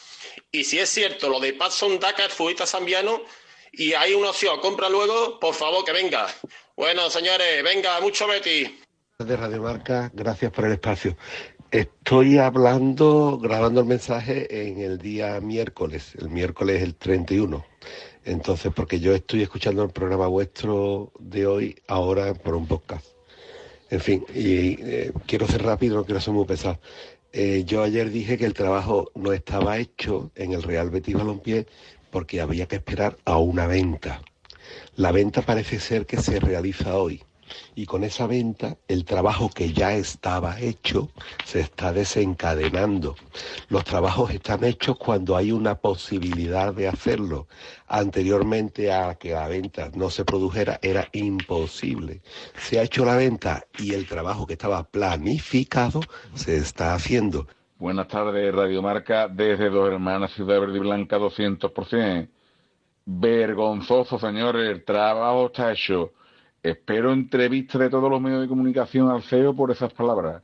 Y 0.51 0.65
si 0.65 0.81
es 0.81 0.91
cierto 0.91 1.29
lo 1.29 1.39
de 1.39 1.53
Patson 1.53 2.01
Dakar, 2.01 2.33
futbolista 2.33 2.67
zambiano, 2.67 3.23
y 3.71 3.93
hay 3.93 4.15
una 4.15 4.31
opción, 4.31 4.59
compra 4.59 4.89
luego, 4.89 5.39
por 5.39 5.55
favor 5.55 5.85
que 5.85 5.93
venga. 5.93 6.27
Bueno, 6.75 7.09
señores, 7.11 7.63
venga, 7.63 8.01
mucho 8.01 8.27
Betty. 8.27 8.77
de 9.21 9.37
Radio 9.37 9.63
Marca, 9.63 10.11
gracias 10.13 10.51
por 10.51 10.65
el 10.65 10.73
espacio. 10.73 11.17
Estoy 11.75 12.39
hablando, 12.39 13.37
grabando 13.43 13.81
el 13.81 13.87
mensaje 13.87 14.68
en 14.68 14.79
el 14.79 14.99
día 14.99 15.41
miércoles, 15.41 16.14
el 16.20 16.31
miércoles 16.31 16.81
el 16.81 16.95
31. 16.95 17.66
Entonces, 18.25 18.72
porque 18.72 19.01
yo 19.01 19.12
estoy 19.12 19.43
escuchando 19.43 19.83
el 19.83 19.91
programa 19.91 20.29
vuestro 20.29 21.11
de 21.18 21.49
hoy 21.49 21.77
ahora 21.89 22.33
por 22.35 22.55
un 22.55 22.68
podcast. 22.68 23.05
En 23.91 23.99
fin, 23.99 24.25
y 24.33 24.81
eh, 24.85 25.12
quiero 25.27 25.49
ser 25.49 25.64
rápido, 25.64 25.97
no 25.97 26.05
quiero 26.05 26.20
ser 26.20 26.33
muy 26.33 26.45
pesado. 26.45 26.79
Eh, 27.33 27.64
yo 27.66 27.83
ayer 27.83 28.09
dije 28.09 28.39
que 28.39 28.47
el 28.47 28.55
trabajo 28.55 29.11
no 29.16 29.33
estaba 29.33 29.77
hecho 29.79 30.31
en 30.37 30.53
el 30.53 30.62
Real 30.62 30.91
Betis 30.91 31.16
Balompié 31.16 31.66
porque 32.12 32.41
había 32.41 32.66
que 32.68 32.77
esperar 32.77 33.16
a 33.25 33.39
una 33.39 33.66
venta. 33.66 34.22
La 34.95 35.11
venta 35.11 35.43
parece 35.43 35.81
ser 35.81 36.07
que 36.07 36.18
se 36.18 36.39
realiza 36.39 36.97
hoy 36.97 37.25
y 37.75 37.87
con 37.87 38.05
esa 38.05 38.27
venta 38.27 38.77
el 38.89 39.05
trabajo 39.05 39.51
que 39.51 39.73
ya 39.73 39.95
estaba 39.95 40.61
hecho 40.61 41.11
se 41.45 41.61
está 41.61 41.93
desencadenando. 41.93 43.17
Los 43.69 43.85
trabajos 43.85 44.31
están 44.31 44.65
hechos 44.65 44.97
cuando 44.99 45.37
hay 45.37 45.53
una 45.53 45.77
posibilidad 45.77 46.73
de 46.73 46.89
hacerlo. 46.89 47.47
Anteriormente 47.87 48.93
a 48.93 49.15
que 49.17 49.33
la 49.33 49.49
venta 49.49 49.91
no 49.95 50.11
se 50.11 50.25
produjera 50.25 50.79
era 50.83 51.09
imposible. 51.13 52.23
Se 52.57 52.79
ha 52.79 52.83
hecho 52.83 53.05
la 53.05 53.17
venta 53.17 53.65
y 53.79 53.95
el 53.95 54.07
trabajo 54.07 54.47
que 54.47 54.55
estaba 54.55 54.85
planificado 54.85 56.01
se 56.35 56.57
está 56.57 56.95
haciendo. 56.95 57.47
Buenas 57.77 58.09
tardes, 58.09 58.55
Radio 58.55 58.81
Marca, 58.83 59.29
desde 59.29 59.69
Dos 59.69 59.93
Hermanas, 59.93 60.33
Ciudad 60.33 60.61
Verde 60.61 60.77
y 60.77 60.81
Blanca, 60.81 61.19
200%. 61.19 62.29
Vergonzoso, 63.07 64.19
señores, 64.19 64.71
el 64.71 64.85
trabajo 64.85 65.47
está 65.47 65.73
hecho. 65.73 66.13
Espero 66.65 67.12
entrevista 67.12 67.77
de 67.79 67.91
todos 67.91 68.11
los 68.11 68.23
medios 68.23 68.41
de 68.41 68.49
comunicación 68.49 69.11
al 69.11 69.23
CEO 69.23 69.55
por 69.55 69.71
esas 69.71 69.93
palabras. 69.93 70.43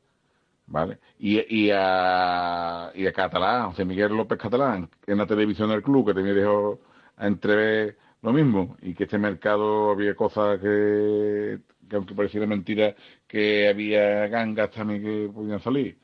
¿Vale? 0.67 0.99
Y, 1.19 1.39
y, 1.49 1.71
a, 1.73 2.93
y 2.95 3.07
a 3.07 3.13
Catalán, 3.13 3.71
José 3.71 3.87
Miguel 3.87 4.15
López 4.15 4.39
Catalán, 4.39 4.91
en 5.07 5.17
la 5.17 5.27
televisión 5.27 5.71
del 5.71 5.83
club, 5.83 6.07
que 6.07 6.15
también 6.15 6.37
dejó 6.37 6.79
a 7.17 7.27
entrever 7.27 7.97
lo 8.21 8.35
mismo, 8.35 8.77
y 8.83 8.93
que 8.93 9.05
este 9.05 9.17
mercado 9.17 9.93
había 9.93 10.15
cosas 10.15 10.61
que, 10.61 11.61
que 11.89 11.97
aunque 11.97 12.15
pareciera 12.15 12.47
mentira, 12.47 12.95
que 13.27 13.69
había 13.71 14.29
gangas 14.29 14.71
también 14.73 15.03
que 15.03 15.31
podían 15.33 15.61
salir. 15.61 15.97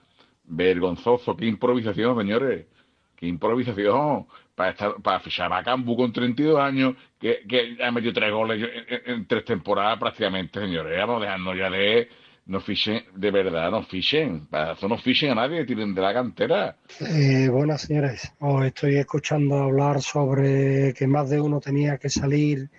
Vergonzoso, 0.44 1.36
qué 1.36 1.44
improvisación, 1.44 2.16
señores. 2.16 2.66
Qué 3.16 3.26
improvisación. 3.26 4.26
Para, 4.56 4.70
estar, 4.70 4.94
para 5.02 5.20
fichar 5.20 5.52
a 5.52 5.62
Cambu 5.62 5.96
con 5.96 6.12
32 6.12 6.58
años, 6.60 6.96
que, 7.20 7.44
que 7.48 7.76
ha 7.82 7.90
metido 7.92 8.12
tres 8.14 8.32
goles 8.32 8.58
en, 8.88 9.12
en- 9.14 9.26
tres 9.28 9.44
temporadas 9.44 9.98
prácticamente, 10.00 10.60
señores. 10.60 10.98
Vamos 10.98 11.18
a 11.18 11.24
dejarnos 11.26 11.56
ya 11.58 11.70
de. 11.70 12.08
No 12.46 12.60
fichen, 12.60 13.04
de 13.14 13.30
verdad, 13.32 13.70
no 13.70 13.82
fichen. 13.82 14.46
Para 14.46 14.72
eso 14.72 14.88
no 14.88 14.98
fichen 14.98 15.30
a 15.32 15.34
nadie, 15.34 15.64
tiren 15.66 15.94
de 15.94 16.00
la 16.02 16.14
cantera. 16.14 16.76
Eh, 17.00 17.48
buenas 17.50 17.82
señores, 17.82 18.32
os 18.40 18.64
estoy 18.64 18.96
escuchando 18.96 19.56
hablar 19.58 20.00
sobre 20.00 20.94
que 20.94 21.06
más 21.06 21.28
de 21.28 21.40
uno 21.40 21.60
tenía 21.60 21.98
que 21.98 22.08
salir 22.08 22.70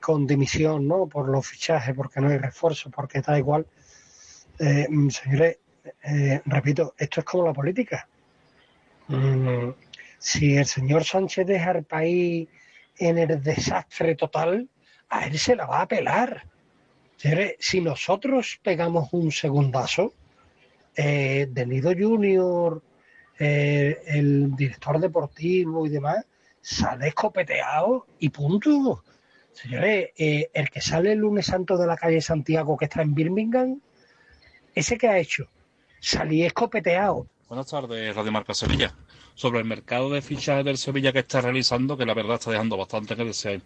con 0.00 0.26
dimisión, 0.26 0.86
¿no? 0.88 1.06
Por 1.08 1.28
los 1.28 1.46
fichajes, 1.46 1.94
porque 1.96 2.20
no 2.20 2.28
hay 2.28 2.38
refuerzo, 2.38 2.90
porque 2.90 3.20
da 3.20 3.38
igual. 3.38 3.66
Eh, 4.58 4.86
mm, 4.88 5.08
señores, 5.10 5.58
eh, 6.04 6.40
repito, 6.46 6.94
esto 6.98 7.20
es 7.20 7.26
como 7.26 7.46
la 7.46 7.52
política. 7.52 8.08
Mm, 9.08 9.70
si 10.18 10.56
el 10.56 10.66
señor 10.66 11.04
Sánchez 11.04 11.46
deja 11.46 11.72
el 11.72 11.84
país 11.84 12.48
en 12.98 13.18
el 13.18 13.42
desastre 13.42 14.14
total, 14.14 14.68
a 15.08 15.26
él 15.26 15.38
se 15.38 15.56
la 15.56 15.66
va 15.66 15.82
a 15.82 15.88
pelar. 15.88 16.44
Si 17.58 17.80
nosotros 17.80 18.60
pegamos 18.62 19.08
un 19.12 19.32
segundazo, 19.32 20.12
eh, 20.96 21.48
Denido 21.50 21.92
Junior, 21.96 22.82
eh, 23.38 24.02
el 24.06 24.54
director 24.56 25.00
deportivo 25.00 25.86
y 25.86 25.90
demás, 25.90 26.24
sale 26.60 27.08
escopeteado 27.08 28.06
y 28.18 28.28
punto. 28.30 29.04
Señores, 29.52 30.10
eh, 30.16 30.50
el 30.52 30.70
que 30.70 30.80
sale 30.80 31.12
el 31.12 31.18
lunes 31.18 31.46
santo 31.46 31.76
de 31.76 31.86
la 31.86 31.96
calle 31.96 32.20
Santiago 32.20 32.76
que 32.76 32.84
está 32.84 33.02
en 33.02 33.14
Birmingham, 33.14 33.80
ese 34.74 34.96
que 34.96 35.08
ha 35.08 35.18
hecho, 35.18 35.48
salí 36.00 36.44
escopeteado. 36.44 37.26
Buenas 37.48 37.66
tardes, 37.66 38.14
Radio 38.14 38.30
Marca 38.30 38.54
Sevilla. 38.54 38.94
Sobre 39.38 39.60
el 39.60 39.64
mercado 39.66 40.10
de 40.10 40.20
fichajes 40.20 40.64
del 40.64 40.78
Sevilla 40.78 41.12
que 41.12 41.20
está 41.20 41.40
realizando, 41.40 41.96
que 41.96 42.04
la 42.04 42.12
verdad 42.12 42.34
está 42.34 42.50
dejando 42.50 42.76
bastante 42.76 43.14
que 43.14 43.24
desear, 43.24 43.60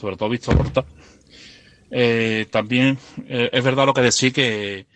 sobre 0.00 0.16
todo 0.16 0.30
visto 0.30 0.50
Porta. 0.56 0.82
Eh, 1.90 2.46
también 2.50 2.96
eh, 3.28 3.50
es 3.52 3.62
verdad 3.62 3.84
lo 3.84 3.92
que 3.92 4.00
decís 4.00 4.32
que 4.32 4.86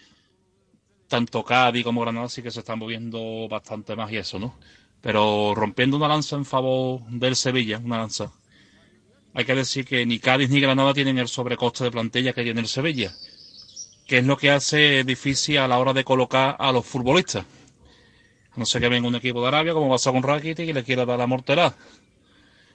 tanto 1.09 1.45
Cádiz 1.45 1.85
como 1.85 2.01
Granada 2.01 2.31
sí 2.31 2.43
que 2.43 2.51
se 2.51 2.61
están 2.61 2.79
moviendo 2.79 3.49
bastante 3.51 3.95
más 3.97 4.11
y 4.12 4.16
eso, 4.16 4.39
¿no? 4.39 4.57
Pero 5.03 5.55
rompiendo 5.55 5.99
una 5.99 6.09
lanza 6.09 6.37
en 6.37 6.47
favor 6.47 7.03
del 7.11 7.37
Sevilla, 7.37 7.83
una 7.85 7.99
lanza. 7.99 8.33
Hay 9.35 9.45
que 9.45 9.55
decir 9.55 9.85
que 9.85 10.07
ni 10.07 10.20
Cádiz 10.20 10.49
ni 10.49 10.59
Granada 10.59 10.95
tienen 10.95 11.18
el 11.18 11.29
sobrecoste 11.29 11.85
de 11.85 11.91
plantilla 11.91 12.33
que 12.33 12.45
tiene 12.45 12.62
el 12.62 12.68
Sevilla, 12.68 13.12
que 14.07 14.18
es 14.18 14.25
lo 14.25 14.39
que 14.39 14.51
hace 14.51 15.05
difícil 15.05 15.59
a 15.59 15.68
la 15.68 15.79
hora 15.79 15.93
de 15.93 16.03
colocar 16.03 16.57
a 16.59 16.72
los 16.72 16.87
futbolistas. 16.87 17.45
No 18.57 18.65
sé 18.67 18.81
que 18.81 18.89
venga 18.89 19.09
un 19.09 19.15
equipo 19.17 19.43
de 19.43 19.49
Arabia, 19.49 19.73
como 19.73 19.91
pasó 19.91 20.13
con 20.13 20.23
Rakitic, 20.23 20.69
y 20.69 20.73
le 20.73 20.85
quiera 20.85 21.05
dar 21.05 21.19
la 21.19 21.27
mortera. 21.27 21.75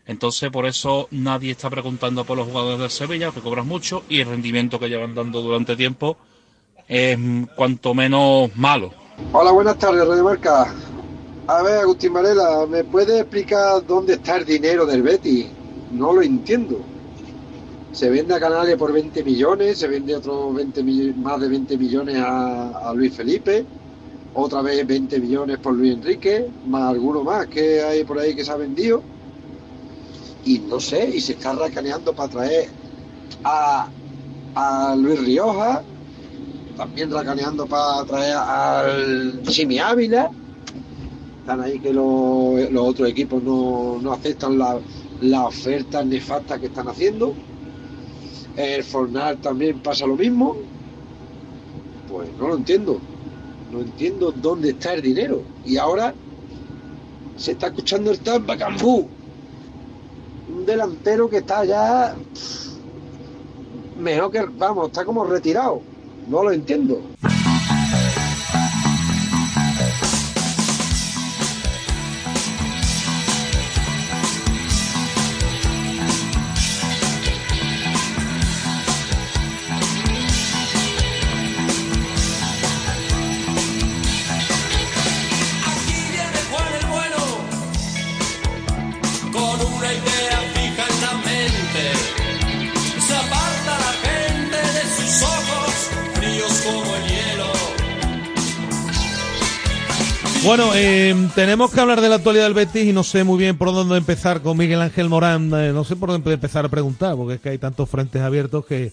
Entonces, 0.05 0.49
por 0.49 0.65
eso 0.65 1.07
nadie 1.11 1.51
está 1.51 1.69
preguntando 1.69 2.25
por 2.25 2.37
los 2.37 2.47
jugadores 2.47 2.79
del 2.79 2.89
Sevilla, 2.89 3.31
que 3.31 3.41
cobran 3.41 3.67
mucho, 3.67 4.03
y 4.09 4.19
el 4.21 4.27
rendimiento 4.27 4.79
que 4.79 4.89
llevan 4.89 5.13
dando 5.15 5.41
durante 5.41 5.75
tiempo 5.75 6.17
es 6.87 7.17
cuanto 7.55 7.93
menos 7.93 8.49
malo. 8.55 8.91
Hola, 9.31 9.51
buenas 9.51 9.77
tardes, 9.77 10.07
Radio 10.07 10.23
Marca. 10.23 10.73
A 11.47 11.61
ver, 11.63 11.79
Agustín 11.79 12.13
Varela, 12.13 12.65
¿me 12.67 12.83
puede 12.83 13.19
explicar 13.19 13.85
dónde 13.85 14.13
está 14.13 14.37
el 14.37 14.45
dinero 14.45 14.85
del 14.85 15.01
Betis? 15.03 15.47
No 15.91 16.13
lo 16.13 16.21
entiendo. 16.21 16.79
Se 17.91 18.09
vende 18.09 18.35
a 18.35 18.39
Canales 18.39 18.77
por 18.77 18.91
20 18.91 19.23
millones, 19.23 19.79
se 19.79 19.87
vende 19.87 20.15
otros 20.15 20.53
20 20.55 20.83
mill- 20.83 21.15
más 21.15 21.39
de 21.39 21.49
20 21.49 21.77
millones 21.77 22.17
a 22.17 22.91
Luis 22.95 23.13
Felipe, 23.15 23.65
otra 24.39 24.61
vez 24.61 24.85
20 24.85 25.19
millones 25.19 25.57
por 25.59 25.73
Luis 25.75 25.93
Enrique, 25.93 26.47
más 26.65 26.89
alguno 26.89 27.23
más 27.23 27.47
que 27.47 27.81
hay 27.81 28.03
por 28.03 28.19
ahí 28.19 28.35
que 28.35 28.43
se 28.43 28.51
ha 28.51 28.55
vendido. 28.57 29.03
Y 30.45 30.59
no 30.59 30.79
sé, 30.79 31.09
y 31.13 31.19
se 31.21 31.33
está 31.33 31.53
racaneando 31.53 32.13
para 32.13 32.29
traer 32.29 32.69
a, 33.43 33.89
a 34.55 34.95
Luis 34.95 35.19
Rioja, 35.19 35.83
también 36.77 37.11
racaneando 37.11 37.65
para 37.67 38.05
traer 38.05 38.35
al 38.35 39.41
Chimi 39.43 39.79
Ávila. 39.79 40.31
Están 41.41 41.61
ahí 41.61 41.79
que 41.79 41.93
los, 41.93 42.71
los 42.71 42.87
otros 42.87 43.09
equipos 43.09 43.41
no, 43.43 43.99
no 44.01 44.13
aceptan 44.13 44.57
la- 44.57 44.79
las 45.21 45.45
ofertas 45.47 46.05
nefastas 46.05 46.59
que 46.59 46.67
están 46.67 46.87
haciendo. 46.87 47.33
El 48.55 48.83
Fornar 48.83 49.37
también 49.37 49.79
pasa 49.81 50.05
lo 50.05 50.15
mismo. 50.15 50.55
Pues 52.07 52.29
no 52.37 52.47
lo 52.47 52.55
entiendo. 52.55 53.01
No 53.71 53.81
entiendo 53.81 54.31
dónde 54.31 54.71
está 54.71 54.93
el 54.93 55.01
dinero. 55.01 55.41
Y 55.65 55.77
ahora 55.77 56.13
se 57.37 57.51
está 57.51 57.67
escuchando 57.67 58.11
el 58.11 58.19
Tampa. 58.19 58.57
Un 58.83 60.65
delantero 60.65 61.29
que 61.29 61.37
está 61.37 61.63
ya 61.63 62.15
mejor 63.99 64.31
que, 64.31 64.41
vamos, 64.57 64.87
está 64.87 65.05
como 65.05 65.23
retirado. 65.25 65.81
No 66.27 66.43
lo 66.43 66.51
entiendo. 66.51 67.01
Bueno, 100.49 100.71
eh, 100.73 101.13
tenemos 101.35 101.71
que 101.71 101.79
hablar 101.79 102.01
de 102.01 102.09
la 102.09 102.15
actualidad 102.15 102.45
del 102.45 102.55
Betis 102.55 102.83
y 102.85 102.91
no 102.91 103.03
sé 103.03 103.23
muy 103.23 103.37
bien 103.37 103.55
por 103.55 103.71
dónde 103.71 103.95
empezar 103.97 104.41
con 104.41 104.57
Miguel 104.57 104.81
Ángel 104.81 105.07
Morán. 105.07 105.51
eh, 105.53 105.71
no 105.71 105.83
sé 105.83 105.95
por 105.95 106.09
dónde 106.09 106.33
empezar 106.33 106.65
a 106.65 106.69
preguntar, 106.69 107.15
porque 107.15 107.35
es 107.35 107.39
que 107.39 107.49
hay 107.49 107.59
tantos 107.59 107.87
frentes 107.87 108.19
abiertos 108.19 108.65
que, 108.65 108.91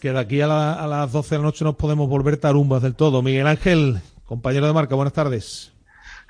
que 0.00 0.12
de 0.14 0.18
aquí 0.18 0.40
a, 0.40 0.46
la- 0.46 0.72
a 0.72 0.86
las 0.86 1.12
12 1.12 1.34
de 1.34 1.38
la 1.40 1.44
noche 1.44 1.62
nos 1.62 1.76
podemos 1.76 2.08
volver 2.08 2.38
tarumbas 2.38 2.80
del 2.80 2.94
todo. 2.94 3.20
Miguel 3.20 3.46
Ángel, 3.46 4.00
compañero 4.24 4.66
de 4.66 4.72
marca, 4.72 4.94
buenas 4.94 5.12
tardes. 5.12 5.72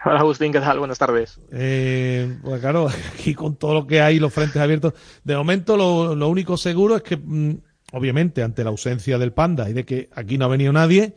Hola 0.04 0.18
Agustín, 0.18 0.50
¿qué 0.50 0.58
tal? 0.58 0.80
Buenas 0.80 0.98
tardes. 0.98 1.38
Eh, 1.52 2.36
pues 2.42 2.60
claro, 2.60 2.88
aquí 3.14 3.34
con 3.36 3.54
todo 3.54 3.74
lo 3.74 3.86
que 3.86 4.00
hay, 4.00 4.18
los 4.18 4.34
frentes 4.34 4.60
abiertos, 4.60 4.92
de 5.22 5.36
momento 5.36 5.76
lo, 5.76 6.16
lo 6.16 6.28
único 6.28 6.56
seguro 6.56 6.96
es 6.96 7.02
que, 7.04 7.16
mm, 7.16 7.58
obviamente, 7.92 8.42
ante 8.42 8.64
la 8.64 8.70
ausencia 8.70 9.18
del 9.18 9.30
Panda 9.32 9.70
y 9.70 9.72
de 9.72 9.84
que 9.84 10.08
aquí 10.16 10.36
no 10.36 10.46
ha 10.46 10.48
venido 10.48 10.72
nadie, 10.72 11.14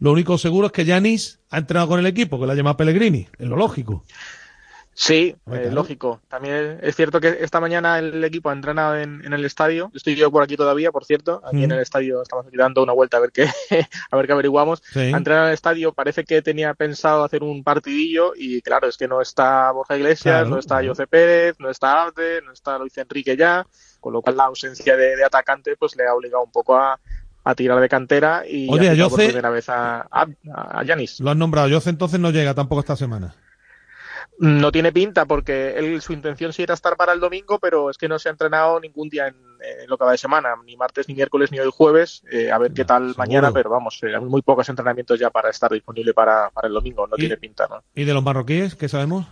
lo 0.00 0.12
único 0.12 0.38
seguro 0.38 0.66
es 0.68 0.72
que 0.72 0.84
Yanis 0.84 1.40
ha 1.50 1.58
entrenado 1.58 1.88
con 1.88 2.00
el 2.00 2.06
equipo, 2.06 2.38
que 2.40 2.46
la 2.46 2.54
llama 2.54 2.76
Pellegrini, 2.76 3.28
es 3.38 3.46
lo 3.48 3.56
lógico. 3.56 4.04
Sí, 5.00 5.36
eh, 5.52 5.70
lógico. 5.72 6.20
También 6.26 6.80
es 6.82 6.96
cierto 6.96 7.20
que 7.20 7.38
esta 7.40 7.60
mañana 7.60 8.00
el 8.00 8.24
equipo 8.24 8.50
ha 8.50 8.52
entrenado 8.52 8.96
en, 8.96 9.24
en 9.24 9.32
el 9.32 9.44
estadio. 9.44 9.92
Estoy 9.94 10.16
yo 10.16 10.28
por 10.32 10.42
aquí 10.42 10.56
todavía, 10.56 10.90
por 10.90 11.04
cierto. 11.04 11.40
Aquí 11.44 11.62
en 11.62 11.68
Mm. 11.68 11.72
el 11.74 11.78
estadio 11.78 12.20
estamos 12.20 12.44
aquí 12.48 12.56
dando 12.56 12.82
una 12.82 12.92
vuelta 12.94 13.18
a 13.18 13.20
ver 13.20 13.30
qué, 13.30 13.44
a 14.10 14.16
ver 14.16 14.26
qué 14.26 14.32
averiguamos. 14.32 14.82
Sí. 14.92 14.98
Ha 14.98 15.16
entrenado 15.16 15.44
en 15.44 15.48
el 15.50 15.54
estadio. 15.54 15.92
Parece 15.92 16.24
que 16.24 16.42
tenía 16.42 16.74
pensado 16.74 17.22
hacer 17.22 17.44
un 17.44 17.62
partidillo 17.62 18.32
y 18.34 18.60
claro, 18.60 18.88
es 18.88 18.96
que 18.96 19.06
no 19.06 19.20
está 19.20 19.70
Borja 19.70 19.96
Iglesias, 19.96 20.22
Claro, 20.34 20.48
no 20.48 20.58
está. 20.58 20.84
José 20.84 21.06
Pérez, 21.06 21.54
no 21.60 21.70
está 21.70 22.02
Abde, 22.02 22.42
no 22.42 22.50
está 22.52 22.76
Luis 22.76 22.98
Enrique 22.98 23.36
ya, 23.36 23.64
con 24.00 24.12
lo 24.12 24.20
cual 24.20 24.36
la 24.36 24.46
ausencia 24.46 24.96
de, 24.96 25.14
de 25.14 25.24
atacante 25.24 25.76
pues 25.76 25.94
le 25.94 26.08
ha 26.08 26.14
obligado 26.14 26.42
un 26.42 26.50
poco 26.50 26.74
a, 26.74 26.98
a 27.44 27.54
tirar 27.54 27.80
de 27.80 27.88
cantera 27.88 28.44
y 28.46 28.68
Oye, 28.70 28.90
a 28.90 29.08
por 29.08 29.18
primera 29.18 29.50
vez 29.50 29.68
a, 29.68 30.06
a, 30.10 30.84
Yanis. 30.84 31.20
Lo 31.20 31.30
han 31.30 31.38
nombrado, 31.38 31.68
Jose 31.70 31.90
entonces 31.90 32.20
no 32.20 32.30
llega 32.30 32.54
tampoco 32.54 32.80
esta 32.80 32.96
semana. 32.96 33.34
No 34.38 34.70
tiene 34.70 34.92
pinta 34.92 35.24
porque 35.24 35.74
él, 35.76 36.00
su 36.00 36.12
intención 36.12 36.52
sí 36.52 36.62
era 36.62 36.74
estar 36.74 36.96
para 36.96 37.12
el 37.12 37.18
domingo, 37.18 37.58
pero 37.58 37.90
es 37.90 37.98
que 37.98 38.08
no 38.08 38.18
se 38.20 38.28
ha 38.28 38.32
entrenado 38.32 38.78
ningún 38.78 39.08
día 39.08 39.26
en, 39.26 39.34
en 39.34 39.88
lo 39.88 39.98
que 39.98 40.04
va 40.04 40.12
de 40.12 40.18
semana, 40.18 40.54
ni 40.64 40.76
martes, 40.76 41.08
ni 41.08 41.14
miércoles, 41.14 41.50
ni 41.50 41.58
hoy 41.58 41.70
jueves. 41.72 42.22
Eh, 42.30 42.50
a 42.50 42.58
ver 42.58 42.72
qué 42.72 42.84
tal 42.84 43.14
mañana, 43.16 43.50
pero 43.52 43.70
vamos, 43.70 43.98
eh, 44.02 44.14
hay 44.14 44.24
muy 44.24 44.42
pocos 44.42 44.68
entrenamientos 44.68 45.18
ya 45.18 45.30
para 45.30 45.50
estar 45.50 45.72
disponible 45.72 46.14
para, 46.14 46.50
para 46.50 46.68
el 46.68 46.74
domingo, 46.74 47.06
no 47.06 47.16
tiene 47.16 47.36
pinta, 47.36 47.66
¿no? 47.68 47.82
¿Y 47.94 48.04
de 48.04 48.14
los 48.14 48.22
marroquíes, 48.22 48.76
qué 48.76 48.88
sabemos? 48.88 49.26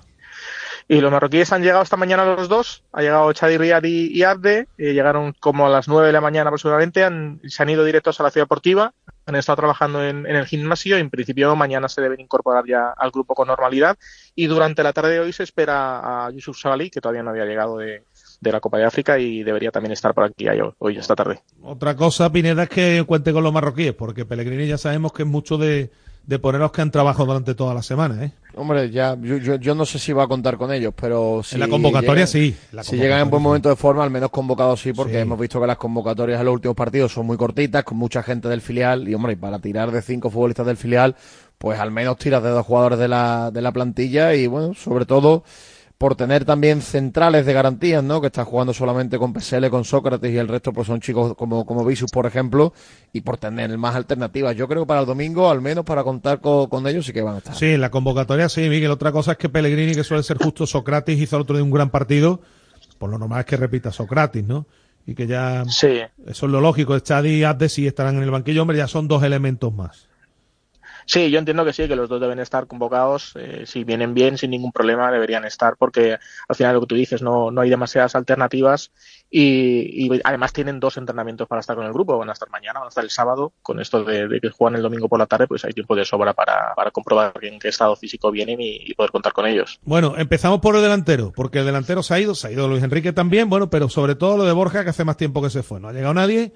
Y 0.88 1.00
los 1.00 1.10
marroquíes 1.10 1.52
han 1.52 1.62
llegado 1.62 1.82
esta 1.82 1.96
mañana 1.96 2.24
los 2.24 2.48
dos, 2.48 2.84
ha 2.92 3.02
llegado 3.02 3.32
Chadi 3.32 3.58
Riyad 3.58 3.82
y, 3.84 4.06
y 4.16 4.22
Abde, 4.22 4.68
eh, 4.78 4.92
llegaron 4.92 5.34
como 5.40 5.66
a 5.66 5.68
las 5.68 5.88
9 5.88 6.06
de 6.06 6.12
la 6.12 6.20
mañana 6.20 6.48
aproximadamente, 6.48 7.02
han, 7.02 7.40
se 7.44 7.62
han 7.62 7.70
ido 7.70 7.84
directos 7.84 8.20
a 8.20 8.22
la 8.22 8.30
ciudad 8.30 8.44
deportiva, 8.44 8.94
han 9.26 9.34
estado 9.34 9.56
trabajando 9.56 10.04
en, 10.04 10.24
el 10.24 10.46
gimnasio. 10.46 10.96
Y 10.96 11.00
en 11.00 11.10
principio 11.10 11.54
mañana 11.56 11.88
se 11.88 12.00
deben 12.00 12.20
incorporar 12.20 12.64
ya 12.66 12.90
al 12.96 13.10
grupo 13.10 13.34
con 13.34 13.48
normalidad. 13.48 13.98
Y 14.34 14.46
durante 14.46 14.82
la 14.82 14.92
tarde 14.92 15.14
de 15.14 15.20
hoy 15.20 15.32
se 15.32 15.42
espera 15.42 16.26
a 16.26 16.30
Yusuf 16.30 16.58
Sabali, 16.58 16.90
que 16.90 17.00
todavía 17.00 17.22
no 17.22 17.30
había 17.30 17.44
llegado 17.44 17.78
de, 17.78 18.04
la 18.40 18.60
Copa 18.60 18.78
de 18.78 18.84
África 18.84 19.18
y 19.18 19.42
debería 19.42 19.72
también 19.72 19.92
estar 19.92 20.14
por 20.14 20.24
aquí 20.24 20.46
hoy, 20.78 20.96
esta 20.96 21.16
tarde. 21.16 21.42
Otra 21.62 21.96
cosa, 21.96 22.30
Pineda, 22.30 22.64
es 22.64 22.68
que 22.68 23.04
cuente 23.04 23.32
con 23.32 23.42
los 23.42 23.52
marroquíes, 23.52 23.94
porque 23.94 24.24
Pellegrini 24.24 24.68
ya 24.68 24.78
sabemos 24.78 25.12
que 25.12 25.22
es 25.24 25.28
mucho 25.28 25.58
de, 25.58 25.90
de 26.26 26.38
poner 26.40 26.60
a 26.60 26.64
los 26.64 26.72
que 26.72 26.82
han 26.82 26.90
trabajado 26.90 27.26
durante 27.26 27.54
toda 27.54 27.72
la 27.72 27.82
semana, 27.82 28.24
¿eh? 28.24 28.32
Hombre, 28.56 28.90
ya, 28.90 29.16
yo, 29.20 29.36
yo, 29.36 29.56
yo 29.56 29.74
no 29.74 29.84
sé 29.84 29.98
si 29.98 30.12
va 30.12 30.24
a 30.24 30.26
contar 30.26 30.56
con 30.56 30.72
ellos, 30.72 30.92
pero 30.98 31.42
si 31.44 31.54
En 31.56 31.60
la 31.60 31.68
convocatoria 31.68 32.24
llegan- 32.24 32.26
sí, 32.26 32.56
la 32.72 32.82
si 32.82 32.96
llegan 32.96 33.20
en 33.20 33.30
buen 33.30 33.42
momento 33.42 33.68
de 33.68 33.76
forma, 33.76 34.02
al 34.02 34.10
menos 34.10 34.30
convocados 34.30 34.80
sí, 34.80 34.92
porque 34.92 35.12
Sí. 35.14 35.18
hemos 35.18 35.38
visto 35.38 35.60
que 35.60 35.66
las 35.66 35.76
convocatorias 35.76 36.40
en 36.40 36.46
los 36.46 36.54
últimos 36.54 36.74
partidos 36.76 37.12
son 37.12 37.26
muy 37.26 37.36
cortitas, 37.36 37.84
con 37.84 37.98
mucha 37.98 38.22
gente 38.22 38.48
del 38.48 38.60
filial, 38.62 39.06
y 39.08 39.14
hombre, 39.14 39.34
y 39.34 39.36
para 39.36 39.58
tirar 39.58 39.90
de 39.92 40.00
cinco 40.02 40.30
futbolistas 40.30 40.66
del 40.66 40.76
filial, 40.78 41.14
pues 41.58 41.78
al 41.78 41.90
menos 41.90 42.16
tiras 42.16 42.42
de 42.42 42.48
dos 42.50 42.64
jugadores 42.66 42.98
de 42.98 43.08
la, 43.08 43.50
de 43.52 43.60
la 43.62 43.72
plantilla, 43.72 44.34
y 44.34 44.46
bueno, 44.46 44.72
sobre 44.74 45.04
todo 45.06 45.44
por 45.98 46.14
tener 46.14 46.44
también 46.44 46.82
centrales 46.82 47.46
de 47.46 47.52
garantías, 47.54 48.04
¿no? 48.04 48.20
Que 48.20 48.26
está 48.26 48.44
jugando 48.44 48.74
solamente 48.74 49.18
con 49.18 49.32
PSL, 49.32 49.68
con 49.70 49.84
Sócrates 49.84 50.30
y 50.30 50.36
el 50.36 50.48
resto 50.48 50.72
pues 50.72 50.86
son 50.86 51.00
chicos 51.00 51.34
como, 51.36 51.64
como 51.64 51.84
Visus, 51.84 52.10
por 52.10 52.26
ejemplo, 52.26 52.74
y 53.12 53.22
por 53.22 53.38
tener 53.38 53.76
más 53.78 53.96
alternativas. 53.96 54.54
Yo 54.56 54.68
creo 54.68 54.82
que 54.82 54.88
para 54.88 55.00
el 55.00 55.06
domingo, 55.06 55.50
al 55.50 55.62
menos 55.62 55.84
para 55.84 56.04
contar 56.04 56.40
con, 56.40 56.68
con 56.68 56.86
ellos, 56.86 57.06
sí 57.06 57.12
que 57.12 57.22
van 57.22 57.36
a 57.36 57.38
estar. 57.38 57.54
Sí, 57.54 57.66
en 57.66 57.80
la 57.80 57.90
convocatoria 57.90 58.48
sí, 58.48 58.68
Miguel. 58.68 58.90
Otra 58.90 59.10
cosa 59.10 59.32
es 59.32 59.38
que 59.38 59.48
Pellegrini, 59.48 59.94
que 59.94 60.04
suele 60.04 60.22
ser 60.22 60.36
justo 60.36 60.66
Socrates, 60.66 61.18
hizo 61.18 61.36
el 61.36 61.42
otro 61.42 61.56
día 61.56 61.64
un 61.64 61.70
gran 61.70 61.90
partido. 61.90 62.42
Por 62.98 63.10
lo 63.10 63.18
normal 63.18 63.40
es 63.40 63.46
que 63.46 63.56
repita 63.56 63.90
Socrates, 63.90 64.44
¿no? 64.44 64.66
Y 65.06 65.14
que 65.14 65.26
ya. 65.26 65.64
Sí. 65.66 66.00
Eso 66.26 66.46
es 66.46 66.52
lo 66.52 66.60
lógico. 66.60 66.98
Chadi 66.98 67.30
y 67.30 67.44
Abde 67.44 67.68
sí 67.68 67.86
estarán 67.86 68.16
en 68.16 68.22
el 68.22 68.30
banquillo. 68.30 68.62
Hombre, 68.62 68.76
ya 68.76 68.88
son 68.88 69.08
dos 69.08 69.22
elementos 69.22 69.72
más. 69.72 70.08
Sí, 71.06 71.30
yo 71.30 71.38
entiendo 71.38 71.64
que 71.64 71.72
sí, 71.72 71.86
que 71.86 71.96
los 71.96 72.08
dos 72.08 72.20
deben 72.20 72.40
estar 72.40 72.66
convocados. 72.66 73.32
eh, 73.36 73.62
si 73.64 73.84
vienen 73.84 74.12
bien, 74.12 74.36
sin 74.36 74.50
ningún 74.50 74.72
problema, 74.72 75.10
deberían 75.10 75.44
estar, 75.44 75.76
porque 75.78 76.18
al 76.48 76.56
final 76.56 76.74
lo 76.74 76.80
que 76.80 76.86
tú 76.88 76.94
dices, 76.96 77.22
no, 77.22 77.50
no 77.50 77.60
hay 77.60 77.70
demasiadas 77.70 78.16
alternativas 78.16 78.90
y, 79.30 80.06
y 80.06 80.20
además 80.24 80.52
tienen 80.52 80.80
dos 80.80 80.96
entrenamientos 80.96 81.46
para 81.48 81.60
estar 81.60 81.76
con 81.76 81.86
el 81.86 81.92
grupo. 81.92 82.18
Van 82.18 82.28
a 82.28 82.32
estar 82.32 82.50
mañana, 82.50 82.80
van 82.80 82.86
a 82.86 82.88
estar 82.88 83.04
el 83.04 83.10
sábado. 83.10 83.52
Con 83.62 83.80
esto 83.80 84.04
de, 84.04 84.40
que 84.40 84.50
juegan 84.50 84.76
el 84.76 84.82
domingo 84.82 85.08
por 85.08 85.18
la 85.18 85.26
tarde, 85.26 85.46
pues 85.46 85.64
hay 85.64 85.72
tiempo 85.72 85.94
de 85.94 86.04
sobra 86.04 86.32
para, 86.32 86.74
para 86.74 86.90
comprobar 86.90 87.32
en 87.42 87.58
qué 87.58 87.68
estado 87.68 87.94
físico 87.96 88.30
vienen 88.30 88.60
y, 88.60 88.76
y 88.84 88.94
poder 88.94 89.12
contar 89.12 89.32
con 89.32 89.46
ellos. 89.46 89.78
Bueno, 89.84 90.14
empezamos 90.16 90.60
por 90.60 90.74
el 90.76 90.82
delantero, 90.82 91.32
porque 91.34 91.60
el 91.60 91.66
delantero 91.66 92.02
se 92.02 92.14
ha 92.14 92.20
ido, 92.20 92.34
se 92.34 92.48
ha 92.48 92.50
ido 92.50 92.68
Luis 92.68 92.82
Enrique 92.82 93.12
también, 93.12 93.48
bueno, 93.48 93.70
pero 93.70 93.88
sobre 93.88 94.16
todo 94.16 94.36
lo 94.36 94.44
de 94.44 94.52
Borja, 94.52 94.82
que 94.82 94.90
hace 94.90 95.04
más 95.04 95.16
tiempo 95.16 95.40
que 95.40 95.50
se 95.50 95.62
fue. 95.62 95.78
No 95.80 95.88
ha 95.88 95.92
llegado 95.92 96.14
nadie. 96.14 96.52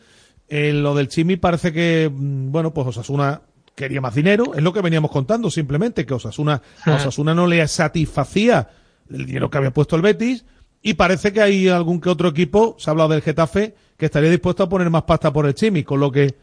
Eh, 0.48 0.72
lo 0.72 0.96
del 0.96 1.06
Chimi 1.06 1.36
parece 1.36 1.72
que, 1.72 2.10
mm, 2.12 2.50
bueno, 2.50 2.74
pues 2.74 2.88
Osasuna 2.88 3.42
quería 3.80 4.00
más 4.00 4.14
dinero, 4.14 4.52
es 4.54 4.62
lo 4.62 4.72
que 4.72 4.82
veníamos 4.82 5.10
contando 5.10 5.50
simplemente, 5.50 6.04
que 6.04 6.14
Osasuna, 6.14 6.60
Osasuna 6.86 7.34
no 7.34 7.46
le 7.46 7.66
satisfacía 7.66 8.68
el 9.08 9.26
dinero 9.26 9.48
que 9.48 9.58
había 9.58 9.72
puesto 9.72 9.96
el 9.96 10.02
Betis, 10.02 10.44
y 10.82 10.94
parece 10.94 11.32
que 11.32 11.40
hay 11.40 11.68
algún 11.68 12.00
que 12.00 12.10
otro 12.10 12.28
equipo, 12.28 12.76
se 12.78 12.90
ha 12.90 12.92
hablado 12.92 13.10
del 13.10 13.22
Getafe, 13.22 13.74
que 13.96 14.06
estaría 14.06 14.30
dispuesto 14.30 14.62
a 14.62 14.68
poner 14.68 14.90
más 14.90 15.04
pasta 15.04 15.32
por 15.32 15.46
el 15.46 15.54
Chimi, 15.54 15.82
con 15.82 15.98
lo 15.98 16.12
que 16.12 16.34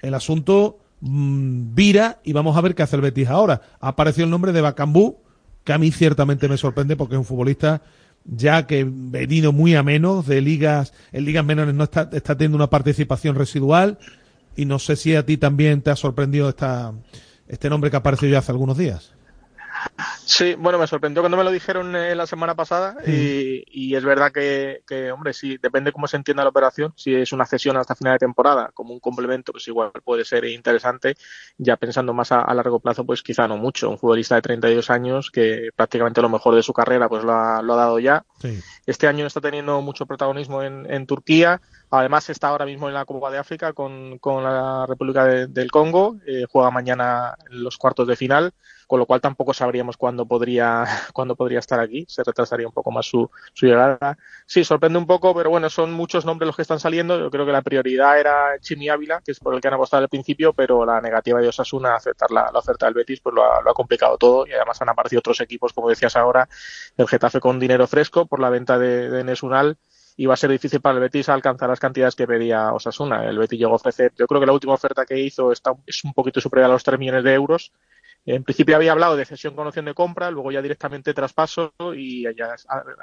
el 0.00 0.14
asunto 0.14 0.78
mm, 1.00 1.74
vira 1.74 2.20
y 2.24 2.32
vamos 2.32 2.56
a 2.56 2.60
ver 2.62 2.74
qué 2.74 2.82
hace 2.82 2.96
el 2.96 3.02
Betis 3.02 3.28
ahora. 3.28 3.60
Ha 3.80 3.88
aparecido 3.88 4.24
el 4.24 4.30
nombre 4.30 4.52
de 4.52 4.60
Bacambú, 4.62 5.18
que 5.64 5.72
a 5.72 5.78
mí 5.78 5.90
ciertamente 5.92 6.48
me 6.48 6.56
sorprende 6.56 6.96
porque 6.96 7.14
es 7.14 7.18
un 7.18 7.24
futbolista 7.24 7.82
ya 8.24 8.66
que 8.66 8.86
venido 8.88 9.52
muy 9.52 9.74
a 9.74 9.82
menos 9.82 10.26
de 10.26 10.40
ligas, 10.40 10.92
en 11.12 11.24
ligas 11.24 11.44
menores 11.44 11.74
no 11.74 11.84
está, 11.84 12.08
está 12.12 12.36
teniendo 12.36 12.56
una 12.56 12.70
participación 12.70 13.36
residual 13.36 13.98
y 14.56 14.64
no 14.64 14.78
sé 14.78 14.96
si 14.96 15.14
a 15.14 15.24
ti 15.24 15.36
también 15.36 15.82
te 15.82 15.90
ha 15.90 15.96
sorprendido 15.96 16.48
esta, 16.48 16.92
este 17.48 17.70
nombre 17.70 17.90
que 17.90 17.96
apareció 17.96 18.28
ya 18.28 18.38
hace 18.38 18.52
algunos 18.52 18.76
días. 18.76 19.12
Sí, 20.24 20.54
bueno, 20.54 20.78
me 20.78 20.86
sorprendió 20.86 21.22
cuando 21.22 21.36
me 21.36 21.44
lo 21.44 21.50
dijeron 21.50 21.94
eh, 21.94 22.14
la 22.14 22.26
semana 22.26 22.54
pasada 22.54 22.96
y, 23.06 23.62
y 23.66 23.94
es 23.94 24.04
verdad 24.04 24.32
que, 24.32 24.82
que, 24.86 25.12
hombre, 25.12 25.32
sí, 25.32 25.56
depende 25.62 25.92
cómo 25.92 26.08
se 26.08 26.16
entienda 26.16 26.42
la 26.42 26.50
operación. 26.50 26.92
Si 26.96 27.14
es 27.14 27.32
una 27.32 27.46
cesión 27.46 27.76
hasta 27.76 27.94
final 27.94 28.14
de 28.14 28.18
temporada, 28.18 28.70
como 28.74 28.92
un 28.92 29.00
complemento, 29.00 29.52
pues 29.52 29.68
igual 29.68 29.92
puede 30.04 30.24
ser 30.24 30.44
interesante. 30.46 31.14
Ya 31.58 31.76
pensando 31.76 32.12
más 32.12 32.32
a, 32.32 32.40
a 32.40 32.54
largo 32.54 32.80
plazo, 32.80 33.04
pues 33.04 33.22
quizá 33.22 33.46
no 33.46 33.56
mucho. 33.56 33.88
Un 33.88 33.98
futbolista 33.98 34.34
de 34.34 34.42
32 34.42 34.90
años 34.90 35.30
que 35.30 35.70
prácticamente 35.76 36.20
lo 36.20 36.28
mejor 36.28 36.56
de 36.56 36.62
su 36.62 36.72
carrera 36.72 37.08
pues 37.08 37.22
lo 37.22 37.32
ha, 37.32 37.62
lo 37.62 37.74
ha 37.74 37.76
dado 37.76 37.98
ya. 38.00 38.24
Sí. 38.38 38.60
Este 38.84 39.06
año 39.08 39.26
está 39.26 39.40
teniendo 39.40 39.80
mucho 39.80 40.04
protagonismo 40.06 40.62
en, 40.62 40.90
en 40.92 41.06
Turquía. 41.06 41.60
Además 41.90 42.28
está 42.28 42.48
ahora 42.48 42.66
mismo 42.66 42.88
en 42.88 42.94
la 42.94 43.04
Copa 43.04 43.30
de 43.30 43.38
África 43.38 43.72
con, 43.72 44.18
con 44.18 44.42
la 44.44 44.84
República 44.86 45.24
de- 45.24 45.46
del 45.46 45.70
Congo. 45.70 46.16
Eh, 46.26 46.44
juega 46.50 46.70
mañana 46.70 47.36
los 47.48 47.78
cuartos 47.78 48.06
de 48.08 48.16
final, 48.16 48.52
con 48.88 48.98
lo 49.00 49.06
cual 49.06 49.20
tampoco 49.20 49.54
sabríamos 49.54 49.96
cuándo 49.96 50.26
podría, 50.26 50.84
cuándo 51.14 51.34
podría 51.36 51.60
estar 51.60 51.80
aquí. 51.80 52.04
Se 52.08 52.22
retrasaría 52.24 52.66
un 52.66 52.72
poco 52.74 52.90
más 52.90 53.06
su, 53.06 53.30
su 53.54 53.66
llegada. 53.66 54.18
Sí, 54.46 54.64
sorprende 54.64 54.98
un 54.98 55.06
poco, 55.06 55.34
pero 55.34 55.48
bueno, 55.48 55.70
son 55.70 55.92
muchos 55.92 56.24
nombres 56.26 56.46
los 56.46 56.56
que 56.56 56.62
están 56.62 56.80
saliendo. 56.80 57.18
Yo 57.18 57.30
creo 57.30 57.46
que 57.46 57.52
la 57.52 57.62
prioridad 57.62 58.18
era 58.20 58.58
Chimi 58.60 58.88
Ávila, 58.88 59.22
que 59.24 59.32
es 59.32 59.40
por 59.40 59.54
el 59.54 59.60
que 59.60 59.68
han 59.68 59.74
apostado 59.74 60.02
al 60.02 60.08
principio, 60.08 60.52
pero 60.52 60.84
la 60.84 61.00
negativa 61.00 61.40
de 61.40 61.48
Osasuna 61.48 61.92
a 61.92 61.96
aceptar 61.96 62.30
la, 62.32 62.50
la 62.52 62.58
oferta 62.58 62.86
del 62.86 62.94
Betis 62.94 63.20
pues 63.20 63.34
lo 63.34 63.44
ha, 63.44 63.62
lo 63.62 63.70
ha 63.70 63.74
complicado 63.74 64.18
todo 64.18 64.46
y 64.46 64.52
además 64.52 64.82
han 64.82 64.88
aparecido 64.90 65.20
otros 65.20 65.40
equipos, 65.40 65.72
como 65.72 65.88
decías 65.88 66.16
ahora, 66.16 66.48
el 66.96 67.06
Getafe 67.08 67.40
con 67.40 67.58
dinero 67.60 67.86
fresco 67.86 68.25
por 68.26 68.40
la 68.40 68.50
venta 68.50 68.78
de, 68.78 69.10
de 69.10 69.20
Enes 69.20 69.42
Unal 69.42 69.78
y 70.16 70.26
va 70.26 70.34
a 70.34 70.36
ser 70.36 70.50
difícil 70.50 70.80
para 70.80 70.94
el 70.94 71.00
Betis 71.00 71.28
alcanzar 71.28 71.68
las 71.68 71.80
cantidades 71.80 72.14
que 72.14 72.26
pedía 72.26 72.72
Osasuna. 72.72 73.28
El 73.28 73.38
Betis 73.38 73.58
llegó 73.58 73.72
a 73.72 73.76
ofrecer, 73.76 74.12
yo 74.16 74.26
creo 74.26 74.40
que 74.40 74.46
la 74.46 74.52
última 74.52 74.72
oferta 74.72 75.04
que 75.04 75.18
hizo 75.18 75.52
está, 75.52 75.72
es 75.86 76.02
un 76.04 76.14
poquito 76.14 76.40
superior 76.40 76.70
a 76.70 76.72
los 76.72 76.82
3 76.82 76.98
millones 76.98 77.24
de 77.24 77.34
euros. 77.34 77.72
En 78.24 78.42
principio 78.42 78.74
había 78.74 78.90
hablado 78.90 79.14
de 79.14 79.24
cesión 79.24 79.54
con 79.54 79.68
opción 79.68 79.84
de 79.84 79.94
compra, 79.94 80.32
luego 80.32 80.50
ya 80.50 80.60
directamente 80.60 81.14
traspaso 81.14 81.72
y 81.94 82.24
ya 82.34 82.56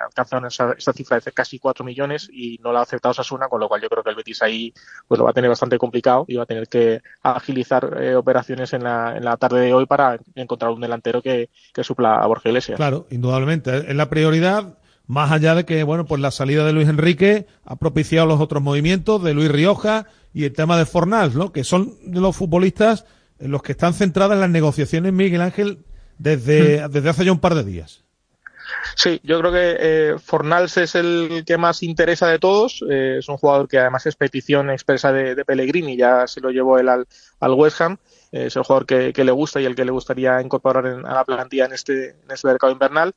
alcanzaron 0.06 0.48
esa, 0.48 0.74
esa 0.74 0.92
cifra 0.92 1.18
de 1.18 1.32
casi 1.32 1.60
4 1.60 1.86
millones 1.86 2.30
y 2.30 2.60
no 2.62 2.74
la 2.74 2.80
ha 2.80 2.84
aceptado 2.84 3.12
Osasuna, 3.12 3.48
con 3.48 3.62
lo 3.62 3.70
cual 3.70 3.82
yo 3.82 3.88
creo 3.88 4.04
que 4.04 4.10
el 4.10 4.18
Betis 4.18 4.42
ahí 4.42 4.74
pues 5.08 5.18
lo 5.20 5.24
va 5.24 5.30
a 5.30 5.34
tener 5.34 5.50
bastante 5.50 5.78
complicado 5.78 6.26
y 6.28 6.36
va 6.36 6.44
a 6.44 6.48
tener 6.48 6.68
que 6.68 7.02
agilizar 7.22 8.02
eh, 8.02 8.16
operaciones 8.16 8.74
en 8.74 8.84
la, 8.84 9.16
en 9.16 9.24
la 9.24 9.38
tarde 9.38 9.62
de 9.62 9.74
hoy 9.74 9.86
para 9.86 10.20
encontrar 10.36 10.72
un 10.72 10.82
delantero 10.82 11.22
que, 11.22 11.50
que 11.74 11.86
supla 11.86 12.16
a 12.16 12.28
Borja 12.28 12.50
Iglesias. 12.50 12.76
Claro, 12.76 13.08
indudablemente. 13.10 13.78
Es 13.78 13.96
la 13.96 14.10
prioridad, 14.10 14.78
más 15.08 15.32
allá 15.32 15.56
de 15.56 15.66
que, 15.66 15.84
bueno, 15.84 16.06
pues 16.06 16.22
la 16.22 16.32
salida 16.32 16.66
de 16.66 16.74
Luis 16.74 16.88
Enrique 16.88 17.46
ha 17.66 17.76
propiciado 17.76 18.26
los 18.28 18.40
otros 18.40 18.64
movimientos 18.64 19.24
de 19.24 19.34
Luis 19.34 19.52
Rioja 19.52 20.06
y 20.34 20.46
el 20.46 20.54
tema 20.54 20.78
de 20.78 20.86
Fornals, 20.86 21.36
¿no? 21.36 21.52
Que 21.52 21.64
son 21.64 21.94
de 22.06 22.22
los 22.22 22.36
futbolistas 22.36 23.06
en 23.40 23.52
los 23.52 23.62
que 23.62 23.74
están 23.74 23.94
centradas 23.94 24.38
las 24.40 24.50
negociaciones 24.50 25.12
Miguel 25.14 25.42
Ángel 25.42 25.80
desde, 26.18 26.88
desde 26.88 27.10
hace 27.10 27.26
ya 27.26 27.32
un 27.32 27.40
par 27.40 27.56
de 27.56 27.64
días. 27.64 28.04
Sí, 28.96 29.20
yo 29.24 29.40
creo 29.40 29.52
que 29.52 29.76
eh, 29.80 30.16
Fornals 30.24 30.78
es 30.78 30.96
el 30.96 31.44
que 31.46 31.58
más 31.58 31.84
interesa 31.84 32.28
de 32.28 32.40
todos. 32.40 32.84
Eh, 32.90 33.18
es 33.20 33.28
un 33.28 33.38
jugador 33.38 33.68
que 33.68 33.78
además 33.80 34.06
es 34.06 34.16
petición 34.16 34.70
expresa 34.70 35.12
de, 35.12 35.36
de 35.36 35.46
Pellegrini, 35.46 35.98
ya 35.98 36.26
se 36.28 36.40
lo 36.42 36.50
llevó 36.50 36.80
él 36.80 36.88
al, 36.90 37.06
al 37.40 37.52
West 37.54 37.82
Ham. 37.82 37.98
Eh, 38.32 38.46
es 38.48 38.56
el 38.56 38.64
jugador 38.64 38.86
que, 38.86 39.12
que 39.12 39.24
le 39.26 39.32
gusta 39.32 39.60
y 39.60 39.66
el 39.66 39.76
que 39.76 39.86
le 39.86 39.92
gustaría 39.92 40.42
incorporar 40.42 40.86
en- 40.88 41.06
a 41.06 41.14
la 41.14 41.26
plantilla 41.26 41.66
en 41.66 41.74
este, 41.74 42.12
en 42.12 42.32
este 42.32 42.48
mercado 42.48 42.72
invernal. 42.72 43.14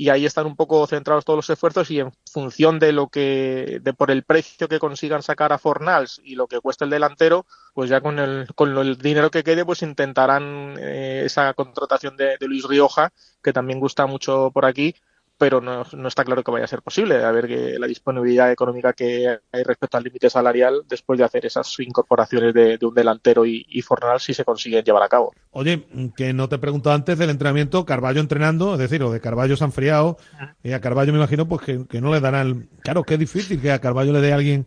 Y 0.00 0.08
ahí 0.08 0.24
están 0.24 0.46
un 0.46 0.56
poco 0.56 0.86
centrados 0.86 1.26
todos 1.26 1.36
los 1.36 1.50
esfuerzos 1.50 1.90
y 1.90 2.00
en 2.00 2.10
función 2.24 2.78
de 2.78 2.90
lo 2.90 3.08
que, 3.08 3.80
de 3.82 3.92
por 3.92 4.10
el 4.10 4.22
precio 4.22 4.66
que 4.66 4.78
consigan 4.78 5.22
sacar 5.22 5.52
a 5.52 5.58
Fornals 5.58 6.22
y 6.24 6.36
lo 6.36 6.46
que 6.46 6.58
cuesta 6.58 6.86
el 6.86 6.90
delantero, 6.90 7.44
pues 7.74 7.90
ya 7.90 8.00
con 8.00 8.18
el, 8.18 8.46
con 8.54 8.78
el 8.78 8.96
dinero 8.96 9.30
que 9.30 9.44
quede, 9.44 9.62
pues 9.62 9.82
intentarán 9.82 10.74
eh, 10.78 11.24
esa 11.26 11.52
contratación 11.52 12.16
de, 12.16 12.38
de 12.38 12.46
Luis 12.48 12.64
Rioja, 12.64 13.12
que 13.42 13.52
también 13.52 13.78
gusta 13.78 14.06
mucho 14.06 14.50
por 14.54 14.64
aquí, 14.64 14.94
pero 15.40 15.62
no, 15.62 15.84
no 15.96 16.06
está 16.06 16.22
claro 16.22 16.44
que 16.44 16.50
vaya 16.50 16.66
a 16.66 16.68
ser 16.68 16.82
posible. 16.82 17.24
A 17.24 17.32
ver 17.32 17.48
que 17.48 17.78
la 17.78 17.86
disponibilidad 17.86 18.52
económica 18.52 18.92
que 18.92 19.38
hay 19.50 19.62
respecto 19.62 19.96
al 19.96 20.04
límite 20.04 20.28
salarial 20.28 20.82
después 20.86 21.18
de 21.18 21.24
hacer 21.24 21.46
esas 21.46 21.80
incorporaciones 21.80 22.52
de, 22.52 22.76
de 22.76 22.86
un 22.86 22.94
delantero 22.94 23.46
y, 23.46 23.64
y 23.70 23.80
Fornal 23.80 24.20
si 24.20 24.34
se 24.34 24.44
consiguen 24.44 24.84
llevar 24.84 25.02
a 25.02 25.08
cabo. 25.08 25.32
Oye, 25.52 25.86
que 26.14 26.34
no 26.34 26.50
te 26.50 26.56
he 26.56 26.58
preguntado 26.58 26.94
antes 26.94 27.16
del 27.16 27.30
entrenamiento, 27.30 27.86
Carballo 27.86 28.20
entrenando, 28.20 28.74
es 28.74 28.80
decir, 28.80 29.02
o 29.02 29.10
de 29.10 29.22
Carballo 29.22 29.56
se 29.56 29.64
han 29.64 29.72
friado, 29.72 30.18
y 30.62 30.72
a 30.72 30.80
Carballo 30.82 31.10
me 31.14 31.18
imagino 31.18 31.48
pues 31.48 31.62
que, 31.62 31.86
que 31.86 32.02
no 32.02 32.12
le 32.12 32.20
darán, 32.20 32.68
claro, 32.82 33.02
que 33.04 33.14
es 33.14 33.20
difícil 33.20 33.62
que 33.62 33.72
a 33.72 33.80
Carballo 33.80 34.12
le 34.12 34.20
dé 34.20 34.32
a 34.32 34.36
alguien 34.36 34.66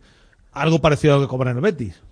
algo 0.50 0.80
parecido 0.80 1.14
a 1.14 1.18
lo 1.18 1.22
que 1.22 1.28
cobra 1.28 1.52
en 1.52 1.58
el 1.58 1.62
Betis. 1.62 2.02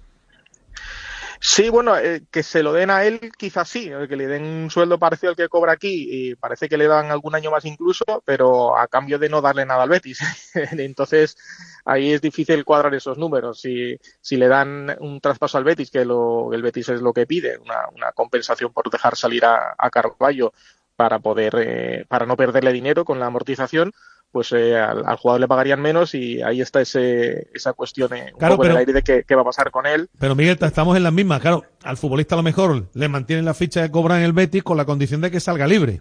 Sí, 1.44 1.70
bueno, 1.70 1.96
eh, 1.98 2.24
que 2.30 2.44
se 2.44 2.62
lo 2.62 2.72
den 2.72 2.88
a 2.90 3.04
él, 3.04 3.32
quizás 3.36 3.68
sí, 3.68 3.90
eh, 3.92 4.06
que 4.08 4.14
le 4.16 4.28
den 4.28 4.44
un 4.44 4.70
sueldo 4.70 4.96
parecido 5.00 5.30
al 5.30 5.36
que 5.36 5.48
cobra 5.48 5.72
aquí, 5.72 6.06
y 6.30 6.34
parece 6.36 6.68
que 6.68 6.76
le 6.76 6.86
dan 6.86 7.10
algún 7.10 7.34
año 7.34 7.50
más 7.50 7.64
incluso, 7.64 8.04
pero 8.24 8.78
a 8.78 8.86
cambio 8.86 9.18
de 9.18 9.28
no 9.28 9.40
darle 9.40 9.66
nada 9.66 9.82
al 9.82 9.88
Betis. 9.88 10.20
Entonces, 10.54 11.36
ahí 11.84 12.12
es 12.12 12.20
difícil 12.20 12.64
cuadrar 12.64 12.94
esos 12.94 13.18
números. 13.18 13.60
Si, 13.60 13.98
si 14.20 14.36
le 14.36 14.46
dan 14.46 14.96
un 15.00 15.20
traspaso 15.20 15.58
al 15.58 15.64
Betis, 15.64 15.90
que 15.90 16.04
lo, 16.04 16.52
el 16.54 16.62
Betis 16.62 16.90
es 16.90 17.02
lo 17.02 17.12
que 17.12 17.26
pide, 17.26 17.58
una, 17.58 17.88
una 17.92 18.12
compensación 18.12 18.72
por 18.72 18.88
dejar 18.88 19.16
salir 19.16 19.44
a, 19.44 19.74
a 19.76 19.90
Carballo 19.90 20.52
para 20.94 21.18
poder, 21.18 21.54
eh, 21.58 22.04
para 22.08 22.24
no 22.24 22.36
perderle 22.36 22.72
dinero 22.72 23.04
con 23.04 23.18
la 23.18 23.26
amortización, 23.26 23.92
pues 24.32 24.50
eh, 24.52 24.76
al, 24.76 25.04
al 25.06 25.16
jugador 25.16 25.40
le 25.40 25.48
pagarían 25.48 25.80
menos 25.80 26.14
y 26.14 26.42
ahí 26.42 26.60
está 26.60 26.80
ese, 26.80 27.48
esa 27.54 27.74
cuestión 27.74 28.12
eh, 28.14 28.30
un 28.32 28.38
Claro, 28.38 28.56
poco 28.56 28.64
en 28.64 28.72
el 28.72 28.76
aire 28.78 28.92
de 28.94 29.02
qué, 29.02 29.24
qué 29.28 29.34
va 29.34 29.42
a 29.42 29.44
pasar 29.44 29.70
con 29.70 29.86
él. 29.86 30.08
Pero 30.18 30.34
Miguel, 30.34 30.58
estamos 30.60 30.96
en 30.96 31.02
las 31.04 31.12
mismas, 31.12 31.40
claro, 31.40 31.64
al 31.84 31.96
futbolista 31.98 32.34
a 32.34 32.38
lo 32.38 32.42
mejor 32.42 32.88
le 32.94 33.08
mantienen 33.08 33.44
la 33.44 33.54
ficha 33.54 33.82
que 33.82 33.90
cobra 33.90 34.16
en 34.18 34.24
el 34.24 34.32
Betis 34.32 34.62
con 34.62 34.76
la 34.76 34.86
condición 34.86 35.20
de 35.20 35.30
que 35.30 35.38
salga 35.38 35.66
libre. 35.66 36.00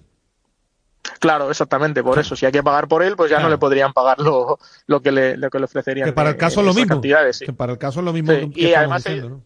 Claro, 1.19 1.49
exactamente, 1.49 2.03
por 2.03 2.17
eso. 2.19 2.35
Si 2.35 2.45
hay 2.45 2.51
que 2.51 2.63
pagar 2.63 2.87
por 2.87 3.03
él, 3.03 3.15
pues 3.15 3.29
ya 3.29 3.39
no 3.39 3.49
le 3.49 3.57
podrían 3.57 3.91
pagar 3.91 4.19
lo, 4.19 4.57
lo, 4.87 5.01
que, 5.01 5.11
le, 5.11 5.35
lo 5.37 5.49
que 5.49 5.59
le 5.59 5.65
ofrecerían. 5.65 6.07
Que 6.07 6.13
para 6.13 6.29
el 6.29 6.35
eh, 6.35 6.39
caso 6.39 6.61
es 6.61 6.65
lo 6.65 6.73
mismo. 6.73 6.89
cantidades, 6.95 7.37
sí. 7.37 7.45
Que 7.45 7.53
para 7.53 7.73
el 7.73 7.77
caso 7.77 7.99
es 7.99 8.05
lo 8.05 8.13
mismo 8.13 8.31
Sí, 8.33 8.49
que 8.51 8.61
y 8.61 8.73
además 8.73 9.03
diciendo, 9.03 9.29
¿no? 9.29 9.43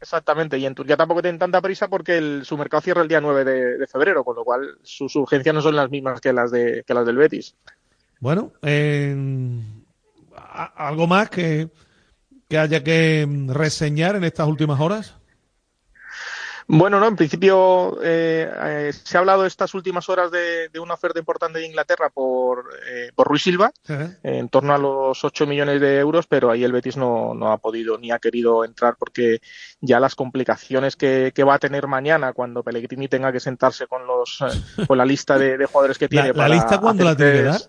Exactamente, 0.00 0.58
y 0.58 0.64
en 0.64 0.76
Turquía 0.76 0.96
tampoco 0.96 1.22
tienen 1.22 1.40
tanta 1.40 1.60
prisa 1.60 1.88
porque 1.88 2.18
el, 2.18 2.44
su 2.44 2.56
mercado 2.56 2.80
cierra 2.82 3.02
el 3.02 3.08
día 3.08 3.20
9 3.20 3.44
de, 3.44 3.78
de 3.78 3.86
febrero, 3.88 4.22
con 4.22 4.36
lo 4.36 4.44
cual 4.44 4.78
sus 4.82 5.16
urgencias 5.16 5.52
no 5.52 5.60
son 5.60 5.74
las 5.74 5.90
mismas 5.90 6.20
que 6.20 6.32
las 6.32 6.52
de 6.52 6.84
que 6.86 6.94
las 6.94 7.04
del 7.04 7.16
Betis. 7.16 7.56
Bueno, 8.20 8.52
eh, 8.62 9.14
¿algo 10.76 11.06
más 11.06 11.30
que, 11.30 11.68
que 12.48 12.58
haya 12.58 12.82
que 12.82 13.26
reseñar 13.48 14.16
en 14.16 14.24
estas 14.24 14.48
últimas 14.48 14.80
horas? 14.80 15.14
Bueno, 16.70 17.00
no, 17.00 17.08
en 17.08 17.16
principio 17.16 17.98
eh, 18.02 18.46
eh, 18.62 18.92
se 18.92 19.16
ha 19.16 19.20
hablado 19.20 19.46
estas 19.46 19.72
últimas 19.72 20.06
horas 20.10 20.30
de, 20.30 20.68
de 20.68 20.78
una 20.78 20.92
oferta 20.92 21.18
importante 21.18 21.58
de 21.60 21.66
Inglaterra 21.66 22.10
por, 22.10 22.66
eh, 22.86 23.10
por 23.14 23.26
Ruiz 23.26 23.42
Silva, 23.42 23.72
en 24.22 24.50
torno 24.50 24.74
a 24.74 24.78
los 24.78 25.24
8 25.24 25.46
millones 25.46 25.80
de 25.80 25.98
euros, 25.98 26.26
pero 26.26 26.50
ahí 26.50 26.64
el 26.64 26.72
Betis 26.72 26.98
no, 26.98 27.32
no 27.32 27.52
ha 27.52 27.56
podido 27.56 27.96
ni 27.96 28.10
ha 28.10 28.18
querido 28.18 28.66
entrar 28.66 28.96
porque 28.98 29.40
ya 29.80 29.98
las 29.98 30.14
complicaciones 30.14 30.94
que, 30.94 31.32
que 31.34 31.42
va 31.42 31.54
a 31.54 31.58
tener 31.58 31.86
mañana 31.86 32.34
cuando 32.34 32.62
Pellegrini 32.62 33.08
tenga 33.08 33.32
que 33.32 33.40
sentarse 33.40 33.86
con 33.86 34.06
los 34.06 34.42
eh, 34.42 34.84
con 34.86 34.98
la 34.98 35.06
lista 35.06 35.38
de, 35.38 35.56
de 35.56 35.64
jugadores 35.64 35.96
que 35.96 36.04
¿La, 36.10 36.10
tiene. 36.10 36.28
la 36.28 36.34
para 36.34 36.48
lista 36.48 36.78
cuándo 36.78 37.02
la 37.02 37.16
tiene 37.16 37.32
que 37.32 37.42
dar? 37.44 37.60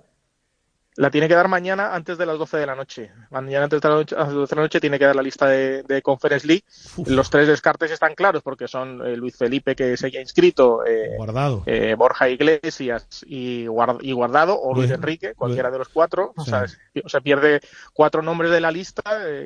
La 1.00 1.10
tiene 1.10 1.30
que 1.30 1.34
dar 1.34 1.48
mañana 1.48 1.96
antes 1.96 2.18
de 2.18 2.26
las 2.26 2.38
12 2.38 2.58
de 2.58 2.66
la 2.66 2.76
noche. 2.76 3.10
Mañana 3.30 3.64
antes 3.64 3.80
de 3.80 3.88
las 3.90 4.06
12 4.34 4.50
de 4.50 4.56
la 4.58 4.62
noche 4.64 4.82
tiene 4.82 5.00
que 5.00 5.06
dar 5.06 5.16
la 5.16 5.22
lista 5.22 5.48
de, 5.48 5.82
de 5.84 6.02
Conference 6.02 6.46
League. 6.46 6.66
Los 7.06 7.30
tres 7.30 7.48
descartes 7.48 7.90
están 7.92 8.16
claros 8.16 8.44
porque 8.44 8.68
son 8.68 9.02
eh, 9.08 9.16
Luis 9.16 9.38
Felipe, 9.38 9.78
que 9.78 9.96
se 9.96 10.08
haya 10.08 10.20
inscrito, 10.20 10.86
eh, 10.86 11.16
Guardado. 11.16 11.64
eh, 11.68 11.96
Borja 11.98 12.28
Iglesias 12.28 13.08
y, 13.26 13.66
Guard- 13.68 14.00
y 14.02 14.12
Guardado, 14.12 14.60
o 14.62 14.74
Luis 14.74 14.90
Luis- 14.90 14.98
Enrique, 14.98 15.36
cualquiera 15.36 15.70
Luis- 15.70 15.74
de 15.76 15.80
los 15.80 15.88
cuatro. 15.90 16.34
O, 16.36 16.44
Sí. 16.44 16.50
sea, 16.50 16.66
o 17.02 17.08
sea, 17.08 17.22
pierde 17.22 17.62
cuatro 17.94 18.22
nombres 18.22 18.52
de 18.52 18.60
la 18.60 18.70
lista 18.70 19.02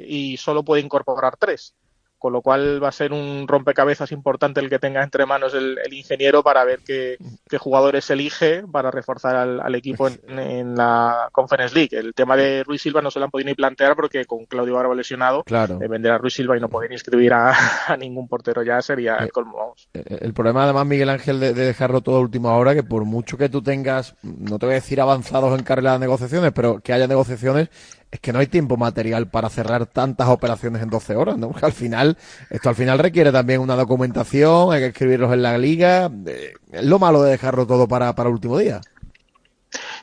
y 0.08 0.38
solo 0.38 0.64
puede 0.64 0.82
incorporar 0.82 1.38
tres. 1.38 1.76
Con 2.24 2.32
lo 2.32 2.42
cual 2.42 2.82
va 2.82 2.88
a 2.88 2.92
ser 2.94 3.12
un 3.12 3.46
rompecabezas 3.50 4.14
importante 4.14 4.62
el 4.62 4.70
que 4.70 4.80
tenga 4.80 5.04
entre 5.04 5.26
manos 5.26 5.54
el, 5.54 5.78
el 5.84 5.94
ingeniero 5.94 6.42
para 6.42 6.64
ver 6.64 6.80
qué, 6.88 7.18
qué 7.50 7.58
jugadores 7.58 8.10
elige 8.10 8.64
para 8.72 8.92
reforzar 8.92 9.36
al, 9.36 9.60
al 9.60 9.76
equipo 9.76 10.08
en, 10.08 10.40
en 10.40 10.74
la 10.76 11.28
Conference 11.34 11.76
League. 11.76 11.90
El 11.92 12.14
tema 12.14 12.38
de 12.38 12.64
Ruiz 12.64 12.82
Silva 12.82 13.02
no 13.02 13.12
se 13.12 13.20
lo 13.20 13.26
han 13.26 13.32
podido 13.32 13.50
ni 13.50 13.56
plantear 13.56 13.98
porque 13.98 14.24
con 14.24 14.46
Claudio 14.46 14.76
Barba 14.76 14.96
lesionado, 14.96 15.44
Claro. 15.44 15.80
eh, 15.82 15.88
vender 15.90 16.14
a 16.14 16.18
Ruiz 16.18 16.34
Silva 16.36 16.56
y 16.56 16.62
no 16.62 16.70
poder 16.70 16.94
inscribir 16.94 17.34
a, 17.34 17.54
a 17.88 17.98
ningún 17.98 18.30
portero 18.30 18.64
ya 18.64 18.82
sería 18.82 19.18
el 19.18 19.30
colmo. 19.34 19.58
vamos. 19.58 19.90
Eh, 19.94 20.20
El 20.22 20.34
problema, 20.34 20.64
además, 20.64 20.86
Miguel 20.86 21.10
Ángel, 21.10 21.42
de, 21.42 21.54
de 21.54 21.66
dejarlo 21.66 22.00
todo 22.00 22.16
a 22.16 22.22
última 22.22 22.56
hora, 22.56 22.74
que 22.74 22.84
por 22.84 23.04
mucho 23.04 23.38
que 23.38 23.50
tú 23.50 23.62
tengas, 23.62 24.16
no 24.24 24.58
te 24.60 24.66
voy 24.66 24.74
a 24.74 24.76
decir 24.76 25.02
avanzados 25.02 25.60
en 25.60 25.66
carrera 25.66 25.92
de 25.92 26.00
negociaciones, 26.00 26.54
pero 26.54 26.80
que 26.80 26.94
haya 26.94 27.06
negociaciones, 27.06 27.68
es 28.14 28.20
que 28.20 28.32
no 28.32 28.38
hay 28.38 28.46
tiempo 28.46 28.78
material 28.78 29.28
para 29.28 29.50
cerrar 29.50 29.88
tantas 29.88 30.30
operaciones 30.30 30.84
en 30.84 30.90
12 30.90 31.16
horas, 31.16 31.36
¿no? 31.36 31.50
Porque 31.50 31.66
al 31.66 31.74
final, 31.74 32.16
esto 32.52 32.70
al 32.70 32.76
final 32.76 33.00
requiere 33.00 33.32
también 33.32 33.60
una 33.60 33.76
documentación, 33.76 34.72
hay 34.72 34.82
que 34.82 34.88
escribirlos 34.88 35.34
en 35.34 35.42
la 35.42 35.58
liga. 35.58 36.12
eh, 36.28 36.54
es 36.72 36.86
lo 36.86 37.00
malo 37.00 37.24
de 37.24 37.32
dejarlo 37.32 37.66
todo 37.66 37.88
para, 37.88 38.14
para 38.14 38.30
el 38.30 38.36
último 38.36 38.60
día. 38.60 38.82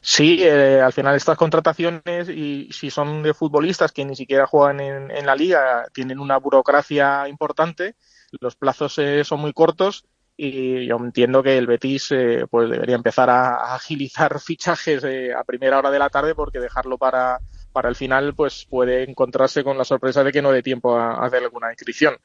Sí, 0.00 0.38
eh, 0.40 0.80
al 0.80 0.92
final 0.92 1.14
estas 1.14 1.38
contrataciones, 1.38 2.28
y 2.28 2.68
si 2.72 2.90
son 2.90 3.22
de 3.22 3.32
futbolistas 3.32 3.92
que 3.92 4.04
ni 4.04 4.16
siquiera 4.16 4.44
juegan 4.44 4.80
en, 4.80 5.10
en 5.12 5.24
la 5.24 5.36
liga, 5.36 5.86
tienen 5.92 6.18
una 6.18 6.36
burocracia 6.38 7.28
importante, 7.28 7.94
los 8.40 8.56
plazos 8.56 8.98
eh, 8.98 9.22
son 9.22 9.38
muy 9.40 9.52
cortos 9.52 10.04
y 10.36 10.86
yo 10.86 10.96
entiendo 10.96 11.42
que 11.44 11.58
el 11.58 11.66
Betis 11.68 12.10
eh, 12.12 12.46
pues 12.50 12.70
debería 12.70 12.96
empezar 12.96 13.30
a, 13.30 13.56
a 13.56 13.74
agilizar 13.76 14.40
fichajes 14.44 15.04
eh, 15.04 15.32
a 15.32 15.44
primera 15.44 15.78
hora 15.78 15.92
de 15.92 15.98
la 16.00 16.08
tarde 16.08 16.34
porque 16.34 16.58
dejarlo 16.58 16.98
para, 16.98 17.38
para 17.72 17.88
el 17.88 17.94
final 17.96 18.34
pues 18.34 18.66
puede 18.68 19.02
encontrarse 19.08 19.62
con 19.64 19.78
la 19.78 19.84
sorpresa 19.84 20.24
de 20.24 20.32
que 20.32 20.42
no 20.42 20.52
dé 20.52 20.62
tiempo 20.62 20.96
a, 20.96 21.14
a 21.14 21.26
hacer 21.26 21.42
alguna 21.42 21.70
inscripción. 21.70 22.16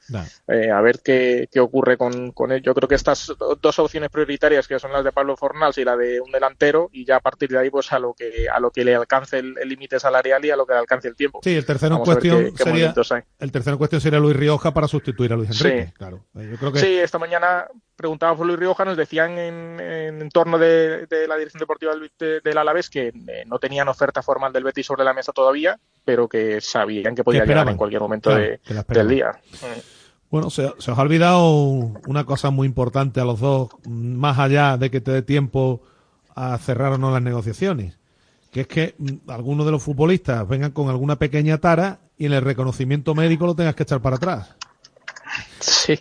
Eh, 0.47 0.71
a 0.71 0.81
ver 0.81 0.99
qué, 1.03 1.47
qué 1.51 1.59
ocurre 1.59 1.97
con, 1.97 2.31
con 2.31 2.51
él. 2.51 2.61
Yo 2.61 2.73
creo 2.73 2.87
que 2.87 2.95
estas 2.95 3.31
dos 3.61 3.79
opciones 3.79 4.09
prioritarias 4.09 4.67
que 4.67 4.79
son 4.79 4.91
las 4.91 5.03
de 5.03 5.11
Pablo 5.11 5.35
Fornals 5.37 5.77
y 5.77 5.83
la 5.83 5.95
de 5.95 6.19
un 6.21 6.31
delantero 6.31 6.89
y 6.91 7.05
ya 7.05 7.17
a 7.17 7.19
partir 7.19 7.49
de 7.49 7.59
ahí 7.59 7.69
pues 7.69 7.91
a 7.93 7.99
lo 7.99 8.13
que 8.13 8.47
a 8.49 8.59
lo 8.59 8.71
que 8.71 8.83
le 8.85 8.95
alcance 8.95 9.39
el 9.39 9.53
límite 9.67 9.99
salarial 9.99 10.43
y 10.45 10.49
a 10.51 10.55
lo 10.55 10.65
que 10.65 10.73
le 10.73 10.79
alcance 10.79 11.07
el 11.07 11.15
tiempo. 11.15 11.39
Sí, 11.43 11.55
el 11.55 11.65
tercero 11.65 11.95
en 11.97 12.03
cuestión 12.03 12.43
qué- 12.55 12.63
sería 12.63 12.93
el 13.39 13.51
tercero 13.51 13.73
en 13.73 13.77
cuestión 13.77 14.01
sería 14.01 14.19
Luis 14.19 14.35
Rioja 14.35 14.73
para 14.73 14.87
sustituir 14.87 15.33
a 15.33 15.35
Luis 15.35 15.49
Enrique. 15.51 15.85
Sí. 15.87 15.93
Claro. 15.93 16.25
Eh, 16.35 16.47
Yo 16.51 16.57
creo 16.57 16.71
que 16.71 16.79
Sí, 16.79 16.97
esta 16.97 17.19
mañana 17.19 17.67
preguntaba 17.95 18.35
por 18.35 18.45
Luis 18.45 18.59
Rioja, 18.59 18.85
nos 18.85 18.97
decían 18.97 19.37
en, 19.37 19.79
en 19.79 20.21
entorno 20.21 20.57
de, 20.57 21.05
de 21.07 21.27
la 21.27 21.35
dirección 21.37 21.59
deportiva 21.59 21.93
del, 21.93 22.11
de- 22.19 22.41
del 22.41 22.57
Alavés 22.57 22.89
que 22.89 23.07
eh, 23.07 23.43
no 23.47 23.57
tenían 23.59 23.87
oferta 23.87 24.21
formal 24.21 24.51
del 24.53 24.63
Betis 24.63 24.85
sobre 24.85 25.03
la 25.03 25.13
mesa 25.13 25.31
todavía, 25.31 25.79
pero 26.03 26.27
que 26.27 26.59
sabían 26.61 27.15
que 27.15 27.23
podía 27.23 27.41
llegar 27.45 27.65
en 27.71 27.77
cualquier 27.77 28.01
momento 28.01 28.29
Claro, 28.31 28.43
de- 28.43 28.59
del 28.93 29.07
día. 29.07 29.31
Bueno, 30.29 30.49
se, 30.49 30.73
se 30.79 30.91
os 30.91 30.97
ha 30.97 31.01
olvidado 31.01 31.49
una 32.07 32.25
cosa 32.25 32.49
muy 32.49 32.67
importante 32.67 33.21
a 33.21 33.25
los 33.25 33.39
dos, 33.39 33.69
más 33.87 34.39
allá 34.39 34.77
de 34.77 34.91
que 34.91 34.99
te 34.99 35.11
dé 35.11 35.21
tiempo 35.21 35.81
a 36.35 36.57
cerrar 36.57 36.93
o 36.93 36.97
no 36.97 37.11
las 37.11 37.21
negociaciones, 37.21 37.97
que 38.51 38.61
es 38.61 38.67
que 38.67 38.95
mm, 38.97 39.29
algunos 39.29 39.65
de 39.65 39.71
los 39.71 39.83
futbolistas 39.83 40.45
vengan 40.47 40.71
con 40.71 40.89
alguna 40.89 41.15
pequeña 41.17 41.59
tara 41.59 41.99
y 42.17 42.25
en 42.25 42.33
el 42.33 42.41
reconocimiento 42.41 43.15
médico 43.15 43.45
lo 43.45 43.55
tengas 43.55 43.75
que 43.75 43.83
echar 43.83 44.01
para 44.01 44.17
atrás. 44.17 44.55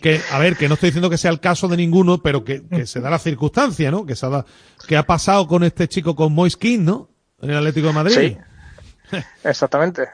Que, 0.01 0.21
a 0.31 0.39
ver, 0.39 0.55
que 0.57 0.67
no 0.67 0.75
estoy 0.75 0.89
diciendo 0.89 1.09
que 1.09 1.17
sea 1.17 1.31
el 1.31 1.39
caso 1.39 1.67
de 1.67 1.77
ninguno, 1.77 2.19
pero 2.21 2.43
que, 2.43 2.63
que 2.67 2.85
se 2.85 2.99
da 3.01 3.09
la 3.09 3.19
circunstancia, 3.19 3.89
¿no? 3.91 4.05
Que, 4.05 4.15
se 4.15 4.25
ha, 4.25 4.29
da- 4.29 4.45
que 4.87 4.95
ha 4.97 5.03
pasado 5.03 5.47
con 5.47 5.63
este 5.63 5.87
chico 5.87 6.15
con 6.15 6.33
Moise 6.33 6.57
King, 6.57 6.79
¿no? 6.83 7.09
En 7.41 7.49
el 7.49 7.57
Atlético 7.57 7.87
de 7.87 7.93
Madrid. 7.93 8.15
Sí. 8.15 8.37
Exactamente. 9.43 10.07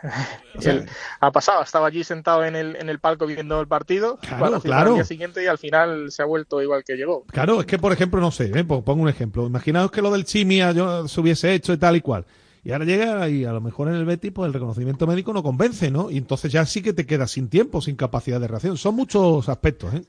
O 0.57 0.61
sea, 0.61 0.73
Él 0.73 0.85
ha 1.21 1.31
pasado, 1.31 1.63
estaba 1.63 1.87
allí 1.87 2.03
sentado 2.03 2.43
en 2.43 2.55
el, 2.55 2.75
en 2.75 2.89
el 2.89 2.99
palco 2.99 3.25
viendo 3.25 3.59
el 3.61 3.67
partido 3.67 4.17
Claro, 4.17 4.59
claro. 4.59 4.89
al 4.89 4.95
día 4.95 5.05
siguiente 5.05 5.41
y 5.43 5.47
al 5.47 5.57
final 5.57 6.11
se 6.11 6.21
ha 6.21 6.25
vuelto 6.25 6.61
igual 6.61 6.83
que 6.83 6.95
llegó. 6.95 7.23
Claro, 7.27 7.61
es 7.61 7.65
que 7.65 7.79
por 7.79 7.93
ejemplo, 7.93 8.19
no 8.19 8.31
sé, 8.31 8.51
¿eh? 8.53 8.63
Pues 8.65 8.83
pongo 8.83 9.03
un 9.03 9.09
ejemplo. 9.09 9.45
Imaginaos 9.47 9.91
que 9.91 10.01
lo 10.01 10.11
del 10.11 10.25
Chimia 10.25 10.71
yo 10.73 11.07
se 11.07 11.21
hubiese 11.21 11.53
hecho 11.53 11.71
y 11.73 11.77
tal 11.77 11.95
y 11.95 12.01
cual. 12.01 12.25
Y 12.63 12.71
ahora 12.71 12.85
llega 12.85 13.29
y 13.29 13.43
a 13.43 13.53
lo 13.53 13.61
mejor 13.61 13.87
en 13.87 13.95
el 13.95 14.05
Betis 14.05 14.31
pues 14.31 14.47
el 14.47 14.53
reconocimiento 14.53 15.07
médico 15.07 15.33
no 15.33 15.41
convence, 15.41 15.89
¿no? 15.89 16.11
Y 16.11 16.17
entonces 16.17 16.51
ya 16.51 16.65
sí 16.65 16.81
que 16.81 16.93
te 16.93 17.05
quedas 17.05 17.31
sin 17.31 17.49
tiempo, 17.49 17.81
sin 17.81 17.95
capacidad 17.95 18.39
de 18.39 18.47
reacción. 18.47 18.77
Son 18.77 18.95
muchos 18.95 19.49
aspectos, 19.49 19.93
¿eh? 19.95 20.03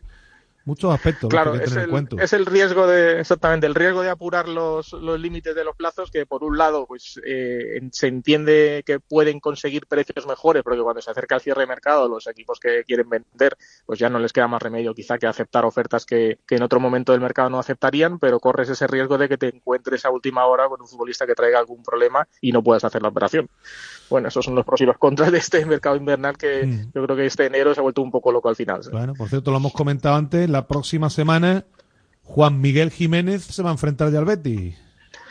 Muchos 0.64 0.94
aspectos 0.94 1.28
Claro, 1.28 1.52
que 1.52 1.58
es 1.58 1.64
tener 1.64 1.78
en 1.78 1.84
el, 1.84 1.90
cuenta. 1.90 2.22
es 2.22 2.32
el 2.32 2.46
riesgo 2.46 2.86
de, 2.86 3.20
exactamente, 3.20 3.66
el 3.66 3.74
riesgo 3.74 4.02
de 4.02 4.10
apurar 4.10 4.48
los, 4.48 4.92
los 4.92 5.18
límites 5.20 5.54
de 5.54 5.64
los 5.64 5.74
plazos, 5.76 6.10
que 6.10 6.24
por 6.26 6.44
un 6.44 6.56
lado, 6.56 6.86
pues 6.86 7.20
eh, 7.26 7.80
se 7.92 8.06
entiende 8.06 8.82
que 8.86 9.00
pueden 9.00 9.40
conseguir 9.40 9.86
precios 9.86 10.26
mejores, 10.26 10.62
porque 10.62 10.80
cuando 10.80 11.02
se 11.02 11.10
acerca 11.10 11.34
el 11.34 11.40
cierre 11.40 11.62
de 11.62 11.66
mercado, 11.66 12.08
los 12.08 12.26
equipos 12.26 12.60
que 12.60 12.84
quieren 12.84 13.08
vender, 13.08 13.56
pues 13.86 13.98
ya 13.98 14.08
no 14.08 14.18
les 14.18 14.32
queda 14.32 14.48
más 14.48 14.62
remedio 14.62 14.94
quizá 14.94 15.18
que 15.18 15.26
aceptar 15.26 15.64
ofertas 15.64 16.06
que, 16.06 16.38
que 16.46 16.56
en 16.56 16.62
otro 16.62 16.80
momento 16.80 17.12
del 17.12 17.20
mercado 17.20 17.50
no 17.50 17.58
aceptarían, 17.58 18.18
pero 18.18 18.40
corres 18.40 18.68
ese 18.68 18.86
riesgo 18.86 19.18
de 19.18 19.28
que 19.28 19.38
te 19.38 19.48
encuentres 19.54 20.04
a 20.04 20.10
última 20.10 20.46
hora 20.46 20.68
con 20.68 20.80
un 20.80 20.88
futbolista 20.88 21.26
que 21.26 21.34
traiga 21.34 21.58
algún 21.58 21.82
problema 21.82 22.26
y 22.40 22.52
no 22.52 22.62
puedas 22.62 22.84
hacer 22.84 23.02
la 23.02 23.08
operación. 23.08 23.48
Bueno, 24.10 24.28
esos 24.28 24.44
son 24.44 24.54
los 24.54 24.64
pros 24.64 24.80
y 24.80 24.84
los 24.84 24.98
contras 24.98 25.32
de 25.32 25.38
este 25.38 25.64
mercado 25.66 25.96
invernal 25.96 26.36
que 26.36 26.62
Mm. 26.62 26.92
yo 26.94 27.04
creo 27.04 27.16
que 27.16 27.26
este 27.26 27.46
enero 27.46 27.74
se 27.74 27.80
ha 27.80 27.82
vuelto 27.82 28.02
un 28.02 28.10
poco 28.10 28.30
loco 28.30 28.48
al 28.48 28.56
final. 28.56 28.80
Bueno, 28.92 29.14
por 29.14 29.28
cierto, 29.28 29.50
lo 29.50 29.56
hemos 29.56 29.72
comentado 29.72 30.16
antes, 30.16 30.48
la 30.52 30.66
próxima 30.68 31.10
semana 31.10 31.64
Juan 32.22 32.60
Miguel 32.60 32.90
Jiménez 32.90 33.42
se 33.44 33.62
va 33.62 33.70
a 33.70 33.72
enfrentar 33.72 34.10
ya 34.12 34.18
al 34.20 34.24
Betis. 34.24 34.76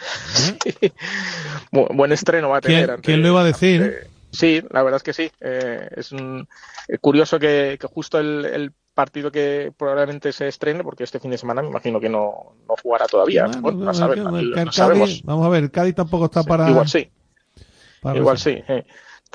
Bu- 1.72 1.88
buen 1.95 2.11
estreno 2.11 2.49
va 2.49 2.57
a 2.57 2.61
¿Quién- 2.61 2.76
tener. 2.80 2.91
ante- 2.91 3.06
quién 3.06 3.22
lo 3.22 3.27
iba 3.30 3.41
a 3.41 3.45
decir, 3.45 3.81
ante- 3.84 4.11
Sí, 4.34 4.61
la 4.69 4.81
verdad 4.81 4.95
es 4.98 5.03
que 5.03 5.14
sí. 5.14 5.30
Eh, 5.41 5.89
es 5.98 6.11
un- 6.14 6.48
eh, 6.88 6.98
curioso 6.99 7.38
que, 7.38 7.77
que 7.80 7.88
justo 7.88 8.18
el, 8.18 8.45
el 8.45 8.72
partido 8.93 9.30
que 9.30 9.73
probablemente 9.77 10.31
se 10.31 10.48
estrene, 10.48 10.84
porque 10.85 11.03
este 11.03 11.19
fin 11.19 11.31
de 11.31 11.38
semana 11.38 11.61
me 11.61 11.68
imagino 11.68 11.99
que 11.99 12.07
no, 12.07 12.56
no 12.68 12.76
jugará 12.81 13.07
todavía. 13.07 13.45
Bueno, 13.48 13.61
Bueno, 13.61 13.91
no, 13.91 14.14
que- 14.14 14.22
Cádiz- 14.72 15.22
vamos 15.26 15.45
a 15.45 15.49
ver, 15.49 15.69
Cádiz 15.69 15.95
tampoco 15.95 16.26
está 16.26 16.43
para. 16.43 16.69
Igual 16.69 16.88
sí. 16.88 17.10
para 18.02 18.19
Igual 18.19 18.38
sí. 18.38 18.64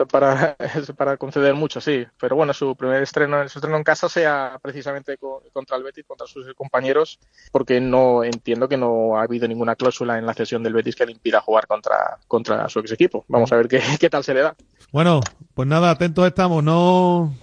Eh. 0.05 0.06
Para, 0.06 0.56
para 0.97 1.16
conceder 1.16 1.55
mucho, 1.55 1.81
sí. 1.81 2.06
Pero 2.20 2.36
bueno, 2.36 2.52
su 2.52 2.74
primer 2.77 3.02
estreno, 3.02 3.48
su 3.48 3.59
estreno 3.59 3.77
en 3.77 3.85
casa 3.85 4.09
sea 4.09 4.59
precisamente 4.62 5.16
co- 5.18 5.43
contra 5.52 5.77
el 5.77 5.82
Betis, 5.82 6.05
contra 6.06 6.27
sus 6.27 6.52
compañeros, 6.55 7.18
porque 7.52 7.81
no 7.81 8.24
entiendo 8.24 8.68
que 8.68 8.77
no 8.77 9.18
ha 9.18 9.23
habido 9.23 9.48
ninguna 9.48 9.77
cláusula 9.77 10.18
en 10.18 10.27
la 10.27 10.35
cesión 10.35 10.62
del 10.62 10.74
Betis 10.74 10.97
que 10.97 11.06
le 11.06 11.12
impida 11.12 11.40
jugar 11.40 11.66
contra, 11.66 12.18
contra 12.28 12.68
su 12.68 12.81
ex 12.81 12.93
equipo. 12.93 13.24
Vamos 13.28 13.52
a 13.52 13.56
ver 13.56 13.68
qué, 13.68 13.81
qué 14.01 14.10
tal 14.10 14.24
se 14.24 14.35
le 14.35 14.40
da. 14.43 14.55
Bueno, 14.93 15.20
pues 15.55 15.68
nada, 15.68 15.90
atentos 15.90 16.27
estamos. 16.27 16.62
No 16.62 17.35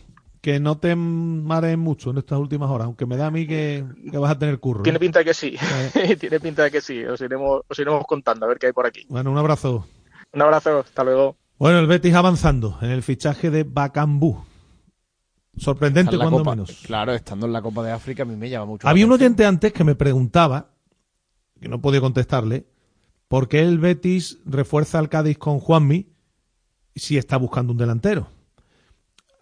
que 0.42 0.60
no 0.60 0.78
te 0.78 0.94
marees 0.94 1.78
mucho 1.78 2.10
en 2.10 2.18
estas 2.18 2.38
últimas 2.38 2.70
horas, 2.70 2.86
aunque 2.86 3.06
me 3.06 3.16
da 3.16 3.28
a 3.28 3.32
mí 3.32 3.48
que, 3.48 3.86
que 4.12 4.18
vas 4.18 4.32
a 4.32 4.38
tener 4.38 4.60
curro. 4.60 4.84
Tiene 4.84 4.98
¿eh? 4.98 5.00
pinta 5.00 5.20
de 5.20 5.26
que 5.26 5.34
sí. 5.34 5.58
Tiene 6.20 6.40
pinta 6.42 6.64
de 6.64 6.72
que 6.72 6.82
sí. 6.82 7.02
Os 7.06 7.22
iremos, 7.22 7.62
os 7.66 7.80
iremos 7.80 8.04
contando 8.06 8.46
a 8.46 8.50
ver 8.50 8.60
qué 8.60 8.68
hay 8.68 8.74
por 8.74 8.86
aquí. 8.86 9.06
Bueno, 9.08 9.32
un 9.32 9.38
abrazo. 9.38 9.88
Un 10.34 10.42
abrazo. 10.42 10.80
Hasta 10.80 11.04
luego. 11.06 11.38
Bueno, 11.58 11.80
el 11.80 11.88
Betis 11.88 12.14
avanzando 12.14 12.78
en 12.82 12.90
el 12.92 13.04
fichaje 13.04 13.50
de 13.50 13.64
Bacambú. 13.64 14.44
Sorprendente 15.56 16.18
cuando 16.18 16.40
Copa- 16.40 16.52
menos. 16.52 16.82
Claro, 16.86 17.14
estando 17.14 17.46
en 17.46 17.54
la 17.54 17.62
Copa 17.62 17.84
de 17.84 17.92
África 17.92 18.24
a 18.24 18.26
mí 18.26 18.36
me 18.36 18.50
llama 18.50 18.66
mucho. 18.66 18.88
Había 18.88 19.06
un 19.06 19.12
oyente 19.12 19.46
antes 19.46 19.72
que 19.72 19.84
me 19.84 19.96
preguntaba, 19.96 20.72
que 21.62 21.70
no 21.70 21.80
podía 21.80 22.02
contestarle, 22.02 22.66
por 23.28 23.48
qué 23.48 23.62
el 23.62 23.78
Betis 23.78 24.40
refuerza 24.46 24.98
al 25.00 25.10
Cádiz 25.10 25.38
con 25.38 25.60
Juanmi 25.60 26.08
si 26.96 27.18
está 27.18 27.38
buscando 27.38 27.72
un 27.74 27.78
delantero. 27.78 28.28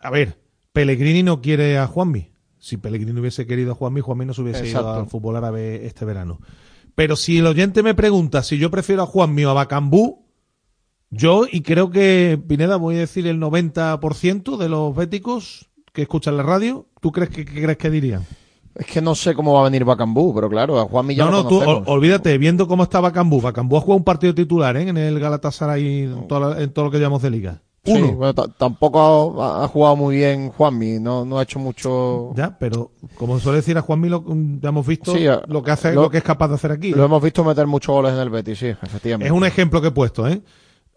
A 0.01 0.09
ver, 0.09 0.37
Pellegrini 0.73 1.23
no 1.23 1.41
quiere 1.41 1.77
a 1.77 1.87
Juanmi. 1.87 2.29
Si 2.59 2.77
Pellegrini 2.77 3.19
hubiese 3.19 3.47
querido 3.47 3.71
a 3.71 3.75
Juanmi, 3.75 4.01
Juanmi 4.01 4.25
no 4.25 4.33
se 4.33 4.41
hubiese 4.41 4.67
ido 4.67 4.93
al 4.93 5.07
fútbol 5.07 5.37
árabe 5.37 5.85
este 5.85 6.05
verano. 6.05 6.39
Pero 6.93 7.15
si 7.15 7.37
el 7.39 7.47
oyente 7.47 7.83
me 7.83 7.95
pregunta 7.95 8.43
si 8.43 8.57
yo 8.57 8.69
prefiero 8.69 9.03
a 9.03 9.07
Juanmi 9.07 9.45
o 9.45 9.49
a 9.51 9.53
Bacambú, 9.53 10.20
yo, 11.11 11.43
y 11.51 11.61
creo 11.61 11.91
que, 11.91 12.39
Pineda, 12.47 12.77
voy 12.77 12.95
a 12.95 12.99
decir 12.99 13.27
el 13.27 13.39
90% 13.39 14.57
de 14.57 14.69
los 14.69 14.95
béticos 14.95 15.69
que 15.93 16.03
escuchan 16.03 16.37
la 16.37 16.43
radio, 16.43 16.87
¿tú 17.01 17.11
crees 17.11 17.29
que, 17.29 17.45
qué 17.45 17.61
crees 17.61 17.77
que 17.77 17.89
dirían? 17.89 18.25
Es 18.73 18.85
que 18.85 19.01
no 19.01 19.15
sé 19.15 19.33
cómo 19.35 19.53
va 19.53 19.61
a 19.61 19.63
venir 19.65 19.83
Bacambú, 19.83 20.33
pero 20.33 20.49
claro, 20.49 20.79
a 20.79 20.85
Juan 20.85 21.09
ya 21.09 21.25
No, 21.25 21.31
no, 21.43 21.47
tú 21.47 21.59
ol- 21.61 21.83
olvídate, 21.87 22.37
viendo 22.37 22.65
cómo 22.67 22.83
está 22.83 23.01
Bacambú. 23.01 23.41
Bacambú 23.41 23.75
ha 23.75 23.81
jugado 23.81 23.97
un 23.97 24.03
partido 24.05 24.33
titular 24.33 24.77
¿eh? 24.77 24.87
en 24.87 24.97
el 24.97 25.19
Galatasaray 25.19 26.03
en, 26.03 26.27
toda 26.27 26.55
la- 26.55 26.61
en 26.63 26.71
todo 26.71 26.85
lo 26.85 26.91
que 26.91 26.97
llamamos 26.97 27.21
de 27.21 27.29
liga. 27.29 27.61
Sí, 27.83 27.91
Uno. 27.93 28.13
bueno, 28.13 28.33
ta- 28.33 28.47
tampoco 28.47 29.41
ha, 29.43 29.65
ha 29.65 29.67
jugado 29.67 29.95
muy 29.97 30.15
bien 30.15 30.49
Juanmi, 30.51 30.99
no, 30.99 31.25
no 31.25 31.39
ha 31.39 31.43
hecho 31.43 31.59
mucho. 31.59 32.31
Ya, 32.35 32.57
pero 32.57 32.91
como 33.15 33.39
suele 33.39 33.57
decir 33.57 33.77
a 33.77 33.81
Juanmi, 33.81 34.07
lo, 34.07 34.23
ya 34.61 34.69
hemos 34.69 34.87
visto 34.87 35.13
Sí, 35.15 35.25
lo 35.47 35.61
que 35.63 35.71
hace, 35.71 35.91
lo- 35.93 36.03
lo, 36.03 36.09
que 36.09 36.19
es 36.19 36.23
capaz 36.23 36.47
de 36.47 36.55
hacer 36.55 36.71
aquí. 36.71 36.91
Lo 36.91 37.03
hemos 37.03 37.21
visto 37.21 37.43
meter 37.43 37.67
muchos 37.67 37.93
goles 37.93 38.13
en 38.13 38.19
el 38.19 38.29
Betis, 38.29 38.57
sí, 38.59 38.67
efectivamente. 38.67 39.25
Es 39.25 39.37
un 39.37 39.43
ejemplo 39.45 39.81
que 39.81 39.89
he 39.89 39.91
puesto, 39.91 40.27
¿eh? 40.29 40.41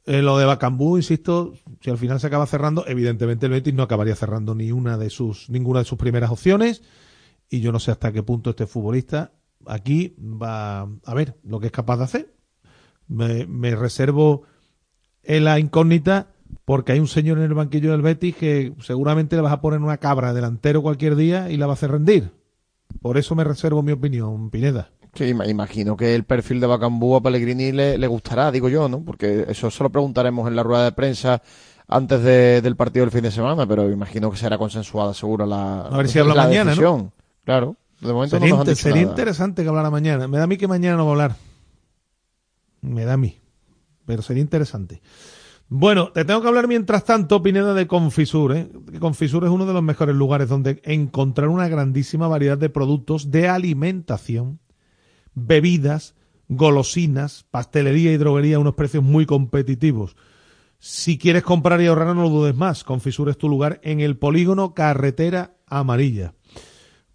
Eh, 0.06 0.20
lo 0.20 0.36
de 0.36 0.44
Bacambú, 0.44 0.96
insisto, 0.98 1.54
si 1.80 1.90
al 1.90 1.98
final 1.98 2.20
se 2.20 2.26
acaba 2.26 2.46
cerrando, 2.46 2.84
evidentemente 2.86 3.46
el 3.46 3.52
Betis 3.52 3.72
no 3.72 3.82
acabaría 3.82 4.14
cerrando 4.14 4.54
ni 4.54 4.70
una 4.70 4.98
de 4.98 5.08
sus, 5.08 5.48
ninguna 5.48 5.78
de 5.78 5.86
sus 5.86 5.98
primeras 5.98 6.30
opciones. 6.30 6.82
Y 7.48 7.60
yo 7.60 7.72
no 7.72 7.78
sé 7.78 7.90
hasta 7.90 8.12
qué 8.12 8.22
punto 8.22 8.50
este 8.50 8.66
futbolista 8.66 9.32
aquí 9.66 10.14
va 10.18 10.82
a 10.82 11.14
ver 11.14 11.36
lo 11.42 11.60
que 11.60 11.66
es 11.66 11.72
capaz 11.72 11.98
de 11.98 12.04
hacer. 12.04 12.34
Me, 13.08 13.46
me 13.46 13.74
reservo 13.74 14.42
en 15.22 15.44
la 15.44 15.58
incógnita 15.58 16.28
porque 16.64 16.92
hay 16.92 17.00
un 17.00 17.08
señor 17.08 17.38
en 17.38 17.44
el 17.44 17.54
banquillo 17.54 17.92
del 17.92 18.02
Betis 18.02 18.36
que 18.36 18.74
seguramente 18.80 19.36
le 19.36 19.42
vas 19.42 19.52
a 19.52 19.60
poner 19.60 19.80
una 19.80 19.98
cabra 19.98 20.34
delantero 20.34 20.82
cualquier 20.82 21.16
día 21.16 21.50
y 21.50 21.56
la 21.56 21.66
va 21.66 21.72
a 21.72 21.74
hacer 21.74 21.90
rendir. 21.90 22.32
Por 23.00 23.18
eso 23.18 23.34
me 23.34 23.44
reservo 23.44 23.82
mi 23.82 23.92
opinión, 23.92 24.50
Pineda. 24.50 24.90
Sí, 25.14 25.32
me 25.34 25.48
imagino 25.48 25.96
que 25.96 26.14
el 26.14 26.24
perfil 26.24 26.60
de 26.60 26.66
Bacambú 26.66 27.14
a 27.16 27.22
Pellegrini 27.22 27.72
le, 27.72 27.98
le 27.98 28.06
gustará, 28.06 28.50
digo 28.50 28.68
yo, 28.68 28.88
¿no? 28.88 29.00
Porque 29.04 29.44
eso 29.48 29.70
se 29.70 29.82
lo 29.82 29.90
preguntaremos 29.90 30.48
en 30.48 30.56
la 30.56 30.62
rueda 30.62 30.84
de 30.84 30.92
prensa 30.92 31.40
antes 31.86 32.22
de- 32.22 32.60
del 32.62 32.76
partido 32.76 33.04
del 33.04 33.12
fin 33.12 33.22
de 33.22 33.30
semana, 33.30 33.66
pero 33.66 33.90
imagino 33.90 34.30
que 34.30 34.36
será 34.36 34.58
consensuada 34.58 35.14
seguro 35.14 35.46
la 35.46 35.82
A 35.82 35.96
ver 35.96 36.08
si 36.08 36.18
habla 36.18 36.34
la 36.34 36.44
mañana, 36.44 36.74
¿no? 36.74 37.12
Claro, 37.44 37.76
de 38.00 38.12
momento 38.12 38.36
Sería, 38.36 38.48
no 38.50 38.56
nos 38.56 38.60
han 38.68 38.72
dicho 38.74 38.82
sería 38.82 39.02
nada. 39.02 39.12
interesante 39.12 39.62
que 39.62 39.68
hablara 39.68 39.90
mañana. 39.90 40.26
Me 40.28 40.38
da 40.38 40.44
a 40.44 40.46
mí 40.46 40.56
que 40.56 40.66
mañana 40.66 40.96
no 40.96 41.04
va 41.04 41.10
a 41.10 41.12
hablar. 41.12 41.36
Me 42.80 43.04
da 43.04 43.14
a 43.14 43.16
mí. 43.16 43.38
Pero 44.06 44.22
sería 44.22 44.42
interesante. 44.42 45.00
Bueno, 45.68 46.10
te 46.12 46.24
tengo 46.26 46.42
que 46.42 46.48
hablar 46.48 46.68
mientras 46.68 47.04
tanto, 47.04 47.42
Pineda, 47.42 47.72
de 47.72 47.86
Confisur. 47.86 48.54
¿eh? 48.54 48.68
Confisur 49.00 49.44
es 49.44 49.50
uno 49.50 49.64
de 49.64 49.72
los 49.72 49.82
mejores 49.82 50.14
lugares 50.14 50.48
donde 50.48 50.80
encontrar 50.84 51.48
una 51.48 51.68
grandísima 51.68 52.28
variedad 52.28 52.58
de 52.58 52.68
productos 52.68 53.30
de 53.30 53.48
alimentación, 53.48 54.60
bebidas, 55.34 56.14
golosinas, 56.48 57.44
pastelería 57.50 58.12
y 58.12 58.16
droguería 58.16 58.56
a 58.56 58.60
unos 58.60 58.74
precios 58.74 59.02
muy 59.02 59.26
competitivos. 59.26 60.16
Si 60.78 61.16
quieres 61.16 61.42
comprar 61.42 61.80
y 61.80 61.86
ahorrar, 61.86 62.14
no 62.14 62.22
lo 62.24 62.28
dudes 62.28 62.54
más. 62.54 62.84
Confisur 62.84 63.30
es 63.30 63.38
tu 63.38 63.48
lugar 63.48 63.80
en 63.82 64.00
el 64.00 64.18
polígono 64.18 64.74
Carretera 64.74 65.56
Amarilla. 65.66 66.34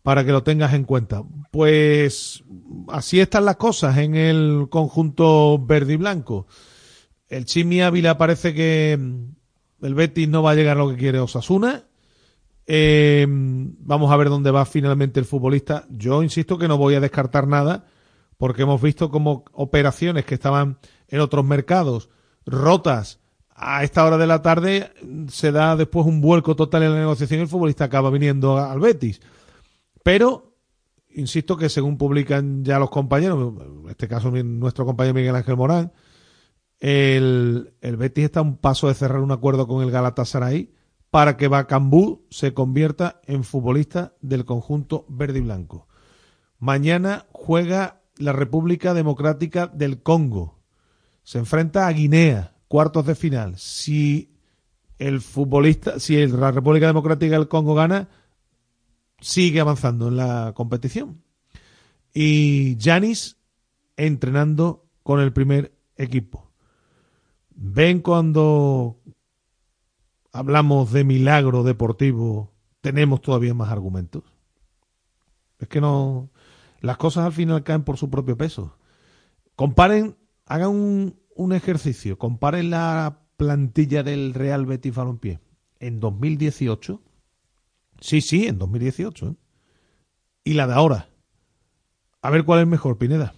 para 0.01 0.25
que 0.25 0.31
lo 0.31 0.41
tengas 0.41 0.73
en 0.73 0.85
cuenta. 0.85 1.23
Pues 1.51 2.43
así 2.87 3.19
están 3.19 3.45
las 3.45 3.57
cosas 3.57 3.97
en 3.97 4.15
el 4.15 4.67
conjunto 4.69 5.59
verde 5.59 5.93
y 5.93 5.97
blanco. 5.97 6.47
El 7.27 7.45
Chimi 7.45 7.81
Ávila 7.81 8.17
parece 8.17 8.55
que 8.55 8.97
mm, 8.99 9.85
el 9.85 9.93
Betis 9.93 10.27
no 10.27 10.41
va 10.41 10.51
a 10.51 10.55
llegar 10.55 10.77
a 10.77 10.79
lo 10.79 10.89
que 10.89 10.97
quiere 10.97 11.19
Osasuna. 11.19 11.83
Eh, 12.65 13.27
vamos 13.29 14.11
a 14.11 14.17
ver 14.17 14.29
dónde 14.29 14.49
va 14.49 14.65
finalmente 14.65 15.19
el 15.19 15.27
futbolista. 15.27 15.85
Yo 15.89 16.23
insisto 16.23 16.57
que 16.57 16.67
no 16.67 16.77
voy 16.77 16.95
a 16.95 16.99
descartar 16.99 17.47
nada 17.47 17.85
porque 18.39 18.61
hemos 18.61 18.81
visto 18.81 19.11
como 19.11 19.43
operaciones 19.51 20.23
que 20.23 20.35
estaban 20.35 20.79
en 21.09 21.19
otros 21.19 21.43
mercados 21.43 22.09
rotas 22.45 23.19
a 23.53 23.83
esta 23.83 24.05
hora 24.05 24.17
de 24.17 24.27
la 24.27 24.41
tarde 24.41 24.93
se 25.27 25.51
da 25.51 25.75
después 25.75 26.05
un 26.05 26.21
vuelco 26.21 26.55
total 26.55 26.83
en 26.83 26.93
la 26.93 26.99
negociación 26.99 27.41
y 27.41 27.43
el 27.43 27.49
futbolista 27.49 27.83
acaba 27.83 28.09
viniendo 28.09 28.57
al 28.57 28.79
Betis. 28.79 29.19
Pero, 30.03 30.55
insisto 31.09 31.57
que 31.57 31.67
según 31.67 31.97
publican 31.97 32.63
ya 32.63 32.79
los 32.79 32.89
compañeros, 32.89 33.55
en 33.83 33.89
este 33.89 34.07
caso 34.07 34.31
nuestro 34.31 34.85
compañero 34.85 35.15
Miguel 35.15 35.35
Ángel 35.35 35.57
Morán, 35.57 35.91
el, 36.79 37.73
el 37.81 37.97
Betis 37.97 38.23
está 38.23 38.39
a 38.39 38.43
un 38.43 38.55
paso 38.55 38.87
de 38.87 38.93
cerrar 38.93 39.19
un 39.19 39.33
acuerdo 39.33 39.67
con 39.67 39.83
el 39.83 39.91
Galatasaray 39.91 40.71
para 41.11 41.35
que 41.35 41.49
Bacambú 41.49 42.25
se 42.29 42.53
convierta 42.53 43.19
en 43.25 43.43
futbolista 43.43 44.13
del 44.21 44.45
conjunto 44.45 45.05
verde 45.09 45.39
y 45.39 45.41
blanco. 45.41 45.89
Mañana 46.57 47.25
juega 47.33 47.98
la 48.19 48.33
República 48.33 48.93
Democrática 48.93 49.67
del 49.67 50.03
Congo. 50.03 50.59
Se 51.23 51.39
enfrenta 51.39 51.87
a 51.87 51.91
Guinea, 51.91 52.55
cuartos 52.67 53.05
de 53.05 53.15
final. 53.15 53.57
Si 53.57 54.35
el 54.99 55.21
futbolista, 55.21 55.99
si 55.99 56.27
la 56.27 56.51
República 56.51 56.87
Democrática 56.87 57.35
del 57.37 57.47
Congo 57.47 57.73
gana, 57.73 58.09
sigue 59.21 59.61
avanzando 59.61 60.09
en 60.09 60.17
la 60.17 60.53
competición. 60.53 61.23
Y 62.13 62.77
Janis 62.79 63.37
entrenando 63.95 64.85
con 65.03 65.19
el 65.21 65.33
primer 65.33 65.73
equipo. 65.95 66.51
Ven 67.55 68.01
cuando 68.01 68.97
hablamos 70.31 70.91
de 70.91 71.03
milagro 71.03 71.63
deportivo, 71.63 72.51
tenemos 72.81 73.21
todavía 73.21 73.53
más 73.53 73.71
argumentos. 73.71 74.23
Es 75.59 75.67
que 75.67 75.81
no. 75.81 76.29
Las 76.81 76.97
cosas 76.97 77.25
al 77.25 77.33
final 77.33 77.63
caen 77.63 77.83
por 77.83 77.97
su 77.97 78.09
propio 78.09 78.37
peso. 78.37 78.77
Comparen, 79.55 80.15
hagan 80.45 80.69
un, 80.69 81.19
un 81.35 81.53
ejercicio, 81.53 82.17
comparen 82.17 82.69
la 82.69 83.19
plantilla 83.37 84.03
del 84.03 84.33
Real 84.33 84.65
Betis 84.65 84.95
Balompié 84.95 85.39
en 85.79 85.99
2018 85.99 87.01
Sí, 88.01 88.21
sí, 88.21 88.47
en 88.47 88.57
2018. 88.57 89.27
¿eh? 89.27 89.35
Y 90.43 90.53
la 90.53 90.67
de 90.67 90.73
ahora. 90.73 91.09
A 92.21 92.29
ver 92.29 92.43
cuál 92.43 92.61
es 92.61 92.67
mejor, 92.67 92.97
Pineda. 92.97 93.33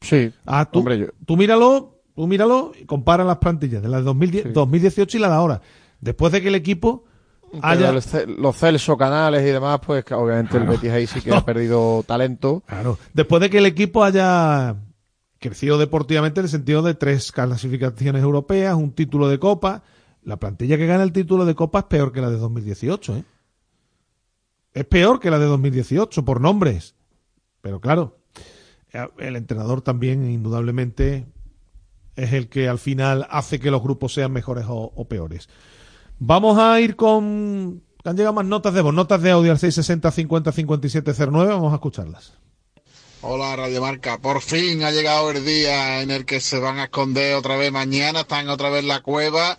Sí. 0.00 0.32
Ah, 0.44 0.68
tú, 0.70 0.84
tú 1.26 1.36
míralo, 1.36 2.02
tú 2.14 2.26
míralo 2.26 2.72
y 2.80 2.84
compara 2.84 3.24
las 3.24 3.38
plantillas 3.38 3.82
de 3.82 3.88
la 3.88 3.98
de 3.98 4.02
2010, 4.02 4.52
2018 4.52 5.16
y 5.16 5.20
la 5.20 5.28
de 5.28 5.34
ahora. 5.34 5.62
Después 6.00 6.32
de 6.32 6.42
que 6.42 6.48
el 6.48 6.56
equipo 6.56 7.04
haya... 7.60 7.92
Los 7.92 8.56
Celso, 8.56 8.96
Canales 8.96 9.42
y 9.42 9.50
demás, 9.50 9.80
pues 9.84 10.04
obviamente 10.12 10.56
el 10.56 10.64
Betis 10.64 10.90
ahí 10.90 11.06
sí 11.06 11.20
que 11.20 11.32
ha 11.34 11.44
perdido 11.44 12.02
talento. 12.06 12.62
Claro. 12.66 12.98
Después 13.12 13.40
de 13.42 13.50
que 13.50 13.58
el 13.58 13.66
equipo 13.66 14.04
haya 14.04 14.76
crecido 15.38 15.76
deportivamente 15.76 16.40
en 16.40 16.44
el 16.46 16.50
sentido 16.50 16.82
de 16.82 16.94
tres 16.94 17.32
clasificaciones 17.32 18.22
europeas, 18.22 18.74
un 18.74 18.92
título 18.92 19.28
de 19.28 19.38
Copa, 19.38 19.82
la 20.22 20.38
plantilla 20.38 20.76
que 20.76 20.86
gana 20.86 21.02
el 21.02 21.12
título 21.12 21.44
de 21.44 21.54
Copa 21.54 21.80
es 21.80 21.84
peor 21.86 22.12
que 22.12 22.20
la 22.20 22.30
de 22.30 22.38
2018, 22.38 23.16
¿eh? 23.16 23.24
Es 24.74 24.86
peor 24.86 25.20
que 25.20 25.30
la 25.30 25.38
de 25.38 25.46
2018 25.46 26.24
por 26.24 26.40
nombres. 26.40 26.94
Pero 27.60 27.80
claro, 27.80 28.16
el 29.18 29.36
entrenador 29.36 29.82
también 29.82 30.30
indudablemente 30.30 31.26
es 32.16 32.32
el 32.32 32.48
que 32.48 32.68
al 32.68 32.78
final 32.78 33.26
hace 33.30 33.58
que 33.58 33.70
los 33.70 33.82
grupos 33.82 34.14
sean 34.14 34.32
mejores 34.32 34.64
o, 34.68 35.06
peores. 35.08 35.48
Vamos 36.24 36.56
a 36.56 36.80
ir 36.80 36.94
con... 36.94 37.82
Han 38.04 38.16
llegado 38.16 38.32
más 38.32 38.44
notas 38.44 38.72
de 38.72 38.80
voz, 38.80 38.94
notas 38.94 39.20
de 39.22 39.32
audio 39.32 39.50
al 39.50 39.58
660 39.58 40.08
50 40.12 40.52
57 40.52 41.14
09, 41.18 41.52
vamos 41.52 41.72
a 41.72 41.74
escucharlas. 41.74 42.34
Hola 43.22 43.56
Radio 43.56 43.80
Marca, 43.80 44.18
por 44.18 44.40
fin 44.40 44.84
ha 44.84 44.92
llegado 44.92 45.32
el 45.32 45.44
día 45.44 46.00
en 46.00 46.12
el 46.12 46.24
que 46.24 46.38
se 46.38 46.60
van 46.60 46.78
a 46.78 46.84
esconder 46.84 47.34
otra 47.34 47.56
vez. 47.56 47.72
Mañana, 47.72 48.20
están 48.20 48.48
otra 48.50 48.70
vez 48.70 48.82
en 48.82 48.88
la 48.88 49.00
cueva 49.00 49.58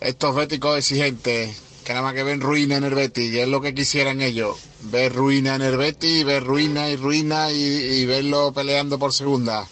estos 0.00 0.36
béticos 0.36 0.78
exigentes, 0.78 1.60
que 1.84 1.92
nada 1.92 2.04
más 2.04 2.14
que 2.14 2.22
ven 2.22 2.40
ruina 2.40 2.76
en 2.76 2.84
el 2.84 2.94
Betis, 2.94 3.32
y 3.32 3.40
es 3.40 3.48
lo 3.48 3.60
que 3.60 3.74
quisieran 3.74 4.20
ellos, 4.20 4.56
ver 4.82 5.12
ruina 5.12 5.56
en 5.56 5.62
el 5.62 5.76
Betis, 5.76 6.24
ver 6.24 6.44
ruina 6.44 6.90
y 6.90 6.96
ruina 6.96 7.50
y, 7.50 8.06
verlo 8.06 8.52
peleando 8.52 9.00
por 9.00 9.12
segunda. 9.12 9.66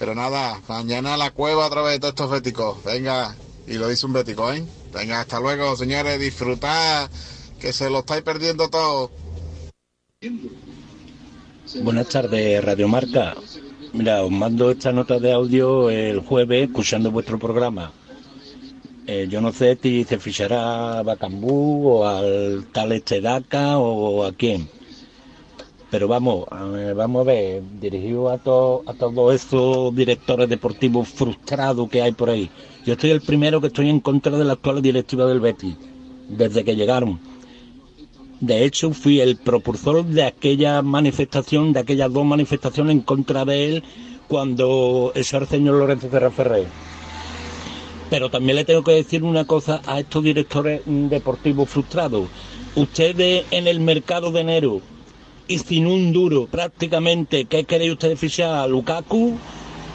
Pero 0.00 0.16
nada, 0.16 0.60
mañana 0.66 1.16
la 1.16 1.30
cueva 1.30 1.66
otra 1.66 1.82
vez 1.82 1.92
de 1.92 1.98
todos 2.00 2.14
estos 2.14 2.30
béticos, 2.32 2.82
venga, 2.82 3.36
y 3.68 3.74
lo 3.74 3.86
dice 3.86 4.06
un 4.06 4.12
bético, 4.12 4.52
¿eh? 4.52 4.64
Venga, 4.94 5.20
hasta 5.20 5.40
luego, 5.40 5.76
señores, 5.76 6.20
disfrutad, 6.20 7.10
que 7.60 7.72
se 7.72 7.90
lo 7.90 7.98
estáis 8.00 8.22
perdiendo 8.22 8.68
todo. 8.68 9.10
Buenas 11.82 12.08
tardes, 12.08 12.64
Radio 12.64 12.86
Marca. 12.86 13.34
Mira, 13.92 14.22
os 14.22 14.30
mando 14.30 14.70
esta 14.70 14.92
nota 14.92 15.18
de 15.18 15.32
audio 15.32 15.90
el 15.90 16.20
jueves 16.20 16.68
escuchando 16.68 17.10
vuestro 17.10 17.38
programa. 17.38 17.92
Eh, 19.06 19.26
yo 19.28 19.40
no 19.40 19.52
sé 19.52 19.78
si 19.82 20.04
se 20.04 20.18
fichará 20.18 20.98
a 20.98 21.02
Bacambú 21.02 21.88
o 21.88 22.06
al 22.06 22.66
tal 22.72 22.92
Estedaca 22.92 23.78
o 23.78 24.24
a 24.24 24.32
quién. 24.32 24.68
Pero 25.94 26.08
vamos, 26.08 26.46
vamos 26.96 27.20
a 27.20 27.24
ver, 27.24 27.62
dirigido 27.80 28.28
a, 28.28 28.34
a 28.34 28.38
todos 28.38 29.32
esos 29.32 29.94
directores 29.94 30.48
deportivos 30.48 31.08
frustrados 31.08 31.88
que 31.88 32.02
hay 32.02 32.10
por 32.10 32.30
ahí. 32.30 32.50
Yo 32.84 32.94
estoy 32.94 33.12
el 33.12 33.20
primero 33.20 33.60
que 33.60 33.68
estoy 33.68 33.90
en 33.90 34.00
contra 34.00 34.36
de 34.36 34.42
la 34.42 34.54
actual 34.54 34.82
directiva 34.82 35.24
del 35.24 35.38
Betis, 35.38 35.76
desde 36.28 36.64
que 36.64 36.74
llegaron. 36.74 37.20
De 38.40 38.64
hecho, 38.64 38.90
fui 38.90 39.20
el 39.20 39.36
propulsor 39.36 40.04
de 40.04 40.24
aquella 40.24 40.82
manifestación, 40.82 41.72
de 41.72 41.78
aquellas 41.78 42.12
dos 42.12 42.24
manifestaciones 42.24 42.96
en 42.96 43.02
contra 43.02 43.44
de 43.44 43.64
él 43.64 43.84
cuando 44.26 45.12
ese 45.14 45.36
el 45.36 45.46
señor 45.46 45.76
Lorenzo 45.76 46.08
Ferrer 46.08 46.66
pero 48.10 48.30
también 48.30 48.56
le 48.56 48.64
tengo 48.64 48.82
que 48.82 48.92
decir 48.92 49.22
una 49.22 49.44
cosa 49.44 49.80
a 49.86 50.00
estos 50.00 50.24
directores 50.24 50.82
deportivos 50.86 51.70
frustrados. 51.70 52.28
Ustedes 52.74 53.44
en 53.52 53.68
el 53.68 53.78
mercado 53.78 54.32
de 54.32 54.40
enero 54.40 54.80
y 55.48 55.58
sin 55.58 55.86
un 55.86 56.12
duro 56.12 56.46
prácticamente, 56.46 57.44
¿qué 57.44 57.64
queréis 57.64 57.92
ustedes 57.92 58.18
fichar? 58.18 58.54
¿A 58.54 58.66
Lukaku 58.66 59.34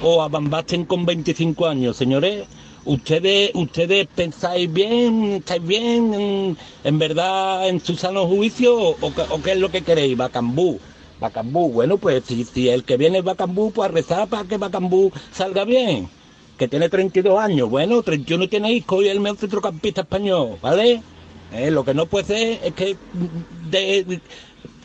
o 0.03 0.21
a 0.21 0.27
Van 0.27 0.49
Basten 0.49 0.85
con 0.85 1.05
25 1.05 1.67
años, 1.67 1.97
señores? 1.97 2.45
¿Ustedes, 2.85 3.51
ustedes 3.53 4.07
pensáis 4.07 4.71
bien, 4.71 5.33
estáis 5.33 5.65
bien, 5.65 6.57
en, 6.83 6.99
verdad, 6.99 7.67
en 7.67 7.79
su 7.79 7.95
sano 7.95 8.25
juicio 8.25 8.75
o, 8.77 9.41
qué 9.43 9.51
es 9.51 9.57
lo 9.57 9.69
que 9.69 9.81
queréis? 9.81 10.15
Bacambú. 10.15 10.79
Bacambú, 11.19 11.69
bueno, 11.69 11.97
pues 11.97 12.23
si, 12.25 12.45
si 12.45 12.69
el 12.69 12.83
que 12.83 12.97
viene 12.97 13.19
es 13.19 13.23
Bacambú, 13.23 13.71
pues 13.71 13.89
a 13.89 13.93
rezar 13.93 14.27
para 14.27 14.47
que 14.47 14.57
Bacambú 14.57 15.11
salga 15.31 15.65
bien 15.65 16.09
que 16.57 16.67
tiene 16.67 16.89
32 16.89 17.39
años. 17.39 17.69
Bueno, 17.69 18.03
31 18.03 18.49
tiene 18.49 18.73
Isco 18.73 19.01
y 19.01 19.07
el 19.07 19.21
mejor 19.21 19.39
centrocampista 19.39 20.01
español, 20.01 20.57
¿vale? 20.61 21.01
Eh, 21.53 21.71
lo 21.71 21.83
que 21.83 21.95
no 21.95 22.05
puede 22.05 22.25
ser 22.25 22.59
es 22.63 22.73
que 22.73 22.95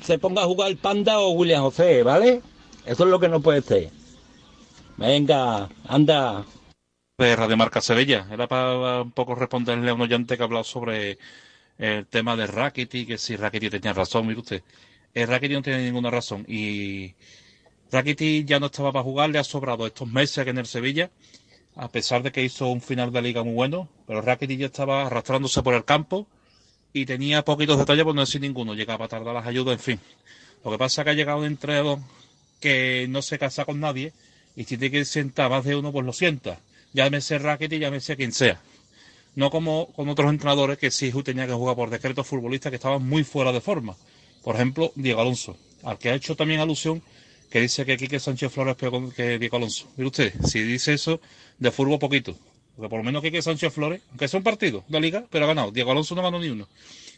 se 0.05 0.19
ponga 0.19 0.43
a 0.43 0.47
jugar 0.47 0.77
Panda 0.77 1.19
o 1.19 1.31
William 1.31 1.63
José, 1.63 2.03
¿vale? 2.03 2.43
Eso 2.87 3.05
es 3.05 3.11
lo 3.11 3.19
que 3.19 3.29
no 3.29 3.41
puede 3.41 3.63
ser. 3.63 3.91
Venga, 4.97 5.69
anda. 5.89 6.45
De 7.19 7.57
Marca 7.57 7.81
Sevilla. 7.81 8.27
Era 8.31 8.47
para 8.47 9.03
un 9.03 9.13
poco 9.13 9.35
responderle 9.35 9.91
a 9.91 9.95
un 9.95 10.01
oyente 10.03 10.37
que 10.37 10.43
ha 10.43 10.47
hablado 10.47 10.65
sobre 10.65 11.19
el 11.79 12.07
tema 12.07 12.37
de 12.37 12.47
Rackety, 12.47 13.07
que 13.07 13.19
si 13.19 13.37
Rackety 13.37 13.71
tenía 13.71 13.93
razón, 13.93 14.27
mire 14.27 14.41
usted. 14.41 14.63
El 15.15 15.29
Rackety 15.29 15.55
no 15.55 15.63
tiene 15.63 15.85
ninguna 15.85 16.11
razón. 16.11 16.45
Y 16.49 17.15
Rackety 17.91 18.45
ya 18.45 18.61
no 18.61 18.67
estaba 18.67 18.93
para 18.93 19.05
jugar, 19.05 19.31
le 19.31 19.39
ha 19.39 19.45
sobrado 19.45 19.87
estos 19.87 20.09
meses 20.09 20.39
aquí 20.39 20.51
en 20.51 20.59
el 20.59 20.67
Sevilla 20.67 21.11
a 21.77 21.89
pesar 21.89 22.23
de 22.23 22.33
que 22.33 22.43
hizo 22.43 22.69
un 22.69 22.81
final 22.81 23.13
de 23.13 23.23
liga 23.23 23.43
muy 23.43 23.55
bueno, 23.55 23.89
pero 24.07 24.21
Rakitic 24.21 24.61
ya 24.61 24.67
estaba 24.67 25.07
arrastrándose 25.07 25.63
por 25.63 25.75
el 25.75 25.85
campo 25.85 26.27
y 26.95 27.05
tenía 27.05 27.45
poquitos 27.45 27.77
detalles, 27.77 28.05
por 28.05 28.15
no 28.15 28.21
decir 28.21 28.41
ninguno, 28.41 28.73
llegaba 28.73 29.07
a 29.07 29.09
tardar 29.09 29.35
las 29.35 29.47
ayudas, 29.47 29.75
en 29.75 29.81
fin. 29.81 30.01
Lo 30.65 30.71
que 30.71 30.79
pasa 30.79 31.03
es 31.03 31.05
que 31.05 31.11
ha 31.11 31.15
llegado 31.15 31.41
un 31.41 31.47
entrenador 31.47 31.99
que 32.61 33.07
no 33.11 33.21
se 33.21 33.37
casa 33.37 33.65
con 33.65 33.81
nadie 33.81 34.13
y 34.57 34.63
si 34.63 34.79
tiene 34.79 34.93
que 34.93 35.05
sentar 35.05 35.51
más 35.51 35.65
de 35.65 35.75
uno, 35.75 35.91
pues 35.91 36.07
lo 36.07 36.13
sienta. 36.13 36.61
Llámese 36.93 37.39
Rakitic, 37.39 37.81
llámese 37.81 38.17
quien 38.17 38.33
sea. 38.33 38.61
No 39.35 39.51
como 39.51 39.89
con 39.89 40.09
otros 40.09 40.31
entrenadores 40.31 40.79
que 40.79 40.93
sí 40.93 41.13
tenía 41.25 41.49
que 41.49 41.53
jugar 41.53 41.75
por 41.75 41.91
decreto 41.91 42.23
futbolistas 42.23 42.71
que 42.71 42.77
estaban 42.77 43.05
muy 43.05 43.25
fuera 43.25 43.51
de 43.51 43.61
forma. 43.61 43.97
Por 44.45 44.55
ejemplo, 44.55 44.93
Diego 44.95 45.21
Alonso, 45.21 45.57
al 45.83 45.99
que 45.99 46.11
ha 46.11 46.15
hecho 46.15 46.37
también 46.37 46.61
alusión 46.61 47.03
que 47.51 47.61
dice 47.61 47.85
que 47.85 47.97
Quique 47.97 48.21
Sánchez 48.21 48.53
Flores 48.53 48.73
es 48.73 48.77
peor 48.79 49.13
que 49.13 49.41
Diego 49.41 49.57
Alonso. 49.57 49.89
Mire 49.97 50.07
usted, 50.07 50.35
si 50.45 50.63
dice 50.63 50.95
eso, 50.95 51.21
de 51.59 51.73
fútbol 51.73 51.99
poquito. 51.99 52.37
Porque 52.77 52.89
por 52.89 52.99
lo 52.99 53.05
menos 53.05 53.23
Quique 53.23 53.41
Sánchez 53.41 53.73
Flores, 53.73 54.03
aunque 54.11 54.29
sea 54.29 54.39
un 54.39 54.45
partido 54.45 54.85
de 54.89 55.01
liga, 55.01 55.25
pero 55.31 55.45
ha 55.45 55.49
ganado. 55.49 55.71
Diego 55.71 55.93
Alonso 55.93 56.15
no 56.15 56.23
ganó 56.23 56.41
ni 56.41 56.49
uno. 56.49 56.69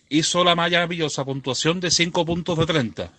hizo 0.08 0.44
la 0.44 0.54
maravillosa 0.54 1.24
puntuación 1.24 1.80
de 1.80 1.90
5 1.90 2.24
puntos 2.24 2.58
de 2.58 2.66
30. 2.66 3.12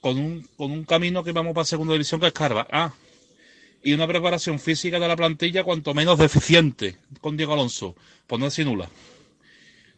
Con 0.00 0.18
un, 0.18 0.48
con 0.56 0.70
un 0.70 0.84
camino 0.84 1.22
que 1.22 1.32
vamos 1.32 1.52
para 1.54 1.64
segunda 1.64 1.92
división 1.92 2.20
que 2.20 2.28
es 2.28 2.32
Carva. 2.32 2.66
Ah, 2.70 2.92
y 3.82 3.92
una 3.92 4.06
preparación 4.06 4.58
física 4.58 4.98
de 4.98 5.08
la 5.08 5.16
plantilla 5.16 5.64
cuanto 5.64 5.94
menos 5.94 6.18
deficiente 6.18 6.96
con 7.20 7.36
Diego 7.36 7.54
Alonso, 7.54 7.94
pues 8.26 8.40
no 8.40 8.64
nula. 8.64 8.88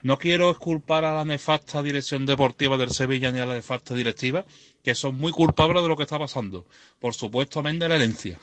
No 0.02 0.18
quiero 0.18 0.50
exculpar 0.50 1.04
a 1.04 1.14
la 1.14 1.24
nefasta 1.24 1.82
dirección 1.82 2.26
deportiva 2.26 2.76
del 2.76 2.90
Sevilla 2.90 3.30
ni 3.30 3.38
a 3.38 3.46
la 3.46 3.54
nefasta 3.54 3.94
directiva, 3.94 4.44
que 4.82 4.94
son 4.96 5.16
muy 5.16 5.30
culpables 5.30 5.82
de 5.82 5.88
lo 5.88 5.96
que 5.96 6.02
está 6.02 6.18
pasando. 6.18 6.66
Por 6.98 7.14
supuesto, 7.14 7.60
amén 7.60 7.78
de 7.78 7.88
la 7.88 7.96
herencia. 7.96 8.38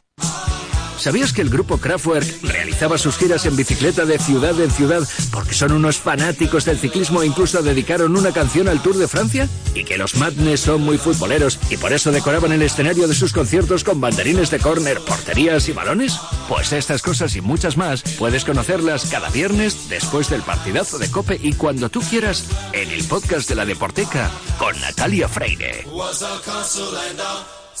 ¿Sabías 1.01 1.33
que 1.33 1.41
el 1.41 1.49
grupo 1.49 1.79
Kraftwerk 1.79 2.43
realizaba 2.43 2.99
sus 2.99 3.17
giras 3.17 3.47
en 3.47 3.55
bicicleta 3.55 4.05
de 4.05 4.19
ciudad 4.19 4.61
en 4.61 4.69
ciudad 4.69 5.01
porque 5.31 5.55
son 5.55 5.71
unos 5.71 5.97
fanáticos 5.97 6.63
del 6.65 6.77
ciclismo 6.77 7.23
e 7.23 7.25
incluso 7.25 7.63
dedicaron 7.63 8.15
una 8.15 8.31
canción 8.31 8.67
al 8.67 8.83
Tour 8.83 8.97
de 8.97 9.07
Francia? 9.07 9.49
¿Y 9.73 9.83
que 9.83 9.97
los 9.97 10.13
Madness 10.13 10.59
son 10.59 10.83
muy 10.83 10.99
futboleros 10.99 11.57
y 11.71 11.77
por 11.77 11.91
eso 11.91 12.11
decoraban 12.11 12.51
el 12.51 12.61
escenario 12.61 13.07
de 13.07 13.15
sus 13.15 13.33
conciertos 13.33 13.83
con 13.83 13.99
banderines 13.99 14.51
de 14.51 14.59
córner, 14.59 14.99
porterías 14.99 15.67
y 15.69 15.71
balones? 15.71 16.19
Pues 16.47 16.71
estas 16.71 17.01
cosas 17.01 17.35
y 17.35 17.41
muchas 17.41 17.77
más 17.77 18.03
puedes 18.19 18.45
conocerlas 18.45 19.05
cada 19.05 19.31
viernes 19.31 19.89
después 19.89 20.29
del 20.29 20.43
partidazo 20.43 20.99
de 20.99 21.09
Cope 21.09 21.39
y 21.41 21.53
cuando 21.53 21.89
tú 21.89 22.01
quieras 22.01 22.45
en 22.73 22.91
el 22.91 23.03
podcast 23.05 23.49
de 23.49 23.55
la 23.55 23.65
Deporteca 23.65 24.29
con 24.59 24.79
Natalia 24.79 25.27
Freire. 25.27 25.83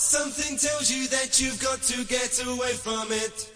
Something 0.01 0.57
tells 0.57 0.89
you 0.89 1.07
that 1.09 1.39
you've 1.39 1.61
got 1.61 1.79
to 1.83 2.03
get 2.09 2.41
away 2.47 2.73
from 2.73 3.07
it. 3.13 3.53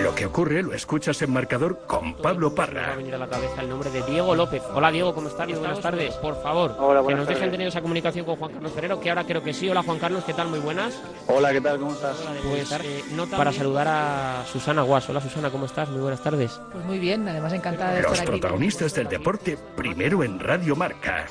Lo 0.00 0.14
que 0.14 0.26
ocurre 0.26 0.62
lo 0.62 0.72
escuchas 0.74 1.20
en 1.22 1.32
marcador 1.32 1.84
con 1.88 2.14
Pablo 2.14 2.50
Me 2.50 2.52
ha 2.52 2.56
Parra. 2.56 2.94
venido 2.96 3.16
a 3.16 3.18
la 3.18 3.26
cabeza 3.28 3.62
el 3.62 3.68
nombre 3.68 3.90
de 3.90 4.02
Diego 4.02 4.36
López. 4.36 4.62
Hola 4.72 4.92
Diego, 4.92 5.12
¿cómo 5.12 5.26
estás? 5.28 5.48
Muy 5.48 5.58
buenas 5.58 5.80
tardes. 5.80 6.14
Por 6.14 6.40
favor, 6.40 6.76
Hola, 6.78 7.02
que 7.04 7.14
nos 7.16 7.26
dejen 7.26 7.50
tener 7.50 7.66
esa 7.66 7.82
comunicación 7.82 8.24
con 8.24 8.36
Juan 8.36 8.52
Carlos 8.52 8.72
Ferrero, 8.72 9.00
que 9.00 9.08
ahora 9.10 9.24
creo 9.24 9.42
que 9.42 9.52
sí. 9.52 9.68
Hola 9.68 9.82
Juan 9.82 9.98
Carlos, 9.98 10.22
¿qué 10.24 10.34
tal? 10.34 10.48
Muy 10.48 10.60
buenas. 10.60 10.94
Hola, 11.26 11.50
¿qué 11.52 11.60
tal? 11.60 11.80
¿Cómo 11.80 11.90
estás? 11.92 12.16
Pues, 12.48 12.70
eh, 12.72 13.02
para 13.36 13.52
saludar 13.52 13.88
a 13.88 14.44
Susana 14.50 14.82
Guas. 14.82 15.08
Hola 15.10 15.20
Susana, 15.20 15.50
¿cómo 15.50 15.66
estás? 15.66 15.88
Muy 15.88 16.00
buenas 16.00 16.22
tardes. 16.22 16.60
Pues 16.70 16.84
muy 16.84 17.00
bien, 17.00 17.28
además 17.28 17.52
encantada 17.52 17.90
de 17.94 18.02
Los 18.02 18.12
estar 18.12 18.28
aquí. 18.28 18.38
protagonistas 18.38 18.94
del 18.94 19.08
deporte 19.08 19.58
primero 19.76 20.22
en 20.22 20.38
Radio 20.38 20.76
Marca. 20.76 21.26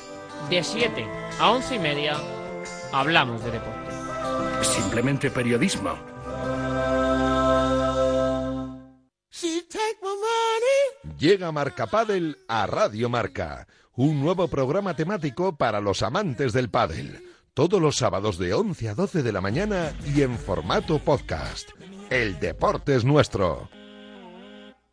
De 0.50 0.62
7 0.62 1.06
a 1.40 1.50
11 1.50 1.74
y 1.74 1.78
media 1.78 2.16
hablamos 2.92 3.44
de 3.44 3.50
deporte. 3.50 3.92
Simplemente 4.62 5.30
periodismo. 5.30 5.96
Llega 11.18 11.50
Marca 11.50 11.86
Padel 11.86 12.38
a 12.46 12.66
Radio 12.66 13.08
Marca, 13.08 13.66
un 13.94 14.20
nuevo 14.20 14.48
programa 14.48 14.94
temático 14.94 15.56
para 15.56 15.80
los 15.80 16.02
amantes 16.02 16.52
del 16.52 16.68
pádel. 16.68 17.22
Todos 17.54 17.80
los 17.80 17.96
sábados 17.96 18.36
de 18.38 18.52
11 18.52 18.90
a 18.90 18.94
12 18.94 19.22
de 19.22 19.32
la 19.32 19.40
mañana 19.40 19.94
y 20.04 20.20
en 20.20 20.38
formato 20.38 20.98
podcast. 20.98 21.70
El 22.10 22.38
deporte 22.38 22.94
es 22.94 23.04
nuestro. 23.04 23.70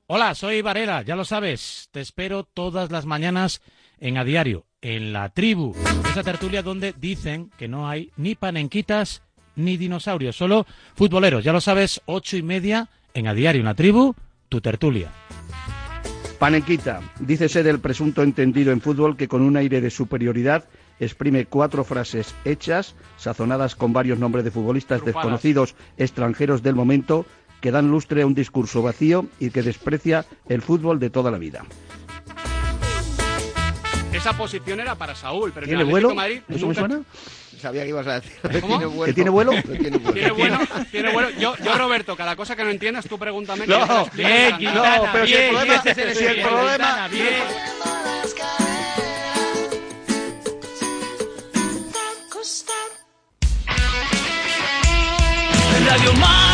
Hola, 0.08 0.34
soy 0.34 0.62
Varela, 0.62 1.02
ya 1.02 1.16
lo 1.16 1.26
sabes. 1.26 1.90
Te 1.92 2.00
espero 2.00 2.46
todas 2.46 2.90
las 2.90 3.06
mañanas 3.06 3.62
en 4.00 4.18
A 4.18 4.24
Diario, 4.24 4.66
en 4.84 5.14
La 5.14 5.30
Tribu. 5.30 5.74
Esa 6.12 6.22
tertulia 6.22 6.62
donde 6.62 6.94
dicen 7.00 7.50
que 7.58 7.68
no 7.68 7.88
hay 7.88 8.12
ni 8.18 8.36
panenquitas 8.36 9.24
ni 9.56 9.78
dinosaurios, 9.78 10.36
solo 10.36 10.68
futboleros. 10.96 11.44
Ya 11.44 11.54
lo 11.54 11.62
sabes, 11.62 12.02
ocho 12.06 12.38
y 12.38 12.44
media 12.44 12.90
en 13.14 13.28
A 13.28 13.34
Diario, 13.34 13.62
en 13.62 13.66
La 13.66 13.76
Tribu, 13.76 14.14
tu 14.50 14.62
tertulia. 14.62 15.12
Panenquita, 16.38 17.02
dícese 17.20 17.64
del 17.64 17.80
presunto 17.80 18.22
entendido 18.22 18.74
en 18.74 18.82
fútbol 18.82 19.16
que 19.16 19.30
con 19.30 19.42
un 19.42 19.56
aire 19.56 19.80
de 19.80 19.90
superioridad 19.90 20.66
exprime 21.00 21.46
cuatro 21.46 21.86
frases 21.86 22.36
hechas, 22.44 22.96
sazonadas 23.18 23.76
con 23.76 23.94
varios 23.94 24.20
nombres 24.20 24.44
de 24.44 24.52
futbolistas 24.52 25.06
desconocidos 25.06 25.76
extranjeros 25.98 26.62
del 26.62 26.76
momento, 26.76 27.26
que 27.62 27.72
dan 27.72 27.90
lustre 27.90 28.24
a 28.24 28.26
un 28.26 28.34
discurso 28.34 28.82
vacío 28.82 29.28
y 29.40 29.52
que 29.52 29.64
desprecia 29.64 30.26
el 30.50 30.62
fútbol 30.62 31.00
de 31.00 31.10
toda 31.10 31.32
la 31.32 31.38
vida. 31.38 31.64
Esa 34.24 34.38
posición 34.38 34.80
era 34.80 34.96
para 34.96 35.14
Saúl, 35.16 35.52
pero 35.54 35.66
en 35.66 35.72
¿Tiene 35.72 35.84
el 35.84 35.90
vuelo? 35.90 36.08
De 36.08 36.16
Madrid 36.16 36.42
¿Eso 36.48 36.60
me 36.60 36.74
nunca- 36.74 36.80
suena? 36.80 37.02
Sabía 37.62 37.84
que 37.84 37.90
ibas 37.90 38.08
a 38.08 38.20
decir. 38.22 38.62
¿Cómo? 38.62 39.04
¿Que 39.04 39.12
tiene 39.14 39.30
vuelo? 39.30 39.52
Tiene 40.14 40.32
vuelo, 40.32 40.58
tiene 40.92 41.12
vuelo. 41.12 41.30
Yo, 41.32 41.56
yo, 41.58 41.78
Roberto, 41.78 42.16
cada 42.16 42.38
cosa 42.38 42.56
que 42.56 42.64
no 42.64 42.70
entiendas, 42.70 43.06
tú 43.06 43.20
pregúntame. 43.20 43.68
No, 43.68 43.84
explico 43.84 44.30
bien, 44.30 44.42
en 44.46 44.52
catalán. 44.74 45.02
no, 45.04 45.10
pero 45.12 45.28
si 45.28 45.34
el 45.34 45.50
problema- 45.50 45.82
el 45.86 46.16
si 46.16 46.24
el 46.26 46.42
problema-. 46.42 47.10
Radio 55.86 56.14
Marca. 56.14 56.53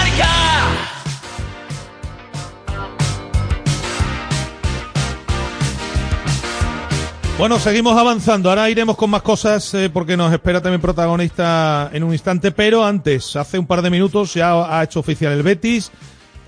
Bueno, 7.40 7.58
seguimos 7.58 7.98
avanzando. 7.98 8.50
Ahora 8.50 8.70
iremos 8.70 8.98
con 8.98 9.10
más 9.10 9.22
cosas 9.22 9.74
eh, 9.74 9.90
porque 9.90 10.18
nos 10.18 10.34
espera 10.34 10.62
también 10.62 10.82
protagonista 10.82 11.90
en 11.94 12.04
un 12.04 12.12
instante. 12.12 12.52
Pero 12.52 12.84
antes, 12.84 13.34
hace 13.38 13.58
un 13.58 13.66
par 13.66 13.82
de 13.82 13.90
minutos 13.90 14.34
ya 14.34 14.78
ha 14.78 14.84
hecho 14.84 15.00
oficial 15.00 15.32
el 15.32 15.42
Betis 15.42 15.90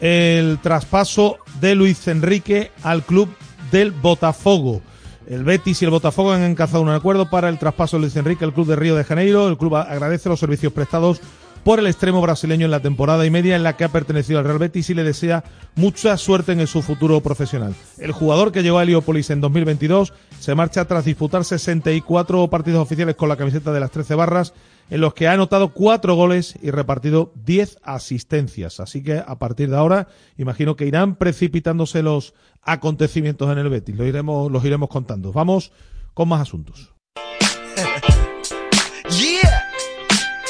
el 0.02 0.60
traspaso 0.62 1.38
de 1.62 1.76
Luis 1.76 2.06
Enrique 2.10 2.74
al 2.84 3.04
club 3.04 3.30
del 3.72 3.92
Botafogo. 3.92 4.82
El 5.28 5.46
Betis 5.46 5.82
y 5.82 5.86
el 5.86 5.92
Botafogo 5.92 6.34
han 6.34 6.42
encazado 6.42 6.84
un 6.84 6.90
acuerdo 6.90 7.30
para 7.30 7.48
el 7.48 7.58
traspaso 7.58 7.96
de 7.96 8.02
Luis 8.02 8.16
Enrique 8.18 8.44
al 8.44 8.54
club 8.54 8.68
de 8.68 8.76
Río 8.76 8.98
de 8.98 9.06
Janeiro. 9.06 9.48
El 9.48 9.58
club 9.58 9.78
agradece 9.78 10.28
los 10.28 10.42
servicios 10.42 10.74
prestados 10.74 11.22
por 11.64 11.80
el 11.80 11.88
extremo 11.88 12.22
brasileño 12.22 12.66
en 12.66 12.72
la 12.72 12.80
temporada 12.80 13.26
y 13.26 13.30
media 13.30 13.56
en 13.56 13.64
la 13.64 13.78
que 13.78 13.84
ha 13.84 13.90
pertenecido 13.90 14.40
al 14.40 14.46
Real 14.46 14.58
Betis 14.58 14.90
y 14.90 14.94
le 14.94 15.04
desea 15.04 15.44
mucha 15.76 16.18
suerte 16.18 16.54
en 16.54 16.66
su 16.68 16.82
futuro 16.82 17.22
profesional. 17.22 17.76
El 18.00 18.12
jugador 18.12 18.52
que 18.52 18.64
llegó 18.64 18.80
a 18.80 18.84
Heliópolis 18.84 19.30
en 19.30 19.42
2022 19.42 20.14
se 20.40 20.56
marcha 20.56 20.86
tras 20.86 21.06
disputar 21.06 21.46
64 21.46 22.50
partidos 22.50 22.82
oficiales 22.82 23.16
con 23.16 23.30
la 23.30 23.38
camiseta 23.38 23.72
de 23.72 23.80
las 23.80 23.92
13 23.92 24.16
barras 24.16 24.54
en 24.90 25.02
los 25.02 25.14
que 25.14 25.28
ha 25.28 25.34
anotado 25.34 25.70
4 25.70 26.16
goles 26.16 26.56
y 26.62 26.72
repartido 26.72 27.32
10 27.46 27.78
asistencias. 27.84 28.80
Así 28.80 29.04
que 29.04 29.24
a 29.26 29.38
partir 29.38 29.70
de 29.70 29.78
ahora 29.78 30.08
imagino 30.38 30.76
que 30.76 30.88
irán 30.88 31.16
precipitándose 31.16 32.02
los 32.02 32.34
acontecimientos 32.64 33.52
en 33.52 33.60
el 33.60 33.70
Betis. 33.70 33.96
Lo 33.96 34.06
iremos, 34.06 34.52
los 34.52 34.66
iremos 34.66 34.90
contando. 34.90 35.32
Vamos 35.32 35.72
con 36.14 36.28
más 36.28 36.42
asuntos. 36.42 36.94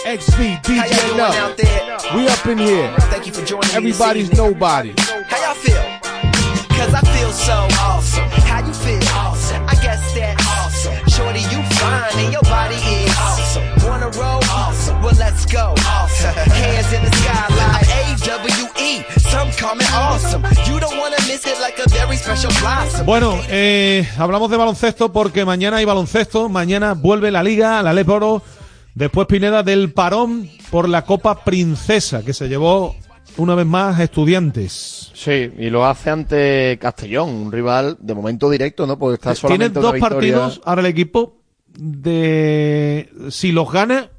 XV, 0.02 0.58
DJ 0.66 1.56
there? 1.58 2.16
We 2.16 2.28
up 2.28 2.46
in 2.48 2.58
here. 2.58 2.92
Thank 3.12 3.28
you 3.28 3.34
for 3.34 3.46
joining 3.46 3.70
Everybody's 3.72 4.34
nobody. 4.34 4.94
How 4.98 5.38
y'all 5.46 5.54
feel? 5.54 5.84
Cause 6.76 6.94
I 6.94 7.02
feel 7.02 7.32
so 7.32 7.68
awesome. 7.80 8.28
How 8.50 8.66
you 8.66 8.74
feel? 8.74 9.00
Awesome. 9.14 9.64
I 9.68 9.76
guess 9.76 10.02
that's 10.16 10.48
awesome. 10.48 11.08
Shorty, 11.08 11.42
you 11.54 11.62
fine 11.78 12.18
and 12.18 12.34
your 12.34 12.42
body 12.42 12.76
is 12.76 13.16
awesome. 13.16 13.64
Wanna 13.88 14.10
go. 14.12 14.42
Hands 15.78 16.94
in 16.94 17.04
the 17.04 17.12
sky 17.12 17.46
like 17.62 17.88
AWE. 18.02 19.06
Some 19.30 19.52
call 19.52 19.76
me 19.76 19.86
awesome. 19.94 20.42
You 20.66 20.80
don't 20.80 20.98
wanna 20.98 21.18
miss 21.28 21.46
it 21.46 21.60
like 21.62 21.78
a 21.78 21.88
very 21.90 22.18
special 22.18 22.52
blossom. 22.60 23.06
Bueno, 23.06 23.40
eh, 23.50 24.08
hablamos 24.18 24.50
de 24.50 24.58
baloncesto 24.58 25.12
porque 25.12 25.46
mañana 25.46 25.78
hay 25.78 25.86
baloncesto. 25.86 26.50
Mañana 26.50 26.94
vuelve 26.94 27.30
la 27.30 27.44
liga, 27.44 27.84
la 27.84 27.94
Leporo. 27.94 28.42
Después 29.02 29.26
Pineda 29.26 29.64
del 29.64 29.92
parón 29.92 30.48
por 30.70 30.88
la 30.88 31.06
Copa 31.06 31.44
Princesa 31.44 32.24
que 32.24 32.34
se 32.34 32.48
llevó 32.48 32.96
una 33.38 33.56
vez 33.56 33.66
más 33.66 34.00
a 34.00 34.04
estudiantes. 34.04 35.10
Sí, 35.16 35.52
y 35.58 35.72
lo 35.72 35.88
hace 35.88 36.12
ante 36.12 36.78
Castellón, 36.80 37.30
un 37.30 37.52
rival 37.52 37.98
de 38.00 38.14
momento 38.14 38.48
directo, 38.48 38.86
¿no? 38.86 39.00
Porque 39.00 39.16
está 39.16 39.34
Tiene 39.34 39.40
solamente 39.40 39.80
dos 39.80 39.90
una 39.90 39.94
victoria. 39.94 40.38
partidos 40.38 40.62
ahora 40.66 40.82
el 40.82 40.86
equipo 40.86 41.40
de 41.76 43.10
si 43.32 43.52
los 43.52 43.72
gana 43.72 44.12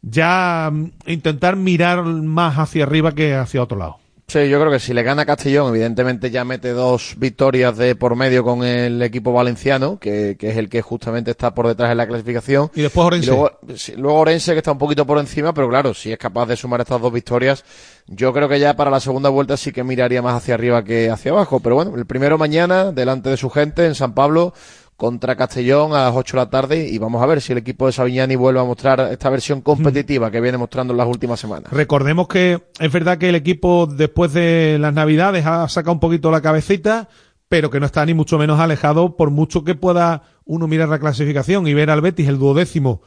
ya 0.00 0.70
mm, 0.72 0.92
intentar 1.08 1.56
mirar 1.56 2.04
más 2.04 2.56
hacia 2.56 2.84
arriba 2.84 3.12
que 3.16 3.34
hacia 3.34 3.60
otro 3.60 3.78
lado. 3.78 3.96
Sí, 4.30 4.48
yo 4.48 4.60
creo 4.60 4.70
que 4.70 4.78
si 4.78 4.94
le 4.94 5.02
gana 5.02 5.26
Castellón, 5.26 5.70
evidentemente 5.70 6.30
ya 6.30 6.44
mete 6.44 6.70
dos 6.70 7.14
victorias 7.16 7.76
de 7.76 7.96
por 7.96 8.14
medio 8.14 8.44
con 8.44 8.62
el 8.62 9.02
equipo 9.02 9.32
valenciano, 9.32 9.98
que, 9.98 10.36
que 10.38 10.50
es 10.50 10.56
el 10.56 10.68
que 10.68 10.82
justamente 10.82 11.32
está 11.32 11.52
por 11.52 11.66
detrás 11.66 11.90
en 11.90 11.96
la 11.96 12.06
clasificación. 12.06 12.70
Y 12.76 12.82
después 12.82 13.08
Orense. 13.08 13.26
luego, 13.26 13.50
sí, 13.74 13.94
luego 13.96 14.20
Orense, 14.20 14.52
que 14.52 14.58
está 14.58 14.70
un 14.70 14.78
poquito 14.78 15.04
por 15.04 15.18
encima, 15.18 15.52
pero 15.52 15.68
claro, 15.68 15.94
si 15.94 16.12
es 16.12 16.18
capaz 16.18 16.46
de 16.46 16.54
sumar 16.56 16.80
estas 16.80 17.00
dos 17.00 17.12
victorias, 17.12 17.64
yo 18.06 18.32
creo 18.32 18.48
que 18.48 18.60
ya 18.60 18.76
para 18.76 18.88
la 18.88 19.00
segunda 19.00 19.30
vuelta 19.30 19.56
sí 19.56 19.72
que 19.72 19.82
miraría 19.82 20.22
más 20.22 20.36
hacia 20.36 20.54
arriba 20.54 20.84
que 20.84 21.10
hacia 21.10 21.32
abajo. 21.32 21.58
Pero 21.58 21.74
bueno, 21.74 21.96
el 21.96 22.06
primero 22.06 22.38
mañana, 22.38 22.92
delante 22.92 23.30
de 23.30 23.36
su 23.36 23.50
gente, 23.50 23.84
en 23.84 23.96
San 23.96 24.14
Pablo, 24.14 24.54
contra 25.00 25.34
Castellón 25.34 25.94
a 25.94 26.04
las 26.04 26.14
8 26.14 26.36
de 26.36 26.42
la 26.42 26.50
tarde, 26.50 26.86
y 26.86 26.98
vamos 26.98 27.22
a 27.22 27.26
ver 27.26 27.40
si 27.40 27.52
el 27.52 27.58
equipo 27.58 27.86
de 27.86 27.92
Savignani 27.92 28.36
vuelve 28.36 28.60
a 28.60 28.64
mostrar 28.64 29.00
esta 29.10 29.30
versión 29.30 29.62
competitiva 29.62 30.30
que 30.30 30.42
viene 30.42 30.58
mostrando 30.58 30.92
en 30.92 30.98
las 30.98 31.08
últimas 31.08 31.40
semanas. 31.40 31.72
Recordemos 31.72 32.28
que 32.28 32.64
es 32.78 32.92
verdad 32.92 33.16
que 33.16 33.30
el 33.30 33.34
equipo 33.34 33.86
después 33.86 34.34
de 34.34 34.76
las 34.78 34.92
Navidades 34.92 35.46
ha 35.46 35.66
sacado 35.70 35.94
un 35.94 36.00
poquito 36.00 36.30
la 36.30 36.42
cabecita, 36.42 37.08
pero 37.48 37.70
que 37.70 37.80
no 37.80 37.86
está 37.86 38.04
ni 38.04 38.12
mucho 38.12 38.36
menos 38.36 38.60
alejado 38.60 39.16
por 39.16 39.30
mucho 39.30 39.64
que 39.64 39.74
pueda 39.74 40.24
uno 40.44 40.68
mirar 40.68 40.90
la 40.90 40.98
clasificación 40.98 41.66
y 41.66 41.72
ver 41.72 41.88
al 41.88 42.02
Betis 42.02 42.28
el 42.28 42.38
duodécimo 42.38 43.00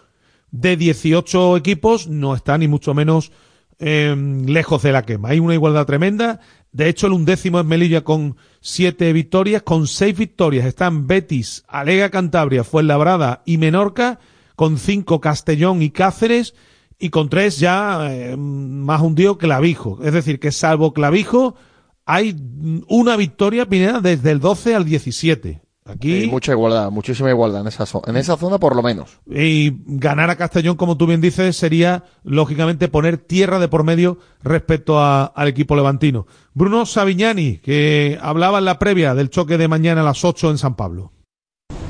de 0.49 0.75
18 0.75 1.57
equipos, 1.57 2.07
no 2.07 2.33
está 2.33 2.57
ni 2.57 2.67
mucho 2.67 2.95
menos 2.95 3.31
eh, 3.77 4.15
lejos 4.47 4.81
de 4.81 4.93
la 4.93 5.03
quema. 5.03 5.29
Hay 5.29 5.39
una 5.39 5.53
igualdad 5.53 5.85
tremenda. 5.85 6.39
De 6.73 6.89
hecho, 6.89 7.07
el 7.07 7.13
undécimo 7.13 7.59
es 7.59 7.65
Melilla 7.65 8.03
con 8.03 8.35
siete 8.59 9.13
victorias. 9.13 9.61
Con 9.61 9.87
seis 9.87 10.17
victorias 10.17 10.65
están 10.65 11.07
Betis, 11.07 11.63
Alega 11.67 12.09
Cantabria, 12.09 12.63
Fuenlabrada 12.63 13.43
y 13.45 13.57
Menorca. 13.57 14.19
Con 14.55 14.77
cinco 14.77 15.21
Castellón 15.21 15.81
y 15.81 15.91
Cáceres. 15.91 16.55
Y 16.99 17.09
con 17.09 17.29
tres 17.29 17.59
ya 17.59 18.07
eh, 18.11 18.35
más 18.37 19.01
hundido 19.01 19.37
Clavijo. 19.37 19.99
Es 20.03 20.13
decir, 20.13 20.39
que 20.39 20.51
salvo 20.51 20.93
Clavijo, 20.93 21.55
hay 22.05 22.35
una 22.87 23.17
victoria, 23.17 23.67
Pineda, 23.67 23.99
desde 24.01 24.31
el 24.31 24.39
12 24.39 24.75
al 24.75 24.85
17. 24.85 25.62
Aquí 25.85 26.21
Sí, 26.21 26.27
mucha 26.29 26.53
igualdad, 26.53 26.89
muchísima 26.91 27.29
igualdad 27.29 27.59
en 27.61 27.67
esa, 27.67 27.85
en 28.07 28.15
esa 28.15 28.37
zona 28.37 28.57
por 28.57 28.73
lo 28.75 28.81
menos. 28.81 29.19
y 29.29 29.73
ganar 29.85 30.29
a 30.29 30.37
Castellón, 30.37 30.77
como 30.77 30.95
tú 30.95 31.07
bien 31.07 31.19
dices, 31.19 31.57
sería 31.57 32.05
lógicamente 32.23 32.87
poner 32.87 33.17
tierra 33.17 33.59
de 33.59 33.67
por 33.67 33.83
medio 33.83 34.17
respecto 34.43 34.97
a- 34.99 35.25
al 35.25 35.47
equipo 35.49 35.75
levantino. 35.75 36.25
Bruno 36.53 36.85
Savignani, 36.85 37.57
que 37.57 38.17
hablaba 38.21 38.59
en 38.59 38.65
la 38.65 38.79
previa 38.79 39.13
del 39.13 39.29
choque 39.29 39.57
de 39.57 39.67
mañana 39.67 40.01
a 40.01 40.05
las 40.05 40.23
8 40.23 40.49
en 40.51 40.57
San 40.57 40.75
Pablo. 40.75 41.11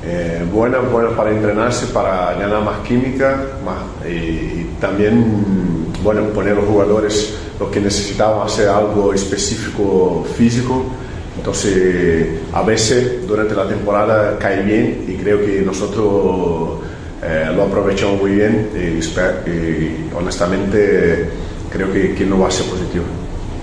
Eh, 0.06 0.44
buena, 0.52 0.80
buena 0.80 1.16
para 1.16 1.30
entrenarse, 1.32 1.86
para 1.88 2.34
ganar 2.34 2.64
más 2.64 2.80
química 2.88 3.60
más, 3.64 3.78
y, 4.10 4.12
y 4.16 4.76
también 4.82 5.94
bueno, 6.04 6.24
poner 6.34 6.54
a 6.54 6.56
los 6.56 6.66
jugadores 6.66 7.38
lo 7.60 7.70
que 7.72 7.80
necesitaban 7.80 8.46
hacer 8.46 8.68
algo 8.70 9.14
específico 9.14 10.26
físico. 10.36 10.84
Entonces, 11.38 12.28
a 12.54 12.62
veces 12.62 13.28
durante 13.28 13.56
la 13.56 13.68
temporada 13.68 14.38
cae 14.38 14.62
bien 14.62 15.06
y 15.08 15.16
creo 15.16 15.40
que 15.44 15.62
nosotros 15.62 16.80
eh, 17.24 17.52
lo 17.56 17.64
aprovechamos 17.64 18.22
muy 18.22 18.32
bien 18.36 18.70
y, 18.76 19.50
y 19.50 20.10
honestamente 20.16 21.30
creo 21.72 21.92
que, 21.92 22.14
que 22.14 22.26
no 22.26 22.40
va 22.40 22.48
a 22.48 22.52
ser 22.52 22.68
positivo. 22.68 23.04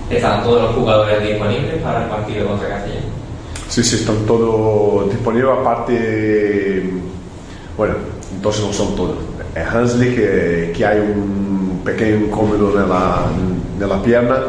¿Están 0.09 0.43
todos 0.43 0.63
los 0.63 0.75
jugadores 0.75 1.23
disponibles 1.23 1.81
para 1.81 2.03
el 2.03 2.09
partido 2.09 2.47
contra 2.47 2.67
Castellón? 2.67 3.03
Sí, 3.69 3.83
sí, 3.83 3.95
están 3.95 4.17
todos 4.25 5.09
disponibles, 5.09 5.51
aparte, 5.51 6.89
bueno, 7.77 7.95
entonces 8.35 8.65
no 8.65 8.73
son 8.73 8.95
todos. 8.97 9.15
Es 9.55 9.65
Hansley 9.65 10.13
que, 10.13 10.73
que 10.75 10.85
hay 10.85 10.99
un 10.99 11.81
pequeño 11.85 12.25
incómodo 12.25 12.81
en 12.81 12.89
la, 12.89 13.25
en 13.79 13.89
la 13.89 14.03
pierna 14.03 14.43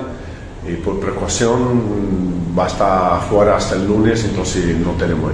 y 0.66 0.74
por 0.74 1.00
precaución 1.00 1.82
va 2.56 2.64
a 2.64 2.68
estar 2.68 3.20
fuera 3.28 3.56
hasta 3.56 3.76
el 3.76 3.86
lunes, 3.86 4.24
entonces 4.24 4.76
no 4.78 4.92
tenemos. 4.92 5.32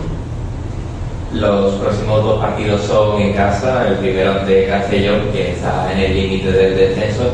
Los 1.33 1.75
próximos 1.75 2.25
dos 2.25 2.41
partidos 2.41 2.83
son 2.83 3.21
en 3.21 3.35
casa, 3.35 3.87
el 3.89 3.97
primero 3.97 4.33
ante 4.33 4.67
Castellón, 4.67 5.21
que 5.33 5.53
está 5.53 5.93
en 5.93 5.99
el 5.99 6.15
límite 6.15 6.51
del 6.51 6.77
descenso, 6.77 7.25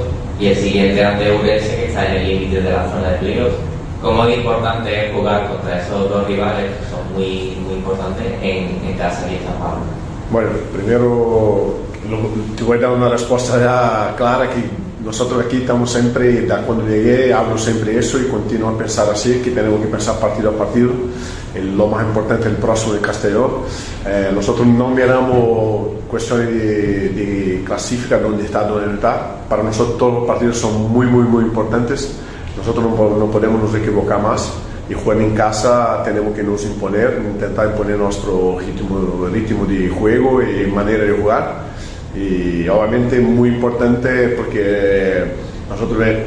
y 0.41 0.47
el 0.49 0.57
siguiente 0.57 1.05
ante 1.05 1.33
Urense, 1.33 1.77
que 1.77 1.87
está 1.87 2.07
en 2.07 2.17
el 2.17 2.29
límite 2.29 2.61
de 2.63 2.71
la 2.71 2.89
zona 2.91 3.11
de 3.11 3.19
playoffs. 3.19 3.55
¿Cómo 4.03 4.27
de 4.27 4.35
importante 4.35 5.07
es 5.07 5.15
jugar 5.15 5.49
contra 5.49 5.81
esos 5.81 6.11
dos 6.11 6.27
rivales 6.27 6.73
que 6.77 6.91
son 6.91 7.13
muy, 7.15 7.57
muy 7.65 7.75
importantes 7.77 8.27
en, 8.43 8.81
en 8.85 8.99
casa 8.99 9.27
y 9.31 9.37
en 9.37 9.45
San 9.45 9.55
Pablo? 9.55 9.85
Bueno, 10.31 10.51
primero 10.73 11.75
te 12.57 12.65
voy 12.65 12.79
a 12.79 12.81
dar 12.81 12.91
una 12.91 13.09
respuesta 13.09 13.59
ya 13.59 14.17
clara 14.17 14.51
que 14.51 14.84
nosotros 15.05 15.45
aquí 15.45 15.59
estamos 15.59 15.93
siempre, 15.93 16.47
cuando 16.67 16.87
llegué 16.87 17.33
hablo 17.33 17.59
siempre 17.59 17.99
eso 17.99 18.19
y 18.19 18.25
continúo 18.25 18.71
a 18.71 18.79
pensar 18.79 19.09
así, 19.11 19.41
que 19.45 19.51
tenemos 19.51 19.81
que 19.81 19.89
pensar 19.89 20.19
partido 20.19 20.51
a 20.51 20.53
partido. 20.55 20.91
Lo 21.77 21.87
más 21.87 22.05
importante 22.05 22.45
es 22.45 22.51
el 22.51 22.57
próximo 22.57 22.95
de 22.95 23.01
Castellón. 23.01 23.51
Eh, 24.07 24.31
nosotros 24.35 24.67
no 24.67 24.89
miramos 24.89 25.89
cuestiones 26.09 26.49
de, 26.49 27.09
de 27.11 27.63
clasificar 27.65 28.23
dónde 28.23 28.45
está, 28.45 28.65
dónde 28.65 28.95
está. 28.95 29.37
Para 29.49 29.63
nosotros 29.63 29.99
todos 29.99 30.15
los 30.15 30.25
partidos 30.27 30.59
son 30.59 30.91
muy, 30.91 31.07
muy, 31.07 31.25
muy 31.25 31.45
importantes. 31.45 32.17
Nosotros 32.57 32.85
no, 32.85 33.19
no 33.19 33.31
podemos 33.31 33.63
nos 33.63 33.75
equivocar 33.75 34.21
más 34.21 34.53
y 34.89 34.95
jugar 34.95 35.19
en 35.19 35.35
casa 35.35 36.03
tenemos 36.05 36.35
que 36.35 36.43
nos 36.43 36.65
imponer, 36.65 37.23
intentar 37.25 37.67
imponer 37.69 37.99
nuestro 37.99 38.59
ritmo, 38.59 39.29
ritmo 39.33 39.67
de 39.67 39.89
juego 39.89 40.43
y 40.43 40.67
manera 40.67 41.05
de 41.05 41.13
jugar. 41.13 41.74
Y 42.17 42.69
obviamente 42.69 43.19
muy 43.21 43.49
importante 43.51 44.29
porque 44.31 45.25
nosotros 45.69 45.99
ve- 45.99 46.27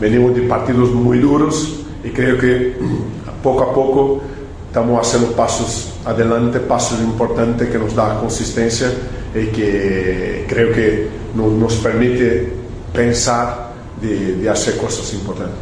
venimos 0.00 0.34
de 0.34 0.42
partidos 0.42 0.90
muy 0.90 1.18
duros 1.18 1.80
y 2.04 2.08
creo 2.10 2.38
que 2.38 2.74
poco 3.42 3.62
a 3.62 3.72
poco 3.74 4.20
estamos 4.66 5.06
haciendo 5.06 5.32
pasos 5.36 5.94
adelante, 6.04 6.58
pasos 6.60 7.00
importantes 7.00 7.68
que 7.68 7.78
nos 7.78 7.94
da 7.94 8.18
consistencia 8.20 8.88
y 9.34 9.46
que 9.46 10.44
creo 10.48 10.72
que 10.72 11.08
no- 11.34 11.48
nos 11.50 11.74
permite 11.76 12.52
pensar 12.92 13.68
de, 14.02 14.48
hacer 14.48 14.76
cosas 14.76 15.12
importantes. 15.14 15.56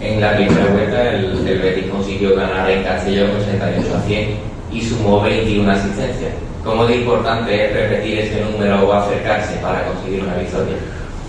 En 0.00 0.20
la 0.20 0.34
primera 0.36 0.66
vuelta 0.72 1.10
el, 1.12 1.58
Betis 1.60 1.90
consiguió 1.90 2.34
ganar 2.34 2.68
en 2.70 2.82
Castellón 2.82 3.30
88 3.30 3.96
a 3.96 4.00
100 4.02 4.28
y 4.72 4.80
sumó 4.82 5.22
21 5.22 5.70
asistencias. 5.70 6.32
¿Cómo 6.64 6.86
de 6.86 6.96
importante 6.96 7.66
es 7.66 7.72
repetir 7.72 8.18
ese 8.18 8.44
número 8.44 8.86
o 8.86 8.92
acercarse 8.92 9.54
para 9.62 9.86
conseguir 9.86 10.22
una 10.22 10.36
victoria? 10.36 10.76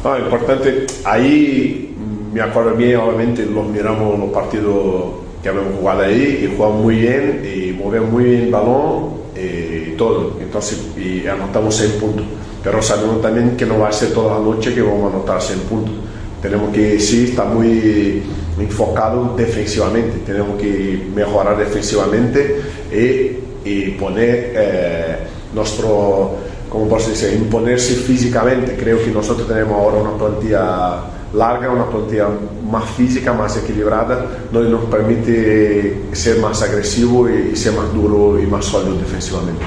Ah, 0.04 0.18
importante, 0.20 0.86
ahí 1.06 1.96
me 2.34 2.42
acuerdo 2.42 2.76
bien, 2.76 2.98
obviamente 2.98 3.46
los 3.46 3.66
miramos 3.68 4.18
los 4.20 4.30
partidos 4.32 5.14
que 5.42 5.50
habíamos 5.50 5.76
jugado 5.80 6.02
ahí 6.02 6.44
y 6.44 6.56
jugamos 6.56 6.82
muy 6.82 6.96
bien 6.96 7.44
y 7.46 7.72
movemos 7.72 8.12
muy 8.12 8.24
bien 8.26 8.42
el 8.44 8.52
balón 8.52 9.22
y 9.36 9.92
todo, 9.92 10.38
entonces 10.40 10.80
y 10.98 11.28
anotamos 11.28 11.76
100 11.76 11.92
puntos, 12.00 12.26
pero 12.64 12.82
sabemos 12.82 13.22
también 13.22 13.56
que 13.58 13.66
no 13.66 13.80
va 13.80 13.90
a 13.90 13.92
ser 13.92 14.14
toda 14.14 14.40
la 14.40 14.44
noche 14.44 14.74
que 14.74 14.82
vamos 14.82 15.12
a 15.12 15.16
anotar 15.16 15.42
100 15.42 15.60
puntos, 15.62 15.94
tenemos 16.42 16.72
que 16.74 17.00
sí 17.00 17.26
estar 17.26 17.48
muy 17.48 18.22
enfocado 18.62 19.36
defensivamente, 19.36 20.20
tenemos 20.26 20.60
que 20.60 21.08
mejorar 21.14 21.58
defensivamente 21.58 22.62
y, 22.92 23.70
y 23.70 23.92
poner 23.92 24.54
eh, 24.56 25.18
nuestro, 25.54 26.36
como 26.70 26.88
posso 26.88 27.10
decir, 27.10 27.34
imponerse 27.34 27.96
físicamente. 27.96 28.76
Creo 28.76 29.04
que 29.04 29.12
nosotros 29.12 29.48
tenemos 29.48 29.74
ahora 29.74 29.98
una 29.98 30.18
plantilla 30.18 31.04
larga, 31.34 31.70
una 31.70 31.90
plantilla 31.90 32.28
más 32.70 32.90
física, 32.92 33.34
más 33.34 33.58
equilibrada, 33.58 34.26
donde 34.52 34.70
nos 34.70 34.86
permite 34.86 36.04
ser 36.14 36.38
más 36.40 36.62
agresivo 36.62 37.30
y, 37.30 37.52
y 37.54 37.56
ser 37.56 37.74
más 37.74 37.94
duro 37.94 38.40
y 38.40 38.46
más 38.46 38.66
sólido 38.66 38.96
defensivamente. 38.96 39.64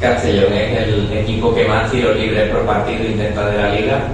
Castellón 0.00 0.52
es 0.52 0.88
el 0.88 1.12
equipo 1.12 1.54
que 1.54 1.64
más 1.64 1.90
tiros 1.90 2.16
libres 2.16 2.50
por 2.50 2.62
partido 2.62 3.04
intenta 3.04 3.48
de 3.48 3.56
la 3.56 3.72
liga. 3.72 4.08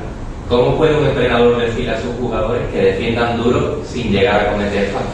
¿Cómo 0.49 0.79
puede 0.79 0.97
un 0.97 1.07
entrenador 1.07 1.59
decir 1.59 1.91
a 1.91 2.01
sus 2.01 2.15
jugadores 2.19 2.62
que 2.73 2.79
defiendan 2.79 3.37
duro 3.37 3.83
sin 3.85 4.11
llegar 4.11 4.41
a 4.41 4.53
cometer 4.53 4.87
faltas? 4.87 5.12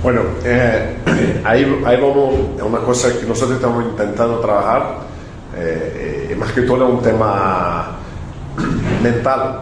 Bueno, 0.00 0.20
eh, 0.44 0.96
ahí, 1.44 1.82
ahí 1.84 2.00
vamos, 2.00 2.34
es 2.56 2.62
una 2.62 2.78
cosa 2.78 3.18
que 3.18 3.26
nosotros 3.26 3.56
estamos 3.56 3.84
intentando 3.84 4.38
trabajar, 4.38 4.98
eh, 5.56 6.28
eh, 6.30 6.36
más 6.36 6.52
que 6.52 6.62
todo 6.62 6.86
es 6.86 6.94
un 6.94 7.02
tema 7.02 7.96
mental, 9.02 9.60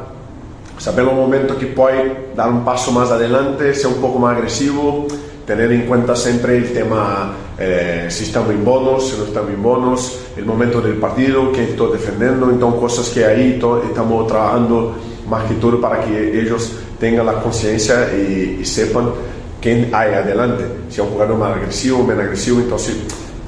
saber 0.77 1.07
los 1.07 1.15
momentos 1.15 1.57
que 1.57 1.67
puede 1.67 2.33
dar 2.37 2.51
un 2.51 2.63
paso 2.63 2.93
más 2.93 3.11
adelante, 3.11 3.73
ser 3.75 3.93
un 3.93 4.03
poco 4.03 4.19
más 4.19 4.37
agresivo, 4.37 5.07
tener 5.47 5.73
en 5.73 5.87
cuenta 5.87 6.15
siempre 6.15 6.59
el 6.59 6.73
tema 6.75 7.33
eh, 7.59 8.09
si 8.11 8.25
estamos 8.25 8.51
en 8.51 8.63
bonos, 8.63 9.09
si 9.09 9.17
no 9.17 9.25
estamos 9.25 9.51
en 9.51 9.63
bonos, 9.63 10.19
el 10.37 10.45
momento 10.45 10.83
del 10.83 10.97
partido, 10.97 11.51
quién 11.53 11.67
estoy 11.67 11.93
defendiendo, 11.93 12.51
entonces 12.51 12.81
cosas 12.81 13.09
que 13.09 13.25
ahí 13.25 13.61
estamos 13.89 14.27
trabajando 14.27 14.97
más 15.29 15.45
que 15.45 15.55
todo 15.55 15.81
para 15.81 16.05
que 16.05 16.41
ellos 16.41 16.73
tengan 16.99 17.27
la 17.27 17.43
conciencia 17.43 18.11
y, 18.15 18.59
y 18.61 18.65
sepan 18.65 19.11
quién 19.61 19.91
hay 19.93 20.15
adelante, 20.15 20.65
si 20.89 20.95
es 20.95 21.01
un 21.01 21.09
jugador 21.09 21.39
más 21.39 21.57
agresivo 21.57 22.05
menos 22.05 22.25
agresivo, 22.25 22.61
entonces 22.61 22.97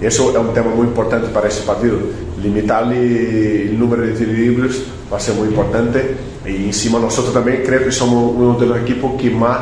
eso 0.01 0.31
es 0.31 0.36
un 0.36 0.53
tema 0.53 0.70
muy 0.74 0.86
importante 0.86 1.28
para 1.28 1.48
ese 1.48 1.62
partido. 1.62 1.97
Limitarle 2.43 3.62
el 3.62 3.78
número 3.78 4.03
de 4.03 4.27
libres 4.27 4.82
va 5.11 5.16
a 5.16 5.20
ser 5.20 5.35
muy 5.35 5.48
importante 5.48 6.16
y 6.44 6.66
encima 6.66 6.98
nosotros 6.98 7.32
también 7.32 7.62
creo 7.65 7.85
que 7.85 7.93
somos 7.93 8.32
uno 8.36 8.59
de 8.59 8.66
los 8.66 8.78
equipos 8.78 9.20
que 9.20 9.31
más 9.31 9.59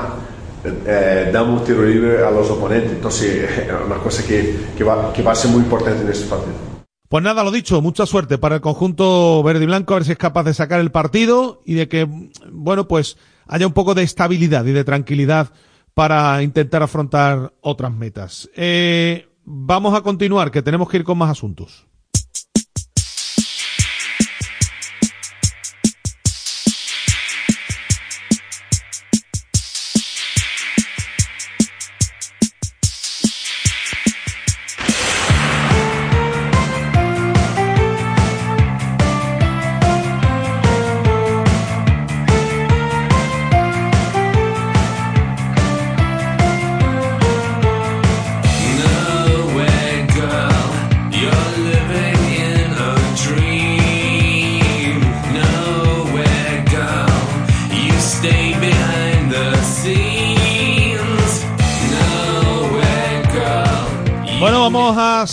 eh, 0.65 1.31
damos 1.32 1.65
tiro 1.65 1.85
libre 1.85 2.24
a 2.24 2.31
los 2.31 2.51
oponentes. 2.51 2.93
Entonces, 2.93 3.49
es 3.59 3.86
una 3.86 3.97
cosa 3.97 4.24
que, 4.24 4.57
que, 4.77 4.82
va, 4.82 5.12
que 5.12 5.23
va 5.23 5.32
a 5.32 5.36
ser 5.36 5.51
muy 5.53 5.61
importante 5.61 6.03
en 6.03 6.09
este 6.09 6.27
partido. 6.27 6.73
Pues 7.09 7.22
nada, 7.22 7.44
lo 7.44 7.51
dicho, 7.51 7.81
mucha 7.82 8.06
suerte 8.06 8.39
para 8.39 8.56
el 8.56 8.60
conjunto 8.60 9.43
verde 9.43 9.64
y 9.64 9.66
blanco, 9.66 9.94
a 9.94 9.98
ver 9.98 10.05
si 10.05 10.12
es 10.12 10.18
capaz 10.18 10.44
de 10.44 10.55
sacar 10.55 10.81
el 10.81 10.90
partido 10.90 11.60
y 11.64 11.74
de 11.74 11.89
que, 11.89 12.09
bueno, 12.51 12.89
pues 12.89 13.18
haya 13.47 13.66
un 13.66 13.72
poco 13.72 13.94
de 13.94 14.02
estabilidad 14.02 14.64
y 14.64 14.72
de 14.72 14.85
tranquilidad 14.85 15.52
para 15.93 16.43
intentar 16.43 16.82
afrontar 16.82 17.52
otras 17.60 17.93
metas. 17.93 18.51
Eh, 18.56 19.28
vamos 19.44 19.94
a 19.94 20.01
continuar, 20.01 20.51
que 20.51 20.62
tenemos 20.62 20.89
que 20.89 20.97
ir 20.97 21.05
con 21.05 21.18
más 21.18 21.31
asuntos. 21.31 21.86